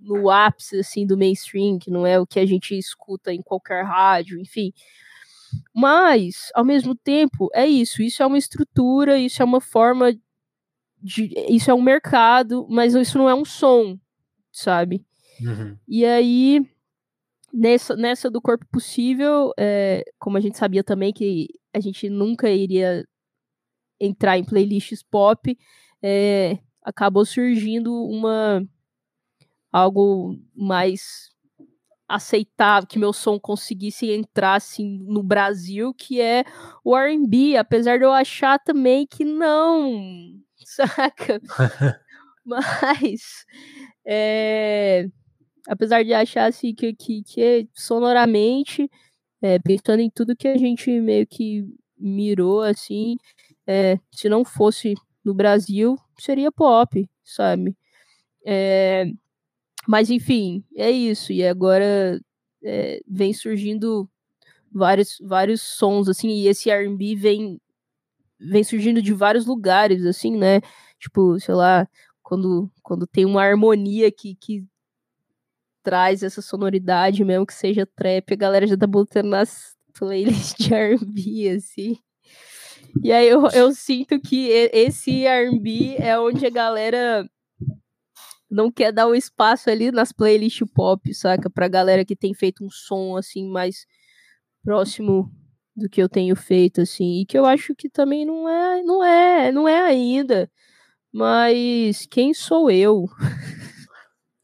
no 0.02 0.30
ápice, 0.30 0.80
assim, 0.80 1.06
do 1.06 1.18
mainstream, 1.18 1.78
que 1.78 1.92
não 1.92 2.06
é 2.06 2.20
o 2.20 2.28
que 2.28 2.40
a 2.40 2.46
gente 2.46 2.78
escuta 2.78 3.34
em 3.34 3.42
qualquer 3.42 3.84
rádio, 3.84 4.40
enfim. 4.40 4.74
Mas, 5.74 6.50
ao 6.54 6.64
mesmo 6.64 6.96
tempo, 6.96 7.50
é 7.54 7.68
isso. 7.68 8.02
Isso 8.02 8.22
é 8.22 8.26
uma 8.26 8.38
estrutura, 8.38 9.18
isso 9.18 9.42
é 9.42 9.46
uma 9.46 9.62
forma 9.62 10.14
de. 11.02 11.34
Isso 11.50 11.72
é 11.72 11.74
um 11.74 11.82
mercado, 11.82 12.68
mas 12.70 12.94
isso 12.94 13.18
não 13.18 13.30
é 13.30 13.34
um 13.34 13.46
som, 13.46 13.98
sabe? 14.52 15.06
Uhum. 15.42 15.78
E 15.88 16.06
aí, 16.06 16.66
nessa, 17.54 17.96
nessa 17.96 18.30
do 18.30 18.42
corpo 18.42 18.66
possível, 18.72 19.52
é, 19.58 20.04
como 20.20 20.38
a 20.38 20.42
gente 20.42 20.58
sabia 20.58 20.84
também 20.84 21.14
que 21.14 21.48
a 21.74 21.80
gente 21.80 22.10
nunca 22.10 22.50
iria 22.50 23.06
entrar 24.00 24.38
em 24.38 24.44
playlists 24.44 25.04
pop, 25.04 25.58
é, 26.02 26.58
acabou 26.82 27.26
surgindo 27.26 27.94
uma 28.06 28.66
algo 29.72 30.38
mais 30.56 31.30
aceitável, 32.08 32.88
que 32.88 32.98
meu 32.98 33.14
som 33.14 33.40
conseguisse 33.40 34.10
entrar 34.10 34.56
assim 34.56 35.00
no 35.04 35.22
Brasil, 35.22 35.94
que 35.94 36.20
é 36.20 36.44
o 36.84 36.98
R&B, 36.98 37.56
apesar 37.56 38.00
de 38.00 38.06
eu 38.06 38.12
achar 38.12 38.58
também 38.60 39.06
que 39.06 39.24
não, 39.24 40.02
saca? 40.66 41.40
Mas 42.44 43.46
é, 44.06 45.08
apesar 45.68 46.04
de 46.04 46.14
achar 46.14 46.46
assim 46.48 46.74
que, 46.74 46.94
que, 46.96 47.22
que 47.24 47.70
sonoramente, 47.76 48.90
é, 49.42 49.60
pensando 49.60 50.00
em 50.02 50.10
tudo 50.10 50.36
que 50.36 50.48
a 50.48 50.58
gente 50.58 50.90
meio 51.00 51.28
que 51.28 51.64
mirou 51.96 52.62
assim, 52.62 53.18
é, 53.68 54.00
se 54.12 54.28
não 54.28 54.44
fosse 54.44 54.96
no 55.24 55.34
Brasil, 55.34 55.96
seria 56.18 56.52
pop, 56.52 57.08
sabe? 57.24 57.76
É, 58.46 59.06
mas 59.90 60.12
enfim, 60.12 60.64
é 60.76 60.92
isso. 60.92 61.34
E 61.34 61.44
agora 61.44 62.22
é, 62.64 63.02
vem 63.08 63.34
surgindo 63.34 64.08
vários, 64.72 65.18
vários 65.20 65.64
sons, 65.64 66.08
assim, 66.08 66.30
e 66.30 66.48
esse 66.48 66.70
R&B 66.70 67.16
vem, 67.16 67.60
vem 68.40 68.64
surgindo 68.64 69.02
de 69.02 69.12
vários 69.16 69.48
lugares, 69.48 70.06
assim, 70.06 70.38
né? 70.38 70.62
Tipo, 71.00 71.40
sei 71.40 71.56
lá, 71.56 71.88
quando, 72.22 72.72
quando 72.84 73.08
tem 73.08 73.26
uma 73.26 73.42
harmonia 73.42 74.12
que, 74.12 74.36
que 74.36 74.64
traz 75.82 76.22
essa 76.22 76.40
sonoridade 76.44 77.26
mesmo, 77.26 77.48
que 77.48 77.54
seja 77.56 77.84
trap, 77.84 78.32
a 78.32 78.38
galera 78.38 78.68
já 78.68 78.78
tá 78.78 78.86
botando 78.86 79.30
nas 79.30 79.76
playlists 79.98 80.54
de 80.68 80.72
R&B, 80.72 81.50
assim. 81.50 81.98
E 83.04 83.12
aí 83.12 83.28
eu, 83.28 83.48
eu 83.48 83.74
sinto 83.74 84.20
que 84.20 84.50
esse 84.72 85.26
R&B 85.26 85.96
é 85.98 86.20
onde 86.20 86.46
a 86.46 86.52
galera 86.52 87.28
não 88.50 88.72
quer 88.72 88.92
dar 88.92 89.08
o 89.08 89.16
espaço 89.16 89.70
ali 89.70 89.92
nas 89.92 90.12
playlists 90.12 90.68
pop, 90.74 91.14
saca? 91.14 91.50
Pra 91.50 91.68
galera 91.68 92.06
que 92.06 92.16
tem 92.16 92.34
feito 92.34 92.66
um 92.66 92.70
som, 92.70 93.16
assim, 93.18 93.48
mais 93.50 93.86
próximo 94.64 95.32
do 95.76 95.90
que 95.90 96.02
eu 96.02 96.10
tenho 96.10 96.36
feito, 96.36 96.82
assim. 96.82 97.22
E 97.22 97.26
que 97.26 97.38
eu 97.38 97.46
acho 97.46 97.76
que 97.76 97.90
também 97.90 98.26
não 98.26 98.50
é, 98.50 98.84
não 98.84 99.04
é, 99.04 99.52
não 99.52 99.68
é 99.68 99.82
ainda. 99.82 100.50
Mas 101.14 102.08
quem 102.10 102.34
sou 102.34 102.70
eu? 102.72 103.06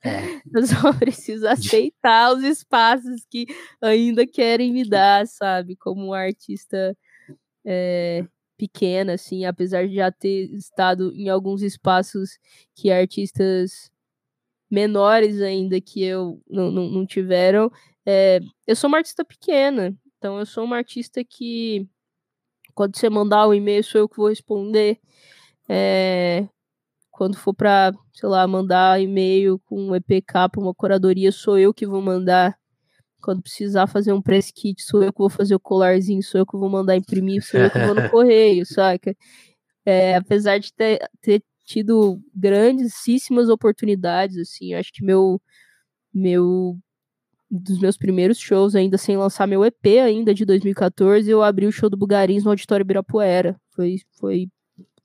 É. 0.03 0.35
Eu 0.53 0.65
só 0.67 0.93
preciso 0.93 1.47
aceitar 1.47 2.33
os 2.33 2.43
espaços 2.43 3.25
que 3.29 3.45
ainda 3.81 4.25
querem 4.27 4.71
me 4.71 4.87
dar, 4.87 5.27
sabe? 5.27 5.75
Como 5.75 6.07
um 6.07 6.13
artista 6.13 6.95
é, 7.65 8.25
pequena, 8.57 9.13
assim, 9.13 9.45
apesar 9.45 9.87
de 9.87 9.95
já 9.95 10.11
ter 10.11 10.51
estado 10.53 11.11
em 11.15 11.29
alguns 11.29 11.61
espaços 11.61 12.37
que 12.75 12.91
artistas 12.91 13.91
menores 14.75 15.41
ainda 15.41 15.79
que 15.79 16.03
eu 16.03 16.41
não, 16.49 16.69
não, 16.69 16.89
não 16.89 17.05
tiveram. 17.05 17.71
É, 18.05 18.39
eu 18.67 18.75
sou 18.75 18.89
uma 18.89 18.97
artista 18.97 19.23
pequena, 19.23 19.95
então 20.17 20.37
eu 20.37 20.45
sou 20.45 20.65
uma 20.65 20.75
artista 20.75 21.23
que 21.23 21.87
quando 22.73 22.97
você 22.97 23.09
mandar 23.09 23.47
o 23.47 23.51
um 23.51 23.53
e-mail 23.53 23.83
sou 23.83 24.01
eu 24.01 24.09
que 24.09 24.17
vou 24.17 24.27
responder. 24.27 24.99
É, 25.69 26.47
quando 27.09 27.37
for 27.37 27.53
para, 27.53 27.93
sei 28.13 28.27
lá, 28.27 28.45
mandar 28.45 29.01
e-mail 29.01 29.57
com 29.59 29.79
um 29.89 29.95
EPK 29.95 30.49
para 30.51 30.61
uma 30.61 30.73
curadoria, 30.73 31.31
sou 31.31 31.57
eu 31.57 31.73
que 31.73 31.87
vou 31.87 32.01
mandar. 32.01 32.57
Quando 33.21 33.41
precisar 33.41 33.87
fazer 33.87 34.13
um 34.13 34.21
press 34.21 34.51
kit, 34.51 34.83
sou 34.83 35.01
eu 35.01 35.11
que 35.13 35.19
vou 35.19 35.29
fazer 35.29 35.55
o 35.55 35.59
colarzinho, 35.59 36.21
sou 36.21 36.39
eu 36.39 36.45
que 36.45 36.57
vou 36.57 36.69
mandar 36.69 36.95
imprimir, 36.97 37.41
sou 37.43 37.59
eu 37.59 37.71
que 37.71 37.79
vou 37.79 37.95
no 37.95 38.09
correio, 38.11 38.65
saca? 38.65 39.15
É, 39.85 40.15
apesar 40.15 40.59
de 40.59 40.73
ter, 40.73 40.99
ter 41.21 41.41
tido 41.65 42.21
grandíssimas 42.33 43.49
oportunidades, 43.49 44.37
assim, 44.37 44.73
acho 44.73 44.93
que 44.93 45.03
meu, 45.03 45.41
meu, 46.13 46.77
dos 47.49 47.79
meus 47.79 47.97
primeiros 47.97 48.37
shows, 48.37 48.75
ainda 48.75 48.97
sem 48.97 49.17
lançar 49.17 49.47
meu 49.47 49.65
EP 49.65 49.85
ainda, 50.03 50.33
de 50.33 50.45
2014, 50.45 51.29
eu 51.29 51.41
abri 51.41 51.65
o 51.65 51.71
show 51.71 51.89
do 51.89 51.97
Bugarins 51.97 52.43
no 52.43 52.51
Auditório 52.51 52.83
Ibirapuera, 52.83 53.59
foi, 53.71 53.97
foi 54.11 54.47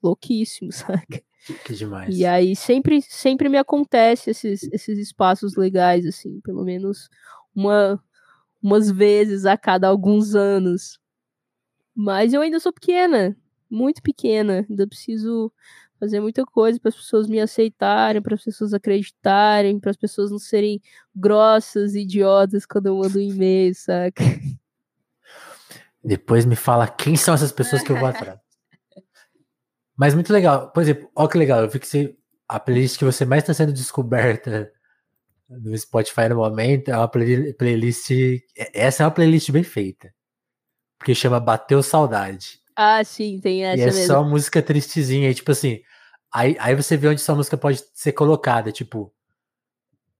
louquíssimo, 0.01 0.71
saca? 0.71 1.21
Que 1.65 1.73
demais. 1.73 2.15
E 2.15 2.25
aí 2.25 2.55
sempre, 2.55 3.01
sempre 3.01 3.49
me 3.49 3.57
acontece 3.57 4.29
esses, 4.29 4.63
esses 4.71 4.99
espaços 4.99 5.55
legais, 5.55 6.05
assim, 6.05 6.39
pelo 6.41 6.63
menos 6.63 7.09
uma, 7.55 8.01
umas 8.61 8.91
vezes 8.91 9.45
a 9.45 9.57
cada 9.57 9.87
alguns 9.87 10.35
anos. 10.35 10.99
Mas 11.95 12.33
eu 12.33 12.41
ainda 12.41 12.59
sou 12.59 12.71
pequena, 12.71 13.35
muito 13.69 14.01
pequena, 14.03 14.65
ainda 14.69 14.87
preciso 14.87 15.51
fazer 16.01 16.19
muita 16.19 16.43
coisa 16.43 16.79
para 16.79 16.89
as 16.89 16.95
pessoas 16.95 17.27
me 17.27 17.39
aceitarem, 17.39 18.23
para 18.23 18.33
as 18.33 18.43
pessoas 18.43 18.73
acreditarem, 18.73 19.79
para 19.79 19.91
as 19.91 19.97
pessoas 19.97 20.31
não 20.31 20.39
serem 20.39 20.81
grossas, 21.15 21.93
idiotas 21.93 22.65
quando 22.65 22.87
eu 22.87 22.97
mando 22.97 23.19
um 23.19 23.21
e-mail, 23.21 23.75
saca? 23.75 24.23
Depois 26.03 26.43
me 26.43 26.55
fala 26.55 26.87
quem 26.87 27.15
são 27.15 27.35
essas 27.35 27.51
pessoas 27.51 27.83
que 27.83 27.91
eu 27.91 27.97
vou 27.97 28.07
atrás. 28.07 28.39
Mas 29.95 30.15
muito 30.15 30.33
legal. 30.33 30.71
Por 30.71 30.81
exemplo, 30.81 31.07
olha 31.15 31.29
que 31.29 31.37
legal. 31.37 31.61
Eu 31.61 31.69
vi 31.69 31.79
que 31.79 31.87
você, 31.87 32.17
a 32.49 32.59
playlist 32.59 32.97
que 32.97 33.05
você 33.05 33.23
mais 33.23 33.43
está 33.43 33.53
sendo 33.53 33.71
descoberta 33.71 34.73
no 35.47 35.77
Spotify 35.77 36.29
no 36.29 36.37
momento 36.37 36.89
é 36.89 36.97
uma 36.97 37.07
play, 37.07 37.53
playlist. 37.53 38.09
Essa 38.73 39.03
é 39.03 39.05
uma 39.05 39.11
playlist 39.11 39.51
bem 39.51 39.61
feita. 39.61 40.11
Porque 40.97 41.13
chama 41.13 41.39
Bateu 41.39 41.83
Saudade. 41.83 42.59
Ah, 42.83 43.03
sim, 43.03 43.39
tem 43.39 43.63
essa. 43.63 43.77
E 43.77 43.81
é 43.81 43.85
mesmo. 43.85 44.07
só 44.07 44.23
música 44.23 44.59
tristezinha. 44.59 45.29
E, 45.29 45.35
tipo 45.35 45.51
assim, 45.51 45.81
aí, 46.33 46.57
aí 46.59 46.73
você 46.73 46.97
vê 46.97 47.07
onde 47.07 47.21
essa 47.21 47.35
música 47.35 47.55
pode 47.55 47.83
ser 47.93 48.11
colocada. 48.13 48.71
Tipo, 48.71 49.13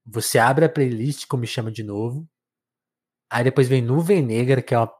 você 0.06 0.38
abre 0.38 0.66
a 0.66 0.70
playlist, 0.70 1.26
como 1.26 1.42
me 1.42 1.48
chama 1.48 1.72
de 1.72 1.82
novo. 1.82 2.30
Aí 3.32 3.44
depois 3.44 3.68
vem 3.68 3.82
Nuvem 3.82 4.22
Negra, 4.22 4.62
que 4.62 4.76
é 4.76 4.78
uma 4.78 4.94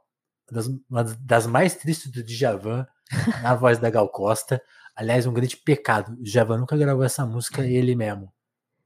das, 0.50 0.68
uma 0.90 1.04
das 1.04 1.46
mais 1.46 1.76
tristes 1.76 2.12
do 2.12 2.24
Djavan 2.24 2.88
na 3.44 3.54
voz 3.54 3.78
da 3.78 3.92
Gal 3.92 4.10
Costa. 4.10 4.60
Aliás, 4.96 5.28
um 5.28 5.34
grande 5.34 5.56
pecado. 5.56 6.18
O 6.20 6.26
Javan 6.26 6.58
nunca 6.58 6.76
gravou 6.76 7.04
essa 7.04 7.26
música 7.28 7.64
ele 7.64 7.96
mesmo. 7.96 8.34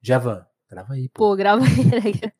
Javan, 0.02 0.46
grava 0.70 0.96
aí. 0.96 1.08
Pô, 1.08 1.30
pô 1.30 1.36
grava 1.36 1.64
aí. 1.64 1.86
Né? 1.86 2.32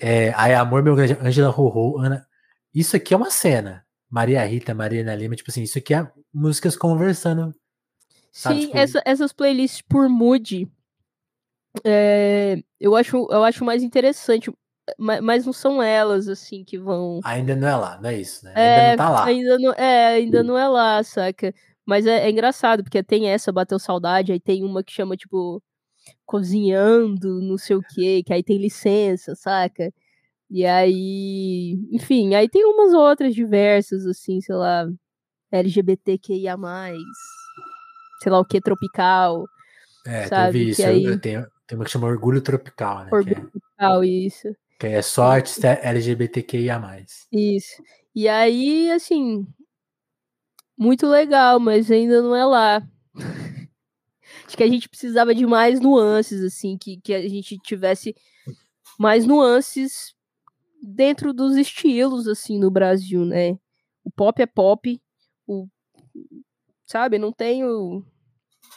é, 0.00 0.32
aí, 0.34 0.54
Amor, 0.54 0.82
meu 0.82 0.96
grande. 0.96 1.18
Angela 1.20 1.50
Rorô, 1.50 1.98
Ana. 1.98 2.26
Isso 2.74 2.96
aqui 2.96 3.12
é 3.12 3.16
uma 3.16 3.30
cena. 3.30 3.84
Maria 4.14 4.44
Rita, 4.44 4.72
Mariana 4.72 5.12
Lima, 5.12 5.34
tipo 5.34 5.50
assim, 5.50 5.64
isso 5.64 5.76
aqui 5.76 5.92
é 5.92 6.08
músicas 6.32 6.76
conversando. 6.76 7.52
Sabe? 8.30 8.60
Sim, 8.60 8.66
tipo... 8.66 8.78
essa, 8.78 9.02
essas 9.04 9.32
playlists 9.32 9.82
por 9.82 10.08
mood. 10.08 10.70
É, 11.84 12.62
eu, 12.78 12.94
acho, 12.94 13.26
eu 13.28 13.42
acho 13.42 13.64
mais 13.64 13.82
interessante 13.82 14.52
mas 14.98 15.46
não 15.46 15.52
são 15.52 15.82
elas, 15.82 16.28
assim, 16.28 16.62
que 16.62 16.78
vão. 16.78 17.18
Ainda 17.24 17.56
não 17.56 17.66
é 17.66 17.74
lá, 17.74 17.98
não 18.02 18.10
é 18.10 18.20
isso, 18.20 18.44
né? 18.44 18.52
É, 18.54 18.90
ainda 18.90 18.90
não 18.90 18.96
tá 18.96 19.10
lá. 19.10 19.24
Ainda 19.24 19.58
não, 19.58 19.72
é, 19.72 20.06
ainda 20.08 20.42
não 20.42 20.58
é 20.58 20.68
lá, 20.68 21.02
saca? 21.02 21.54
Mas 21.86 22.06
é, 22.06 22.26
é, 22.26 22.30
engraçado, 22.30 22.84
porque 22.84 23.02
tem 23.02 23.30
essa, 23.30 23.50
Bateu 23.50 23.78
Saudade, 23.78 24.30
aí 24.30 24.38
tem 24.38 24.62
uma 24.62 24.84
que 24.84 24.92
chama, 24.92 25.16
tipo, 25.16 25.62
Cozinhando, 26.26 27.40
não 27.40 27.56
sei 27.56 27.76
o 27.76 27.82
quê, 27.82 28.22
que 28.24 28.32
aí 28.32 28.42
tem 28.42 28.58
licença, 28.58 29.34
saca? 29.34 29.90
E 30.50 30.64
aí, 30.64 31.78
enfim, 31.90 32.34
aí 32.34 32.48
tem 32.48 32.64
umas 32.64 32.92
outras 32.92 33.34
diversas, 33.34 34.06
assim, 34.06 34.40
sei 34.40 34.54
lá, 34.54 34.86
LGBTQIA, 35.50 36.56
sei 38.22 38.32
lá 38.32 38.38
o 38.38 38.44
que, 38.44 38.60
tropical. 38.60 39.44
É, 40.06 40.26
sabe? 40.26 40.52
teve 40.52 40.70
isso. 40.70 40.86
Aí... 40.86 41.18
Tenho, 41.18 41.46
tem 41.66 41.78
uma 41.78 41.84
que 41.84 41.90
chama 41.90 42.08
Orgulho 42.08 42.40
Tropical, 42.40 43.04
né? 43.04 43.10
Orgulho 43.12 43.36
é... 43.36 43.40
Tropical, 43.40 44.04
isso. 44.04 44.56
Que 44.78 44.86
é 44.88 45.02
só 45.02 45.24
artista 45.32 45.68
LGBTQIA. 45.68 46.80
Isso. 47.32 47.82
E 48.14 48.28
aí, 48.28 48.90
assim, 48.90 49.46
muito 50.76 51.06
legal, 51.06 51.58
mas 51.58 51.90
ainda 51.90 52.20
não 52.20 52.34
é 52.34 52.44
lá. 52.44 52.82
Acho 54.46 54.56
que 54.56 54.62
a 54.62 54.68
gente 54.68 54.88
precisava 54.88 55.34
de 55.34 55.46
mais 55.46 55.80
nuances, 55.80 56.42
assim, 56.42 56.76
que, 56.76 57.00
que 57.00 57.14
a 57.14 57.28
gente 57.28 57.58
tivesse 57.58 58.14
mais 58.98 59.26
nuances 59.26 60.13
dentro 60.84 61.32
dos 61.32 61.56
estilos, 61.56 62.28
assim, 62.28 62.58
no 62.58 62.70
Brasil, 62.70 63.24
né? 63.24 63.52
O 64.04 64.10
pop 64.10 64.40
é 64.42 64.46
pop, 64.46 65.00
o, 65.46 65.66
sabe, 66.86 67.18
não 67.18 67.32
tem 67.32 67.64
o, 67.64 68.04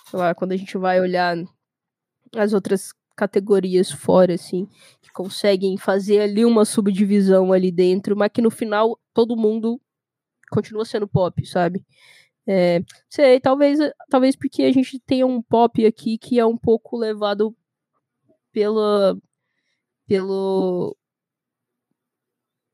sei 0.10 0.20
lá, 0.20 0.34
quando 0.34 0.54
a 0.54 0.58
gente 0.58 0.78
vai 0.78 1.02
olhar 1.02 1.36
as 2.36 2.54
outras 2.54 2.94
categorias 3.16 3.92
fora, 3.92 4.36
assim, 4.36 4.68
conseguem 5.18 5.76
fazer 5.78 6.22
ali 6.22 6.46
uma 6.46 6.64
subdivisão 6.64 7.52
ali 7.52 7.72
dentro, 7.72 8.16
mas 8.16 8.30
que 8.32 8.40
no 8.40 8.52
final 8.52 9.00
todo 9.16 9.36
mundo 9.36 9.82
continua 10.52 10.86
sendo 10.86 11.08
pop, 11.08 11.44
sabe? 11.44 11.84
É, 12.48 12.82
sei, 13.10 13.40
talvez, 13.40 13.80
talvez 14.12 14.36
porque 14.36 14.62
a 14.62 14.72
gente 14.72 15.00
tenha 15.00 15.26
um 15.26 15.42
pop 15.42 15.84
aqui 15.84 16.20
que 16.20 16.40
é 16.40 16.46
um 16.46 16.56
pouco 16.56 16.96
levado 16.96 17.56
pela, 18.52 19.18
pelo. 20.06 20.96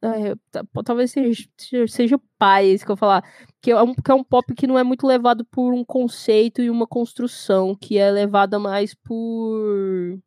É, 0.04 0.36
talvez 0.84 1.12
seja, 1.12 1.48
seja 1.88 2.22
pai, 2.38 2.68
isso 2.68 2.86
que 2.86 2.92
eu 2.92 2.98
falar. 2.98 3.24
Que 3.62 3.72
é, 3.72 3.82
um, 3.82 3.94
que 3.94 4.12
é 4.12 4.14
um 4.14 4.24
pop 4.24 4.54
que 4.54 4.68
não 4.68 4.78
é 4.78 4.84
muito 4.84 5.08
levado 5.08 5.46
por 5.46 5.74
um 5.74 5.86
conceito 5.86 6.62
e 6.62 6.70
uma 6.70 6.86
construção, 6.86 7.74
que 7.74 7.98
é 7.98 8.12
levada 8.12 8.60
mais 8.60 8.94
por. 8.94 10.20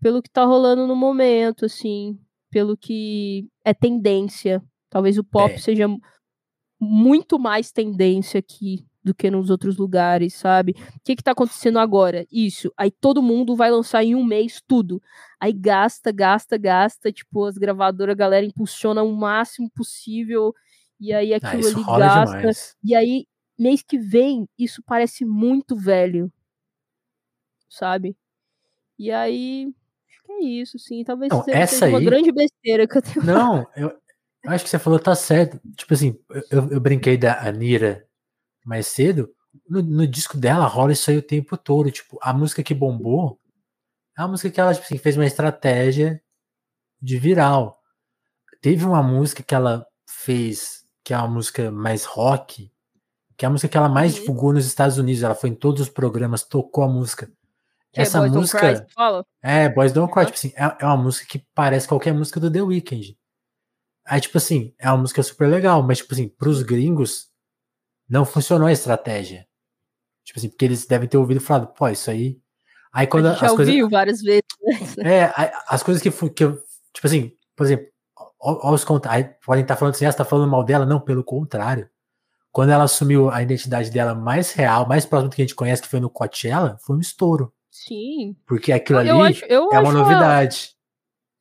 pelo 0.00 0.22
que 0.22 0.30
tá 0.30 0.44
rolando 0.44 0.86
no 0.86 0.96
momento, 0.96 1.66
assim. 1.66 2.18
Pelo 2.50 2.76
que 2.76 3.46
é 3.64 3.74
tendência. 3.74 4.62
Talvez 4.88 5.18
o 5.18 5.24
pop 5.24 5.52
é. 5.54 5.58
seja 5.58 5.86
muito 6.80 7.38
mais 7.38 7.70
tendência 7.70 8.38
aqui 8.38 8.86
do 9.02 9.14
que 9.14 9.30
nos 9.30 9.50
outros 9.50 9.76
lugares, 9.76 10.34
sabe? 10.34 10.72
O 10.72 11.00
que 11.04 11.16
que 11.16 11.22
tá 11.22 11.32
acontecendo 11.32 11.78
agora? 11.78 12.26
Isso. 12.30 12.72
Aí 12.76 12.90
todo 12.90 13.22
mundo 13.22 13.56
vai 13.56 13.70
lançar 13.70 14.04
em 14.04 14.14
um 14.14 14.24
mês 14.24 14.62
tudo. 14.66 15.02
Aí 15.40 15.52
gasta, 15.52 16.12
gasta, 16.12 16.56
gasta. 16.56 17.10
Tipo, 17.10 17.44
as 17.44 17.58
gravadoras, 17.58 18.12
a 18.12 18.16
galera 18.16 18.46
impulsiona 18.46 19.02
o 19.02 19.12
máximo 19.14 19.70
possível. 19.70 20.54
E 21.00 21.12
aí 21.12 21.34
ah, 21.34 21.38
aquilo 21.38 21.66
ah, 21.66 21.94
ali 21.94 22.00
gasta. 22.00 22.36
Demais. 22.36 22.76
E 22.84 22.94
aí, 22.94 23.26
mês 23.58 23.82
que 23.82 23.98
vem, 23.98 24.48
isso 24.58 24.82
parece 24.86 25.24
muito 25.24 25.76
velho. 25.76 26.32
Sabe? 27.68 28.16
E 28.98 29.10
aí. 29.10 29.72
Acho 30.08 30.22
que 30.24 30.32
é 30.32 30.44
isso, 30.44 30.78
sim. 30.78 31.02
Talvez 31.02 31.32
não, 31.32 31.42
seja, 31.42 31.66
seja 31.66 31.88
uma 31.88 32.00
grande 32.00 32.30
besteira 32.30 32.86
que 32.86 32.98
eu 32.98 33.02
tenho. 33.02 33.26
Não, 33.26 33.66
eu, 33.74 33.90
Acho 34.46 34.64
que 34.64 34.70
você 34.70 34.78
falou 34.78 34.98
tá 34.98 35.14
certo. 35.14 35.60
Tipo 35.76 35.94
assim, 35.94 36.18
eu, 36.50 36.70
eu 36.72 36.80
brinquei 36.80 37.16
da 37.16 37.46
Anira 37.46 38.06
mais 38.64 38.86
cedo. 38.86 39.32
No, 39.68 39.82
no, 39.82 40.06
disco 40.06 40.36
dela 40.36 40.66
rola 40.66 40.92
isso 40.92 41.10
aí 41.10 41.16
o 41.16 41.22
tempo 41.22 41.56
todo. 41.56 41.90
Tipo, 41.90 42.18
a 42.22 42.32
música 42.32 42.62
que 42.62 42.74
bombou 42.74 43.38
é 44.16 44.22
uma 44.22 44.28
música 44.28 44.50
que 44.50 44.60
ela 44.60 44.72
tipo 44.72 44.84
assim, 44.84 44.98
fez 44.98 45.16
uma 45.16 45.26
estratégia 45.26 46.22
de 47.00 47.18
viral. 47.18 47.80
Teve 48.60 48.84
uma 48.84 49.02
música 49.02 49.42
que 49.42 49.54
ela 49.54 49.86
fez, 50.06 50.84
que 51.04 51.12
é 51.12 51.18
uma 51.18 51.28
música 51.28 51.70
mais 51.70 52.04
rock, 52.04 52.70
que 53.36 53.44
é 53.44 53.48
a 53.48 53.50
música 53.50 53.68
que 53.68 53.76
ela 53.76 53.88
mais 53.88 54.14
uhum. 54.14 54.20
divulgou 54.20 54.52
nos 54.52 54.66
Estados 54.66 54.98
Unidos. 54.98 55.22
Ela 55.22 55.34
foi 55.34 55.50
em 55.50 55.54
todos 55.54 55.80
os 55.82 55.88
programas, 55.88 56.44
tocou 56.44 56.84
a 56.84 56.88
música. 56.88 57.26
Que 57.92 58.00
é 58.00 58.02
Essa 58.04 58.24
é 58.24 58.30
música. 58.30 58.86
Cry, 58.86 59.24
é, 59.42 59.68
Boys 59.68 59.92
Don't 59.92 60.12
Cry. 60.12 60.26
Tipo 60.26 60.38
assim, 60.38 60.52
é, 60.56 60.76
é 60.80 60.86
uma 60.86 60.96
música 60.96 61.26
que 61.26 61.44
parece 61.54 61.88
qualquer 61.88 62.14
música 62.14 62.38
do 62.38 62.50
The 62.50 62.62
Weeknd. 62.62 63.18
Aí, 64.06 64.20
tipo 64.20 64.38
assim, 64.38 64.74
é 64.78 64.88
uma 64.90 64.98
música 64.98 65.22
super 65.22 65.48
legal, 65.48 65.82
mas, 65.82 65.98
tipo 65.98 66.14
assim, 66.14 66.28
pros 66.28 66.62
gringos, 66.62 67.31
não 68.12 68.26
funcionou 68.26 68.68
a 68.68 68.72
estratégia. 68.72 69.46
Tipo 70.22 70.38
assim, 70.38 70.50
porque 70.50 70.66
eles 70.66 70.86
devem 70.86 71.08
ter 71.08 71.16
ouvido 71.16 71.38
e 71.38 71.40
falado, 71.40 71.68
pô, 71.68 71.88
isso 71.88 72.10
aí. 72.10 72.38
Aí 72.92 73.06
quando 73.06 73.28
a 73.28 73.30
gente 73.30 73.42
as 73.42 73.50
já 73.50 73.56
coisas. 73.56 73.72
ouviu 73.72 73.88
várias 73.88 74.20
vezes. 74.20 74.42
Né? 74.98 75.24
É, 75.24 75.52
as 75.66 75.82
coisas 75.82 76.02
que, 76.02 76.10
que 76.10 76.44
eu. 76.44 76.62
Tipo 76.92 77.06
assim, 77.06 77.32
por 77.56 77.64
exemplo, 77.64 77.86
olha 78.38 78.74
os 78.74 78.84
Aí 79.08 79.24
podem 79.42 79.62
estar 79.62 79.76
falando 79.76 79.94
assim, 79.94 80.04
ah, 80.04 80.12
você 80.12 80.18
tá 80.18 80.26
falando 80.26 80.50
mal 80.50 80.62
dela? 80.62 80.84
Não, 80.84 81.00
pelo 81.00 81.24
contrário. 81.24 81.88
Quando 82.50 82.68
ela 82.68 82.84
assumiu 82.84 83.30
a 83.30 83.42
identidade 83.42 83.90
dela 83.90 84.14
mais 84.14 84.52
real, 84.52 84.86
mais 84.86 85.06
próximo 85.06 85.30
do 85.30 85.34
que 85.34 85.40
a 85.40 85.44
gente 85.46 85.54
conhece, 85.54 85.80
que 85.80 85.88
foi 85.88 86.00
no 86.00 86.10
Coachella, 86.10 86.76
foi 86.82 86.96
um 86.96 87.00
estouro. 87.00 87.50
Sim. 87.70 88.36
Porque 88.46 88.72
aquilo 88.72 89.00
eu 89.00 89.22
ali 89.22 89.32
acho, 89.32 89.44
é 89.46 89.58
uma 89.58 89.90
novidade. 89.92 90.76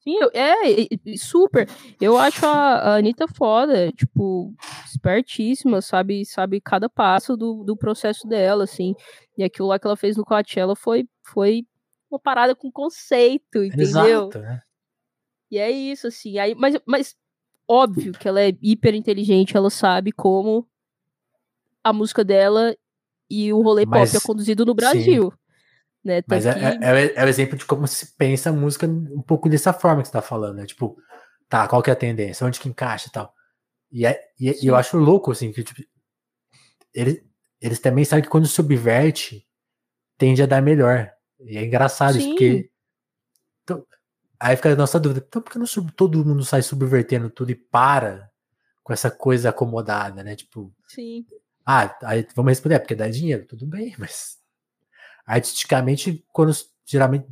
Sim, 0.03 0.17
é, 0.33 1.15
super. 1.15 1.69
Eu 1.99 2.17
acho 2.17 2.43
a, 2.45 2.49
a 2.49 2.95
Anitta 2.95 3.27
foda, 3.27 3.91
tipo, 3.91 4.51
espertíssima, 4.83 5.79
sabe, 5.79 6.25
sabe 6.25 6.59
cada 6.59 6.89
passo 6.89 7.37
do, 7.37 7.63
do 7.63 7.77
processo 7.77 8.27
dela, 8.27 8.63
assim. 8.63 8.95
E 9.37 9.43
aquilo 9.43 9.67
lá 9.67 9.77
que 9.77 9.85
ela 9.85 9.95
fez 9.95 10.17
no 10.17 10.25
Coachella 10.25 10.75
foi, 10.75 11.07
foi 11.23 11.67
uma 12.09 12.19
parada 12.19 12.55
com 12.55 12.71
conceito, 12.71 13.63
entendeu? 13.63 14.27
Exato, 14.27 14.39
né? 14.39 14.61
E 15.51 15.59
é 15.59 15.69
isso, 15.69 16.07
assim. 16.07 16.39
Aí, 16.39 16.55
mas, 16.55 16.79
mas 16.83 17.15
óbvio 17.67 18.13
que 18.13 18.27
ela 18.27 18.41
é 18.41 18.51
hiper 18.59 18.95
inteligente, 18.95 19.55
ela 19.55 19.69
sabe 19.69 20.11
como 20.11 20.67
a 21.83 21.93
música 21.93 22.23
dela 22.23 22.75
e 23.29 23.53
o 23.53 23.61
rolê 23.61 23.85
mas, 23.85 24.11
pop 24.11 24.23
é 24.23 24.27
conduzido 24.27 24.65
no 24.65 24.73
Brasil. 24.73 25.31
Sim. 25.31 25.40
Né? 26.03 26.21
Mas 26.27 26.45
é, 26.45 26.51
é, 26.51 26.79
é, 26.81 27.13
é, 27.15 27.25
o 27.25 27.27
exemplo 27.27 27.57
de 27.57 27.65
como 27.65 27.87
se 27.87 28.15
pensa 28.15 28.49
a 28.49 28.53
música 28.53 28.87
um 28.87 29.21
pouco 29.21 29.47
dessa 29.47 29.71
forma 29.71 30.01
que 30.01 30.07
você 30.07 30.13
tá 30.13 30.21
falando, 30.21 30.57
né? 30.57 30.65
Tipo, 30.65 30.97
tá, 31.47 31.67
qual 31.67 31.81
que 31.83 31.89
é 31.89 31.93
a 31.93 31.95
tendência? 31.95 32.45
Onde 32.45 32.59
que 32.59 32.67
encaixa 32.67 33.07
e 33.07 33.11
tal. 33.11 33.33
E, 33.91 34.05
é, 34.05 34.19
e, 34.39 34.65
e 34.65 34.67
eu 34.67 34.75
acho 34.75 34.97
louco, 34.97 35.31
assim, 35.31 35.51
que 35.51 35.63
tipo, 35.63 35.81
eles, 36.93 37.23
eles 37.61 37.79
também 37.79 38.03
sabem 38.03 38.23
que 38.23 38.29
quando 38.29 38.47
subverte, 38.47 39.47
tende 40.17 40.41
a 40.41 40.45
dar 40.45 40.61
melhor. 40.61 41.11
E 41.39 41.57
é 41.57 41.63
engraçado 41.63 42.13
Sim. 42.13 42.19
isso, 42.19 42.29
porque. 42.29 42.71
Então, 43.63 43.85
aí 44.39 44.55
fica 44.55 44.73
a 44.73 44.75
nossa 44.75 44.99
dúvida, 44.99 45.25
então 45.27 45.41
por 45.41 45.51
que 45.51 45.59
não 45.59 45.65
todo 45.95 46.25
mundo 46.25 46.43
sai 46.43 46.61
subvertendo 46.61 47.29
tudo 47.29 47.51
e 47.51 47.55
para 47.55 48.29
com 48.83 48.91
essa 48.91 49.11
coisa 49.11 49.49
acomodada, 49.49 50.23
né? 50.23 50.35
Tipo. 50.35 50.73
Sim. 50.87 51.25
Ah, 51.65 51.95
aí 52.03 52.27
vamos 52.35 52.51
responder, 52.51 52.75
é 52.75 52.79
porque 52.79 52.95
dá 52.95 53.07
dinheiro, 53.07 53.45
tudo 53.45 53.67
bem, 53.67 53.95
mas 53.99 54.40
artisticamente, 55.31 56.25
quando 56.33 56.51
geralmente, 56.85 57.25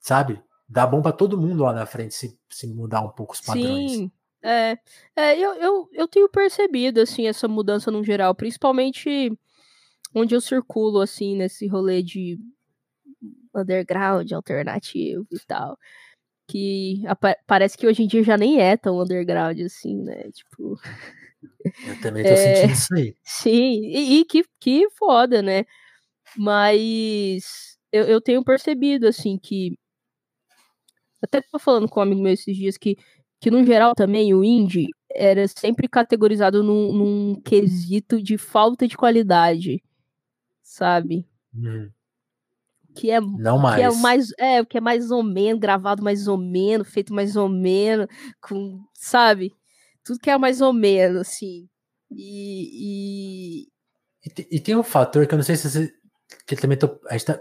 sabe, 0.00 0.42
dá 0.68 0.84
bom 0.84 1.00
para 1.00 1.12
todo 1.12 1.40
mundo 1.40 1.62
lá 1.62 1.72
na 1.72 1.86
frente 1.86 2.12
se, 2.12 2.36
se 2.50 2.66
mudar 2.66 3.00
um 3.00 3.10
pouco 3.10 3.32
os 3.32 3.40
padrões. 3.40 3.92
Sim. 3.92 4.12
É, 4.42 4.76
é 5.14 5.38
eu, 5.38 5.54
eu, 5.54 5.88
eu 5.92 6.08
tenho 6.08 6.28
percebido, 6.28 7.00
assim, 7.00 7.28
essa 7.28 7.46
mudança 7.46 7.92
no 7.92 8.02
geral, 8.02 8.34
principalmente 8.34 9.32
onde 10.12 10.34
eu 10.34 10.40
circulo, 10.40 11.00
assim, 11.00 11.36
nesse 11.36 11.68
rolê 11.68 12.02
de 12.02 12.40
underground, 13.54 14.32
alternativo 14.32 15.24
e 15.30 15.38
tal. 15.46 15.78
Que 16.48 17.02
parece 17.46 17.78
que 17.78 17.86
hoje 17.86 18.02
em 18.02 18.08
dia 18.08 18.22
já 18.24 18.36
nem 18.36 18.60
é 18.60 18.76
tão 18.76 19.00
underground 19.00 19.58
assim, 19.60 20.02
né? 20.02 20.30
Tipo. 20.32 20.76
Eu 21.86 22.00
também 22.02 22.24
tô 22.24 22.30
é, 22.34 22.36
sentindo 22.36 22.72
isso 22.72 22.94
aí. 22.94 23.16
Sim, 23.22 23.80
e, 23.84 24.18
e, 24.18 24.24
que, 24.24 24.44
que 24.60 24.90
foda, 24.90 25.40
né? 25.40 25.64
Mas 26.36 27.78
eu, 27.92 28.04
eu 28.04 28.20
tenho 28.20 28.42
percebido, 28.44 29.06
assim, 29.06 29.38
que. 29.38 29.78
Até 31.22 31.40
tô 31.40 31.58
falando 31.58 31.88
com 31.88 32.00
um 32.00 32.02
amigo 32.02 32.22
meu 32.22 32.32
esses 32.32 32.56
dias 32.56 32.76
que, 32.76 32.96
que 33.40 33.50
no 33.50 33.64
geral 33.64 33.94
também, 33.94 34.34
o 34.34 34.44
indie 34.44 34.88
era 35.10 35.46
sempre 35.48 35.88
categorizado 35.88 36.62
num, 36.62 36.92
num 36.92 37.40
quesito 37.40 38.20
de 38.20 38.36
falta 38.36 38.86
de 38.86 38.96
qualidade, 38.96 39.82
sabe? 40.62 41.26
Hum. 41.54 41.90
Que 42.94 43.10
é, 43.10 43.20
Não 43.20 43.58
mais. 43.58 43.76
Que 43.76 43.82
é 43.82 44.00
mais. 44.00 44.30
É, 44.38 44.64
que 44.64 44.78
é 44.78 44.80
mais 44.80 45.10
ou 45.10 45.22
menos, 45.22 45.60
gravado 45.60 46.02
mais 46.02 46.28
ou 46.28 46.36
menos, 46.36 46.88
feito 46.88 47.14
mais 47.14 47.36
ou 47.36 47.48
menos, 47.48 48.06
com, 48.40 48.84
sabe? 48.92 49.52
Tudo 50.04 50.20
que 50.20 50.30
é 50.30 50.36
mais 50.36 50.60
ou 50.60 50.72
menos, 50.72 51.20
assim. 51.20 51.68
E, 52.10 53.66
e... 53.66 53.74
E, 54.50 54.60
tem 54.60 54.74
um 54.76 54.82
fator 54.82 55.26
que 55.26 55.34
eu 55.34 55.36
não 55.36 55.44
sei 55.44 55.56
se 55.56 55.68
você 55.68 55.92
que 56.46 56.56
também 56.56 56.78
tô. 56.78 57.00
A 57.08 57.12
gente 57.12 57.26
tá, 57.26 57.40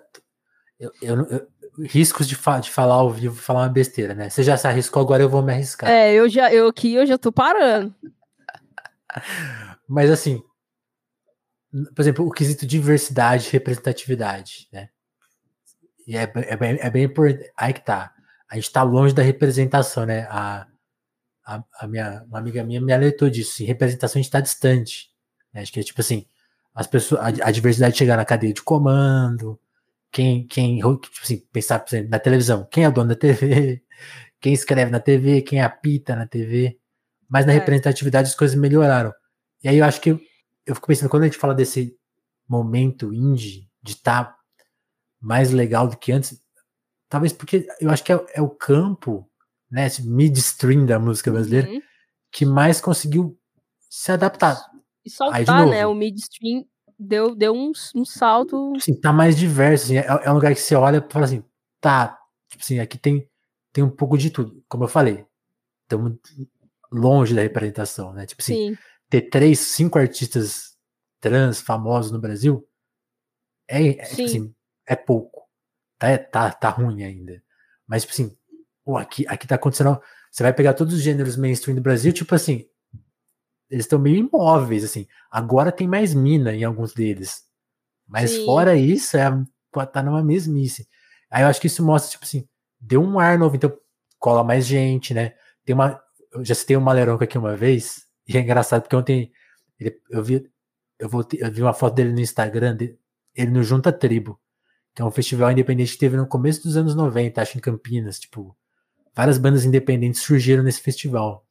eu, 0.80 0.92
eu, 1.02 1.28
eu, 1.30 1.48
riscos 1.86 2.28
de, 2.28 2.36
fa 2.36 2.60
de 2.60 2.70
falar 2.70 2.96
ao 2.96 3.10
vivo 3.10 3.36
falar 3.36 3.62
uma 3.62 3.70
besteira, 3.70 4.14
né? 4.14 4.30
Você 4.30 4.44
já 4.44 4.58
se 4.58 4.68
arriscou, 4.68 5.02
agora 5.02 5.24
eu 5.24 5.30
vou 5.30 5.42
me 5.42 5.54
arriscar. 5.54 5.90
É, 5.90 6.14
eu 6.14 6.30
já, 6.30 6.54
eu 6.54 6.68
aqui 6.68 6.94
eu 6.94 7.06
já 7.06 7.18
tô 7.18 7.32
parando. 7.32 7.94
Mas 9.88 10.10
assim, 10.10 10.42
por 11.96 12.02
exemplo, 12.02 12.28
o 12.28 12.32
quesito 12.32 12.66
diversidade 12.66 13.48
e 13.48 13.52
representatividade, 13.52 14.68
né? 14.72 14.90
E 16.06 16.18
é, 16.18 16.24
é, 16.24 16.58
bem, 16.58 16.78
é 16.80 16.90
bem 16.90 17.04
importante. 17.06 17.52
Aí 17.58 17.74
que 17.74 17.84
tá. 17.84 18.14
A 18.50 18.56
gente 18.56 18.72
tá 18.72 18.84
longe 18.84 19.14
da 19.14 19.24
representação, 19.24 20.06
né? 20.06 20.28
A, 20.30 20.68
a, 21.46 21.64
a 21.80 21.88
minha, 21.88 22.24
uma 22.28 22.40
amiga 22.40 22.64
minha 22.64 22.82
me 22.82 22.94
alertou 22.94 23.30
disso. 23.30 23.54
Assim, 23.54 23.66
representação 23.66 24.20
a 24.20 24.24
gente 24.24 24.32
tá 24.32 24.40
distante. 24.40 25.10
Né? 25.54 25.62
Acho 25.62 25.72
que 25.72 25.80
é 25.80 25.84
tipo 25.84 26.00
assim, 26.02 26.28
as 26.74 26.88
pessoas, 26.88 27.22
a, 27.22 27.48
a 27.48 27.52
diversidade 27.52 27.98
chegar 27.98 28.18
na 28.18 28.26
cadeia 28.26 28.54
de 28.54 28.62
comando, 28.62 29.60
quem, 30.12 30.46
quem, 30.48 30.78
tipo 30.78 31.20
assim, 31.24 31.38
pensar 31.52 31.84
na 32.10 32.20
televisão, 32.20 32.68
quem 32.72 32.84
é 32.84 32.88
o 32.88 32.92
dono 32.92 33.10
da 33.10 33.16
TV, 33.16 33.84
quem 34.40 34.54
escreve 34.54 34.92
na 34.92 35.00
TV, 35.00 35.42
quem 35.42 35.62
apita 35.62 36.16
na 36.16 36.28
TV, 36.28 36.78
mas 37.30 37.46
na 37.46 37.52
é. 37.52 37.56
representatividade 37.56 38.30
as 38.30 38.36
coisas 38.36 38.58
melhoraram. 38.58 39.12
E 39.64 39.70
aí 39.70 39.78
eu 39.78 39.86
acho 39.86 40.02
que 40.02 40.12
eu, 40.12 40.20
eu 40.66 40.76
fico 40.76 40.88
pensando, 40.88 41.10
quando 41.10 41.24
a 41.24 41.26
gente 41.26 41.38
fala 41.38 41.56
desse 41.56 41.98
momento 42.48 43.14
indie, 43.14 43.68
de 43.82 43.94
estar 43.94 44.26
tá 44.26 44.38
mais 45.20 45.52
legal 45.52 45.88
do 45.88 45.98
que 45.98 46.12
antes, 46.12 46.40
talvez 47.10 47.34
porque 47.34 47.68
eu 47.80 47.90
acho 47.90 48.04
que 48.04 48.14
é, 48.14 48.26
é 48.36 48.42
o 48.42 48.50
campo, 48.50 49.30
né, 49.70 49.88
esse 49.88 50.08
midstream 50.08 50.86
da 50.86 51.00
música 51.00 51.32
brasileira, 51.32 51.70
uhum. 51.70 51.82
que 52.32 52.46
mais 52.46 52.80
conseguiu 52.80 53.38
se 53.90 54.12
adaptar. 54.12 54.73
E 55.06 55.10
soltar, 55.10 55.68
né? 55.68 55.86
O 55.86 55.94
midstream 55.94 56.66
deu, 56.98 57.36
deu 57.36 57.54
um, 57.54 57.72
um 57.96 58.06
salto. 58.06 58.74
Sim, 58.80 59.00
tá 59.00 59.12
mais 59.12 59.38
diverso. 59.38 59.86
Assim, 59.86 59.98
é, 59.98 60.06
é, 60.06 60.32
um 60.32 60.36
lugar 60.36 60.54
que 60.54 60.62
você 60.62 60.76
olha 60.76 60.98
e 60.98 61.12
fala 61.12 61.26
assim, 61.26 61.44
tá, 61.82 62.18
tipo 62.50 62.64
assim, 62.64 62.80
aqui 62.80 62.98
tem, 62.98 63.28
tem 63.72 63.84
um 63.84 63.90
pouco 63.90 64.18
de 64.18 64.30
tudo. 64.30 64.64
Como 64.68 64.84
eu 64.84 64.88
falei, 64.88 65.26
estamos 65.84 66.18
longe 66.92 67.34
da 67.36 67.42
representação, 67.42 68.14
né? 68.14 68.26
Tipo 68.26 68.42
assim, 68.42 68.70
Sim. 68.70 68.78
ter 69.10 69.22
três, 69.30 69.60
cinco 69.60 70.00
artistas 70.00 70.74
trans 71.20 71.62
famosos 71.62 72.12
no 72.12 72.20
Brasil 72.20 72.68
é, 73.68 73.88
é, 73.88 73.94
tipo 74.06 74.24
assim, 74.24 74.56
é 74.88 74.96
pouco. 74.96 75.44
Tá, 75.98 76.18
tá, 76.18 76.52
tá 76.52 76.70
ruim 76.70 77.04
ainda. 77.04 77.42
Mas, 77.88 78.04
tipo 78.04 78.14
assim, 78.14 78.38
pô, 78.84 78.98
aqui, 78.98 79.26
aqui 79.28 79.48
tá 79.48 79.56
acontecendo. 79.56 80.00
Você 80.32 80.44
vai 80.44 80.54
pegar 80.54 80.74
todos 80.74 80.94
os 80.94 81.02
gêneros 81.02 81.38
mainstream 81.38 81.76
do 81.76 81.82
Brasil, 81.82 82.12
tipo 82.12 82.34
assim, 82.36 82.68
eles 83.74 83.86
estão 83.86 83.98
meio 83.98 84.18
imóveis, 84.18 84.84
assim. 84.84 85.08
Agora 85.32 85.72
tem 85.72 85.88
mais 85.88 86.14
mina 86.14 86.54
em 86.54 86.64
alguns 86.64 86.94
deles. 86.94 87.42
Mas 88.08 88.30
Sim. 88.30 88.46
fora 88.46 88.76
isso, 88.76 89.18
é, 89.18 89.24
tá 89.92 90.04
numa 90.04 90.24
mesmice. 90.24 90.88
Aí 91.28 91.42
eu 91.42 91.48
acho 91.48 91.60
que 91.60 91.66
isso 91.66 91.84
mostra, 91.84 92.12
tipo 92.12 92.24
assim, 92.24 92.48
deu 92.80 93.02
um 93.02 93.18
ar 93.18 93.40
novo, 93.40 93.56
então 93.56 93.76
cola 94.20 94.44
mais 94.44 94.68
gente, 94.68 95.12
né? 95.12 95.34
Tem 95.66 95.74
uma. 95.74 96.00
Eu 96.32 96.46
já 96.46 96.54
citei 96.54 96.78
o 96.78 96.82
Maleronco 96.82 97.24
aqui 97.24 97.36
uma 97.36 97.56
vez, 97.56 98.06
e 98.30 98.38
é 98.38 98.42
engraçado, 98.42 98.84
porque 98.84 98.96
ontem 98.96 99.32
ele, 99.80 100.00
eu 100.12 100.24
vi. 100.24 100.48
Eu, 101.00 101.10
vou, 101.10 101.26
eu 101.34 101.52
vi 101.52 101.64
uma 101.64 101.74
foto 101.74 101.96
dele 101.96 102.14
no 102.14 102.20
Instagram, 102.20 102.78
ele 103.34 103.52
no 103.52 103.64
Junta 103.64 103.92
Tribo, 103.92 104.40
que 104.94 105.02
é 105.02 105.06
um 105.06 105.10
festival 105.10 105.52
independente 105.52 105.94
que 105.94 105.98
teve 105.98 106.16
no 106.16 106.28
começo 106.28 106.62
dos 106.62 106.78
anos 106.78 106.94
90, 106.94 107.42
acho, 107.42 107.58
em 107.58 107.62
Campinas. 107.62 108.20
Tipo, 108.20 108.56
várias 109.16 109.40
bandas 109.40 109.66
independentes 109.66 110.22
surgiram 110.22 110.62
nesse 110.62 110.80
festival. 110.80 111.43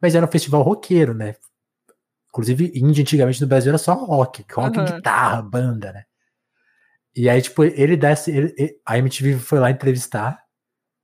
Mas 0.00 0.14
era 0.14 0.26
um 0.26 0.30
festival 0.30 0.62
roqueiro, 0.62 1.14
né? 1.14 1.36
Inclusive, 2.28 2.72
indie 2.74 3.02
antigamente 3.02 3.40
no 3.40 3.46
Brasil 3.46 3.70
era 3.70 3.78
só 3.78 3.94
rock, 3.94 4.44
rock, 4.52 4.78
uhum. 4.78 4.84
guitarra, 4.84 5.42
banda, 5.42 5.92
né? 5.92 6.04
E 7.14 7.30
aí, 7.30 7.40
tipo, 7.40 7.64
ele 7.64 7.96
dá 7.96 8.12
esse. 8.12 8.30
Ele, 8.30 8.78
a 8.84 8.98
MTV 8.98 9.38
foi 9.38 9.58
lá 9.58 9.70
entrevistar 9.70 10.38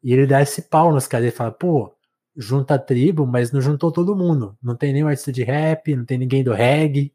e 0.03 0.13
ele 0.13 0.27
dá 0.27 0.43
esse 0.43 0.63
pau 0.63 0.93
nos 0.93 1.07
caras. 1.07 1.27
Ele 1.27 1.35
fala, 1.35 1.51
pô, 1.51 1.95
junta 2.37 2.75
a 2.75 2.79
tribo, 2.79 3.27
mas 3.27 3.51
não 3.51 3.63
juntou 3.63 3.91
todo 3.91 4.15
mundo. 4.15 4.57
Não 4.63 4.77
tem 4.77 4.93
nenhum 4.93 5.09
artista 5.09 5.33
de 5.33 5.43
rap, 5.43 5.97
não 5.97 6.05
tem 6.05 6.19
ninguém 6.19 6.45
do 6.45 6.53
reggae, 6.53 7.15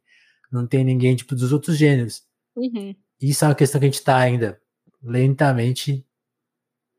não 0.51 0.65
tem 0.65 0.83
ninguém, 0.83 1.15
tipo, 1.15 1.35
dos 1.35 1.53
outros 1.53 1.77
gêneros. 1.77 2.23
Uhum. 2.55 2.95
Isso 3.21 3.45
é 3.45 3.47
uma 3.47 3.55
questão 3.55 3.79
que 3.79 3.85
a 3.85 3.89
gente 3.89 4.03
tá 4.03 4.17
ainda 4.17 4.59
lentamente 5.03 6.03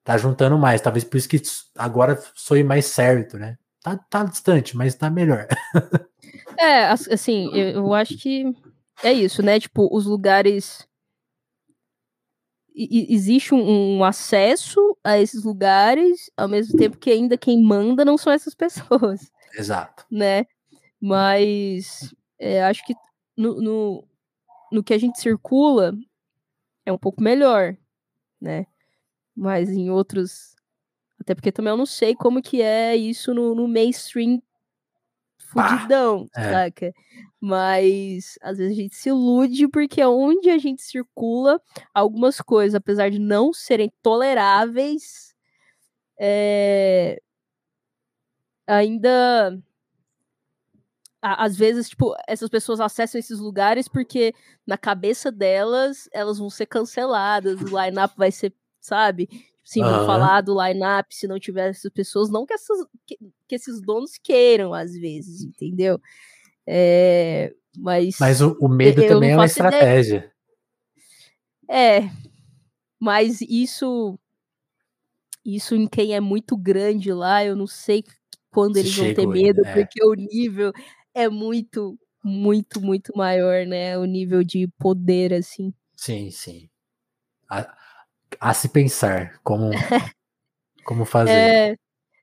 tá 0.05 0.17
juntando 0.17 0.57
mais. 0.57 0.81
Talvez 0.81 1.05
por 1.05 1.17
isso 1.17 1.29
que 1.29 1.43
agora 1.77 2.17
soe 2.35 2.63
mais 2.63 2.87
certo, 2.87 3.37
né? 3.37 3.59
Tá, 3.83 3.97
tá 3.97 4.25
distante, 4.25 4.77
mas 4.77 4.95
tá 4.95 5.09
melhor. 5.09 5.47
é, 6.59 6.87
assim, 6.87 7.51
eu 7.55 7.95
acho 7.95 8.17
que 8.19 8.45
é 9.03 9.13
isso, 9.13 9.43
né? 9.43 9.61
Tipo, 9.61 9.89
os 9.95 10.07
lugares 10.07 10.89
existe 12.79 13.55
um, 13.55 13.97
um, 13.97 14.05
acesso 14.05 14.97
a 15.03 15.19
esses 15.19 15.43
lugares, 15.43 16.31
ao 16.37 16.49
mesmo 16.49 16.79
tempo 16.79 16.97
que 16.97 17.11
ainda 17.11 17.37
quem 17.37 17.61
manda 17.61 18.05
não 18.05 18.17
são 18.17 18.33
essas 18.33 18.55
pessoas. 18.57 19.33
Exato. 19.55 20.07
Né? 20.11 20.47
Mas 21.01 22.15
é, 22.39 22.63
acho 22.63 22.85
que 22.85 22.95
no, 23.37 23.61
no, 23.61 24.09
no, 24.71 24.83
que 24.83 24.95
a 24.95 24.99
gente 24.99 25.19
circula 25.19 25.93
é 26.87 26.93
um 26.93 26.99
pouco 26.99 27.23
melhor, 27.23 27.77
né? 28.41 28.67
Mas 29.35 29.71
em 29.71 29.91
outros. 29.91 30.57
Até 31.21 31.35
porque 31.35 31.53
também 31.53 31.71
eu 31.71 31.77
não 31.77 31.87
sei 31.87 32.15
como 32.15 32.43
que 32.43 32.63
é 32.63 32.97
isso 32.97 33.35
no, 33.35 33.55
no 33.55 33.67
mainstream 33.69 34.41
fudidão, 35.49 36.29
ah, 36.35 36.41
é. 36.41 36.53
saca? 36.53 36.95
Mas 37.41 38.39
às 38.43 38.59
vezes 38.59 38.73
a 38.73 38.81
gente 38.83 38.95
se 38.95 39.09
ilude 39.09 39.69
porque 39.69 40.01
é 40.01 40.09
onde 40.09 40.51
a 40.51 40.59
gente 40.59 40.83
circula 40.83 41.61
algumas 41.95 42.41
coisas, 42.41 42.75
apesar 42.75 43.11
de 43.11 43.19
não 43.19 43.53
serem 43.53 43.93
toleráveis, 44.03 45.35
é... 46.19 47.21
ainda 48.67 49.59
às 51.21 51.57
vezes, 51.57 51.89
tipo, 51.89 52.15
essas 52.29 52.49
pessoas 52.49 52.81
acessam 52.81 53.19
esses 53.19 53.41
lugares 53.41 53.89
porque 53.89 54.33
na 54.67 54.79
cabeça 54.79 55.33
delas 55.33 56.09
elas 56.13 56.39
vão 56.39 56.49
ser 56.49 56.67
canceladas, 56.67 57.61
o 57.61 57.65
line-up 57.65 58.15
vai 58.17 58.31
ser, 58.31 58.55
sabe? 58.81 59.29
Sim, 59.69 59.83
uhum. 59.83 59.91
vão 59.91 60.07
falar 60.07 60.41
do 60.41 60.59
line-up 60.59 61.15
se 61.15 61.29
não 61.29 61.39
tiver 61.39 61.69
essas 61.69 61.93
pessoas, 61.93 62.31
não 62.31 62.47
que, 62.47 62.55
essas, 62.55 62.87
que, 63.07 63.19
que 63.47 63.55
esses 63.55 63.83
donos 63.83 64.13
queiram, 64.17 64.73
às 64.73 64.95
vezes, 64.95 65.43
entendeu? 65.43 66.01
É, 66.67 67.53
mas, 67.77 68.17
mas 68.19 68.41
o, 68.41 68.57
o 68.63 68.67
medo 68.67 69.07
também 69.07 69.33
é 69.33 69.37
uma 69.37 69.45
estratégia. 69.45 70.33
Ideia. 71.69 72.01
É, 72.01 72.11
mas 72.99 73.43
isso 73.43 74.19
isso 75.45 75.75
em 75.75 75.87
quem 75.87 76.15
é 76.15 76.21
muito 76.21 76.57
grande 76.57 77.13
lá, 77.13 77.45
eu 77.45 77.55
não 77.55 77.67
sei 77.67 78.03
quando 78.51 78.79
eles 78.79 78.97
vão 78.97 79.13
ter 79.13 79.27
medo, 79.27 79.67
é. 79.67 79.75
porque 79.75 80.03
o 80.03 80.15
nível 80.15 80.73
é 81.13 81.29
muito, 81.29 81.99
muito, 82.25 82.81
muito 82.81 83.13
maior, 83.15 83.67
né? 83.67 83.99
O 83.99 84.07
nível 84.07 84.43
de 84.43 84.67
poder, 84.79 85.35
assim. 85.35 85.75
Sim, 85.95 86.31
sim. 86.31 86.71
A, 87.51 87.78
a 88.41 88.55
se 88.55 88.69
pensar 88.69 89.39
como, 89.43 89.71
como 90.85 91.05
fazer. 91.05 91.33
É, 91.33 91.77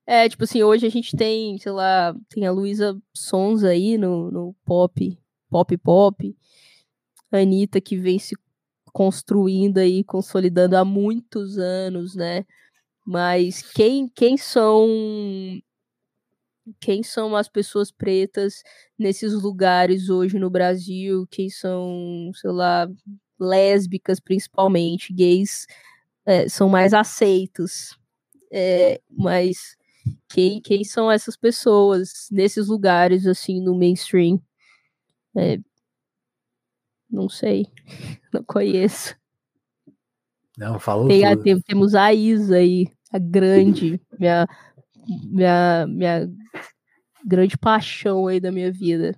é, 0.07 0.30
tipo 0.30 0.44
assim, 0.44 0.61
hoje 0.64 0.86
a 0.86 0.90
gente 0.90 1.15
tem, 1.15 1.57
sei 1.57 1.72
lá, 1.72 2.15
tem 2.30 2.45
a 2.45 2.52
Luísa 2.52 2.99
Sons 3.14 3.64
aí 3.64 3.98
no, 3.98 4.30
no 4.32 4.56
pop, 4.65 5.18
pop 5.49 5.77
pop, 5.77 6.38
a 7.32 7.38
Anitta 7.38 7.82
que 7.82 7.98
vem 7.98 8.19
se 8.19 8.36
construindo 8.94 9.80
aí, 9.80 10.03
consolidando 10.03 10.77
há 10.77 10.86
muitos 10.86 11.57
anos, 11.57 12.15
né? 12.15 12.45
Mas 13.06 13.61
quem, 13.61 14.07
quem 14.07 14.38
são 14.38 14.88
quem 16.80 17.03
são 17.03 17.36
as 17.36 17.48
pessoas 17.48 17.91
pretas 17.91 18.64
nesses 18.98 19.34
lugares 19.34 20.10
hoje 20.10 20.40
no 20.40 20.49
Brasil, 20.49 21.27
quem 21.30 21.49
são, 21.49 22.32
sei 22.34 22.52
lá, 22.52 22.88
lésbicas 23.40 24.19
principalmente, 24.19 25.14
gays 25.14 25.68
é, 26.26 26.49
são 26.49 26.68
mais 26.68 26.93
aceitos. 26.93 27.97
É, 28.52 29.02
mas 29.10 29.76
quem, 30.30 30.61
quem 30.61 30.84
são 30.84 31.11
essas 31.11 31.35
pessoas 31.35 32.27
nesses 32.31 32.68
lugares, 32.68 33.26
assim, 33.27 33.61
no 33.61 33.77
mainstream? 33.77 34.41
É, 35.38 35.57
não 37.10 37.30
sei, 37.30 37.68
não 38.34 38.43
conheço. 38.43 39.15
Não, 40.57 40.80
falou 40.80 41.07
Tem, 41.07 41.26
a, 41.26 41.35
tem, 41.35 41.60
temos 41.61 41.95
a 41.95 42.14
Isa 42.14 42.56
aí, 42.56 42.88
a 43.11 43.19
grande, 43.19 43.99
minha, 44.18 44.47
minha, 45.26 45.88
minha 45.88 46.30
grande 47.26 47.57
paixão 47.57 48.27
aí 48.27 48.39
da 48.39 48.52
minha 48.52 48.72
vida. 48.72 49.18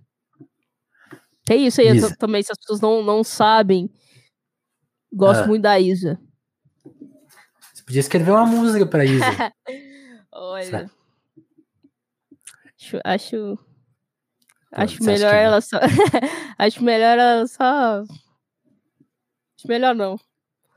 É 1.49 1.55
isso 1.55 1.79
aí, 1.79 1.87
Isa. 1.87 2.15
também, 2.17 2.43
se 2.43 2.51
as 2.51 2.57
pessoas 2.57 2.81
não, 2.81 3.03
não 3.03 3.23
sabem, 3.23 3.89
gosto 5.13 5.43
ah. 5.43 5.47
muito 5.47 5.61
da 5.61 5.79
Isa. 5.79 6.19
Podia 7.87 8.01
escrever 8.01 8.31
uma 8.31 8.45
música 8.45 8.85
pra 8.85 9.05
Isa. 9.05 9.23
Olha. 10.29 10.91
Acho. 12.75 12.99
Acho, 13.01 13.59
acho 14.73 15.03
melhor 15.05 15.33
ela 15.33 15.61
só. 15.61 15.79
acho 16.59 16.83
melhor 16.83 17.17
ela 17.17 17.47
só. 17.47 18.03
Acho 18.03 19.67
melhor 19.67 19.95
não. 19.95 20.19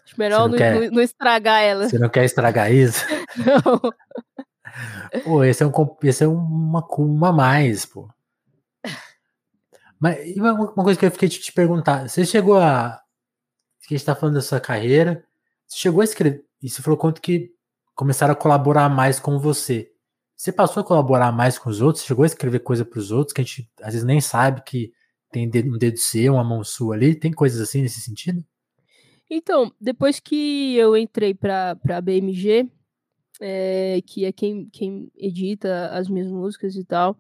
Acho 0.04 0.14
melhor 0.16 0.48
não, 0.48 0.56
não, 0.56 0.90
não, 0.92 1.02
estragar 1.02 1.60
ela. 1.64 1.88
Você 1.88 1.98
não 1.98 2.08
quer 2.08 2.24
estragar 2.24 2.70
isso? 2.72 3.04
não. 3.44 5.22
Pô, 5.24 5.42
esse 5.42 5.64
é, 5.64 5.66
um, 5.66 5.72
esse 6.04 6.22
é 6.22 6.28
uma, 6.28 6.86
uma 6.96 7.32
mais, 7.32 7.84
pô. 7.84 8.08
Mas 9.98 10.36
uma, 10.36 10.84
coisa 10.84 10.98
que 10.98 11.06
eu 11.06 11.10
fiquei 11.10 11.28
de 11.28 11.40
te 11.40 11.52
perguntar: 11.52 12.08
você 12.08 12.24
chegou 12.24 12.56
a. 12.56 13.02
Que 13.82 13.96
a 13.96 13.98
gente 13.98 14.06
tá 14.06 14.14
falando 14.14 14.36
da 14.36 14.42
sua 14.42 14.60
carreira, 14.60 15.26
você 15.66 15.76
chegou 15.76 16.02
a 16.02 16.04
escrever. 16.04 16.48
E 16.62 16.68
você 16.68 16.82
falou 16.82 16.98
quanto 16.98 17.20
que 17.20 17.50
começaram 17.94 18.32
a 18.32 18.36
colaborar 18.36 18.88
mais 18.88 19.18
com 19.18 19.38
você. 19.38 19.90
Você 20.36 20.52
passou 20.52 20.82
a 20.82 20.84
colaborar 20.84 21.32
mais 21.32 21.58
com 21.58 21.68
os 21.68 21.80
outros? 21.80 22.04
Chegou 22.04 22.22
a 22.22 22.26
escrever 22.26 22.60
coisa 22.60 22.84
para 22.84 22.98
os 22.98 23.10
outros 23.10 23.32
que 23.32 23.40
a 23.40 23.44
gente 23.44 23.70
às 23.80 23.92
vezes 23.92 24.04
nem 24.04 24.20
sabe 24.20 24.62
que 24.64 24.92
tem 25.30 25.46
um 25.46 25.78
dedo 25.78 25.98
seu, 25.98 26.34
uma 26.34 26.44
mão 26.44 26.64
sua 26.64 26.94
ali? 26.94 27.14
Tem 27.14 27.30
coisas 27.30 27.60
assim 27.60 27.82
nesse 27.82 28.00
sentido? 28.00 28.44
Então, 29.28 29.72
depois 29.80 30.18
que 30.18 30.74
eu 30.76 30.96
entrei 30.96 31.34
para 31.34 31.78
a 31.90 32.00
BMG, 32.00 32.68
é, 33.40 34.00
que 34.04 34.24
é 34.24 34.32
quem, 34.32 34.68
quem 34.70 35.10
edita 35.14 35.90
as 35.90 36.08
minhas 36.08 36.30
músicas 36.30 36.74
e 36.74 36.84
tal, 36.84 37.18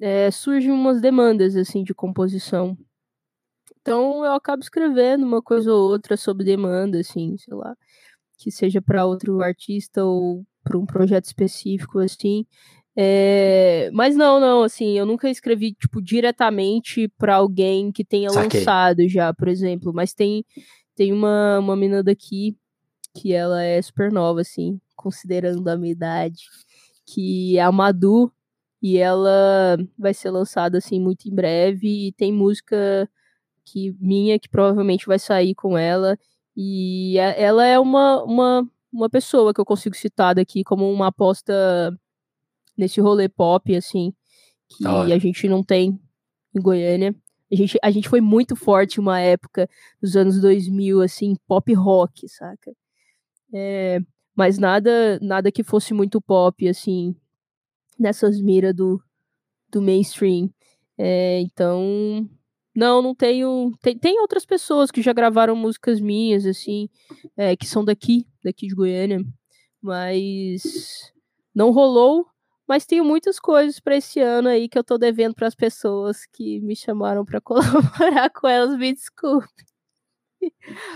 é, 0.00 0.30
surgem 0.30 0.70
umas 0.72 1.00
demandas 1.00 1.56
assim 1.56 1.84
de 1.84 1.92
composição. 1.92 2.78
Então 3.80 4.24
eu 4.24 4.32
acabo 4.32 4.62
escrevendo 4.62 5.24
uma 5.24 5.42
coisa 5.42 5.72
ou 5.72 5.90
outra 5.90 6.16
sobre 6.16 6.44
demanda, 6.44 7.00
assim, 7.00 7.36
sei 7.36 7.54
lá 7.54 7.76
que 8.40 8.50
seja 8.50 8.80
para 8.80 9.04
outro 9.04 9.42
artista 9.42 10.02
ou 10.02 10.44
para 10.64 10.78
um 10.78 10.86
projeto 10.86 11.26
específico, 11.26 11.98
assim. 11.98 12.46
É... 12.96 13.90
Mas 13.92 14.16
não, 14.16 14.40
não, 14.40 14.62
assim, 14.62 14.98
eu 14.98 15.04
nunca 15.04 15.28
escrevi, 15.28 15.74
tipo, 15.74 16.00
diretamente 16.00 17.06
para 17.18 17.36
alguém 17.36 17.92
que 17.92 18.04
tenha 18.04 18.30
Saquei. 18.30 18.60
lançado 18.60 19.06
já, 19.08 19.32
por 19.34 19.46
exemplo. 19.46 19.92
Mas 19.94 20.14
tem, 20.14 20.44
tem 20.96 21.12
uma, 21.12 21.58
uma 21.58 21.76
menina 21.76 22.02
daqui 22.02 22.56
que 23.14 23.32
ela 23.32 23.62
é 23.62 23.80
super 23.82 24.10
nova, 24.10 24.40
assim, 24.40 24.80
considerando 24.96 25.68
a 25.68 25.76
minha 25.76 25.92
idade, 25.92 26.44
que 27.06 27.58
é 27.58 27.62
a 27.62 27.70
Madu, 27.70 28.32
e 28.82 28.96
ela 28.96 29.76
vai 29.98 30.14
ser 30.14 30.30
lançada 30.30 30.78
assim 30.78 30.98
muito 30.98 31.28
em 31.28 31.34
breve 31.34 32.08
e 32.08 32.12
tem 32.12 32.32
música 32.32 33.08
que 33.64 33.94
minha 34.00 34.38
que 34.38 34.48
provavelmente 34.48 35.06
vai 35.06 35.18
sair 35.18 35.54
com 35.54 35.76
ela 35.76 36.18
e 36.56 37.16
ela 37.18 37.64
é 37.64 37.78
uma, 37.78 38.22
uma, 38.24 38.68
uma 38.92 39.08
pessoa 39.08 39.54
que 39.54 39.60
eu 39.60 39.64
consigo 39.64 39.96
citar 39.96 40.34
daqui 40.34 40.64
como 40.64 40.90
uma 40.90 41.08
aposta 41.08 41.52
nesse 42.76 43.00
rolê 43.00 43.28
pop 43.28 43.74
assim 43.74 44.12
que 44.70 44.86
a 44.86 45.18
gente 45.18 45.48
não 45.48 45.62
tem 45.62 46.00
em 46.54 46.60
Goiânia. 46.60 47.14
A 47.52 47.56
gente, 47.56 47.78
a 47.82 47.90
gente 47.90 48.08
foi 48.08 48.20
muito 48.20 48.54
forte 48.54 49.00
uma 49.00 49.18
época 49.18 49.68
dos 50.00 50.16
anos 50.16 50.40
2000, 50.40 51.00
assim, 51.02 51.34
pop 51.48 51.72
rock, 51.74 52.28
saca? 52.28 52.72
É, 53.52 53.98
mas 54.36 54.58
nada 54.58 55.18
nada 55.20 55.50
que 55.50 55.64
fosse 55.64 55.92
muito 55.92 56.20
pop, 56.20 56.68
assim, 56.68 57.16
nessas 57.98 58.40
miras 58.40 58.74
do, 58.74 59.02
do 59.68 59.82
mainstream. 59.82 60.48
É, 60.96 61.40
então, 61.40 62.28
não, 62.80 63.02
não 63.02 63.14
tenho. 63.14 63.72
Tem, 63.82 63.98
tem 63.98 64.18
outras 64.20 64.46
pessoas 64.46 64.90
que 64.90 65.02
já 65.02 65.12
gravaram 65.12 65.54
músicas 65.54 66.00
minhas, 66.00 66.46
assim, 66.46 66.88
é, 67.36 67.54
que 67.54 67.66
são 67.66 67.84
daqui, 67.84 68.26
daqui 68.42 68.66
de 68.66 68.74
Goiânia, 68.74 69.22
mas 69.82 71.12
não 71.54 71.72
rolou. 71.72 72.26
Mas 72.66 72.86
tenho 72.86 73.04
muitas 73.04 73.38
coisas 73.38 73.80
para 73.80 73.96
esse 73.96 74.18
ano 74.18 74.48
aí 74.48 74.66
que 74.66 74.78
eu 74.78 74.84
tô 74.84 74.96
devendo 74.96 75.34
para 75.34 75.46
as 75.46 75.54
pessoas 75.54 76.24
que 76.24 76.58
me 76.60 76.74
chamaram 76.74 77.22
para 77.22 77.38
colaborar 77.42 78.30
com 78.30 78.48
elas. 78.48 78.78
Me 78.78 78.94
desculpe. 78.94 79.46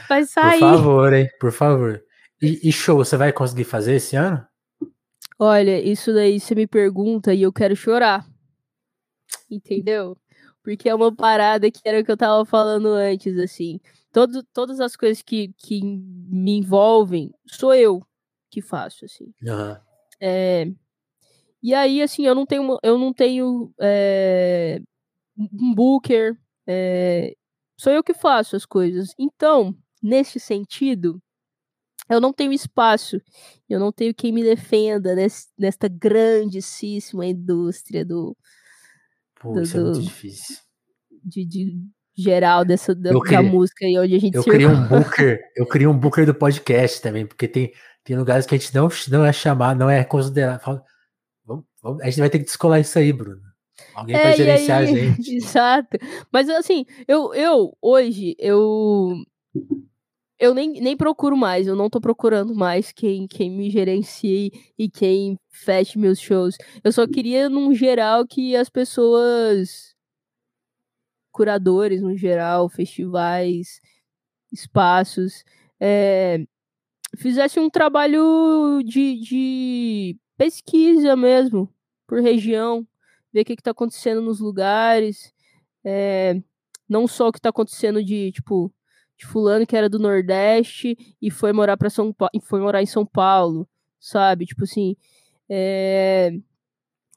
Vai 0.09 0.25
sair. 0.25 0.61
Por 0.61 0.71
favor, 0.71 1.13
hein? 1.13 1.29
Por 1.39 1.53
favor. 1.53 2.03
E, 2.41 2.67
e 2.67 2.73
show, 2.73 2.97
você 2.97 3.19
vai 3.19 3.31
conseguir 3.31 3.65
fazer 3.65 3.97
esse 3.97 4.17
ano? 4.17 4.43
Olha, 5.39 5.79
isso 5.83 6.15
daí 6.15 6.41
você 6.41 6.55
me 6.55 6.67
pergunta 6.67 7.35
e 7.35 7.43
eu 7.43 7.53
quero 7.53 7.77
chorar. 7.77 8.27
Entendeu? 9.51 10.17
Porque 10.65 10.89
é 10.89 10.95
uma 10.95 11.15
parada 11.15 11.71
que 11.71 11.81
era 11.85 12.01
o 12.01 12.05
que 12.05 12.11
eu 12.11 12.17
tava 12.17 12.45
falando 12.45 12.89
antes, 12.89 13.39
assim. 13.39 13.79
Todo, 14.11 14.43
todas 14.53 14.81
as 14.81 14.97
coisas 14.97 15.23
que, 15.23 15.53
que 15.59 15.81
me 15.85 16.59
envolvem, 16.59 17.33
sou 17.47 17.75
eu 17.75 18.03
que 18.51 18.63
faço, 18.63 19.05
assim. 19.05 19.33
Uhum. 19.43 19.77
É, 20.21 20.67
e 21.63 21.75
aí, 21.75 22.03
assim, 22.03 22.27
eu 22.27 22.35
não 22.35 22.45
tenho, 22.45 22.79
eu 22.83 22.99
não 22.99 23.13
tenho 23.13 23.73
é, 23.81 24.81
um 25.39 25.75
booker, 25.75 26.37
é, 26.67 27.35
sou 27.79 27.93
eu 27.93 28.05
que 28.05 28.15
faço 28.15 28.55
as 28.57 28.67
coisas. 28.67 29.15
Então, 29.19 29.75
nesse 30.03 30.39
sentido, 30.39 31.23
eu 32.09 32.21
não 32.21 32.33
tenho 32.33 32.53
espaço, 32.53 33.21
eu 33.69 33.81
não 33.81 33.91
tenho 33.91 34.15
quem 34.15 34.31
me 34.31 34.43
defenda 34.43 35.15
nesse, 35.15 35.49
nesta 35.59 35.89
grandíssima 35.89 37.27
indústria 37.27 38.05
do. 38.05 38.37
Pô, 39.41 39.53
do, 39.53 39.63
isso 39.63 39.77
é 39.77 39.81
muito 39.81 40.03
difícil. 40.03 40.57
De, 41.25 41.47
de 41.47 41.73
geral 42.17 42.65
dessa 42.65 42.95
da, 42.95 43.11
da 43.11 43.43
música 43.43 43.87
e 43.87 43.99
onde 43.99 44.15
a 44.15 44.19
gente 44.19 44.37
eu 44.37 44.45
queria 44.45 44.69
um 44.69 44.87
booker 44.87 45.41
eu 45.57 45.67
queria 45.67 45.91
um 45.91 45.99
booker 45.99 46.25
do 46.25 46.35
podcast 46.35 47.03
também 47.03 47.27
porque 47.27 47.49
tem 47.49 47.73
tem 48.05 48.17
lugares 48.17 48.47
que 48.47 48.55
a 48.55 48.59
gente 48.59 48.73
não 48.73 48.89
não 49.11 49.25
é 49.25 49.33
chamado 49.33 49.79
não 49.79 49.91
é 49.91 50.05
considerado 50.05 50.63
vamos, 51.45 51.65
vamos, 51.83 52.03
a 52.03 52.05
gente 52.05 52.21
vai 52.21 52.31
ter 52.31 52.39
que 52.39 52.45
descolar 52.45 52.79
isso 52.79 52.97
aí 52.99 53.13
Bruno. 53.13 53.43
Alguém 53.95 54.17
é, 54.17 54.21
para 54.21 54.37
gerenciar 54.37 54.79
aí, 54.79 54.85
a 54.85 54.87
gente. 54.95 55.37
Exato. 55.37 55.99
Mas 56.33 56.49
assim 56.49 56.85
eu 57.09 57.35
eu 57.35 57.77
hoje 57.83 58.37
eu 58.39 59.15
eu 60.39 60.55
nem, 60.55 60.81
nem 60.81 60.97
procuro 60.97 61.37
mais, 61.37 61.67
eu 61.67 61.77
não 61.77 61.89
tô 61.89 62.01
procurando 62.01 62.55
mais 62.55 62.93
quem, 62.93 63.27
quem 63.27 63.51
me 63.51 63.71
gerencie 63.71 64.51
e 64.79 64.91
quem 64.91 65.39
feche 65.51 65.99
meus 65.99 66.19
shows. 66.21 66.57
Eu 66.83 66.93
só 66.93 67.07
queria, 67.07 67.49
num 67.49 67.75
geral, 67.75 68.27
que 68.27 68.57
as 68.57 68.69
pessoas, 68.69 69.95
curadores 71.33 72.03
no 72.03 72.17
geral, 72.17 72.69
festivais, 72.69 73.81
espaços, 74.53 75.45
é, 75.81 76.45
fizessem 77.17 77.63
um 77.63 77.71
trabalho 77.71 78.83
de, 78.85 79.21
de 79.21 80.19
pesquisa 80.37 81.17
mesmo, 81.17 81.73
por 82.07 82.21
região, 82.21 82.87
ver 83.33 83.43
o 83.43 83.45
que, 83.45 83.53
está 83.55 83.71
acontecendo 83.71 84.21
nos 84.21 84.41
lugares, 84.41 85.33
é, 85.85 86.41
não 86.89 87.07
só 87.07 87.29
o 87.29 87.33
que 87.33 87.39
está 87.39 87.51
acontecendo 87.51 88.03
de, 88.05 88.33
tipo, 88.33 88.73
de 89.17 89.27
fulano 89.27 89.67
que 89.67 89.77
era 89.77 89.89
do 89.89 89.99
Nordeste 89.99 90.97
e 91.21 91.31
foi 91.31 91.53
morar 91.53 91.77
para 91.77 91.91
São 91.91 92.13
Paulo, 92.13 92.33
foi 92.43 92.61
morar 92.61 92.83
em 92.83 92.87
São 92.87 93.07
Paulo, 93.07 93.69
sabe? 94.01 94.47
Tipo 94.47 94.65
assim, 94.65 94.97
é... 95.49 96.33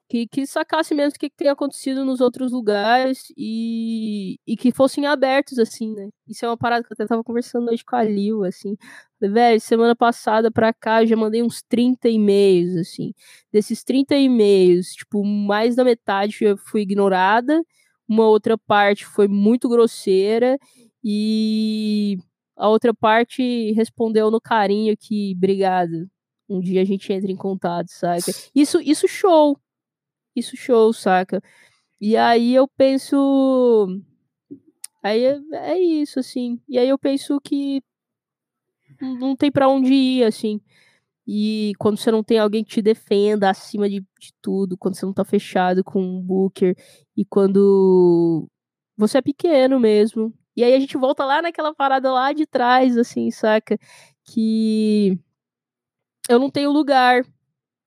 que, 0.08 0.28
que 0.28 0.46
sacasse 0.48 0.94
mesmo 0.96 1.16
o 1.16 1.20
que, 1.20 1.30
que 1.30 1.36
tem 1.38 1.50
acontecido 1.50 2.06
nos 2.06 2.22
outros 2.22 2.52
lugares 2.52 3.32
e, 3.38 4.40
e 4.48 4.56
que 4.56 4.72
fossem 4.72 5.06
abertos, 5.06 5.60
assim, 5.60 5.94
né? 5.94 6.10
Isso 6.28 6.46
é 6.46 6.50
uma 6.50 6.58
parada 6.58 6.84
que 6.84 6.92
eu 6.92 6.96
até 6.96 7.06
tava 7.08 7.24
conversando 7.24 7.70
hoje 7.72 7.84
com 7.84 7.96
a 7.96 8.04
Lil, 8.04 8.44
assim. 8.44 8.78
Velho, 9.20 9.60
semana 9.60 9.96
passada 9.96 10.52
pra 10.52 10.72
cá 10.74 11.04
eu 11.04 11.08
já 11.08 11.16
mandei 11.16 11.42
uns 11.44 11.62
30 11.64 12.10
e-mails, 12.10 12.76
assim. 12.78 13.14
Desses 13.52 13.84
30 13.84 14.16
e-mails, 14.16 14.94
tipo, 14.94 15.24
mais 15.26 15.76
da 15.76 15.84
metade 15.84 16.38
eu 16.42 16.58
fui 16.58 16.82
ignorada, 16.82 17.64
uma 18.08 18.28
outra 18.28 18.58
parte 18.58 19.06
foi 19.06 19.28
muito 19.28 19.68
grosseira 19.68 20.58
e 21.10 22.18
a 22.54 22.68
outra 22.68 22.94
parte 22.94 23.72
respondeu 23.72 24.30
no 24.30 24.42
carinho 24.42 24.98
que, 24.98 25.34
obrigado. 25.38 26.10
Um 26.50 26.60
dia 26.60 26.82
a 26.82 26.84
gente 26.84 27.14
entra 27.14 27.32
em 27.32 27.36
contato, 27.38 27.88
saca? 27.88 28.30
Isso, 28.54 28.82
isso 28.82 29.08
show. 29.08 29.58
Isso 30.36 30.58
show, 30.58 30.92
saca? 30.92 31.42
E 32.02 32.18
aí 32.18 32.54
eu 32.54 32.68
penso. 32.68 33.88
Aí 35.02 35.24
é, 35.24 35.40
é 35.54 35.80
isso, 35.80 36.20
assim. 36.20 36.60
E 36.68 36.78
aí 36.78 36.90
eu 36.90 37.00
penso 37.00 37.40
que 37.40 37.82
não 39.00 39.34
tem 39.34 39.50
para 39.50 39.70
onde 39.70 39.94
ir, 39.94 40.26
assim. 40.26 40.60
E 41.26 41.72
quando 41.80 41.98
você 41.98 42.12
não 42.12 42.22
tem 42.22 42.38
alguém 42.38 42.66
que 42.66 42.72
te 42.72 42.82
defenda 42.82 43.50
acima 43.50 43.90
de, 43.90 44.02
de 44.20 44.34
tudo, 44.42 44.78
quando 44.78 44.96
você 44.96 45.06
não 45.06 45.14
tá 45.14 45.24
fechado 45.24 45.86
com 45.86 46.02
um 46.02 46.22
booker, 46.22 46.76
e 47.16 47.24
quando 47.24 48.50
você 48.98 49.20
é 49.20 49.22
pequeno 49.22 49.80
mesmo, 49.80 50.34
e 50.58 50.64
aí 50.64 50.74
a 50.74 50.80
gente 50.80 50.98
volta 50.98 51.24
lá 51.24 51.40
naquela 51.40 51.72
parada 51.72 52.12
lá 52.12 52.34
de 52.34 52.48
trás, 52.48 52.98
assim, 52.98 53.30
saca? 53.30 53.78
Que 54.24 55.16
eu 56.28 56.40
não 56.40 56.50
tenho 56.50 56.72
lugar, 56.72 57.24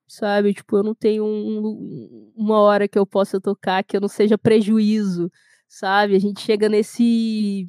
sabe? 0.07 0.55
Tipo, 0.55 0.77
eu 0.77 0.85
não 0.85 0.95
tenho 0.95 1.25
um, 1.25 2.33
uma 2.37 2.61
hora 2.61 2.87
que 2.87 2.97
eu 2.97 3.05
possa 3.05 3.41
tocar 3.41 3.83
que 3.83 3.97
eu 3.97 4.01
não 4.01 4.09
seja 4.09 4.39
prejuízo, 4.39 5.33
sabe? 5.69 6.15
A 6.15 6.19
gente 6.21 6.41
chega 6.41 6.69
nesse. 6.69 7.67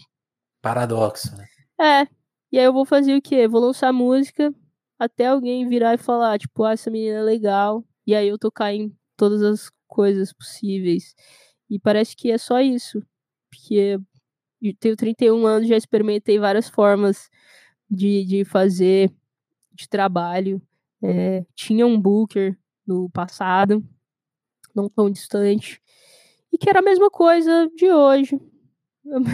Paradoxo, 0.62 1.36
né? 1.36 1.48
É. 1.82 2.08
E 2.52 2.60
aí 2.60 2.66
eu 2.66 2.74
vou 2.74 2.86
fazer 2.86 3.16
o 3.16 3.22
quê? 3.22 3.48
Vou 3.48 3.60
lançar 3.60 3.92
música 3.92 4.54
até 5.00 5.26
alguém 5.26 5.68
virar 5.68 5.96
e 5.96 5.98
falar, 5.98 6.38
tipo, 6.38 6.64
ah, 6.64 6.74
essa 6.74 6.92
menina 6.92 7.18
é 7.18 7.24
legal. 7.24 7.84
E 8.06 8.14
aí 8.14 8.28
eu 8.28 8.38
tocar 8.38 8.72
em 8.72 8.96
todas 9.18 9.42
as 9.42 9.72
coisas 9.88 10.32
possíveis. 10.32 11.16
E 11.68 11.80
parece 11.80 12.16
que 12.16 12.30
é 12.30 12.38
só 12.38 12.62
isso. 12.62 13.02
Porque 13.50 14.00
tenho 14.80 14.96
31 14.96 15.46
anos, 15.46 15.68
já 15.68 15.76
experimentei 15.76 16.38
várias 16.38 16.70
formas 16.70 17.30
de, 17.90 18.24
de 18.26 18.46
fazer 18.46 19.12
de 19.74 19.90
trabalho. 19.90 20.62
É, 21.04 21.44
tinha 21.56 21.86
um 21.88 22.00
booker 22.00 22.58
no 22.86 23.10
passado, 23.10 23.84
não 24.76 24.88
tão 24.88 25.10
distante, 25.10 25.82
e 26.52 26.58
que 26.58 26.70
era 26.70 26.80
a 26.80 26.84
mesma 26.84 27.10
coisa 27.10 27.70
de 27.76 27.92
hoje. 27.92 28.40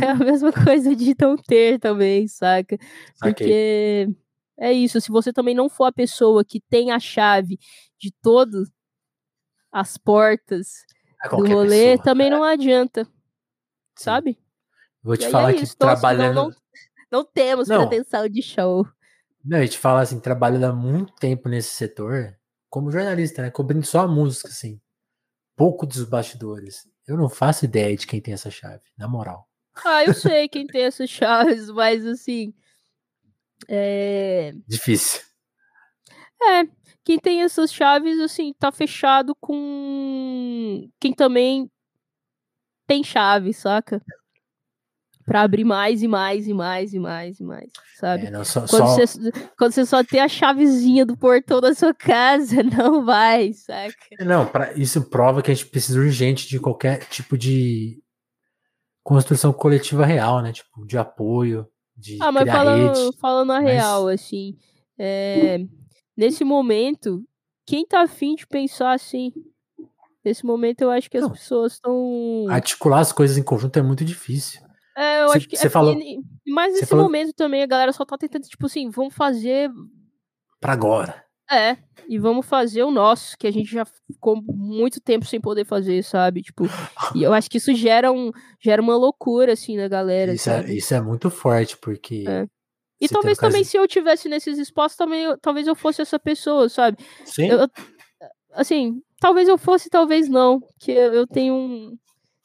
É 0.01 0.07
a 0.11 0.15
mesma 0.15 0.51
coisa 0.51 0.95
de 0.95 1.13
não 1.19 1.35
ter 1.35 1.77
também, 1.79 2.27
saca? 2.27 2.77
Porque 3.19 4.07
okay. 4.07 4.15
é 4.57 4.71
isso, 4.71 5.01
se 5.01 5.11
você 5.11 5.33
também 5.33 5.53
não 5.53 5.69
for 5.69 5.85
a 5.85 5.91
pessoa 5.91 6.45
que 6.45 6.61
tem 6.61 6.91
a 6.91 6.99
chave 6.99 7.59
de 7.99 8.11
todas 8.21 8.69
as 9.69 9.97
portas 9.97 10.85
do 11.29 11.45
rolê, 11.45 11.91
pessoa, 11.91 12.03
também 12.03 12.27
é. 12.27 12.29
não 12.29 12.43
adianta, 12.43 13.05
sabe? 13.97 14.39
Vou 15.07 15.15
te 15.15 15.29
falar 15.29 15.51
é 15.51 15.53
que 15.53 15.63
isso, 15.63 15.77
trabalhando. 15.77 16.35
Não, 16.35 16.49
não, 16.49 16.55
não 17.09 17.23
temos 17.23 17.69
não. 17.69 17.87
pretensão 17.87 18.27
de 18.27 18.41
show. 18.41 18.85
Não, 19.41 19.59
eu 19.59 19.69
te 19.69 19.77
falar 19.77 20.01
assim, 20.01 20.19
trabalhando 20.19 20.65
há 20.65 20.73
muito 20.73 21.13
tempo 21.13 21.47
nesse 21.47 21.69
setor, 21.69 22.37
como 22.69 22.91
jornalista, 22.91 23.41
né? 23.41 23.49
Cobrindo 23.49 23.85
só 23.85 24.01
a 24.01 24.07
música, 24.07 24.49
assim. 24.49 24.81
Pouco 25.55 25.85
dos 25.85 26.03
bastidores. 26.03 26.85
Eu 27.07 27.15
não 27.15 27.29
faço 27.29 27.63
ideia 27.63 27.95
de 27.95 28.05
quem 28.05 28.19
tem 28.19 28.33
essa 28.33 28.51
chave, 28.51 28.83
na 28.97 29.07
moral. 29.07 29.47
Ah, 29.85 30.03
eu 30.03 30.13
sei 30.13 30.49
quem 30.49 30.67
tem 30.67 30.83
essas 30.83 31.09
chaves, 31.09 31.69
mas 31.69 32.05
assim. 32.05 32.53
É... 33.69 34.53
Difícil. 34.67 35.21
É, 36.41 36.63
quem 37.05 37.17
tem 37.17 37.43
essas 37.43 37.71
chaves, 37.71 38.19
assim, 38.19 38.53
tá 38.59 38.73
fechado 38.73 39.33
com 39.39 40.89
quem 40.99 41.13
também 41.13 41.71
tem 42.85 43.05
chave, 43.05 43.53
saca? 43.53 44.03
Pra 45.27 45.41
abrir 45.41 45.65
mais 45.65 46.01
e 46.01 46.07
mais 46.07 46.47
e 46.47 46.53
mais 46.53 46.93
e 46.93 46.99
mais 46.99 47.37
e 47.41 47.43
mais, 47.43 47.69
sabe? 47.99 48.27
É, 48.27 48.31
não, 48.31 48.45
só, 48.45 48.61
quando, 48.61 48.69
só... 48.69 48.95
Você, 48.95 49.31
quando 49.57 49.71
você 49.73 49.85
só 49.85 50.01
tem 50.01 50.21
a 50.21 50.27
chavezinha 50.29 51.05
do 51.05 51.17
portão 51.17 51.59
da 51.59 51.75
sua 51.75 51.93
casa, 51.93 52.63
não 52.63 53.03
vai, 53.03 53.51
saca? 53.51 53.93
Não, 54.21 54.45
pra, 54.45 54.71
isso 54.73 55.01
prova 55.09 55.41
que 55.41 55.51
a 55.51 55.53
gente 55.53 55.65
precisa 55.67 55.99
urgente 55.99 56.47
de 56.47 56.61
qualquer 56.61 57.03
tipo 57.09 57.37
de 57.37 58.01
construção 59.03 59.51
coletiva 59.51 60.05
real, 60.05 60.41
né? 60.41 60.53
Tipo, 60.53 60.85
de 60.85 60.97
apoio, 60.97 61.67
de 61.95 62.17
Ah, 62.21 62.31
mas 62.31 62.49
falando, 62.49 62.93
rede. 63.03 63.17
falando 63.19 63.51
a 63.51 63.61
mas- 63.61 63.65
real, 63.73 64.07
assim, 64.07 64.55
é, 64.97 65.59
nesse 66.15 66.45
momento, 66.45 67.21
quem 67.65 67.85
tá 67.85 68.01
afim 68.01 68.33
de 68.33 68.47
pensar 68.47 68.93
assim? 68.93 69.33
Nesse 70.23 70.45
momento 70.45 70.81
eu 70.81 70.89
acho 70.89 71.09
que 71.09 71.17
as 71.17 71.23
Não. 71.23 71.31
pessoas 71.31 71.73
estão. 71.73 72.45
Articular 72.49 72.99
as 73.01 73.11
coisas 73.11 73.37
em 73.37 73.43
conjunto 73.43 73.77
é 73.77 73.81
muito 73.81 74.05
difícil. 74.05 74.61
É, 74.97 75.21
eu 75.23 75.29
Cê- 75.29 75.37
acho 75.37 75.47
que. 75.47 75.55
cê 75.57 75.67
é, 75.67 75.69
falou- 75.69 75.95
mas 76.47 76.73
nesse 76.73 76.87
falou- 76.87 77.05
momento 77.05 77.31
também 77.33 77.61
a 77.61 77.67
galera 77.67 77.93
só 77.93 78.03
tá 78.03 78.17
tentando, 78.17 78.43
tipo 78.47 78.65
assim, 78.65 78.89
vamos 78.89 79.13
fazer. 79.13 79.69
Pra 80.59 80.73
agora. 80.73 81.23
É, 81.49 81.77
e 82.09 82.17
vamos 82.17 82.45
fazer 82.45 82.83
o 82.83 82.91
nosso, 82.91 83.37
que 83.37 83.47
a 83.47 83.51
gente 83.51 83.71
já 83.71 83.85
ficou 83.85 84.41
muito 84.45 84.99
tempo 84.99 85.23
sem 85.25 85.39
poder 85.39 85.65
fazer, 85.65 86.03
sabe? 86.03 86.41
Tipo, 86.41 86.65
e 87.15 87.23
eu 87.23 87.31
acho 87.33 87.49
que 87.49 87.57
isso 87.57 87.73
gera, 87.73 88.11
um, 88.11 88.31
gera 88.61 88.81
uma 88.81 88.97
loucura, 88.97 89.53
assim, 89.53 89.77
na 89.77 89.87
galera. 89.87 90.33
Isso 90.33 90.49
é, 90.49 90.73
isso 90.73 90.93
é 90.93 90.99
muito 90.99 91.29
forte, 91.29 91.77
porque. 91.77 92.25
É. 92.27 92.45
E 92.99 93.07
talvez 93.07 93.37
também, 93.37 93.63
se 93.63 93.77
eu 93.77 93.87
tivesse 93.87 94.27
nesses 94.27 94.57
espaços, 94.57 94.97
também, 94.97 95.23
eu- 95.25 95.37
talvez 95.37 95.67
eu 95.67 95.75
fosse 95.75 96.01
essa 96.01 96.17
pessoa, 96.19 96.67
sabe? 96.67 96.97
Sim, 97.23 97.47
Eu, 97.49 97.59
eu- 97.59 97.69
assim, 98.53 98.99
talvez 99.21 99.47
eu 99.47 99.57
fosse, 99.57 99.87
talvez 99.89 100.27
não. 100.27 100.59
Que 100.79 100.91
eu, 100.91 101.13
eu 101.13 101.27
tenho 101.27 101.53
um. 101.53 101.95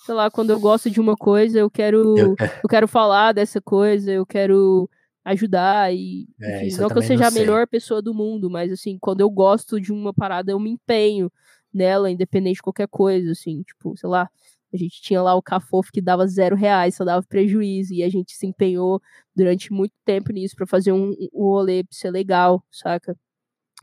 Sei 0.05 0.15
lá, 0.15 0.31
quando 0.31 0.51
eu 0.51 0.59
gosto 0.59 0.91
de 0.91 1.01
uma 1.01 1.17
coisa, 1.17 1.59
eu 1.59 1.71
quero. 1.71 1.99
eu- 2.19 2.37
Eu, 2.65 2.69
quero 2.69 2.89
falar 2.89 3.33
dessa 3.33 3.61
coisa, 3.61 4.11
eu 4.13 4.27
quero 4.27 4.89
ajudar 5.25 5.95
e. 5.95 6.27
É, 6.41 6.67
enfim, 6.67 6.75
eu 6.75 6.81
não 6.83 6.89
que 6.89 6.99
eu 6.99 7.03
seja 7.03 7.27
a 7.27 7.31
melhor 7.31 7.67
pessoa 7.67 8.03
do 8.03 8.13
mundo, 8.13 8.51
mas 8.51 8.73
assim, 8.73 8.99
quando 9.01 9.21
eu 9.21 9.31
gosto 9.31 9.81
de 9.81 9.93
uma 9.93 10.13
parada, 10.13 10.51
eu 10.53 10.59
me 10.59 10.71
empenho 10.71 11.31
nela, 11.73 12.11
independente 12.11 12.57
de 12.57 12.63
qualquer 12.63 12.89
coisa, 12.89 13.31
assim, 13.33 13.63
tipo, 13.63 13.97
sei 13.97 14.09
lá. 14.09 14.29
A 14.73 14.77
gente 14.77 15.03
tinha 15.03 15.21
lá 15.23 15.35
o 15.35 15.43
Cafofo 15.43 15.93
que 15.93 16.01
dava 16.01 16.27
zero 16.27 16.57
reais, 16.57 16.95
só 16.97 17.05
dava 17.05 17.23
prejuízo, 17.27 17.93
e 17.93 18.03
a 18.03 18.09
gente 18.09 18.33
se 18.35 18.47
empenhou 18.47 19.03
durante 19.37 19.71
muito 19.73 19.93
tempo 20.05 20.33
nisso 20.33 20.57
pra 20.57 20.67
fazer 20.67 20.93
um, 20.93 21.11
um 21.33 21.45
rolê 21.45 21.85
pra 21.85 21.93
ser 21.95 22.11
legal, 22.11 22.65
saca? 22.71 23.15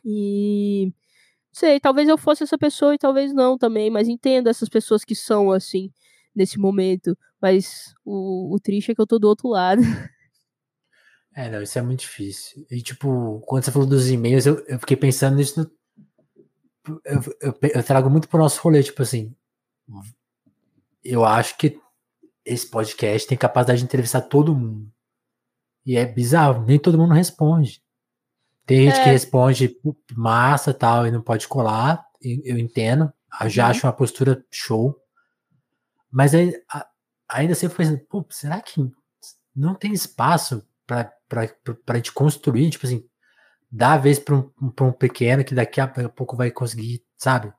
E 0.04 0.92
sei, 1.52 1.80
talvez 1.80 2.08
eu 2.10 2.18
fosse 2.18 2.44
essa 2.44 2.58
pessoa 2.58 2.96
e 2.96 2.98
talvez 2.98 3.34
não 3.34 3.58
também, 3.58 3.90
mas 3.90 4.08
entendo 4.08 4.48
essas 4.50 4.70
pessoas 4.70 5.04
que 5.06 5.16
são 5.16 5.52
assim 5.52 5.92
nesse 6.40 6.58
momento. 6.58 7.16
Mas 7.42 7.94
o, 8.04 8.56
o 8.56 8.60
triste 8.60 8.92
é 8.92 8.96
que 8.96 9.02
eu 9.02 9.06
tô 9.08 9.20
do 9.20 9.28
outro 9.28 9.50
lado. 9.50 9.82
É, 11.36 11.48
não, 11.50 11.62
isso 11.62 11.78
é 11.78 11.82
muito 11.82 12.02
difícil. 12.02 12.66
E, 12.70 12.82
tipo, 12.82 13.40
quando 13.46 13.64
você 13.64 13.72
falou 13.72 13.88
dos 13.88 14.10
e-mails, 14.10 14.46
eu, 14.46 14.60
eu 14.68 14.80
fiquei 14.80 14.98
pensando 14.98 15.38
nisso. 15.38 15.60
no- 15.62 17.00
eu, 17.06 17.22
eu, 17.42 17.60
eu 17.76 17.84
trago 17.84 18.10
muito 18.10 18.28
pro 18.28 18.40
nosso 18.40 18.60
rolê, 18.62 18.82
tipo 18.84 19.02
assim. 19.04 19.34
Eu 21.04 21.24
acho 21.24 21.56
que 21.58 21.80
esse 22.44 22.68
podcast 22.68 23.28
tem 23.28 23.38
capacidade 23.38 23.80
de 23.80 23.86
entrevistar 23.86 24.22
todo 24.22 24.56
mundo. 24.56 24.92
E 25.86 25.96
é 25.96 26.06
bizarro, 26.06 26.66
nem 26.66 26.80
todo 26.80 26.98
mundo 26.98 27.14
responde. 27.14 27.82
Tem 28.66 28.86
gente 28.90 29.02
que 29.02 29.10
É. 29.10 29.12
responde 29.12 29.70
"Pô, 29.70 29.96
massa 30.16 30.74
tal 30.74 31.08
e 31.08 31.12
não 31.12 31.22
pode 31.22 31.48
colar, 31.48 32.04
eu 32.22 32.58
entendo. 32.58 33.14
Já 33.48 33.66
Uhum. 33.66 33.70
acho 33.72 33.86
uma 33.88 33.94
postura 33.94 34.44
show. 34.52 35.00
Mas 36.12 36.34
ainda 36.34 37.54
assim 37.54 37.66
eu 37.66 37.70
fico 37.70 37.84
pensando, 37.84 38.00
pô, 38.10 38.26
será 38.30 38.62
que 38.62 38.92
não 39.56 39.76
tem 39.76 39.94
espaço 39.94 40.66
pra 40.86 41.96
gente 41.96 42.12
construir, 42.12 42.70
tipo 42.70 42.86
assim, 42.86 43.06
dar 43.72 43.94
a 43.94 43.98
vez 43.98 44.18
pra 44.18 44.36
um, 44.36 44.72
pra 44.72 44.86
um 44.86 44.92
pequeno 44.92 45.44
que 45.44 45.54
daqui 45.54 45.80
a 45.80 45.88
pouco 45.88 46.36
vai 46.36 46.50
conseguir, 46.50 47.04
sabe? 47.18 47.54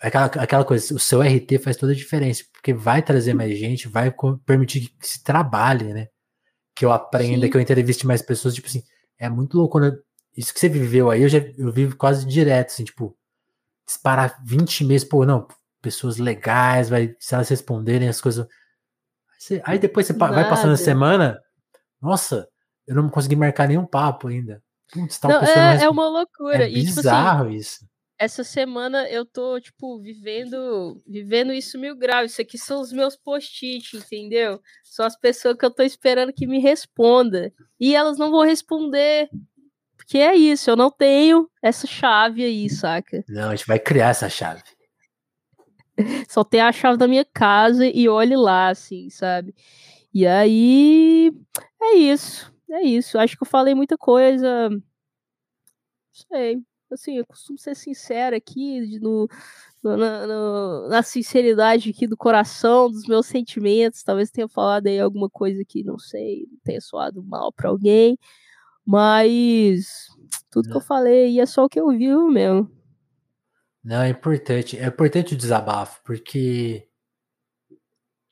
Aquela, 0.00 0.24
aquela 0.26 0.64
coisa, 0.64 0.94
o 0.94 0.98
seu 0.98 1.22
RT 1.22 1.58
faz 1.62 1.76
toda 1.76 1.92
a 1.92 1.94
diferença, 1.94 2.42
porque 2.52 2.74
vai 2.74 3.00
trazer 3.02 3.34
mais 3.34 3.56
gente, 3.56 3.86
vai 3.86 4.12
permitir 4.44 4.88
que 4.98 5.06
se 5.06 5.22
trabalhe, 5.22 5.94
né? 5.94 6.08
Que 6.74 6.84
eu 6.84 6.90
aprenda, 6.90 7.46
Sim. 7.46 7.50
que 7.50 7.56
eu 7.56 7.60
entreviste 7.60 8.04
mais 8.04 8.20
pessoas, 8.20 8.54
tipo 8.54 8.66
assim, 8.66 8.82
é 9.16 9.28
muito 9.28 9.56
louco, 9.56 9.78
né? 9.78 9.92
Isso 10.36 10.52
que 10.52 10.58
você 10.58 10.68
viveu 10.68 11.10
aí, 11.10 11.22
eu 11.22 11.28
já 11.28 11.38
eu 11.56 11.70
vivo 11.70 11.96
quase 11.96 12.26
direto, 12.26 12.70
assim, 12.70 12.82
tipo, 12.82 13.16
disparar 13.86 14.42
20 14.44 14.80
e-mails, 14.80 15.04
pô, 15.04 15.24
não, 15.24 15.46
pessoas 15.82 16.16
legais, 16.16 16.88
vai, 16.88 17.14
se 17.18 17.34
elas 17.34 17.48
responderem 17.48 18.08
as 18.08 18.20
coisas. 18.20 18.46
Aí, 19.64 19.78
depois 19.78 20.06
você 20.06 20.14
pa- 20.14 20.30
vai 20.30 20.48
passando 20.48 20.66
a 20.68 20.72
Nada. 20.72 20.76
semana, 20.84 21.42
nossa, 22.00 22.48
eu 22.86 22.94
não 22.94 23.08
consegui 23.10 23.34
marcar 23.36 23.66
nenhum 23.68 23.84
papo 23.84 24.28
ainda. 24.28 24.62
Putz, 24.92 25.18
tal 25.18 25.30
Não, 25.32 25.40
pessoa 25.40 25.56
não 25.56 25.72
é, 25.72 25.82
é 25.84 25.88
uma 25.90 26.08
loucura. 26.08 26.64
É 26.64 26.68
e, 26.70 26.74
tipo 26.74 26.84
assim, 26.84 26.94
bizarro 26.96 27.50
isso. 27.50 27.84
essa 28.18 28.44
semana 28.44 29.08
eu 29.08 29.24
tô, 29.26 29.58
tipo, 29.60 30.00
vivendo, 30.00 31.02
vivendo 31.08 31.52
isso 31.52 31.76
mil 31.78 31.96
graus. 31.96 32.32
Isso 32.32 32.40
aqui 32.42 32.56
são 32.56 32.80
os 32.80 32.92
meus 32.92 33.16
post-it, 33.16 33.96
entendeu? 33.96 34.60
São 34.84 35.04
as 35.04 35.16
pessoas 35.18 35.56
que 35.56 35.64
eu 35.64 35.70
tô 35.70 35.82
esperando 35.82 36.32
que 36.32 36.46
me 36.46 36.60
responda. 36.60 37.52
E 37.80 37.96
elas 37.96 38.18
não 38.18 38.30
vão 38.30 38.42
responder. 38.44 39.28
Porque 39.96 40.18
é 40.18 40.34
isso, 40.36 40.68
eu 40.70 40.76
não 40.76 40.90
tenho 40.90 41.48
essa 41.62 41.86
chave 41.86 42.44
aí, 42.44 42.68
saca? 42.68 43.24
Não, 43.28 43.48
a 43.50 43.56
gente 43.56 43.66
vai 43.66 43.78
criar 43.78 44.08
essa 44.10 44.28
chave. 44.28 44.62
Só 46.28 46.42
tem 46.44 46.60
a 46.60 46.72
chave 46.72 46.96
da 46.98 47.08
minha 47.08 47.24
casa 47.24 47.86
e 47.86 48.08
olhe 48.08 48.36
lá, 48.36 48.68
assim, 48.70 49.10
sabe? 49.10 49.54
E 50.14 50.26
aí. 50.26 51.32
É 51.82 51.94
isso. 51.96 52.52
É 52.70 52.82
isso. 52.82 53.18
Acho 53.18 53.36
que 53.36 53.42
eu 53.42 53.46
falei 53.48 53.74
muita 53.74 53.96
coisa. 53.98 54.70
Não 54.70 54.82
sei. 56.10 56.62
Assim, 56.90 57.16
eu 57.16 57.26
costumo 57.26 57.58
ser 57.58 57.74
sincera 57.74 58.36
aqui, 58.36 58.98
no, 59.00 59.26
no- 59.82 59.96
na, 59.96 60.26
no- 60.26 60.88
na 60.88 61.02
sinceridade 61.02 61.90
aqui 61.90 62.06
do 62.06 62.16
coração, 62.18 62.90
dos 62.90 63.06
meus 63.06 63.26
sentimentos. 63.26 64.02
Talvez 64.02 64.30
tenha 64.30 64.48
falado 64.48 64.86
aí 64.88 65.00
alguma 65.00 65.30
coisa 65.30 65.62
que, 65.66 65.82
não 65.84 65.98
sei, 65.98 66.46
tenha 66.64 66.80
soado 66.82 67.22
mal 67.24 67.52
pra 67.52 67.70
alguém. 67.70 68.18
Mas 68.86 70.08
tudo 70.50 70.64
que 70.68 70.72
eu 70.76 70.80
Não. 70.80 70.86
falei 70.86 71.26
aí 71.26 71.40
é 71.40 71.46
só 71.46 71.64
o 71.64 71.68
que 71.68 71.80
eu 71.80 71.88
vi 71.90 72.08
mesmo. 72.32 72.70
Não, 73.84 74.02
é 74.02 74.08
importante. 74.10 74.78
É 74.78 74.86
importante 74.86 75.34
o 75.34 75.36
desabafo, 75.36 76.00
porque 76.04 76.86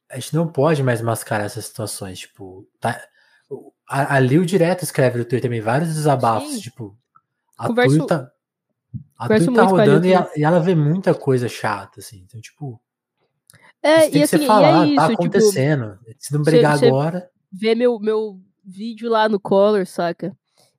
a 0.09 0.17
gente 0.17 0.35
não 0.35 0.47
pode 0.47 0.83
mais 0.83 1.01
mascarar 1.01 1.45
essas 1.45 1.65
situações. 1.67 2.21
Tipo, 2.21 2.69
tá, 2.79 3.01
a, 3.89 4.17
a 4.17 4.21
Lil 4.21 4.45
direto 4.45 4.83
escreve 4.83 5.19
no 5.19 5.25
Twitter 5.25 5.43
também 5.43 5.61
vários 5.61 5.95
desabafos. 5.95 6.55
Sim. 6.55 6.61
Tipo, 6.61 6.97
a 7.59 7.67
Converso- 7.67 7.99
Tui 7.99 8.07
tá, 8.07 8.33
a 9.19 9.29
Tui 9.29 9.55
tá 9.55 9.63
a 9.63 9.67
rodando 9.67 10.07
e 10.07 10.13
ela, 10.13 10.31
e 10.37 10.45
ela 10.45 10.61
vê 10.61 10.75
muita 10.75 11.15
coisa 11.15 11.49
chata, 11.49 12.01
assim. 12.01 12.25
Então, 12.27 12.41
tipo, 12.41 12.81
É, 13.83 14.03
isso 14.03 14.03
tem 14.03 14.09
e 14.09 14.13
que 14.13 14.23
assim, 14.23 14.39
ser 14.39 14.47
falado, 14.47 14.93
é 14.93 14.95
tá 14.95 15.03
isso, 15.03 15.11
tipo, 15.11 15.23
acontecendo. 15.23 15.99
Se 16.19 16.33
não 16.33 16.43
brigar 16.43 16.83
agora, 16.85 17.31
ver 17.53 17.75
meu, 17.75 17.99
meu 17.99 18.41
vídeo 18.65 19.11
lá 19.11 19.29
no 19.29 19.41
Colors, 19.41 19.91
saca? 19.91 20.37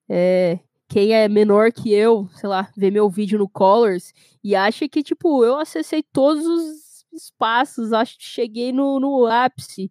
É, 0.08 0.60
quem 0.92 1.14
é 1.14 1.30
menor 1.30 1.72
que 1.72 1.94
eu, 1.94 2.28
sei 2.34 2.50
lá, 2.50 2.70
vê 2.76 2.92
meu 2.92 3.10
vídeo 3.10 3.40
no 3.40 3.48
Colors 3.48 4.14
e 4.44 4.54
acha 4.54 4.90
que, 4.90 5.02
tipo, 5.02 5.46
eu 5.46 5.58
acessei 5.58 6.04
todos 6.04 6.46
os 6.46 7.06
espaços, 7.14 7.94
acho 7.94 8.18
que 8.18 8.26
cheguei 8.26 8.74
no, 8.74 9.00
no 9.00 9.26
ápice. 9.26 9.90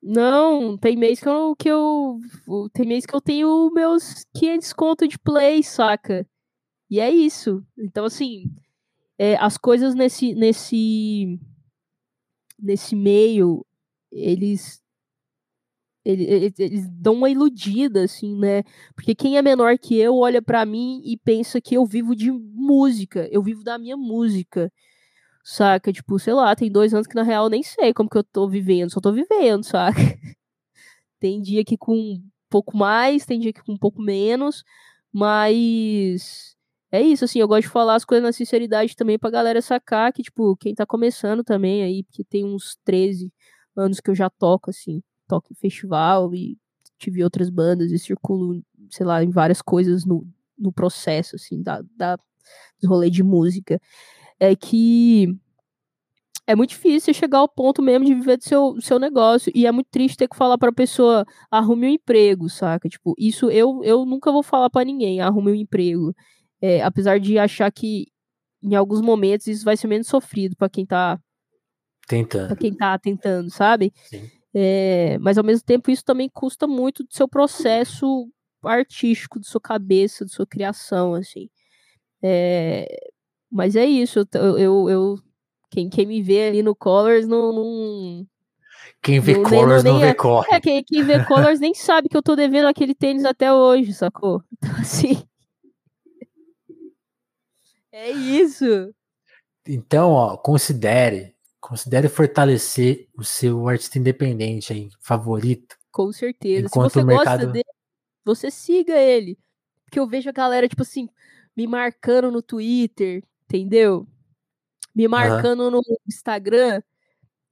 Não, 0.00 0.78
tem 0.78 0.96
mês 0.96 1.18
que 1.18 1.28
eu, 1.28 1.56
que 1.56 1.68
eu. 1.68 2.20
Tem 2.72 2.86
mês 2.86 3.04
que 3.04 3.14
eu 3.14 3.20
tenho 3.20 3.70
meus 3.72 4.24
500 4.34 4.72
conto 4.72 5.08
de 5.08 5.18
play, 5.18 5.64
saca? 5.64 6.24
E 6.88 7.00
é 7.00 7.10
isso. 7.10 7.64
Então, 7.76 8.04
assim, 8.04 8.44
é, 9.18 9.34
as 9.36 9.58
coisas 9.58 9.96
nesse, 9.96 10.32
nesse, 10.34 11.40
nesse 12.56 12.94
meio, 12.94 13.66
eles 14.12 14.81
ele- 16.04 16.24
ele- 16.24 16.54
eles 16.58 16.88
dão 16.90 17.14
uma 17.14 17.30
iludida, 17.30 18.04
assim, 18.04 18.36
né? 18.36 18.62
Porque 18.94 19.14
quem 19.14 19.36
é 19.38 19.42
menor 19.42 19.78
que 19.78 19.96
eu 19.98 20.16
olha 20.18 20.42
pra 20.42 20.64
mim 20.66 21.00
e 21.04 21.16
pensa 21.18 21.60
que 21.60 21.74
eu 21.76 21.86
vivo 21.86 22.14
de 22.16 22.30
música, 22.32 23.28
eu 23.32 23.42
vivo 23.42 23.62
da 23.64 23.78
minha 23.78 23.96
música, 23.96 24.72
saca? 25.44 25.92
Tipo, 25.92 26.18
sei 26.18 26.34
lá, 26.34 26.54
tem 26.56 26.70
dois 26.72 26.94
anos 26.94 27.06
que 27.08 27.16
na 27.16 27.22
real 27.24 27.46
eu 27.46 27.50
nem 27.50 27.62
sei 27.62 27.94
como 27.94 28.10
que 28.10 28.18
eu 28.18 28.24
tô 28.24 28.48
vivendo, 28.48 28.90
só 28.92 29.00
tô 29.00 29.12
vivendo, 29.12 29.64
saca? 29.64 29.94
Tem 31.20 31.40
dia 31.40 31.64
que 31.64 31.76
com 31.78 31.94
um 31.96 32.22
pouco 32.50 32.76
mais, 32.76 33.24
tem 33.24 33.38
dia 33.40 33.52
que 33.52 33.62
com 33.62 33.72
um 33.72 33.78
pouco 33.78 34.02
menos, 34.02 34.64
mas 35.12 36.54
é 36.90 37.00
isso, 37.02 37.24
assim, 37.24 37.38
eu 37.40 37.48
gosto 37.48 37.62
de 37.62 37.68
falar 37.68 37.94
as 37.94 38.04
coisas 38.04 38.22
na 38.24 38.32
sinceridade 38.32 38.96
também 38.96 39.18
pra 39.18 39.30
galera 39.30 39.62
sacar 39.62 40.12
que, 40.12 40.22
tipo, 40.22 40.56
quem 40.56 40.74
tá 40.74 40.84
começando 40.86 41.42
também 41.44 41.82
aí, 41.82 42.02
porque 42.04 42.24
tem 42.24 42.44
uns 42.44 42.76
13 42.84 43.32
anos 43.76 44.00
que 44.00 44.10
eu 44.10 44.14
já 44.14 44.28
toco, 44.30 44.70
assim, 44.70 45.02
toco 45.26 45.48
em 45.52 45.54
festival 45.54 46.34
e 46.34 46.58
tive 46.98 47.24
outras 47.24 47.50
bandas 47.50 47.90
e 47.90 47.98
circulo, 47.98 48.62
sei 48.90 49.04
lá, 49.06 49.22
em 49.22 49.30
várias 49.30 49.60
coisas 49.60 50.04
no, 50.04 50.26
no 50.58 50.72
processo, 50.72 51.36
assim, 51.36 51.62
da, 51.62 51.82
da, 51.96 52.16
do 52.80 52.88
rolê 52.88 53.10
de 53.10 53.22
música. 53.22 53.80
É 54.38 54.54
que 54.54 55.36
é 56.46 56.56
muito 56.56 56.70
difícil 56.70 57.14
chegar 57.14 57.38
ao 57.38 57.48
ponto 57.48 57.80
mesmo 57.80 58.04
de 58.04 58.14
viver 58.14 58.36
do 58.36 58.44
seu, 58.44 58.72
do 58.74 58.82
seu 58.82 58.98
negócio. 58.98 59.52
E 59.54 59.66
é 59.66 59.72
muito 59.72 59.88
triste 59.90 60.16
ter 60.16 60.28
que 60.28 60.36
falar 60.36 60.58
pra 60.58 60.72
pessoa, 60.72 61.24
arrume 61.50 61.86
um 61.86 61.90
emprego, 61.90 62.48
saca? 62.48 62.88
Tipo, 62.88 63.14
isso 63.18 63.50
eu, 63.50 63.80
eu 63.84 64.04
nunca 64.04 64.32
vou 64.32 64.42
falar 64.42 64.68
para 64.70 64.84
ninguém, 64.84 65.20
arrume 65.20 65.52
um 65.52 65.54
emprego. 65.54 66.14
É, 66.60 66.82
apesar 66.82 67.18
de 67.18 67.38
achar 67.38 67.70
que 67.70 68.06
em 68.62 68.74
alguns 68.74 69.00
momentos 69.00 69.46
isso 69.46 69.64
vai 69.64 69.76
ser 69.76 69.88
menos 69.88 70.06
sofrido 70.06 70.56
para 70.56 70.68
quem 70.68 70.86
tá 70.86 71.18
tentando. 72.06 72.48
Pra 72.48 72.56
quem 72.56 72.74
tá 72.74 72.98
tentando, 72.98 73.50
sabe? 73.50 73.92
É, 74.54 75.18
mas 75.18 75.38
ao 75.38 75.44
mesmo 75.44 75.64
tempo 75.64 75.90
isso 75.90 76.04
também 76.04 76.28
custa 76.28 76.66
muito 76.66 77.02
do 77.02 77.12
seu 77.12 77.26
processo 77.26 78.28
artístico, 78.62 79.40
de 79.40 79.46
sua 79.46 79.60
cabeça, 79.60 80.24
de 80.24 80.32
sua 80.32 80.46
criação, 80.46 81.14
assim. 81.14 81.48
É, 82.22 82.86
mas 83.50 83.76
é 83.76 83.84
isso, 83.84 84.20
eu, 84.34 84.58
eu, 84.58 84.90
eu 84.90 85.18
quem, 85.70 85.88
quem 85.88 86.06
me 86.06 86.22
vê 86.22 86.48
ali 86.48 86.62
no 86.62 86.74
Colors 86.74 87.26
não. 87.26 87.52
não 87.52 88.26
quem 89.00 89.18
vê 89.20 89.34
não, 89.34 89.42
Colors 89.42 89.82
não, 89.82 89.94
não 89.94 90.00
vê 90.00 90.08
é, 90.08 90.14
corre. 90.14 90.48
É, 90.54 90.60
quem, 90.60 90.84
quem 90.84 91.02
vê 91.02 91.24
Colors 91.24 91.58
nem 91.58 91.74
sabe 91.74 92.08
que 92.08 92.16
eu 92.16 92.22
tô 92.22 92.36
devendo 92.36 92.66
aquele 92.66 92.94
tênis 92.94 93.24
até 93.24 93.52
hoje, 93.52 93.92
sacou? 93.94 94.42
Então, 94.62 94.80
assim. 94.80 95.22
É 97.90 98.10
isso. 98.10 98.94
Então, 99.66 100.10
ó, 100.10 100.36
considere. 100.36 101.31
Considere 101.62 102.10
fortalecer 102.10 103.08
o 103.16 103.24
seu 103.24 103.66
artista 103.66 103.98
independente 103.98 104.72
aí, 104.72 104.90
favorito. 105.00 105.78
Com 105.90 106.12
certeza. 106.12 106.68
Se 106.68 106.74
você 106.74 107.02
mercado... 107.02 107.38
gosta 107.38 107.46
dele, 107.46 107.64
você 108.22 108.50
siga 108.50 108.98
ele. 108.98 109.38
Porque 109.84 109.98
eu 109.98 110.06
vejo 110.06 110.28
a 110.28 110.32
galera, 110.32 110.68
tipo 110.68 110.82
assim, 110.82 111.08
me 111.56 111.66
marcando 111.66 112.30
no 112.30 112.42
Twitter, 112.42 113.22
entendeu? 113.44 114.06
me 114.94 115.08
marcando 115.08 115.64
uhum. 115.64 115.70
no 115.70 115.82
Instagram. 116.06 116.82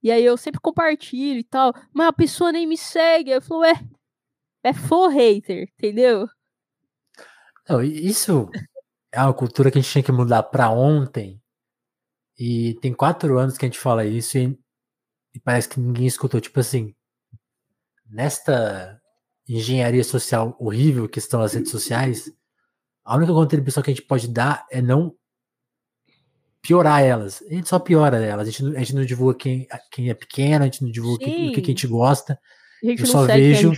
E 0.03 0.11
aí 0.11 0.23
eu 0.23 0.37
sempre 0.37 0.59
compartilho 0.59 1.39
e 1.39 1.43
tal. 1.43 1.73
Mas 1.93 2.07
a 2.07 2.13
pessoa 2.13 2.51
nem 2.51 2.67
me 2.67 2.77
segue. 2.77 3.31
Eu 3.31 3.41
falo, 3.41 3.61
ué, 3.61 3.73
é 4.63 4.73
for 4.73 5.09
hater, 5.09 5.69
entendeu? 5.77 6.27
Não, 7.67 7.83
isso 7.83 8.49
é 9.11 9.21
uma 9.21 9.33
cultura 9.33 9.69
que 9.69 9.77
a 9.77 9.81
gente 9.81 9.91
tinha 9.91 10.03
que 10.03 10.11
mudar 10.11 10.43
para 10.43 10.69
ontem. 10.69 11.40
E 12.43 12.73
tem 12.81 12.91
quatro 12.91 13.37
anos 13.37 13.55
que 13.55 13.63
a 13.63 13.67
gente 13.67 13.77
fala 13.77 14.03
isso 14.03 14.35
e, 14.35 14.57
e 15.31 15.39
parece 15.39 15.69
que 15.69 15.79
ninguém 15.79 16.07
escutou. 16.07 16.41
Tipo 16.41 16.59
assim, 16.59 16.95
nesta 18.09 18.99
engenharia 19.47 20.03
social 20.03 20.57
horrível 20.59 21.07
que 21.07 21.19
estão 21.19 21.39
as 21.43 21.53
redes 21.53 21.69
sociais, 21.69 22.33
a 23.05 23.15
única 23.15 23.31
contribuição 23.31 23.83
que 23.83 23.91
a 23.91 23.93
gente 23.93 24.07
pode 24.07 24.27
dar 24.27 24.65
é 24.71 24.81
não 24.81 25.13
piorar 26.63 27.03
elas. 27.03 27.43
A 27.43 27.53
gente 27.53 27.69
só 27.69 27.77
piora 27.77 28.17
elas. 28.17 28.47
A 28.47 28.49
gente, 28.49 28.63
não, 28.63 28.71
a 28.71 28.79
gente 28.79 28.95
não 28.95 29.05
divulga 29.05 29.37
quem, 29.37 29.67
quem 29.91 30.09
é 30.09 30.15
pequeno, 30.15 30.63
a 30.63 30.65
gente 30.65 30.81
não 30.81 30.89
divulga 30.89 31.23
o 31.23 31.27
que, 31.27 31.61
que, 31.61 31.61
a 31.61 31.73
gente 31.73 31.85
gosta. 31.85 32.39
A 32.83 32.87
gente 32.87 33.01
eu 33.01 33.05
só 33.05 33.23
vejo, 33.23 33.71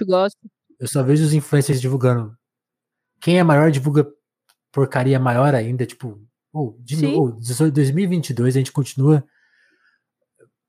Eu 0.80 0.88
só 0.88 1.04
vejo 1.04 1.26
os 1.26 1.34
influencers 1.34 1.82
divulgando. 1.82 2.34
Quem 3.20 3.40
é 3.40 3.44
maior 3.44 3.70
divulga 3.72 4.08
porcaria 4.72 5.20
maior 5.20 5.54
ainda, 5.54 5.86
tipo, 5.86 6.26
oh, 6.54 6.76
de 6.80 7.02
novo, 7.02 7.40
2022 7.72 8.56
a 8.56 8.60
gente 8.60 8.72
continua 8.72 9.26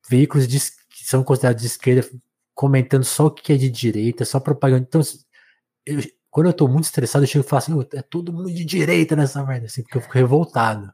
veículos 0.08 0.48
de, 0.48 0.58
que 0.58 1.04
são 1.04 1.22
considerados 1.22 1.62
de 1.62 1.68
esquerda 1.68 2.08
comentando 2.54 3.04
só 3.04 3.26
o 3.26 3.30
que 3.30 3.52
é 3.52 3.56
de 3.56 3.68
direita, 3.68 4.24
só 4.24 4.40
propaganda. 4.40 4.86
Então, 4.88 5.00
eu, 5.84 6.00
quando 6.30 6.46
eu 6.46 6.52
tô 6.52 6.66
muito 6.66 6.84
estressado, 6.84 7.24
eu 7.24 7.28
chego 7.28 7.44
e 7.44 7.48
falo 7.48 7.58
assim, 7.58 7.96
é 7.96 8.02
todo 8.02 8.32
mundo 8.32 8.52
de 8.52 8.64
direita 8.64 9.14
nessa 9.14 9.44
merda, 9.44 9.66
assim, 9.66 9.82
porque 9.82 9.98
eu 9.98 10.02
fico 10.02 10.14
revoltado. 10.14 10.92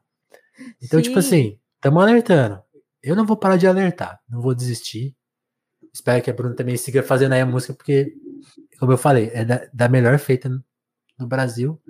Então, 0.82 1.00
tipo 1.00 1.02
Sim. 1.02 1.02
tipo 1.02 1.18
assim, 1.18 1.58
estamos 1.76 2.02
alertando. 2.02 2.62
Eu 3.02 3.16
não 3.16 3.24
vou 3.24 3.36
parar 3.36 3.56
de 3.56 3.66
alertar, 3.66 4.20
não 4.28 4.40
vou 4.40 4.54
desistir. 4.54 5.16
Espero 5.92 6.22
que 6.22 6.30
a 6.30 6.34
Bruna 6.34 6.54
também 6.54 6.76
siga 6.76 7.02
fazendo 7.02 7.32
aí 7.32 7.40
a 7.40 7.46
música, 7.46 7.72
porque, 7.72 8.14
como 8.78 8.92
eu 8.92 8.98
falei, 8.98 9.30
é 9.32 9.44
da, 9.44 9.68
da 9.72 9.88
melhor 9.88 10.18
feita 10.18 10.48
no 11.18 11.26
Brasil. 11.26 11.80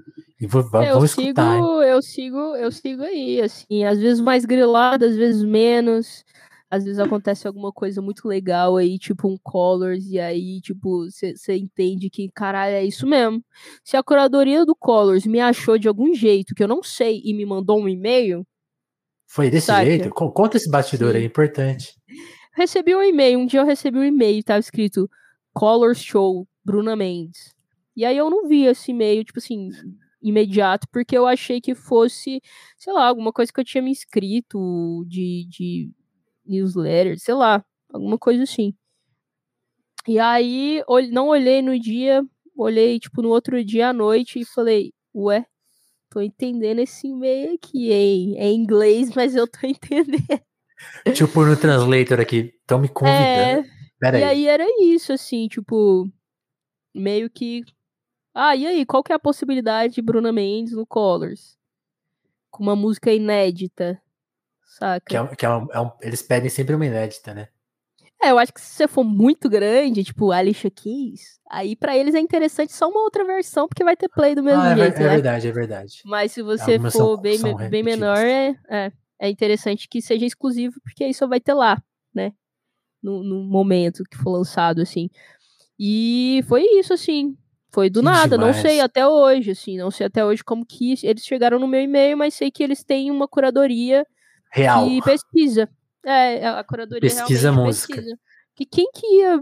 E 0.41 0.47
vou, 0.47 0.63
sigo, 0.63 1.05
escutar. 1.05 1.57
Hein? 1.57 1.63
Eu 1.89 2.01
sigo, 2.01 2.39
eu 2.57 2.73
sigo 2.73 3.03
aí, 3.03 3.41
assim, 3.41 3.85
às 3.85 3.99
vezes 3.99 4.21
mais 4.21 4.45
grilado, 4.45 5.05
às 5.05 5.15
vezes 5.15 5.43
menos. 5.45 6.25
Às 6.71 6.85
vezes 6.85 7.01
acontece 7.01 7.49
alguma 7.49 7.73
coisa 7.73 8.01
muito 8.01 8.29
legal 8.29 8.77
aí, 8.77 8.97
tipo 8.97 9.27
um 9.29 9.37
Colors, 9.43 10.07
e 10.07 10.21
aí, 10.21 10.61
tipo, 10.61 11.05
você 11.11 11.57
entende 11.57 12.09
que, 12.09 12.31
caralho, 12.33 12.77
é 12.77 12.85
isso 12.85 13.09
mesmo. 13.09 13.45
Se 13.83 13.97
a 13.97 14.03
curadoria 14.05 14.65
do 14.65 14.77
Colors 14.77 15.27
me 15.27 15.41
achou 15.41 15.77
de 15.77 15.89
algum 15.89 16.15
jeito 16.15 16.55
que 16.55 16.63
eu 16.63 16.69
não 16.69 16.81
sei 16.81 17.21
e 17.25 17.35
me 17.35 17.45
mandou 17.45 17.81
um 17.81 17.89
e-mail, 17.89 18.47
foi 19.27 19.51
desse 19.51 19.67
Saca? 19.67 19.85
jeito? 19.85 20.11
Conta 20.11 20.57
esse 20.57 20.71
bastidor 20.71 21.13
Sim. 21.13 21.19
aí, 21.19 21.25
importante. 21.25 21.95
Recebi 22.55 22.95
um 22.95 23.03
e-mail, 23.03 23.41
um 23.41 23.47
dia 23.47 23.61
eu 23.61 23.67
recebi 23.67 23.99
um 23.99 24.05
e-mail, 24.05 24.43
tava 24.43 24.61
escrito 24.61 25.11
Color 25.53 25.95
Show, 25.95 26.47
Bruna 26.65 26.95
Mendes. 26.95 27.55
E 27.97 28.05
aí 28.05 28.17
eu 28.17 28.31
não 28.31 28.47
vi 28.47 28.65
esse 28.67 28.93
e-mail, 28.93 29.25
tipo 29.25 29.39
assim, 29.41 29.71
imediato, 30.23 30.87
porque 30.93 31.17
eu 31.17 31.27
achei 31.27 31.61
que 31.61 31.75
fosse, 31.75 32.41
sei 32.77 32.93
lá, 32.93 33.07
alguma 33.07 33.33
coisa 33.33 33.53
que 33.53 33.61
eu 33.61 33.65
tinha 33.65 33.83
me 33.83 33.91
inscrito 33.91 35.05
de, 35.07 35.47
de 35.49 35.91
newsletter, 36.47 37.19
sei 37.19 37.35
lá, 37.35 37.65
alguma 37.93 38.19
coisa 38.19 38.43
assim. 38.43 38.75
E 40.09 40.19
aí, 40.19 40.83
não 41.11 41.29
olhei 41.29 41.63
no 41.63 41.79
dia, 41.79 42.23
olhei, 42.57 42.99
tipo, 42.99 43.23
no 43.23 43.29
outro 43.29 43.63
dia 43.65 43.89
à 43.89 43.93
noite 43.93 44.41
e 44.41 44.45
falei, 44.45 44.93
ué, 45.15 45.45
tô 46.11 46.21
entendendo 46.21 46.81
esse 46.81 47.07
e-mail 47.07 47.55
aqui, 47.55 47.93
hein? 47.93 48.35
É 48.39 48.49
em 48.49 48.57
inglês, 48.57 49.11
mas 49.15 49.35
eu 49.35 49.47
tô 49.47 49.67
entendendo. 49.67 50.41
Deixa 51.05 51.25
eu 51.25 51.29
pôr 51.29 51.47
no 51.47 51.57
translator 51.57 52.21
aqui. 52.21 52.55
Estão 52.61 52.79
me 52.79 52.89
convidando. 52.89 53.21
É, 53.21 53.65
Pera 53.99 54.19
e 54.19 54.25
aí. 54.25 54.31
aí 54.31 54.47
era 54.47 54.67
isso, 54.81 55.13
assim, 55.13 55.47
tipo, 55.47 56.11
meio 56.95 57.29
que. 57.29 57.63
Ah, 58.35 58.55
e 58.55 58.67
aí, 58.67 58.87
qual 58.87 59.03
que 59.03 59.13
é 59.13 59.15
a 59.15 59.19
possibilidade 59.19 59.95
de 59.95 60.03
Bruna 60.03 60.33
Mendes 60.33 60.75
no 60.75 60.87
Colors? 60.87 61.59
Com 62.51 62.63
uma 62.63 62.77
música 62.77 63.13
inédita, 63.13 64.01
saca? 64.65 65.05
Que 65.07 65.17
é, 65.17 65.37
que 65.37 65.47
é, 65.47 65.51
um, 65.51 65.67
é 65.73 65.81
um, 65.81 65.91
eles 66.01 66.23
pedem 66.23 66.49
sempre 66.49 66.75
uma 66.75 66.87
inédita, 66.87 67.35
né? 67.35 67.49
É, 68.23 68.31
eu 68.31 68.39
acho 68.39 68.53
que 68.53 68.61
se 68.61 68.75
você 68.75 68.87
for 68.87 69.03
muito 69.03 69.49
grande, 69.49 70.05
tipo 70.05 70.31
Alicia 70.31 70.71
Keys, 70.71 71.41
aí 71.49 71.75
para 71.75 71.97
eles 71.97 72.15
é 72.15 72.21
interessante 72.21 72.71
só 72.71 72.89
uma 72.91 73.01
outra 73.01 73.25
versão, 73.25 73.67
porque 73.67 73.83
vai 73.83 73.97
ter 73.97 74.11
play 74.11 74.35
do 74.35 74.43
mesmo 74.43 74.61
ah, 74.61 74.73
é 74.73 74.77
jeito. 74.77 74.97
É, 74.97 75.01
né? 75.01 75.09
verdade, 75.09 75.49
é 75.49 75.53
verdade. 75.53 76.03
Mas 76.05 76.33
se 76.33 76.43
você 76.43 76.73
Algumas 76.73 76.93
for 76.93 76.99
são, 76.99 77.17
bem, 77.17 77.39
são 77.39 77.57
bem 77.71 77.83
menor, 77.83 78.19
é, 78.19 78.55
é, 78.69 78.93
é, 79.19 79.31
interessante 79.31 79.89
que 79.89 80.03
seja 80.03 80.27
exclusivo, 80.27 80.79
porque 80.83 81.03
aí 81.03 81.15
só 81.15 81.27
vai 81.27 81.41
ter 81.41 81.55
lá, 81.55 81.83
né? 82.15 82.35
No, 83.03 83.23
no 83.23 83.43
momento 83.43 84.05
que 84.05 84.19
for 84.19 84.33
lançado, 84.33 84.83
assim. 84.83 85.09
E 85.79 86.45
foi 86.47 86.63
isso, 86.63 86.93
assim. 86.93 87.35
Foi 87.73 87.89
do 87.89 88.01
que 88.01 88.05
nada, 88.05 88.37
demais. 88.37 88.57
não 88.57 88.63
sei 88.63 88.81
até 88.81 89.07
hoje, 89.07 89.53
assim, 89.53 89.79
não 89.79 89.91
sei 89.91 90.07
até 90.07 90.25
hoje 90.25 90.43
como 90.43 90.67
que 90.67 90.95
eles 91.05 91.25
chegaram 91.25 91.59
no 91.59 91.69
meu 91.69 91.81
e-mail, 91.81 92.17
mas 92.17 92.35
sei 92.35 92.51
que 92.51 92.63
eles 92.63 92.83
têm 92.83 93.11
uma 93.11 93.29
curadoria 93.29 94.05
Real. 94.51 94.85
que 94.85 95.01
pesquisa. 95.03 95.69
É, 96.05 96.39
é, 96.39 96.49
a 96.49 96.65
curadoria 96.65 97.09
pesquisa 97.09 97.53
música. 97.53 97.95
Pesquisa. 97.95 98.19
Que 98.57 98.67
quem 98.67 98.91
que 98.93 99.07
ia. 99.07 99.41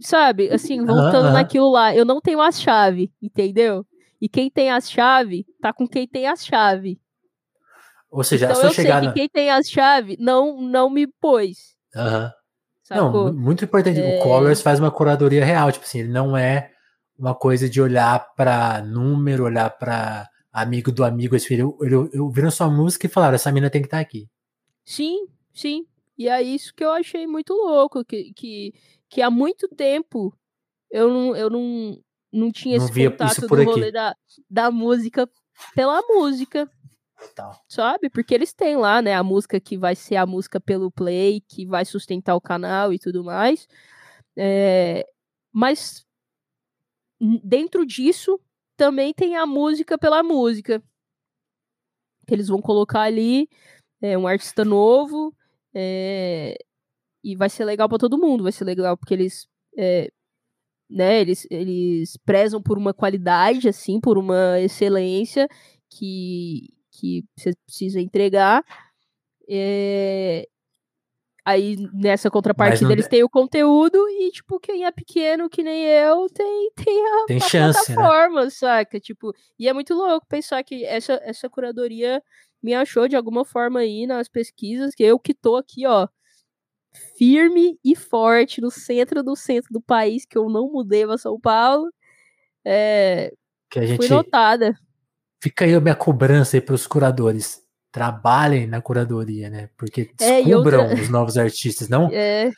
Sabe, 0.00 0.50
assim, 0.50 0.84
voltando 0.84 1.26
uh 1.26 1.30
-huh. 1.30 1.32
naquilo 1.32 1.70
lá, 1.70 1.94
eu 1.94 2.04
não 2.04 2.20
tenho 2.20 2.40
as 2.40 2.60
chave, 2.60 3.12
entendeu? 3.22 3.86
E 4.20 4.28
quem 4.28 4.50
tem 4.50 4.70
as 4.70 4.90
chave, 4.90 5.46
tá 5.60 5.72
com 5.72 5.86
quem 5.86 6.06
tem 6.06 6.26
as 6.26 6.44
chave. 6.44 7.00
Ou 8.10 8.22
seja, 8.24 8.46
então, 8.46 8.56
se 8.56 8.62
eu, 8.62 8.68
eu 8.68 8.74
chegar 8.74 9.00
sei 9.00 9.08
que 9.08 9.14
quem 9.14 9.28
tem 9.28 9.50
as 9.50 9.68
chave 9.68 10.16
não, 10.20 10.60
não 10.60 10.90
me 10.90 11.06
pôs. 11.06 11.76
Aham. 11.94 12.26
Uh 12.26 12.28
-huh. 12.28 12.44
Não, 12.90 13.32
muito 13.32 13.64
importante. 13.64 14.00
É... 14.00 14.18
O 14.18 14.22
Colors 14.22 14.60
faz 14.60 14.78
uma 14.78 14.90
curadoria 14.90 15.44
real, 15.44 15.72
tipo 15.72 15.84
assim, 15.84 16.00
ele 16.00 16.12
não 16.12 16.36
é 16.36 16.73
uma 17.18 17.34
coisa 17.34 17.68
de 17.68 17.80
olhar 17.80 18.34
para 18.34 18.82
número, 18.82 19.44
olhar 19.44 19.70
para 19.70 20.28
amigo 20.52 20.92
do 20.92 21.04
amigo, 21.04 21.34
esse 21.34 21.48
filho. 21.48 21.76
Ele, 21.80 21.96
ele 21.96 22.30
viram 22.32 22.50
sua 22.50 22.70
música 22.70 23.06
e 23.06 23.10
falaram: 23.10 23.34
essa 23.34 23.52
mina 23.52 23.70
tem 23.70 23.80
que 23.80 23.86
estar 23.86 23.98
tá 23.98 24.02
aqui. 24.02 24.28
Sim, 24.84 25.26
sim. 25.52 25.86
E 26.16 26.28
é 26.28 26.40
isso 26.42 26.72
que 26.74 26.84
eu 26.84 26.92
achei 26.92 27.26
muito 27.26 27.52
louco, 27.52 28.04
que, 28.04 28.32
que, 28.34 28.72
que 29.08 29.20
há 29.20 29.30
muito 29.30 29.66
tempo 29.68 30.32
eu 30.90 31.08
não, 31.08 31.36
eu 31.36 31.50
não, 31.50 31.98
não 32.32 32.52
tinha 32.52 32.78
não 32.78 32.84
esse 32.84 33.10
contato 33.10 33.48
do 33.48 33.64
rolê 33.64 33.90
da, 33.90 34.14
da 34.48 34.70
música 34.70 35.28
pela 35.74 36.00
música. 36.02 36.70
Total. 37.18 37.58
Sabe? 37.68 38.10
Porque 38.10 38.34
eles 38.34 38.52
têm 38.52 38.76
lá, 38.76 39.02
né, 39.02 39.14
a 39.14 39.22
música 39.22 39.58
que 39.58 39.76
vai 39.76 39.96
ser 39.96 40.16
a 40.16 40.26
música 40.26 40.60
pelo 40.60 40.90
play, 40.90 41.40
que 41.48 41.66
vai 41.66 41.84
sustentar 41.84 42.36
o 42.36 42.40
canal 42.40 42.92
e 42.92 42.98
tudo 42.98 43.24
mais. 43.24 43.66
É, 44.36 45.04
mas 45.52 46.03
dentro 47.42 47.86
disso 47.86 48.40
também 48.76 49.12
tem 49.14 49.36
a 49.36 49.46
música 49.46 49.96
pela 49.98 50.22
música. 50.22 50.82
Que 52.26 52.34
eles 52.34 52.48
vão 52.48 52.60
colocar 52.60 53.02
ali 53.02 53.48
é 54.04 54.18
um 54.18 54.26
artista 54.26 54.64
novo, 54.64 55.34
é, 55.74 56.56
e 57.24 57.34
vai 57.34 57.48
ser 57.48 57.64
legal 57.64 57.88
para 57.88 57.98
todo 57.98 58.18
mundo, 58.18 58.42
vai 58.42 58.52
ser 58.52 58.64
legal 58.64 58.96
porque 58.98 59.14
eles, 59.14 59.48
é, 59.78 60.10
né, 60.90 61.20
eles, 61.20 61.46
eles 61.50 62.16
prezam 62.18 62.62
por 62.62 62.76
uma 62.76 62.92
qualidade, 62.92 63.68
assim, 63.68 64.00
por 64.00 64.18
uma 64.18 64.60
excelência 64.60 65.48
que, 65.90 66.68
que 66.92 67.24
você 67.36 67.52
precisa 67.66 68.00
entregar, 68.00 68.62
é, 69.48 70.46
Aí 71.44 71.76
nessa 71.92 72.30
contrapartida 72.30 72.90
eles 72.90 73.06
têm 73.06 73.22
o 73.22 73.28
conteúdo 73.28 73.98
e, 74.08 74.30
tipo, 74.30 74.58
quem 74.58 74.86
é 74.86 74.90
pequeno 74.90 75.50
que 75.50 75.62
nem 75.62 75.84
eu 75.84 76.26
tem, 76.30 76.70
tem 76.74 77.06
a, 77.06 77.26
tem 77.26 77.36
a 77.36 77.40
chance, 77.40 77.90
né? 77.90 77.94
plataforma, 77.94 78.44
né? 78.44 78.50
saca? 78.50 78.98
Tipo, 78.98 79.30
e 79.58 79.68
é 79.68 79.72
muito 79.74 79.92
louco 79.92 80.26
pensar 80.26 80.62
que 80.64 80.84
essa, 80.86 81.20
essa 81.22 81.50
curadoria 81.50 82.22
me 82.62 82.72
achou 82.72 83.06
de 83.06 83.14
alguma 83.14 83.44
forma 83.44 83.80
aí 83.80 84.06
nas 84.06 84.26
pesquisas, 84.26 84.94
que 84.94 85.02
eu 85.02 85.18
que 85.18 85.34
tô 85.34 85.56
aqui, 85.56 85.86
ó, 85.86 86.08
firme 87.18 87.78
e 87.84 87.94
forte 87.94 88.62
no 88.62 88.70
centro 88.70 89.22
do 89.22 89.36
centro 89.36 89.70
do 89.70 89.82
país, 89.82 90.24
que 90.24 90.38
eu 90.38 90.48
não 90.48 90.72
mudei 90.72 91.06
para 91.06 91.18
São 91.18 91.38
Paulo. 91.38 91.92
É, 92.64 93.30
que 93.70 93.78
a 93.80 93.86
gente 93.86 93.98
fui 93.98 94.08
notada. 94.08 94.74
Fica 95.42 95.66
aí 95.66 95.74
a 95.74 95.80
minha 95.80 95.94
cobrança 95.94 96.56
aí 96.56 96.60
para 96.62 96.74
os 96.74 96.86
curadores. 96.86 97.63
Trabalhem 97.94 98.66
na 98.66 98.82
curadoria, 98.82 99.48
né? 99.48 99.70
Porque 99.78 100.10
é, 100.20 100.42
descubram 100.42 100.80
é, 100.80 100.82
outra... 100.82 101.00
os 101.00 101.08
novos 101.08 101.38
artistas. 101.38 101.88
Não, 101.88 102.10
é, 102.12 102.50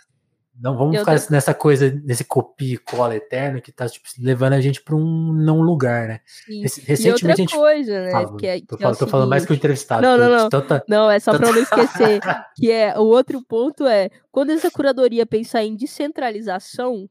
não 0.58 0.78
vamos 0.78 0.98
ficar 0.98 1.12
outra... 1.12 1.28
nessa 1.30 1.52
coisa, 1.52 1.90
nesse 2.02 2.24
copia 2.24 2.72
e 2.72 2.78
cola 2.78 3.14
eterno 3.14 3.60
que 3.60 3.70
tá 3.70 3.86
tipo, 3.86 4.08
levando 4.18 4.54
a 4.54 4.60
gente 4.62 4.80
para 4.80 4.96
um 4.96 5.30
não 5.34 5.60
lugar, 5.60 6.08
né? 6.08 6.20
Sim. 6.24 6.62
Recentemente 6.62 7.26
a 7.26 7.36
gente. 7.36 7.54
Coisa, 7.54 8.02
né? 8.04 8.12
Que 8.38 8.46
é, 8.46 8.60
tô, 8.60 8.78
que 8.78 8.82
falando, 8.82 8.96
é 8.96 8.98
tô 8.98 9.06
falando 9.06 9.28
mais 9.28 9.44
que 9.44 9.52
o 9.52 9.54
entrevistado. 9.54 10.00
Não, 10.00 10.16
não, 10.16 10.30
não. 10.30 10.48
Tanta, 10.48 10.82
não, 10.88 11.10
é 11.10 11.20
só 11.20 11.32
tanta... 11.32 11.44
para 11.44 11.52
não 11.54 11.62
esquecer. 11.62 12.20
que 12.56 12.70
é 12.70 12.98
o 12.98 13.02
outro 13.02 13.42
ponto 13.42 13.84
é 13.86 14.08
quando 14.32 14.52
essa 14.52 14.70
curadoria 14.70 15.26
pensar 15.26 15.62
em 15.62 15.76
descentralização, 15.76 17.06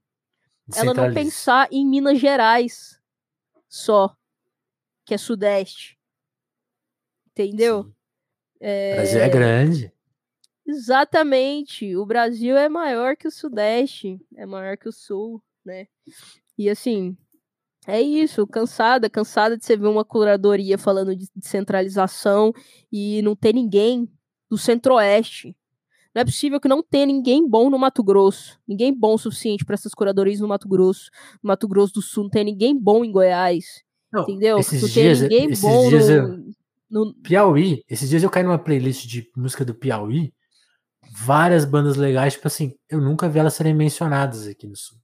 ela 0.75 0.95
não 0.95 1.13
pensar 1.13 1.67
em 1.71 1.85
Minas 1.85 2.19
Gerais 2.19 2.99
só, 3.69 4.15
que 5.05 5.13
é 5.13 5.17
Sudeste. 5.19 5.99
Entendeu? 7.29 7.94
É... 8.67 8.93
O 8.93 8.95
Brasil 8.95 9.21
é 9.21 9.29
grande. 9.29 9.93
Exatamente. 10.65 11.95
O 11.95 12.03
Brasil 12.03 12.57
é 12.57 12.67
maior 12.67 13.15
que 13.15 13.27
o 13.27 13.31
Sudeste, 13.31 14.19
é 14.35 14.43
maior 14.43 14.75
que 14.75 14.89
o 14.89 14.91
Sul, 14.91 15.39
né? 15.63 15.85
E 16.57 16.67
assim, 16.67 17.15
é 17.85 18.01
isso, 18.01 18.47
cansada, 18.47 19.07
cansada 19.07 19.55
de 19.55 19.63
você 19.63 19.77
ver 19.77 19.85
uma 19.85 20.03
curadoria 20.03 20.79
falando 20.79 21.15
de 21.15 21.27
descentralização 21.35 22.51
e 22.91 23.21
não 23.21 23.35
ter 23.35 23.53
ninguém 23.53 24.09
do 24.49 24.57
Centro-Oeste. 24.57 25.55
Não 26.15 26.23
é 26.23 26.25
possível 26.25 26.59
que 26.59 26.67
não 26.67 26.81
tenha 26.81 27.05
ninguém 27.05 27.47
bom 27.47 27.69
no 27.69 27.77
Mato 27.77 28.03
Grosso. 28.03 28.57
Ninguém 28.67 28.91
bom 28.91 29.13
o 29.13 29.17
suficiente 29.19 29.63
para 29.63 29.75
essas 29.75 29.93
curadorias 29.93 30.39
no 30.39 30.47
Mato 30.47 30.67
Grosso. 30.67 31.11
No 31.43 31.49
Mato 31.49 31.67
Grosso 31.67 31.93
do 31.93 32.01
Sul 32.01 32.23
não 32.23 32.31
tem 32.31 32.45
ninguém 32.45 32.75
bom 32.75 33.05
em 33.05 33.11
Goiás. 33.11 33.83
Não, 34.11 34.23
entendeu? 34.23 34.57
Esses 34.57 34.81
não 34.81 34.89
dias, 34.89 35.19
tem 35.19 35.29
ninguém 35.29 35.59
bom 35.59 35.91
no, 35.91 35.97
eu, 35.99 36.45
no, 36.89 37.13
Piauí. 37.15 37.83
Esses 37.89 38.09
dias 38.09 38.23
eu 38.23 38.29
caí 38.29 38.43
numa 38.43 38.59
playlist 38.59 39.05
de 39.07 39.29
música 39.35 39.65
do 39.65 39.75
Piauí 39.75 40.33
várias 41.11 41.65
bandas 41.65 41.95
legais, 41.95 42.33
tipo 42.33 42.47
assim, 42.47 42.75
eu 42.89 42.99
nunca 42.99 43.29
vi 43.29 43.39
elas 43.39 43.53
serem 43.53 43.73
mencionadas 43.73 44.47
aqui 44.47 44.67
no 44.67 44.75
Sul. 44.75 44.97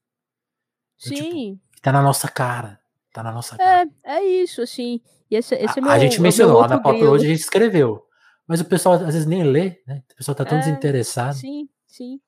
Sim. 0.97 1.15
Tipo, 1.15 1.59
tá 1.81 1.91
na 1.91 2.01
nossa 2.01 2.27
cara. 2.27 2.79
Tá 3.13 3.23
na 3.23 3.31
nossa 3.31 3.57
cara. 3.57 3.89
É, 4.03 4.17
é 4.17 4.23
isso, 4.23 4.61
assim. 4.61 5.01
E 5.29 5.35
esse, 5.35 5.55
esse 5.55 5.79
a, 5.79 5.81
é 5.81 5.81
meu, 5.81 5.91
a 5.91 5.99
gente 5.99 6.17
é 6.17 6.21
mencionou, 6.21 6.59
lá 6.59 6.67
na 6.67 6.79
Pop 6.79 7.01
hoje 7.03 7.25
a 7.25 7.29
gente 7.29 7.39
escreveu. 7.39 8.03
Mas 8.47 8.59
o 8.61 8.65
pessoal 8.65 8.95
às 8.95 9.01
vezes 9.13 9.25
nem 9.25 9.43
lê, 9.43 9.81
né? 9.87 10.03
O 10.11 10.15
pessoal 10.15 10.35
tá 10.35 10.45
tão 10.45 10.57
é, 10.57 10.61
desinteressado. 10.61 11.35
Sim, 11.35 11.69
sim. 11.87 12.19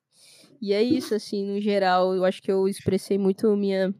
E 0.60 0.72
é 0.72 0.82
isso, 0.82 1.14
assim, 1.14 1.44
no 1.46 1.60
geral, 1.60 2.14
eu 2.14 2.24
acho 2.24 2.40
que 2.42 2.50
eu 2.50 2.66
expressei 2.66 3.18
muito 3.18 3.54
minha 3.56 3.94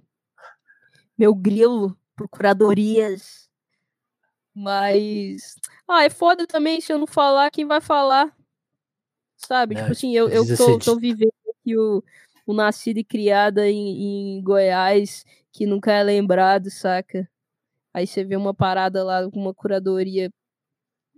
meu 1.17 1.35
grilo 1.35 1.97
por 2.17 2.29
curadorias. 2.29 3.44
Mas. 4.55 5.57
Ah, 5.89 6.05
é 6.05 6.11
foda 6.11 6.47
também 6.47 6.81
se 6.81 6.93
eu 6.93 6.99
não 6.99 7.07
falar, 7.07 7.51
quem 7.51 7.67
vai 7.67 7.81
falar? 7.81 8.35
sabe? 9.45 9.75
tipo 9.75 9.91
assim, 9.91 10.17
eu, 10.17 10.29
eu 10.29 10.57
tô, 10.57 10.79
tô 10.79 10.97
vivendo 10.97 11.33
aqui 11.51 11.77
o, 11.77 12.03
o 12.47 12.55
nascido 12.55 12.99
e 12.99 13.05
criada 13.05 13.69
em, 13.69 14.39
em 14.39 14.43
Goiás, 14.43 15.25
que 15.53 15.67
nunca 15.67 15.93
é 15.93 16.03
lembrado, 16.03 16.71
saca? 16.71 17.29
Aí 17.93 18.07
você 18.07 18.25
vê 18.25 18.37
uma 18.37 18.55
parada 18.55 19.05
lá, 19.05 19.29
uma 19.33 19.55
curadoria 19.55 20.31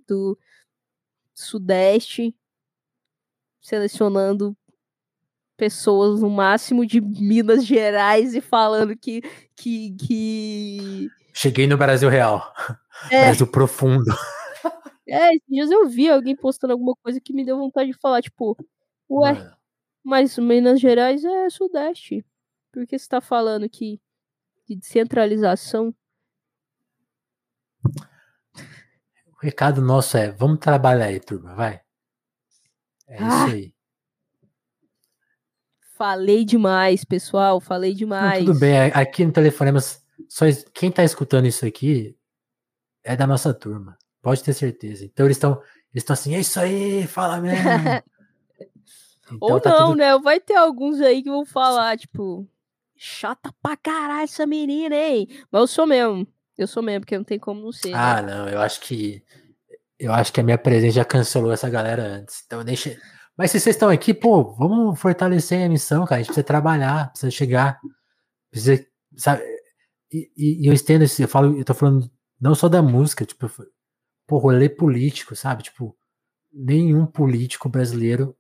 do 0.07 0.39
Sudeste, 1.35 2.35
selecionando 3.61 4.57
pessoas 5.57 6.21
no 6.21 6.29
máximo 6.29 6.85
de 6.85 7.01
Minas 7.01 7.65
Gerais 7.65 8.35
e 8.35 8.41
falando 8.41 8.97
que. 8.97 9.23
que, 9.57 9.97
que... 9.97 11.11
Cheguei 11.33 11.67
no 11.67 11.79
Brasil 11.79 12.11
real. 12.11 12.53
É. 13.10 13.24
Brasil 13.24 13.47
profundo. 13.47 14.05
É, 15.09 15.28
esses 15.36 15.47
dias 15.48 15.70
eu 15.70 15.89
vi 15.89 16.10
alguém 16.10 16.35
postando 16.35 16.73
alguma 16.73 16.93
coisa 16.97 17.20
que 17.20 17.32
me 17.32 17.44
deu 17.44 17.56
vontade 17.56 17.93
de 17.93 17.97
falar, 17.97 18.20
tipo, 18.20 18.56
ué, 19.09 19.35
Mano. 19.35 19.56
mas 20.02 20.36
Minas 20.36 20.81
Gerais 20.81 21.24
é 21.24 21.48
Sudeste. 21.48 22.27
Por 22.73 22.85
que 22.89 22.98
você 22.98 23.09
tá 23.09 23.20
falando 23.20 23.68
que 23.68 24.01
de 24.68 24.74
descentralização? 24.74 25.94
O 27.85 29.39
recado 29.40 29.81
nosso 29.81 30.16
é, 30.16 30.32
vamos 30.32 30.59
trabalhar 30.59 31.06
aí, 31.06 31.20
turma, 31.20 31.55
vai. 31.55 31.81
É 33.06 33.16
ah. 33.23 33.28
isso 33.28 33.55
aí. 33.55 33.74
Falei 35.94 36.44
demais, 36.44 37.05
pessoal, 37.05 37.60
falei 37.60 37.94
demais. 37.94 38.40
Não, 38.40 38.52
tudo 38.52 38.59
bem, 38.59 38.77
aqui 38.93 39.24
no 39.24 39.32
Telefonemas, 39.32 40.05
só 40.28 40.47
quem 40.74 40.90
tá 40.90 41.05
escutando 41.05 41.47
isso 41.47 41.64
aqui 41.64 42.15
é 43.07 43.16
da 43.16 43.27
nossa 43.27 43.55
turma. 43.55 43.97
Pode 44.20 44.43
ter 44.43 44.53
certeza. 44.53 45.05
Então 45.05 45.24
eles 45.24 45.37
estão 45.37 45.62
eles 45.95 46.03
estão 46.03 46.15
assim, 46.15 46.35
é 46.35 46.41
isso 46.41 46.61
aí, 46.61 47.07
fala 47.07 47.41
mesmo. 47.41 47.59
então, 49.33 49.39
Ou 49.41 49.61
tá 49.61 49.70
não, 49.70 49.89
tudo... 49.89 49.97
né? 49.97 50.19
Vai 50.19 50.41
ter 50.41 50.57
alguns 50.57 51.01
aí 51.01 51.23
que 51.23 51.31
vão 51.31 51.47
falar, 51.47 51.97
tipo, 51.97 52.47
chata 52.97 53.51
pra 53.62 53.77
caralho 53.77 54.24
essa 54.24 54.47
menina, 54.47 54.95
hein? 54.95 55.27
Mas 55.51 55.61
eu 55.61 55.66
sou 55.66 55.87
mesmo. 55.87 56.27
Eu 56.59 56.66
sou 56.66 56.83
mesmo, 56.83 57.01
porque 57.01 57.16
não 57.16 57.24
tem 57.24 57.39
como 57.39 57.62
não 57.62 57.73
ser. 57.73 57.91
Né? 57.91 57.97
Ah, 57.97 58.20
né? 58.20 58.35
não, 58.35 58.49
eu 58.49 58.61
acho 58.61 58.81
que. 58.81 59.23
Eu 59.99 60.12
acho 60.12 60.31
que 60.33 60.41
a 60.41 60.43
minha 60.43 60.59
presença 60.59 60.97
já 60.97 61.05
cancelou 61.05 61.53
essa 61.53 61.70
galera 61.70 62.03
antes. 62.03 62.43
Então 62.45 62.62
deixa. 62.62 62.99
Mas 63.35 63.51
se 63.51 63.61
vocês 63.61 63.77
estão 63.77 63.89
aqui, 63.89 64.12
pô, 64.12 64.55
vamos 64.55 64.99
fortalecer 65.01 65.65
a 65.65 65.69
missão, 65.69 66.05
cara. 66.05 66.16
A 66.16 66.19
gente 66.19 66.27
precisa 66.27 66.45
trabalhar, 66.45 67.11
precisa 67.11 67.31
chegar. 67.31 67.81
Precisa. 68.51 68.85
Sabe? 69.16 69.43
E, 70.12 70.31
e, 70.37 70.65
e 70.65 70.66
eu 70.66 70.74
estendo 70.74 71.05
isso, 71.05 71.23
eu 71.23 71.28
falo, 71.28 71.59
eu 71.59 71.65
tô 71.65 71.73
falando 71.73 72.11
não 72.41 72.55
só 72.55 72.69
da 72.69 72.83
música, 72.83 73.25
tipo, 73.25 73.49
pô, 74.27 74.39
rolê 74.39 74.69
político, 74.69 75.35
sabe? 75.35 75.63
Tipo, 75.63 75.97
nenhum 76.53 77.07
político 77.07 77.69
brasileiro 77.69 78.37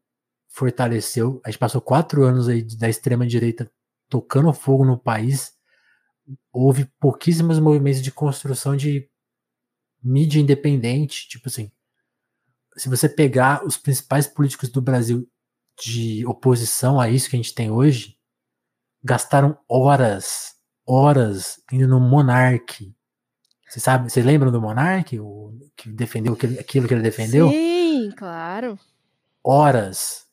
fortaleceu. 0.48 1.40
A 1.44 1.50
gente 1.50 1.58
passou 1.58 1.80
quatro 1.80 2.24
anos 2.24 2.48
aí 2.48 2.62
da 2.62 2.88
extrema-direita 2.88 3.70
tocando 4.08 4.52
fogo 4.52 4.84
no 4.84 4.98
país. 4.98 5.54
Houve 6.52 6.86
pouquíssimos 6.98 7.58
movimentos 7.58 8.02
de 8.02 8.10
construção 8.10 8.76
de 8.76 9.08
mídia 10.02 10.40
independente. 10.40 11.28
Tipo 11.28 11.48
assim, 11.48 11.70
se 12.76 12.88
você 12.88 13.08
pegar 13.08 13.64
os 13.64 13.76
principais 13.76 14.26
políticos 14.26 14.68
do 14.68 14.80
Brasil 14.80 15.28
de 15.78 16.24
oposição 16.26 16.98
a 16.98 17.10
isso 17.10 17.28
que 17.28 17.36
a 17.36 17.38
gente 17.38 17.54
tem 17.54 17.70
hoje, 17.70 18.16
gastaram 19.04 19.58
horas, 19.68 20.54
horas 20.86 21.62
indo 21.70 21.86
no 21.86 22.00
Monarque, 22.00 22.95
você 23.76 23.80
sabe, 23.80 24.10
vocês 24.10 24.24
lembram 24.24 24.50
do 24.50 24.58
Monark, 24.58 25.20
o 25.20 25.52
que 25.76 25.90
defendeu 25.90 26.32
aquilo 26.32 26.88
que 26.88 26.94
ele 26.94 27.02
defendeu? 27.02 27.50
Sim, 27.50 28.10
claro. 28.16 28.78
Horas. 29.44 30.24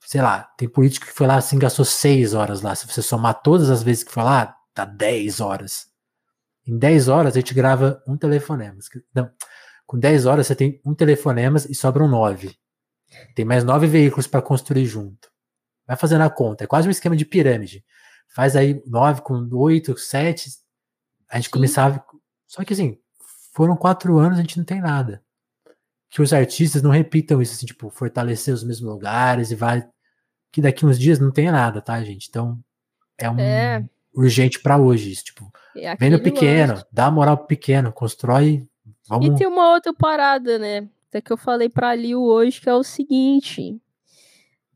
Sei 0.00 0.20
lá, 0.20 0.42
tem 0.58 0.68
político 0.68 1.06
que 1.06 1.12
foi 1.12 1.28
lá 1.28 1.36
assim, 1.36 1.56
gastou 1.56 1.84
seis 1.84 2.34
horas 2.34 2.62
lá. 2.62 2.74
Se 2.74 2.88
você 2.88 3.00
somar 3.00 3.42
todas 3.42 3.70
as 3.70 3.84
vezes 3.84 4.02
que 4.02 4.10
foi 4.10 4.24
lá, 4.24 4.56
dá 4.74 4.84
10 4.84 5.40
horas. 5.40 5.86
Em 6.66 6.76
10 6.76 7.06
horas 7.06 7.36
a 7.36 7.38
gente 7.38 7.54
grava 7.54 8.02
um 8.08 8.16
telefonema. 8.16 8.76
Não, 9.14 9.30
com 9.86 9.96
10 9.96 10.26
horas 10.26 10.48
você 10.48 10.56
tem 10.56 10.80
um 10.84 10.92
telefonema 10.92 11.58
e 11.68 11.74
sobram 11.76 12.08
9. 12.08 12.56
Tem 13.36 13.44
mais 13.44 13.62
9 13.62 13.86
veículos 13.86 14.26
para 14.26 14.42
construir 14.42 14.86
junto. 14.86 15.30
Vai 15.86 15.96
fazendo 15.96 16.22
a 16.22 16.30
conta. 16.30 16.64
É 16.64 16.66
quase 16.66 16.88
um 16.88 16.90
esquema 16.90 17.14
de 17.14 17.24
pirâmide. 17.24 17.84
Faz 18.34 18.56
aí 18.56 18.82
9 18.84 19.22
com 19.22 19.48
8, 19.52 19.96
7. 19.96 20.50
A 21.28 21.36
gente 21.36 21.44
Sim. 21.44 21.52
começava 21.52 22.04
só 22.50 22.64
que 22.64 22.72
assim, 22.72 22.98
foram 23.52 23.76
quatro 23.76 24.18
anos 24.18 24.36
a 24.36 24.40
gente 24.40 24.58
não 24.58 24.64
tem 24.64 24.80
nada. 24.80 25.22
Que 26.08 26.20
os 26.20 26.32
artistas 26.32 26.82
não 26.82 26.90
repitam 26.90 27.40
isso, 27.40 27.54
assim, 27.54 27.64
tipo, 27.64 27.88
fortalecer 27.90 28.52
os 28.52 28.64
mesmos 28.64 28.90
lugares 28.90 29.52
e 29.52 29.54
vai. 29.54 29.88
Que 30.50 30.60
daqui 30.60 30.84
uns 30.84 30.98
dias 30.98 31.20
não 31.20 31.30
tenha 31.30 31.52
nada, 31.52 31.80
tá, 31.80 32.02
gente? 32.02 32.26
Então, 32.28 32.58
é 33.16 33.30
um 33.30 33.38
é. 33.38 33.88
urgente 34.12 34.58
para 34.58 34.76
hoje. 34.76 35.12
Isso, 35.12 35.26
tipo, 35.26 35.48
é 35.76 35.94
vem 35.94 36.10
no 36.10 36.20
pequeno, 36.20 36.72
lance. 36.72 36.86
dá 36.90 37.08
moral 37.08 37.38
pro 37.38 37.46
pequeno, 37.46 37.92
constrói. 37.92 38.66
Vamos... 39.08 39.26
E 39.26 39.36
tem 39.36 39.46
uma 39.46 39.72
outra 39.72 39.94
parada, 39.94 40.58
né? 40.58 40.88
Até 41.08 41.20
que 41.20 41.32
eu 41.32 41.36
falei 41.36 41.68
pra 41.68 41.94
Liu 41.94 42.20
hoje, 42.20 42.60
que 42.60 42.68
é 42.68 42.74
o 42.74 42.82
seguinte: 42.82 43.80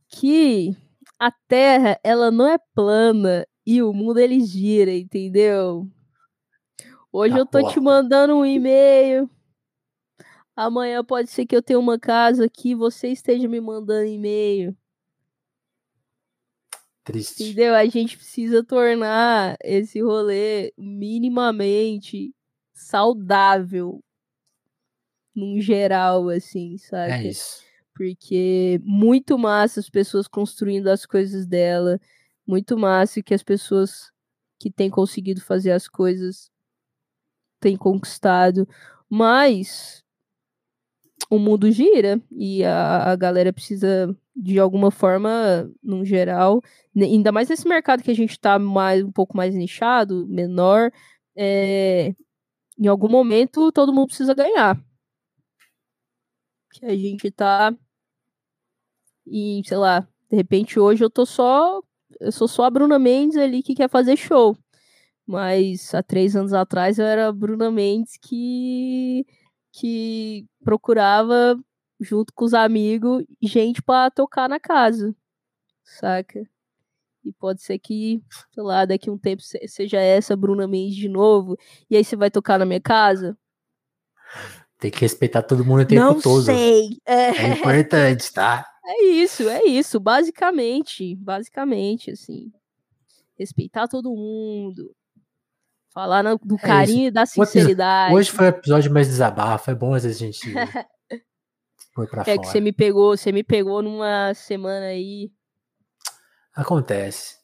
que 0.09 0.77
a 1.19 1.33
Terra, 1.49 1.99
ela 2.05 2.31
não 2.31 2.47
é 2.47 2.57
plana 2.73 3.45
e 3.67 3.83
o 3.83 3.93
mundo 3.93 4.21
ele 4.21 4.39
gira, 4.45 4.93
entendeu? 4.93 5.89
Hoje 7.17 7.39
eu 7.39 7.47
tô 7.47 7.61
porta. 7.61 7.75
te 7.75 7.79
mandando 7.81 8.35
um 8.35 8.45
e-mail. 8.45 9.31
Amanhã 10.57 11.05
pode 11.05 11.31
ser 11.31 11.47
que 11.47 11.55
eu 11.55 11.63
tenha 11.63 11.79
uma 11.79 11.97
casa 11.97 12.45
aqui, 12.45 12.75
você 12.75 13.07
esteja 13.07 13.47
me 13.47 13.61
mandando 13.61 14.09
e-mail. 14.09 14.77
Triste. 17.05 17.45
Entendeu? 17.45 17.77
A 17.77 17.87
gente 17.87 18.17
precisa 18.17 18.65
tornar 18.65 19.57
esse 19.63 20.03
rolê 20.03 20.75
minimamente 20.77 22.35
saudável 22.73 24.03
num 25.33 25.61
geral, 25.61 26.29
assim, 26.31 26.77
sabe? 26.79 27.13
É 27.13 27.29
isso. 27.29 27.63
Porque 27.95 28.81
muito 28.83 29.39
massa 29.39 29.79
as 29.79 29.89
pessoas 29.89 30.27
construindo 30.27 30.89
as 30.89 31.07
coisas 31.07 31.47
dela, 31.47 32.01
muito 32.45 32.77
massa 32.77 33.23
que 33.23 33.35
as 33.35 33.43
pessoas 33.45 34.11
que 34.59 34.69
têm 34.69 34.91
conseguido 34.91 35.41
fazer 35.41 35.71
as 35.71 35.87
coisas 35.87 36.53
têm 37.65 37.77
conquistado, 37.77 38.69
mas 39.09 40.05
o 41.31 41.39
mundo 41.39 41.71
gira 41.71 42.21
e 42.31 42.63
a, 42.63 43.13
a 43.13 43.17
galera 43.17 43.53
precisa 43.53 44.15
de 44.37 44.59
alguma 44.59 44.91
forma, 44.91 45.71
num 45.83 46.05
geral, 46.05 46.61
ainda 46.95 47.33
mais 47.33 47.49
nesse 47.49 47.67
mercado 47.67 48.03
que 48.03 48.11
a 48.11 48.15
gente 48.15 48.33
está 48.33 48.59
mais 48.59 49.03
um 49.03 49.11
pouco 49.11 49.37
mais 49.37 49.55
nichado, 49.55 50.27
menor, 50.29 50.91
é, 51.37 52.15
em 52.79 52.87
algum 52.87 53.09
momento 53.09 53.73
todo 53.73 53.93
mundo 53.93 54.09
precisa 54.09 54.35
ganhar. 54.35 54.79
Que 56.73 56.85
a 56.87 56.97
gente 56.97 57.31
tá 57.31 57.75
e, 59.27 59.63
sei 59.65 59.77
lá, 59.79 60.01
de 60.31 60.37
repente 60.37 60.79
hoje 60.79 61.03
eu 61.03 61.11
tô 61.11 61.25
só. 61.25 61.81
Eu 62.21 62.31
sou 62.31 62.47
só 62.47 62.65
a 62.65 62.71
Bruna 62.71 62.99
Mendes 62.99 63.37
ali 63.37 63.63
que 63.63 63.75
quer 63.75 63.89
fazer 63.89 64.17
show. 64.17 64.57
Mas 65.27 65.95
há 65.95 66.03
três 66.03 66.37
anos 66.37 66.53
atrás 66.53 66.99
eu 66.99 67.07
era 67.07 67.29
a 67.29 67.33
Bruna 67.33 67.71
Mendes 67.71 68.19
que, 68.21 69.27
que 69.73 70.47
procurava 70.63 71.59
junto 72.01 72.33
com 72.35 72.45
os 72.45 72.53
amigos, 72.53 73.25
gente 73.43 73.83
para 73.83 74.11
tocar 74.11 74.49
na 74.49 74.61
casa, 74.61 75.15
saca? 75.83 76.47
E 77.25 77.33
pode 77.33 77.63
ser 77.63 77.79
que, 77.79 78.23
sei 78.53 78.63
lá, 78.63 78.85
daqui 78.85 79.09
a 79.09 79.13
um 79.13 79.19
tempo 79.19 79.43
seja 79.43 79.99
essa 79.99 80.37
Bruna 80.37 80.69
Mendes 80.69 80.97
de 80.97 81.09
novo, 81.09 81.57
e 81.89 81.97
aí 81.97 82.05
você 82.05 82.17
vai 82.17 82.31
tocar 82.31 82.59
na 82.59 82.67
minha 82.67 82.81
casa? 82.81 83.37
Tem 84.79 84.91
que 84.91 85.01
respeitar 85.01 85.43
todo 85.43 85.65
mundo 85.65 85.81
o 85.81 85.87
tempo 85.87 86.03
Não 86.03 86.21
todo. 86.21 86.45
sei. 86.45 86.99
É... 87.07 87.31
é 87.31 87.49
importante, 87.55 88.31
tá? 88.31 88.67
É 88.85 89.05
isso, 89.05 89.49
é 89.49 89.65
isso, 89.65 89.99
basicamente, 89.99 91.17
basicamente, 91.17 92.11
assim. 92.11 92.53
Respeitar 93.39 93.89
todo 93.89 94.11
mundo. 94.11 94.95
Falar 95.95 96.25
no, 96.25 96.37
do 96.39 96.57
é 96.57 96.59
carinho 96.59 97.03
isso. 97.03 97.09
e 97.09 97.11
da 97.13 97.25
sinceridade. 97.25 98.15
Hoje 98.15 98.31
foi 98.31 98.47
um 98.47 98.49
episódio 98.49 98.93
mais 98.93 99.07
desabafo, 99.07 99.71
é 99.71 99.75
bom 99.75 99.95
às 99.95 100.03
vezes 100.03 100.21
a 100.21 100.27
gente 100.27 100.41
Foi 101.95 102.09
pra 102.09 102.23
é 102.23 102.25
fora. 102.25 102.39
que 102.41 102.47
você 102.49 102.61
me 102.61 102.73
pegou, 102.73 103.17
você 103.17 103.31
me 103.31 103.45
pegou 103.45 103.81
numa 103.81 104.35
semana 104.35 104.87
aí. 104.87 105.31
Acontece. 106.53 107.37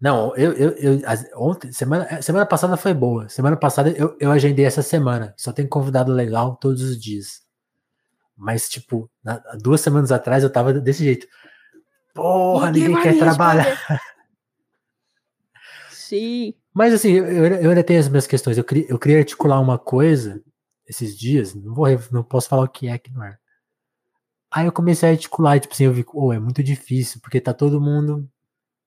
Não, 0.00 0.34
eu, 0.36 0.52
eu, 0.52 0.70
eu 0.78 1.02
ontem, 1.36 1.70
semana, 1.70 2.06
é, 2.08 2.22
semana 2.22 2.46
passada 2.46 2.78
foi 2.78 2.94
boa. 2.94 3.28
Semana 3.28 3.56
passada 3.56 3.90
eu, 3.90 4.16
eu 4.18 4.30
agendei 4.30 4.64
essa 4.64 4.80
semana. 4.80 5.34
Só 5.36 5.52
tem 5.52 5.66
convidado 5.66 6.12
legal 6.12 6.56
todos 6.56 6.82
os 6.82 6.98
dias. 6.98 7.42
Mas, 8.34 8.68
tipo, 8.68 9.10
na, 9.22 9.38
duas 9.60 9.82
semanas 9.82 10.10
atrás 10.10 10.42
eu 10.42 10.50
tava 10.50 10.72
desse 10.72 11.04
jeito. 11.04 11.26
Porra, 12.14 12.70
ninguém, 12.70 12.88
ninguém 12.88 13.02
quer 13.02 13.18
trabalhar. 13.18 13.66
Sim. 15.90 16.54
Mas 16.74 16.94
assim, 16.94 17.12
eu, 17.12 17.24
eu 17.24 17.70
ainda 17.70 17.84
tenho 17.84 18.00
as 18.00 18.08
minhas 18.08 18.26
questões. 18.26 18.58
Eu 18.58 18.64
queria, 18.64 18.86
eu 18.88 18.98
queria 18.98 19.18
articular 19.18 19.60
uma 19.60 19.78
coisa 19.78 20.42
esses 20.86 21.16
dias. 21.16 21.54
Não 21.54 21.74
vou 21.74 21.86
não 22.12 22.22
posso 22.22 22.48
falar 22.48 22.62
o 22.62 22.68
que 22.68 22.88
é 22.88 22.98
que 22.98 23.12
não 23.12 23.22
é. 23.24 23.36
Aí 24.50 24.66
eu 24.66 24.72
comecei 24.72 25.08
a 25.08 25.12
articular, 25.12 25.60
tipo 25.60 25.74
assim, 25.74 25.84
eu 25.84 25.92
vi, 25.92 26.04
oh, 26.14 26.32
é 26.32 26.38
muito 26.38 26.62
difícil, 26.62 27.20
porque 27.20 27.40
tá 27.40 27.52
todo 27.52 27.80
mundo. 27.80 28.28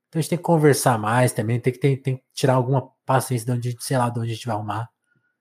Então 0.09 0.19
a 0.19 0.21
gente 0.21 0.29
tem 0.29 0.37
que 0.37 0.43
conversar 0.43 0.97
mais 0.97 1.31
também, 1.31 1.59
tem 1.59 1.71
que, 1.71 1.79
tem, 1.79 1.95
tem 1.95 2.17
que 2.17 2.23
tirar 2.33 2.55
alguma 2.55 2.89
paciência 3.05 3.45
de 3.45 3.51
onde, 3.51 3.77
sei 3.79 3.97
lá, 3.97 4.09
de 4.09 4.19
onde 4.19 4.31
a 4.31 4.33
gente 4.33 4.47
vai 4.47 4.55
arrumar. 4.55 4.89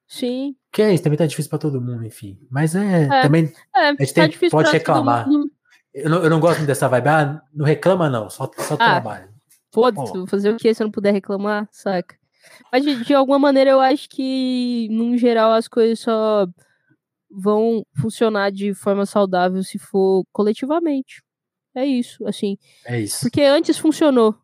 Sim. 0.06 0.54
Que 0.70 0.82
é 0.82 0.92
isso, 0.92 1.02
também 1.02 1.16
tá 1.16 1.26
difícil 1.26 1.48
pra 1.48 1.58
todo 1.58 1.80
mundo, 1.80 2.04
enfim. 2.04 2.38
Mas 2.50 2.74
é, 2.74 3.04
é 3.04 3.22
também. 3.22 3.52
É, 3.74 3.88
a 3.88 3.94
gente 3.94 4.12
tá 4.14 4.28
tem, 4.28 4.50
pode 4.50 4.70
reclamar. 4.70 5.26
Eu 5.92 6.10
não, 6.10 6.22
eu 6.22 6.30
não 6.30 6.38
gosto 6.38 6.62
dessa 6.64 6.88
vibe, 6.88 7.08
ah, 7.08 7.42
não 7.52 7.64
reclama 7.64 8.08
não, 8.10 8.28
só, 8.28 8.48
só 8.58 8.74
ah, 8.74 8.76
trabalho. 8.76 9.28
Foda-se, 9.72 10.26
fazer 10.26 10.52
o 10.52 10.56
que 10.56 10.72
se 10.72 10.82
eu 10.82 10.86
não 10.86 10.92
puder 10.92 11.12
reclamar, 11.12 11.68
saca? 11.72 12.19
Mas 12.72 12.84
de, 12.84 13.14
alguma 13.14 13.38
maneira 13.38 13.70
eu 13.70 13.80
acho 13.80 14.08
que, 14.08 14.88
num 14.90 15.16
geral, 15.16 15.52
as 15.52 15.68
coisas 15.68 16.00
só 16.00 16.46
vão 17.30 17.84
funcionar 18.00 18.50
de 18.50 18.74
forma 18.74 19.06
saudável 19.06 19.62
se 19.62 19.78
for 19.78 20.24
coletivamente. 20.32 21.22
É 21.74 21.84
isso, 21.84 22.26
assim. 22.26 22.56
É 22.84 23.00
isso. 23.00 23.20
Porque 23.20 23.42
antes 23.42 23.78
funcionou, 23.78 24.34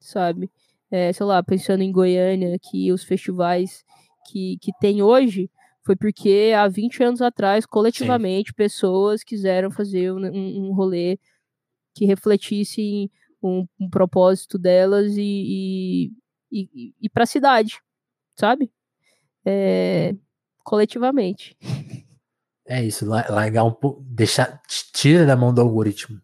sabe? 0.00 0.50
É, 0.90 1.12
sei 1.12 1.26
lá, 1.26 1.42
pensando 1.42 1.82
em 1.82 1.92
Goiânia, 1.92 2.56
que 2.58 2.92
os 2.92 3.04
festivais 3.04 3.84
que, 4.30 4.56
que 4.60 4.72
tem 4.80 5.02
hoje 5.02 5.50
foi 5.84 5.96
porque 5.96 6.52
há 6.56 6.68
20 6.68 7.02
anos 7.02 7.22
atrás, 7.22 7.66
coletivamente, 7.66 8.50
Sim. 8.50 8.56
pessoas 8.56 9.24
quiseram 9.24 9.70
fazer 9.70 10.12
um, 10.12 10.68
um 10.68 10.72
rolê 10.72 11.18
que 11.94 12.04
refletisse 12.04 13.10
um, 13.42 13.66
um 13.80 13.88
propósito 13.88 14.58
delas 14.58 15.16
e, 15.16 15.22
e, 15.22 16.12
e, 16.50 16.94
e 17.00 17.08
para 17.08 17.24
a 17.24 17.26
cidade, 17.26 17.80
sabe? 18.36 18.70
É, 19.44 20.14
coletivamente. 20.62 21.56
É 22.66 22.82
isso, 22.84 23.04
largar 23.06 23.64
um 23.64 23.72
pouco, 23.72 24.02
deixar, 24.02 24.60
tira 24.92 25.26
da 25.26 25.36
mão 25.36 25.52
do 25.52 25.60
algoritmo, 25.60 26.20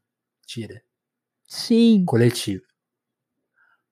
tira. 0.47 0.81
Sim. 1.47 2.05
Coletivo. 2.05 2.63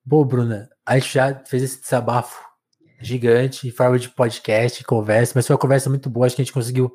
Bom, 0.04 0.24
Bruna, 0.24 0.68
a 0.84 0.98
gente 0.98 1.14
já 1.14 1.34
fez 1.44 1.62
esse 1.62 1.80
desabafo 1.80 2.44
gigante 3.00 3.66
em 3.66 3.70
forma 3.70 3.98
de 3.98 4.08
podcast, 4.08 4.84
conversa, 4.84 5.32
mas 5.34 5.46
foi 5.46 5.54
uma 5.54 5.60
conversa 5.60 5.88
muito 5.88 6.08
boa, 6.10 6.26
acho 6.26 6.36
que 6.36 6.42
a 6.42 6.44
gente 6.44 6.54
conseguiu 6.54 6.94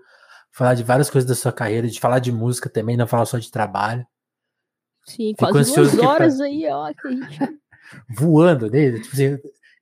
falar 0.51 0.75
de 0.75 0.83
várias 0.83 1.09
coisas 1.09 1.27
da 1.27 1.35
sua 1.35 1.51
carreira, 1.51 1.87
de 1.87 1.99
falar 1.99 2.19
de 2.19 2.31
música 2.31 2.69
também, 2.69 2.97
não 2.97 3.07
falar 3.07 3.25
só 3.25 3.37
de 3.37 3.51
trabalho. 3.51 4.05
Sim, 5.05 5.33
Fico 5.37 5.51
quase 5.51 5.73
duas 5.73 5.97
horas 5.97 6.37
pra... 6.37 6.45
aí, 6.45 6.67
ó, 6.69 6.93
que 6.93 7.07
a 7.07 7.11
gente... 7.11 7.59
Voando, 8.09 8.69
né? 8.69 8.91
Tipo 8.99 9.13
assim, 9.13 9.37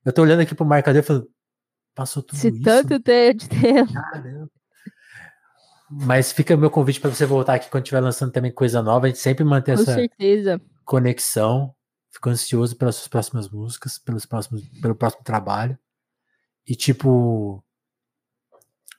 eu 0.06 0.14
tô 0.14 0.22
olhando 0.22 0.42
aqui 0.42 0.56
pro 0.56 0.66
marcador 0.66 1.02
e 1.02 1.04
falando, 1.06 1.30
Passou 1.98 2.22
tudo 2.22 2.38
Se 2.38 2.50
isso. 2.50 2.62
tanto 2.62 3.00
tempo. 3.00 3.44
Caramba. 3.92 4.52
Mas 5.90 6.32
fica 6.32 6.54
o 6.54 6.58
meu 6.58 6.70
convite 6.70 7.02
para 7.02 7.10
você 7.10 7.26
voltar 7.26 7.56
aqui 7.56 7.72
quando 7.72 7.86
estiver 7.86 8.02
lançando 8.02 8.32
também 8.32 8.52
coisa 8.52 8.84
nova. 8.84 9.08
A 9.08 9.10
gente 9.10 9.18
sempre 9.18 9.44
mantém 9.44 9.74
Com 9.74 9.82
essa 9.82 9.96
certeza. 9.96 10.62
conexão. 10.86 11.74
Fico 12.12 12.30
ansioso 12.30 12.76
pelas 12.76 12.98
suas 12.98 13.08
próximas 13.08 13.50
músicas, 13.50 13.98
pelos 13.98 14.28
próximos, 14.28 14.62
pelo 14.80 14.94
próximo 14.94 15.24
trabalho. 15.24 15.76
E, 16.68 16.76
tipo, 16.76 17.64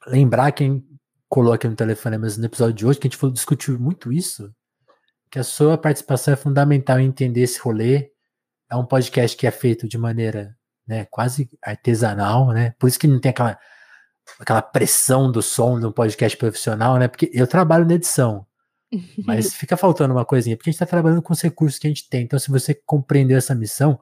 lembrar 0.09 0.51
quem 0.51 0.85
colou 1.29 1.53
aqui 1.53 1.69
no 1.69 1.77
telefone 1.77 2.19
mas 2.19 2.37
no 2.37 2.47
episódio 2.47 2.75
de 2.75 2.85
hoje, 2.85 2.99
que 2.99 3.07
a 3.07 3.11
gente 3.11 3.19
falou, 3.19 3.33
discutiu 3.33 3.79
muito 3.79 4.13
isso, 4.13 4.53
que 5.31 5.39
a 5.39 5.45
sua 5.45 5.79
participação 5.79 6.35
é 6.35 6.37
fundamental 6.37 6.99
em 6.99 7.07
entender 7.07 7.43
esse 7.43 7.61
rolê. 7.61 8.11
É 8.71 8.77
um 8.77 8.85
podcast 8.85 9.37
que 9.37 9.47
é 9.47 9.51
feito 9.51 9.89
de 9.89 9.97
maneira 9.97 10.59
né? 10.89 11.07
Quase 11.11 11.51
artesanal, 11.63 12.49
né? 12.49 12.75
Por 12.79 12.89
isso 12.89 12.99
que 12.99 13.07
não 13.07 13.21
tem 13.21 13.29
aquela, 13.29 13.59
aquela 14.41 14.63
pressão 14.63 15.31
do 15.31 15.43
som 15.43 15.79
de 15.79 15.85
um 15.85 15.93
podcast 15.93 16.37
profissional, 16.39 16.97
né? 16.97 17.07
Porque 17.07 17.31
eu 17.35 17.47
trabalho 17.47 17.85
na 17.85 17.95
edição. 17.95 18.47
Mas 19.27 19.53
fica 19.55 19.77
faltando 19.77 20.15
uma 20.15 20.25
coisinha, 20.25 20.57
porque 20.57 20.71
a 20.71 20.73
gente 20.73 20.83
está 20.83 20.87
trabalhando 20.87 21.21
com 21.21 21.35
os 21.35 21.43
recursos 21.43 21.79
que 21.79 21.87
a 21.87 21.91
gente 21.91 22.09
tem. 22.09 22.23
Então, 22.23 22.39
se 22.39 22.51
você 22.51 22.75
compreendeu 22.75 23.37
essa 23.37 23.55
missão, 23.55 24.01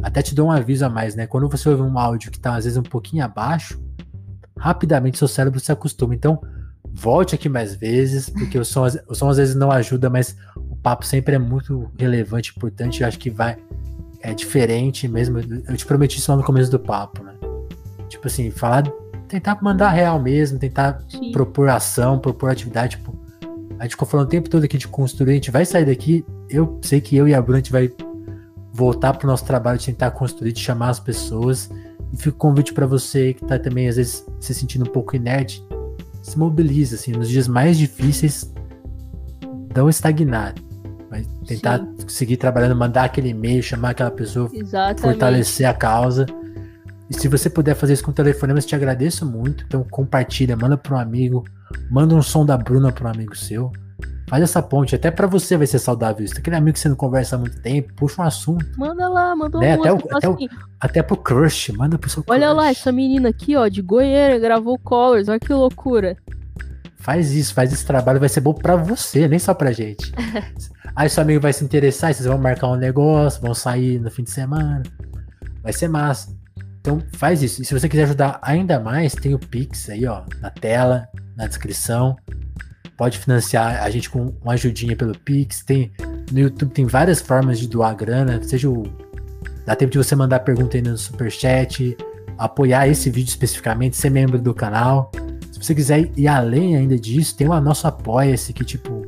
até 0.00 0.22
te 0.22 0.32
dou 0.32 0.46
um 0.46 0.52
aviso 0.52 0.86
a 0.86 0.88
mais, 0.88 1.16
né? 1.16 1.26
Quando 1.26 1.48
você 1.48 1.68
ouve 1.68 1.82
um 1.82 1.98
áudio 1.98 2.30
que 2.30 2.36
está 2.36 2.54
às 2.54 2.62
vezes 2.62 2.78
um 2.78 2.84
pouquinho 2.84 3.24
abaixo, 3.24 3.82
rapidamente 4.56 5.18
seu 5.18 5.26
cérebro 5.26 5.58
se 5.58 5.72
acostuma. 5.72 6.14
Então, 6.14 6.40
volte 6.94 7.34
aqui 7.34 7.48
mais 7.48 7.74
vezes, 7.74 8.30
porque 8.30 8.58
o 8.58 8.64
som, 8.64 8.86
o 9.08 9.14
som 9.14 9.28
às 9.28 9.36
vezes 9.36 9.54
não 9.54 9.70
ajuda, 9.70 10.08
mas 10.08 10.36
papo 10.84 11.06
sempre 11.06 11.34
é 11.34 11.38
muito 11.38 11.90
relevante, 11.98 12.52
importante. 12.54 13.00
Eu 13.00 13.08
acho 13.08 13.18
que 13.18 13.30
vai. 13.30 13.56
É 14.20 14.34
diferente 14.34 15.08
mesmo. 15.08 15.38
Eu 15.38 15.76
te 15.76 15.86
prometi 15.86 16.18
isso 16.18 16.30
lá 16.30 16.36
no 16.36 16.44
começo 16.44 16.70
do 16.70 16.78
papo, 16.78 17.24
né? 17.24 17.34
Tipo 18.08 18.28
assim, 18.28 18.50
falar. 18.50 18.84
Tentar 19.26 19.58
mandar 19.62 19.88
real 19.88 20.20
mesmo, 20.20 20.58
tentar 20.58 21.02
Sim. 21.08 21.32
propor 21.32 21.70
ação, 21.70 22.18
propor 22.18 22.50
atividade. 22.50 22.98
Tipo, 22.98 23.18
a 23.78 23.84
gente 23.84 23.92
ficou 23.92 24.06
falando 24.06 24.26
o 24.26 24.30
tempo 24.30 24.50
todo 24.50 24.68
que 24.68 24.76
a 24.76 24.78
gente 24.78 24.88
construiu, 24.88 25.32
a 25.32 25.34
gente 25.34 25.50
vai 25.50 25.64
sair 25.64 25.86
daqui. 25.86 26.24
Eu 26.48 26.78
sei 26.82 27.00
que 27.00 27.16
eu 27.16 27.26
e 27.26 27.34
a 27.34 27.40
Bruna 27.40 27.56
a 27.56 27.60
gente 27.60 27.72
vai 27.72 27.90
voltar 28.70 29.14
pro 29.14 29.26
nosso 29.26 29.44
trabalho, 29.44 29.78
de 29.78 29.86
tentar 29.86 30.10
construir, 30.10 30.52
de 30.52 30.60
chamar 30.60 30.90
as 30.90 31.00
pessoas. 31.00 31.70
E 32.12 32.16
fica 32.16 32.30
o 32.30 32.38
convite 32.38 32.74
para 32.74 32.86
você 32.86 33.32
que 33.32 33.44
tá 33.44 33.58
também, 33.58 33.88
às 33.88 33.96
vezes, 33.96 34.24
se 34.38 34.54
sentindo 34.54 34.82
um 34.82 34.92
pouco 34.92 35.16
inerte, 35.16 35.64
se 36.24 36.38
mobiliza, 36.38 36.96
assim, 36.96 37.12
nos 37.12 37.28
dias 37.28 37.46
mais 37.46 37.76
difíceis, 37.76 38.50
não 39.76 39.90
estagnar. 39.90 40.54
Vai 41.10 41.22
tentar 41.46 41.80
Sim. 41.80 42.08
seguir 42.08 42.38
trabalhando, 42.38 42.74
mandar 42.74 43.04
aquele 43.04 43.28
e-mail, 43.28 43.62
chamar 43.62 43.90
aquela 43.90 44.10
pessoa, 44.10 44.50
Exatamente. 44.52 45.02
fortalecer 45.02 45.68
a 45.68 45.74
causa. 45.74 46.24
E 47.10 47.14
se 47.14 47.28
você 47.28 47.50
puder 47.50 47.74
fazer 47.74 47.92
isso 47.92 48.02
com 48.02 48.10
o 48.10 48.14
telefone, 48.14 48.54
eu 48.54 48.62
te 48.62 48.74
agradeço 48.74 49.26
muito. 49.26 49.64
Então 49.66 49.84
compartilha, 49.90 50.56
manda 50.56 50.78
para 50.78 50.96
um 50.96 50.98
amigo, 50.98 51.44
manda 51.90 52.14
um 52.14 52.22
som 52.22 52.44
da 52.44 52.56
Bruna 52.56 52.90
para 52.90 53.06
um 53.06 53.12
amigo 53.12 53.36
seu. 53.36 53.70
Faz 54.26 54.42
essa 54.42 54.62
ponte, 54.62 54.94
até 54.94 55.10
para 55.10 55.26
você 55.26 55.56
vai 55.56 55.66
ser 55.66 55.78
saudável 55.78 56.24
isso. 56.24 56.38
Aquele 56.38 56.56
amigo 56.56 56.74
que 56.74 56.80
você 56.80 56.88
não 56.88 56.96
conversa 56.96 57.36
há 57.36 57.38
muito 57.38 57.60
tempo, 57.60 57.92
puxa 57.94 58.22
um 58.22 58.24
assunto. 58.24 58.66
Manda 58.78 59.08
lá, 59.08 59.36
manda 59.36 59.58
né? 59.58 59.74
até, 59.74 59.92
o, 59.92 59.96
até, 59.96 60.28
assim. 60.28 60.46
o, 60.46 60.48
até 60.80 61.02
pro 61.02 61.16
crush, 61.16 61.72
manda 61.72 61.98
pro 61.98 62.08
seu 62.08 62.24
Olha 62.26 62.52
lá, 62.52 62.70
essa 62.70 62.90
menina 62.90 63.28
aqui, 63.28 63.54
ó, 63.54 63.68
de 63.68 63.82
Goiânia, 63.82 64.38
gravou 64.38 64.78
Colors, 64.78 65.28
olha 65.28 65.38
que 65.38 65.52
loucura. 65.52 66.16
Faz 66.96 67.32
isso, 67.32 67.52
faz 67.52 67.70
esse 67.70 67.84
trabalho, 67.84 68.18
vai 68.18 68.30
ser 68.30 68.40
bom 68.40 68.54
para 68.54 68.76
você, 68.76 69.28
nem 69.28 69.38
só 69.38 69.52
pra 69.52 69.72
gente. 69.72 70.10
Aí 70.96 71.10
seu 71.10 71.22
amigo 71.22 71.40
vai 71.40 71.52
se 71.52 71.62
interessar, 71.62 72.14
vocês 72.14 72.26
vão 72.26 72.38
marcar 72.38 72.68
um 72.68 72.76
negócio, 72.76 73.42
vão 73.42 73.52
sair 73.52 74.00
no 74.00 74.10
fim 74.10 74.22
de 74.22 74.30
semana. 74.30 74.82
Vai 75.62 75.72
ser 75.72 75.88
massa. 75.88 76.34
Então 76.80 77.02
faz 77.12 77.42
isso. 77.42 77.60
E 77.60 77.64
se 77.64 77.78
você 77.78 77.88
quiser 77.88 78.04
ajudar 78.04 78.38
ainda 78.40 78.78
mais, 78.80 79.12
tem 79.14 79.34
o 79.34 79.38
Pix 79.38 79.90
aí, 79.90 80.06
ó, 80.06 80.22
na 80.40 80.50
tela, 80.50 81.08
na 81.36 81.46
descrição. 81.46 82.16
Pode 82.96 83.18
financiar 83.18 83.82
a 83.82 83.90
gente 83.90 84.08
com 84.08 84.32
uma 84.42 84.54
ajudinha 84.54 84.96
pelo 84.96 85.18
Pix. 85.18 85.62
Tem 85.62 85.90
no 86.30 86.38
YouTube 86.38 86.72
tem 86.72 86.86
várias 86.86 87.20
formas 87.20 87.58
de 87.58 87.68
doar 87.68 87.94
grana, 87.94 88.42
seja 88.42 88.68
o 88.70 88.84
dá 89.66 89.74
tempo 89.74 89.92
de 89.92 89.98
você 89.98 90.14
mandar 90.14 90.40
pergunta 90.40 90.76
aí 90.76 90.82
no 90.82 90.96
superchat, 90.96 91.96
apoiar 92.38 92.86
esse 92.88 93.10
vídeo 93.10 93.28
especificamente, 93.28 93.96
ser 93.96 94.10
membro 94.10 94.38
do 94.38 94.54
canal. 94.54 95.10
Se 95.50 95.62
você 95.62 95.74
quiser 95.74 96.10
ir 96.16 96.28
além 96.28 96.76
ainda 96.76 96.98
disso, 96.98 97.36
tem 97.36 97.48
o 97.48 97.60
nosso 97.60 97.86
apoia-se 97.86 98.52
que 98.52 98.64
tipo 98.64 99.06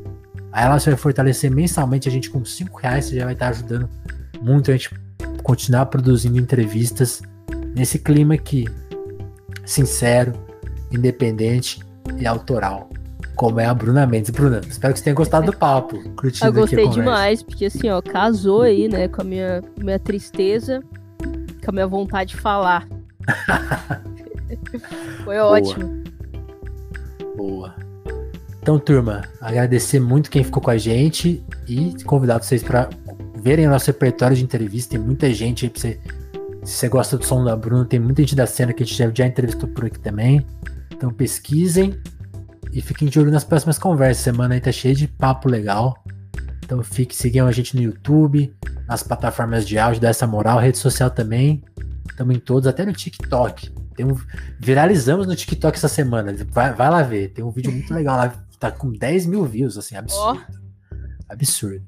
Aí 0.57 0.65
ela 0.65 0.79
vai 0.79 0.97
fortalecer 0.97 1.51
mensalmente 1.51 2.09
a 2.09 2.11
gente 2.11 2.31
com 2.31 2.43
5 2.43 2.79
reais, 2.79 3.05
você 3.05 3.17
já 3.17 3.25
vai 3.27 3.35
estar 3.35 3.49
ajudando 3.49 3.91
muito 4.41 4.71
a 4.71 4.75
gente 4.75 4.89
continuar 5.43 5.85
produzindo 5.85 6.39
entrevistas 6.39 7.21
nesse 7.75 7.99
clima 7.99 8.33
aqui, 8.33 8.65
sincero, 9.67 10.33
independente 10.91 11.81
e 12.19 12.27
autoral, 12.27 12.89
como 13.37 13.61
é 13.61 13.67
a 13.67 13.75
Bruna 13.75 14.07
Mendes. 14.07 14.31
Bruna, 14.31 14.61
espero 14.67 14.95
que 14.95 14.99
você 14.99 15.05
tenha 15.05 15.15
gostado 15.15 15.47
do 15.47 15.57
papo. 15.57 16.03
Eu 16.43 16.53
gostei 16.53 16.89
demais, 16.89 17.43
porque 17.43 17.67
assim, 17.67 17.89
ó, 17.91 18.01
casou 18.01 18.63
aí, 18.63 18.89
né, 18.89 19.07
com 19.07 19.21
a 19.21 19.25
minha, 19.25 19.63
minha 19.79 19.99
tristeza, 19.99 20.83
com 21.63 21.71
a 21.71 21.73
minha 21.73 21.87
vontade 21.87 22.31
de 22.31 22.37
falar. 22.37 22.89
Foi 25.23 25.39
ótimo. 25.39 26.03
Boa. 27.37 27.75
Então, 28.63 28.79
turma, 28.79 29.23
agradecer 29.41 30.01
muito 30.01 30.31
quem 30.31 30.43
ficou 30.43 30.63
com 30.63 30.71
a 30.71 30.79
gente 30.79 31.45
e 31.69 31.95
convidar 32.05 32.43
vocês 32.43 32.63
para 32.65 32.89
verem 33.37 33.67
o 33.67 33.71
nosso 33.71 33.87
repertório 33.87 34.37
de 34.37 34.43
entrevista. 34.43 34.97
Tem 34.97 34.99
muita 34.99 35.33
gente 35.33 35.67
aí 35.67 35.71
pra 35.71 35.81
você. 35.81 36.01
Se 36.65 36.73
você 36.73 36.89
gosta 36.89 37.17
do 37.17 37.25
som 37.25 37.45
da 37.45 37.55
Bruna, 37.55 37.85
tem 37.85 38.01
muita 38.01 38.23
gente 38.23 38.35
da 38.35 38.47
cena 38.47 38.73
que 38.73 38.83
a 38.83 38.87
gente 38.87 39.17
já 39.17 39.27
entrevistou 39.27 39.69
por 39.69 39.85
aqui 39.85 40.01
também. 40.01 40.45
Então 40.91 41.13
pesquisem 41.13 41.97
e 42.77 42.83
fiquem 42.83 43.09
de 43.09 43.19
olho 43.19 43.33
nas 43.33 43.43
próximas 43.43 43.79
conversas. 43.79 44.23
Semana 44.23 44.53
aí 44.53 44.61
tá 44.61 44.71
cheia 44.71 44.95
de 44.95 45.09
papo 45.09 45.49
legal. 45.49 45.97
Então 46.63 46.83
fique, 46.83 47.17
sigam 47.17 47.47
a 47.47 47.53
gente 47.53 47.75
no 47.75 47.81
YouTube, 47.81 48.55
nas 48.87 49.03
plataformas 49.03 49.67
de 49.67 49.79
áudio, 49.79 50.03
dá 50.03 50.11
essa 50.11 50.27
moral, 50.27 50.59
rede 50.59 50.77
social 50.77 51.09
também. 51.09 51.65
Estamos 52.11 52.37
em 52.37 52.39
todos, 52.39 52.67
até 52.67 52.85
no 52.85 52.93
TikTok. 52.93 53.71
Tem 53.97 54.05
um, 54.05 54.15
viralizamos 54.61 55.27
no 55.27 55.35
TikTok 55.35 55.75
essa 55.75 55.89
semana. 55.89 56.37
Vai, 56.51 56.75
vai 56.75 56.91
lá 56.91 57.03
ver. 57.03 57.31
Tem 57.31 57.43
um 57.43 57.51
vídeo 57.51 57.73
muito 57.73 57.93
legal 57.95 58.19
lá 58.19 58.35
tá 58.59 58.71
com 58.71 58.93
10 58.93 59.27
mil 59.27 59.45
views, 59.45 59.79
assim, 59.79 59.97
absurdo. 59.97 60.45
Oh. 60.51 60.93
Absurdo. 61.29 61.83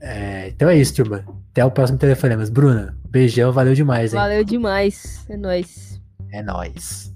É, 0.00 0.48
então 0.48 0.68
é 0.68 0.76
isso, 0.76 0.94
turma. 0.94 1.24
Até 1.50 1.64
o 1.64 1.70
próximo 1.70 1.98
telefonema. 1.98 2.44
Bruna, 2.46 2.94
beijão, 3.08 3.52
valeu 3.52 3.74
demais, 3.74 4.12
hein? 4.12 4.20
Valeu 4.20 4.44
demais. 4.44 5.24
É 5.30 5.36
nóis. 5.36 6.00
É 6.30 6.42
nóis. 6.42 7.13